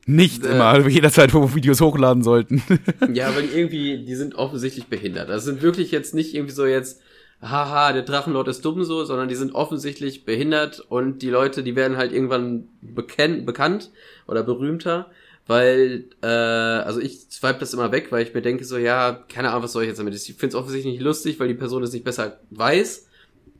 nicht 0.07 0.45
äh, 0.45 0.53
immer, 0.53 0.87
jederzeit, 0.89 1.35
wo 1.35 1.41
wir 1.41 1.55
Videos 1.55 1.81
hochladen 1.81 2.22
sollten. 2.22 2.62
ja, 3.12 3.33
die 3.33 3.57
irgendwie, 3.57 4.05
die 4.05 4.14
sind 4.14 4.37
offensichtlich 4.37 4.87
behindert. 4.87 5.29
Das 5.29 5.45
sind 5.45 5.62
wirklich 5.62 5.91
jetzt 5.91 6.14
nicht 6.14 6.35
irgendwie 6.35 6.55
so 6.55 6.66
jetzt, 6.66 7.01
haha, 7.43 7.93
der 7.93 8.03
Drachenlord 8.03 8.49
ist 8.49 8.64
dumm 8.64 8.85
so, 8.85 9.05
sondern 9.05 9.29
die 9.29 9.35
sind 9.35 9.55
offensichtlich 9.55 10.24
behindert 10.24 10.81
und 10.81 11.22
die 11.22 11.31
Leute, 11.31 11.62
die 11.62 11.77
werden 11.77 11.97
halt 11.97 12.12
irgendwann 12.12 12.68
bekannt 12.81 13.91
oder 14.27 14.43
berühmter 14.43 15.11
weil, 15.47 16.07
äh, 16.23 16.27
also 16.27 17.01
ich 17.01 17.21
swipe 17.31 17.61
das 17.61 17.73
immer 17.73 17.93
weg, 17.93 18.09
weil 18.11 18.27
ich 18.27 18.35
mir 18.35 18.43
denke 18.43 18.65
so, 18.65 18.79
ja, 18.79 19.25
keine 19.29 19.51
Ahnung, 19.51 19.63
was 19.63 19.73
soll 19.73 19.85
ich 19.85 19.89
jetzt 19.89 19.99
damit? 19.99 20.15
Ich 20.15 20.35
finde 20.35 20.49
es 20.49 20.55
offensichtlich 20.55 20.95
nicht 20.95 21.03
lustig, 21.03 21.39
weil 21.39 21.49
die 21.49 21.55
Person 21.55 21.83
es 21.83 21.93
nicht 21.93 22.05
besser 22.05 22.41
weiß. 22.51 23.07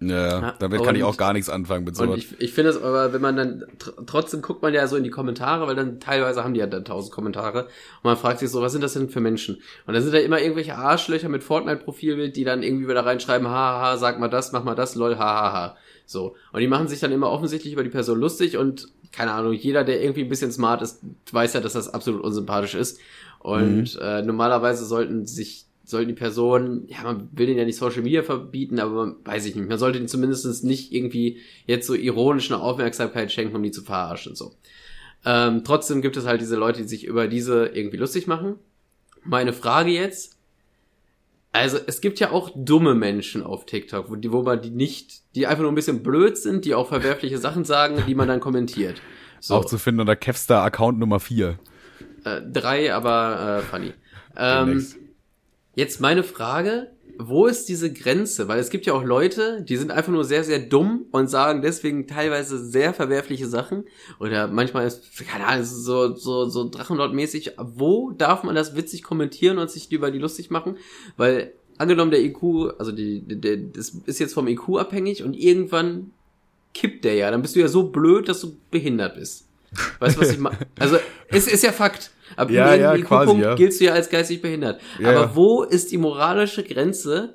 Ja, 0.01 0.55
damit 0.59 0.83
kann 0.83 0.95
ich 0.95 1.05
auch 1.05 1.17
gar 1.17 1.33
nichts 1.33 1.49
anfangen 1.49 1.85
mit 1.85 1.97
sowas. 1.97 2.11
Und 2.11 2.19
ich, 2.19 2.41
ich 2.41 2.53
finde 2.53 2.71
es 2.71 2.83
aber, 2.83 3.13
wenn 3.13 3.23
man 3.23 3.37
dann, 3.37 3.65
tr 3.79 3.95
trotzdem 4.07 4.43
guckt 4.43 4.63
man 4.63 4.75
ja 4.75 4.87
so 4.87 4.97
in 4.97 5.05
die 5.05 5.11
Kommentare, 5.11 5.67
weil 5.67 5.75
dann 5.75 6.01
teilweise 6.01 6.45
haben 6.45 6.55
die 6.55 6.61
ja 6.61 6.67
dann 6.67 6.85
tausend 6.85 7.15
Kommentare 7.15 7.65
und 7.65 8.05
man 8.05 8.17
fragt 8.17 8.41
sich 8.41 8.51
so, 8.51 8.61
was 8.61 8.73
sind 8.73 8.83
das 8.83 8.93
denn 8.93 9.09
für 9.09 9.21
Menschen? 9.21 9.63
Und 9.87 9.95
da 9.95 10.01
sind 10.01 10.13
da 10.13 10.19
immer 10.19 10.41
irgendwelche 10.41 10.77
Arschlöcher 10.77 11.29
mit 11.29 11.43
Fortnite-Profilbild, 11.43 12.37
die 12.37 12.45
dann 12.45 12.63
irgendwie 12.63 12.89
wieder 12.89 13.07
reinschreiben, 13.07 13.49
haha, 13.49 13.97
sag 13.97 14.21
mal 14.21 14.29
das, 14.29 14.53
mach 14.53 14.65
mal 14.65 14.75
das, 14.75 14.97
lol, 14.97 15.17
hahaha. 15.17 15.77
So. 16.07 16.37
Und 16.53 16.61
die 16.61 16.69
machen 16.69 16.89
sich 16.89 17.01
dann 17.01 17.13
immer 17.13 17.31
offensichtlich 17.31 17.73
über 17.73 17.83
die 17.83 17.91
Person 17.91 18.21
lustig 18.21 18.57
und 18.57 18.89
keine 19.13 19.33
Ahnung, 19.33 19.53
jeder, 19.53 19.85
der 19.85 20.03
irgendwie 20.03 20.23
ein 20.23 20.29
bisschen 20.29 20.53
smart 20.53 20.83
ist, 20.83 21.01
weiß 21.33 21.55
ja, 21.55 21.61
dass 21.61 21.73
das 21.73 21.93
absolut 21.93 22.23
unsympathisch 22.23 22.75
ist. 22.75 23.01
Und 23.41 23.95
mhm. 23.95 24.01
äh, 24.01 24.23
normalerweise 24.23 24.85
sollten 24.85 25.27
sich 25.27 25.67
sollten 25.85 26.09
die 26.09 26.15
Personen, 26.15 26.89
ja, 26.89 27.05
man 27.05 27.29
will 27.33 27.47
denen 27.47 27.61
ja 27.61 27.65
nicht 27.65 27.79
Social 27.79 28.03
Media 28.03 28.25
verbieten, 28.25 28.81
aber 28.81 29.07
man, 29.07 29.17
weiß 29.25 29.47
ich 29.47 29.55
nicht, 29.55 29.69
man 29.69 29.79
sollte 29.79 29.99
ihnen 29.99 30.09
zumindest 30.09 30.65
nicht 30.65 30.93
irgendwie 30.93 31.39
jetzt 31.65 31.87
so 31.87 31.95
ironisch 31.95 32.51
eine 32.51 32.61
Aufmerksamkeit 32.61 33.31
schenken, 33.31 33.55
um 33.55 33.63
die 33.63 33.71
zu 33.71 33.83
verarschen, 33.83 34.35
so. 34.35 34.53
Ähm, 35.25 35.63
trotzdem 35.65 36.03
gibt 36.03 36.17
es 36.17 36.27
halt 36.27 36.41
diese 36.41 36.57
Leute, 36.57 36.83
die 36.83 36.89
sich 36.89 37.05
über 37.05 37.29
diese 37.29 37.67
irgendwie 37.67 37.97
lustig 37.97 38.27
machen. 38.27 38.57
Meine 39.25 39.53
Frage 39.53 39.91
jetzt, 39.91 40.36
also 41.59 41.79
es 41.87 42.01
gibt 42.01 42.21
ja 42.21 42.31
auch 42.31 42.51
dumme 42.55 42.95
Menschen 42.95 43.43
auf 43.43 43.67
TikTok, 43.67 44.11
wo, 44.11 44.17
die, 44.17 44.33
wo 44.33 44.43
man 44.43 44.61
die 44.61 44.71
nicht, 44.71 45.35
die 45.35 45.47
einfach 45.47 45.63
nur 45.63 45.73
ein 45.73 45.77
bisschen 45.77 46.03
blöd 46.03 46.37
sind, 46.37 46.65
die 46.65 46.75
auch 46.75 46.89
verwerfliche 46.89 47.39
Sachen 47.39 47.65
sagen, 47.65 48.03
die 48.07 48.15
man 48.15 48.29
dann 48.29 48.41
kommentiert. 48.41 49.01
So. 49.41 49.55
Auch 49.55 49.65
zu 49.65 49.79
finden 49.79 50.01
unter 50.01 50.17
Kevstar 50.17 50.65
Account 50.65 50.99
Nummer 50.99 51.21
4. 51.21 51.59
Äh, 52.25 52.41
drei, 52.51 52.93
aber 52.93 53.59
äh, 53.59 53.63
funny. 53.63 53.93
Ähm, 54.37 54.85
Jetzt 55.77 56.01
meine 56.01 56.23
Frage, 56.23 56.91
wo 57.19 57.47
ist 57.47 57.69
diese 57.69 57.93
Grenze? 57.93 58.49
Weil 58.49 58.59
es 58.59 58.71
gibt 58.71 58.87
ja 58.87 58.93
auch 58.93 59.05
Leute, 59.05 59.63
die 59.63 59.77
sind 59.77 59.91
einfach 59.91 60.13
nur 60.13 60.25
sehr, 60.25 60.45
sehr 60.45 60.59
dumm 60.59 61.07
und 61.11 61.29
sagen 61.29 61.63
deswegen 61.63 62.07
teilweise 62.07 62.65
sehr 62.65 62.95
verwerfliche 62.95 63.47
Sachen. 63.47 63.85
Oder 64.21 64.49
manchmal 64.49 64.87
ist, 64.87 65.03
keine 65.27 65.47
Ahnung, 65.47 65.65
so, 65.65 66.15
so, 66.15 66.49
so 66.49 66.71
Drachenlord-mäßig. 66.71 67.53
Wo 67.59 68.11
darf 68.11 68.43
man 68.43 68.55
das 68.55 68.77
witzig 68.77 69.03
kommentieren 69.03 69.59
und 69.59 69.71
sich 69.71 69.91
über 69.93 70.11
die 70.11 70.19
lustig 70.19 70.51
machen? 70.51 70.77
Weil 71.17 71.53
angenommen 71.79 72.11
der 72.11 72.23
IQ, 72.25 72.75
also 72.79 72.93
die, 72.93 73.23
der, 73.23 73.57
das 73.57 73.91
ist 74.07 74.19
jetzt 74.19 74.35
vom 74.35 74.49
IQ 74.49 74.79
abhängig 74.79 75.23
und 75.23 75.35
irgendwann 75.35 76.11
kippt 76.75 77.05
der 77.05 77.15
ja. 77.15 77.31
Dann 77.31 77.43
bist 77.43 77.57
du 77.57 77.61
ja 77.61 77.69
so 77.69 77.85
blöd, 77.85 78.29
dass 78.29 78.41
du 78.41 78.57
behindert 78.71 79.17
bist. 79.17 79.49
Weißt 79.99 80.17
du, 80.17 80.21
was 80.21 80.31
ich 80.31 80.39
meine? 80.39 80.59
Also, 80.79 80.99
es 81.29 81.47
ist 81.47 81.63
ja 81.63 81.73
Fakt. 81.73 82.11
Ab 82.35 82.51
ja, 82.51 82.75
ja, 82.75 82.95
IQ-Punkt 82.95 83.43
ja. 83.43 83.55
giltst 83.55 83.81
du 83.81 83.85
ja 83.85 83.93
als 83.93 84.11
geistig 84.11 84.43
behindert. 84.43 84.81
Ja, 84.99 85.11
Aber 85.11 85.37
wo 85.37 85.63
ist 85.63 85.93
die 85.93 85.99
moralische 85.99 86.65
Grenze, 86.65 87.35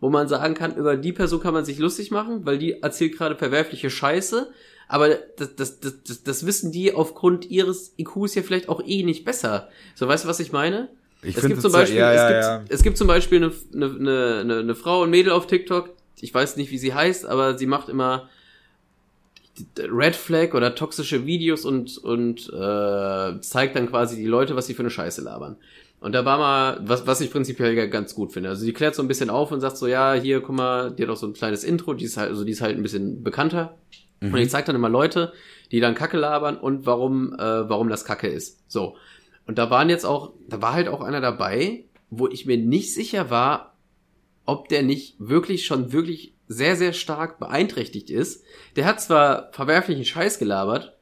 wo 0.00 0.10
man 0.10 0.26
sagen 0.26 0.54
kann, 0.54 0.74
über 0.74 0.96
die 0.96 1.12
Person 1.12 1.40
kann 1.40 1.54
man 1.54 1.64
sich 1.64 1.78
lustig 1.78 2.10
machen, 2.10 2.44
weil 2.44 2.58
die 2.58 2.82
erzählt 2.82 3.16
gerade 3.16 3.36
verwerfliche 3.36 3.88
Scheiße, 3.88 4.50
aber 4.88 5.10
das, 5.36 5.54
das, 5.56 5.80
das, 5.80 6.02
das, 6.02 6.22
das 6.22 6.46
wissen 6.46 6.72
die 6.72 6.92
aufgrund 6.92 7.50
ihres 7.50 7.94
IQs 7.98 8.34
ja 8.34 8.42
vielleicht 8.42 8.68
auch 8.68 8.82
eh 8.84 9.04
nicht 9.04 9.24
besser. 9.24 9.68
So, 9.94 10.08
weißt 10.08 10.24
du, 10.24 10.28
was 10.28 10.40
ich 10.40 10.52
meine? 10.52 10.88
Ich 11.22 11.36
es 11.36 11.46
gibt 11.46 11.62
zum 11.62 11.72
Beispiel, 11.72 11.98
ja, 11.98 12.12
ja, 12.12 12.20
es, 12.20 12.28
gibt, 12.28 12.42
ja. 12.42 12.74
es 12.74 12.82
gibt 12.82 12.98
zum 12.98 13.06
Beispiel 13.06 13.38
eine, 13.38 13.52
eine, 13.74 14.40
eine, 14.40 14.58
eine 14.58 14.74
Frau, 14.74 15.04
ein 15.04 15.10
Mädel 15.10 15.32
auf 15.32 15.46
TikTok, 15.46 15.90
ich 16.20 16.34
weiß 16.34 16.56
nicht, 16.56 16.70
wie 16.70 16.78
sie 16.78 16.94
heißt, 16.94 17.26
aber 17.26 17.56
sie 17.56 17.66
macht 17.66 17.88
immer 17.88 18.28
Red 19.78 20.16
Flag 20.16 20.54
oder 20.54 20.74
toxische 20.74 21.26
Videos 21.26 21.64
und, 21.64 21.98
und 21.98 22.48
äh, 22.48 23.40
zeigt 23.40 23.76
dann 23.76 23.88
quasi 23.88 24.16
die 24.16 24.26
Leute, 24.26 24.56
was 24.56 24.66
sie 24.66 24.74
für 24.74 24.82
eine 24.82 24.90
Scheiße 24.90 25.22
labern. 25.22 25.56
Und 26.00 26.12
da 26.12 26.24
war 26.24 26.38
mal, 26.38 26.80
was, 26.82 27.06
was 27.06 27.20
ich 27.20 27.30
prinzipiell 27.30 27.88
ganz 27.88 28.14
gut 28.14 28.32
finde. 28.32 28.48
Also 28.48 28.64
die 28.64 28.72
klärt 28.72 28.94
so 28.94 29.02
ein 29.02 29.08
bisschen 29.08 29.30
auf 29.30 29.52
und 29.52 29.60
sagt 29.60 29.76
so, 29.76 29.86
ja, 29.86 30.14
hier, 30.14 30.40
guck 30.40 30.56
mal, 30.56 30.90
die 30.90 31.02
hat 31.04 31.10
auch 31.10 31.16
so 31.16 31.28
ein 31.28 31.32
kleines 31.32 31.62
Intro, 31.62 31.94
die 31.94 32.06
ist 32.06 32.16
halt, 32.16 32.30
also 32.30 32.44
die 32.44 32.52
ist 32.52 32.60
halt 32.60 32.76
ein 32.76 32.82
bisschen 32.82 33.22
bekannter. 33.22 33.78
Mhm. 34.20 34.32
Und 34.32 34.40
die 34.40 34.48
zeigt 34.48 34.68
dann 34.68 34.74
immer 34.76 34.88
Leute, 34.88 35.32
die 35.70 35.80
dann 35.80 35.94
Kacke 35.94 36.16
labern 36.16 36.56
und 36.56 36.86
warum, 36.86 37.34
äh, 37.34 37.68
warum 37.68 37.88
das 37.88 38.04
Kacke 38.04 38.26
ist. 38.28 38.58
So. 38.68 38.96
Und 39.46 39.58
da 39.58 39.70
waren 39.70 39.90
jetzt 39.90 40.04
auch, 40.04 40.32
da 40.48 40.60
war 40.60 40.72
halt 40.72 40.88
auch 40.88 41.02
einer 41.02 41.20
dabei, 41.20 41.84
wo 42.10 42.26
ich 42.26 42.46
mir 42.46 42.56
nicht 42.56 42.94
sicher 42.94 43.30
war, 43.30 43.76
ob 44.44 44.68
der 44.68 44.82
nicht 44.82 45.14
wirklich 45.18 45.66
schon 45.66 45.92
wirklich 45.92 46.34
sehr, 46.52 46.76
sehr 46.76 46.92
stark 46.92 47.38
beeinträchtigt 47.38 48.10
ist. 48.10 48.44
Der 48.76 48.84
hat 48.84 49.00
zwar 49.00 49.50
verwerflichen 49.52 50.04
Scheiß 50.04 50.38
gelabert, 50.38 50.96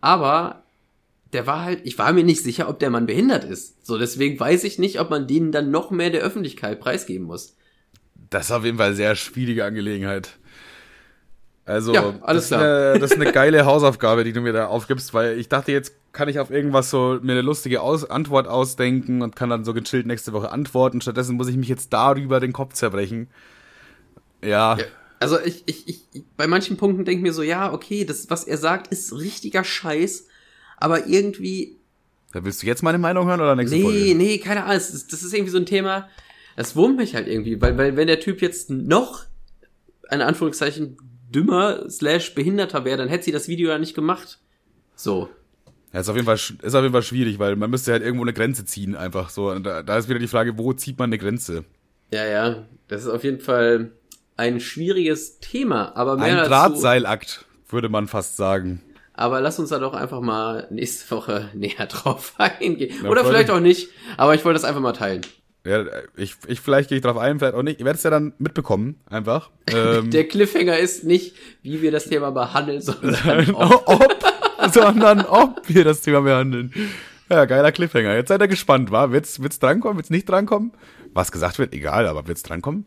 aber 0.00 0.64
der 1.32 1.46
war 1.46 1.62
halt, 1.64 1.80
ich 1.84 1.98
war 1.98 2.12
mir 2.12 2.24
nicht 2.24 2.42
sicher, 2.42 2.68
ob 2.68 2.78
der 2.78 2.90
Mann 2.90 3.06
behindert 3.06 3.44
ist. 3.44 3.86
So, 3.86 3.98
deswegen 3.98 4.38
weiß 4.38 4.64
ich 4.64 4.78
nicht, 4.78 5.00
ob 5.00 5.10
man 5.10 5.26
denen 5.26 5.52
dann 5.52 5.70
noch 5.70 5.90
mehr 5.90 6.10
der 6.10 6.22
Öffentlichkeit 6.22 6.80
preisgeben 6.80 7.26
muss. 7.26 7.56
Das 8.30 8.46
ist 8.46 8.52
auf 8.52 8.64
jeden 8.64 8.78
Fall 8.78 8.88
eine 8.88 8.96
sehr 8.96 9.14
schwierige 9.16 9.64
Angelegenheit. 9.64 10.38
Also, 11.64 11.92
ja, 11.92 12.14
alles 12.22 12.48
das, 12.48 12.58
klar. 12.58 12.60
Ist 12.60 12.90
eine, 12.92 13.00
das 13.00 13.10
ist 13.10 13.20
eine 13.20 13.32
geile 13.32 13.66
Hausaufgabe, 13.66 14.22
die 14.22 14.32
du 14.32 14.40
mir 14.40 14.52
da 14.52 14.66
aufgibst, 14.68 15.12
weil 15.14 15.36
ich 15.36 15.48
dachte, 15.48 15.72
jetzt 15.72 15.94
kann 16.12 16.28
ich 16.28 16.38
auf 16.38 16.50
irgendwas 16.50 16.90
so 16.90 17.18
mir 17.20 17.32
eine 17.32 17.42
lustige 17.42 17.82
Aus 17.82 18.08
Antwort 18.08 18.46
ausdenken 18.46 19.20
und 19.20 19.34
kann 19.34 19.50
dann 19.50 19.64
so 19.64 19.74
gechillt 19.74 20.06
nächste 20.06 20.32
Woche 20.32 20.52
antworten. 20.52 21.00
Stattdessen 21.00 21.36
muss 21.36 21.48
ich 21.48 21.56
mich 21.56 21.68
jetzt 21.68 21.92
darüber 21.92 22.38
den 22.38 22.52
Kopf 22.52 22.74
zerbrechen. 22.74 23.28
Ja. 24.42 24.76
ja. 24.76 24.84
Also 25.18 25.40
ich, 25.40 25.62
ich, 25.66 25.88
ich, 25.88 26.24
bei 26.36 26.46
manchen 26.46 26.76
Punkten 26.76 27.04
denke 27.04 27.18
ich 27.18 27.22
mir 27.22 27.32
so, 27.32 27.42
ja, 27.42 27.72
okay, 27.72 28.04
das, 28.04 28.28
was 28.28 28.44
er 28.44 28.58
sagt, 28.58 28.88
ist 28.88 29.12
richtiger 29.12 29.64
Scheiß, 29.64 30.26
aber 30.76 31.06
irgendwie. 31.06 31.76
Da 32.32 32.44
willst 32.44 32.62
du 32.62 32.66
jetzt 32.66 32.82
meine 32.82 32.98
Meinung 32.98 33.26
hören 33.26 33.40
oder 33.40 33.56
nächste 33.56 33.76
nee, 33.76 33.82
Folge? 33.82 33.98
Nee, 33.98 34.14
nee, 34.14 34.38
keine 34.38 34.64
Ahnung. 34.64 34.74
Das 34.74 34.92
ist, 34.92 35.12
das 35.12 35.22
ist 35.22 35.32
irgendwie 35.32 35.52
so 35.52 35.58
ein 35.58 35.66
Thema, 35.66 36.08
das 36.56 36.76
wurmt 36.76 36.96
mich 36.96 37.14
halt 37.14 37.28
irgendwie, 37.28 37.60
weil, 37.60 37.78
weil 37.78 37.96
wenn 37.96 38.06
der 38.06 38.20
Typ 38.20 38.42
jetzt 38.42 38.70
noch, 38.70 39.24
in 40.10 40.20
Anführungszeichen, 40.20 40.96
dümmer 41.30 41.88
slash 41.90 42.34
behinderter 42.34 42.84
wäre, 42.84 42.96
dann 42.96 43.08
hätte 43.08 43.24
sie 43.24 43.32
das 43.32 43.48
Video 43.48 43.70
ja 43.70 43.78
nicht 43.78 43.94
gemacht. 43.94 44.38
So. 44.94 45.28
Ja, 45.92 46.00
ist 46.00 46.08
auf 46.08 46.16
jeden 46.16 46.26
Fall, 46.26 46.36
ist 46.36 46.74
auf 46.74 46.82
jeden 46.82 46.92
Fall 46.92 47.02
schwierig, 47.02 47.38
weil 47.38 47.56
man 47.56 47.70
müsste 47.70 47.92
halt 47.92 48.02
irgendwo 48.02 48.24
eine 48.24 48.32
Grenze 48.32 48.64
ziehen, 48.64 48.96
einfach 48.96 49.30
so. 49.30 49.50
Und 49.50 49.64
da, 49.64 49.82
da 49.82 49.98
ist 49.98 50.08
wieder 50.08 50.18
die 50.18 50.28
Frage, 50.28 50.56
wo 50.58 50.72
zieht 50.72 50.98
man 50.98 51.10
eine 51.10 51.18
Grenze? 51.18 51.64
Ja, 52.10 52.24
ja. 52.24 52.66
Das 52.88 53.02
ist 53.02 53.08
auf 53.08 53.24
jeden 53.24 53.40
Fall, 53.40 53.92
ein 54.36 54.60
schwieriges 54.60 55.40
Thema, 55.40 55.96
aber 55.96 56.16
mehr 56.16 56.42
Ein 56.42 56.48
Drahtseilakt, 56.48 57.44
würde 57.68 57.88
man 57.88 58.06
fast 58.08 58.36
sagen. 58.36 58.82
Aber 59.14 59.40
lass 59.40 59.58
uns 59.58 59.70
da 59.70 59.78
doch 59.78 59.94
einfach 59.94 60.20
mal 60.20 60.66
nächste 60.70 61.10
Woche 61.14 61.48
näher 61.54 61.86
drauf 61.86 62.34
eingehen. 62.38 62.94
Ja, 63.02 63.08
Oder 63.08 63.24
vielleicht 63.24 63.50
auch 63.50 63.60
nicht, 63.60 63.88
aber 64.16 64.34
ich 64.34 64.44
wollte 64.44 64.60
das 64.60 64.64
einfach 64.64 64.80
mal 64.82 64.92
teilen. 64.92 65.22
Ja, 65.64 65.84
ich, 66.16 66.36
ich 66.46 66.60
vielleicht 66.60 66.90
gehe 66.90 66.98
ich 66.98 67.02
drauf 67.02 67.16
ein, 67.16 67.40
vielleicht 67.40 67.56
auch 67.56 67.62
nicht. 67.62 67.80
Ihr 67.80 67.86
werdet 67.86 67.98
es 67.98 68.04
ja 68.04 68.10
dann 68.10 68.34
mitbekommen, 68.38 69.00
einfach. 69.10 69.50
Ähm, 69.72 70.10
Der 70.12 70.28
Cliffhanger 70.28 70.78
ist 70.78 71.02
nicht, 71.02 71.34
wie 71.62 71.82
wir 71.82 71.90
das 71.90 72.04
Thema 72.04 72.30
behandeln, 72.30 72.80
sondern 72.80 73.50
ob. 73.52 73.82
ob 73.88 74.72
sondern 74.72 75.22
ob 75.22 75.68
wir 75.68 75.82
das 75.82 76.02
Thema 76.02 76.20
behandeln. 76.20 76.72
Ja, 77.28 77.44
geiler 77.46 77.72
Cliffhanger. 77.72 78.14
Jetzt 78.14 78.28
seid 78.28 78.40
ihr 78.40 78.46
gespannt, 78.46 78.92
wa? 78.92 79.10
Wird's, 79.10 79.42
wird's 79.42 79.58
drankommen, 79.58 79.96
wird's 79.96 80.10
nicht 80.10 80.28
drankommen? 80.28 80.72
Was 81.14 81.32
gesagt 81.32 81.58
wird, 81.58 81.74
egal, 81.74 82.06
aber 82.06 82.28
wird's 82.28 82.44
drankommen? 82.44 82.86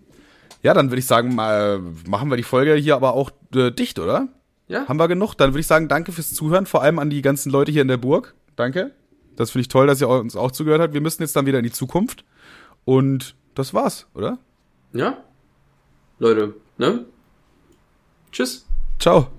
Ja, 0.61 0.73
dann 0.73 0.89
würde 0.89 0.99
ich 0.99 1.05
sagen, 1.05 1.35
mal, 1.35 1.79
machen 2.07 2.29
wir 2.29 2.37
die 2.37 2.43
Folge 2.43 2.73
hier 2.75 2.95
aber 2.95 3.13
auch 3.13 3.31
äh, 3.55 3.71
dicht, 3.71 3.99
oder? 3.99 4.27
Ja. 4.67 4.87
Haben 4.87 4.99
wir 4.99 5.07
genug? 5.07 5.35
Dann 5.35 5.51
würde 5.51 5.61
ich 5.61 5.67
sagen, 5.67 5.87
danke 5.87 6.11
fürs 6.11 6.33
Zuhören, 6.33 6.65
vor 6.65 6.83
allem 6.83 6.99
an 6.99 7.09
die 7.09 7.21
ganzen 7.21 7.51
Leute 7.51 7.71
hier 7.71 7.81
in 7.81 7.87
der 7.87 7.97
Burg. 7.97 8.35
Danke. 8.55 8.91
Das 9.35 9.51
finde 9.51 9.61
ich 9.61 9.67
toll, 9.69 9.87
dass 9.87 10.01
ihr 10.01 10.09
uns 10.09 10.35
auch 10.35 10.51
zugehört 10.51 10.81
habt. 10.81 10.93
Wir 10.93 11.01
müssen 11.01 11.21
jetzt 11.21 11.35
dann 11.35 11.45
wieder 11.45 11.59
in 11.59 11.63
die 11.63 11.71
Zukunft. 11.71 12.25
Und 12.85 13.35
das 13.55 13.73
war's, 13.73 14.07
oder? 14.13 14.37
Ja. 14.93 15.17
Leute, 16.19 16.55
ne? 16.77 17.05
Tschüss. 18.31 18.65
Ciao. 18.99 19.29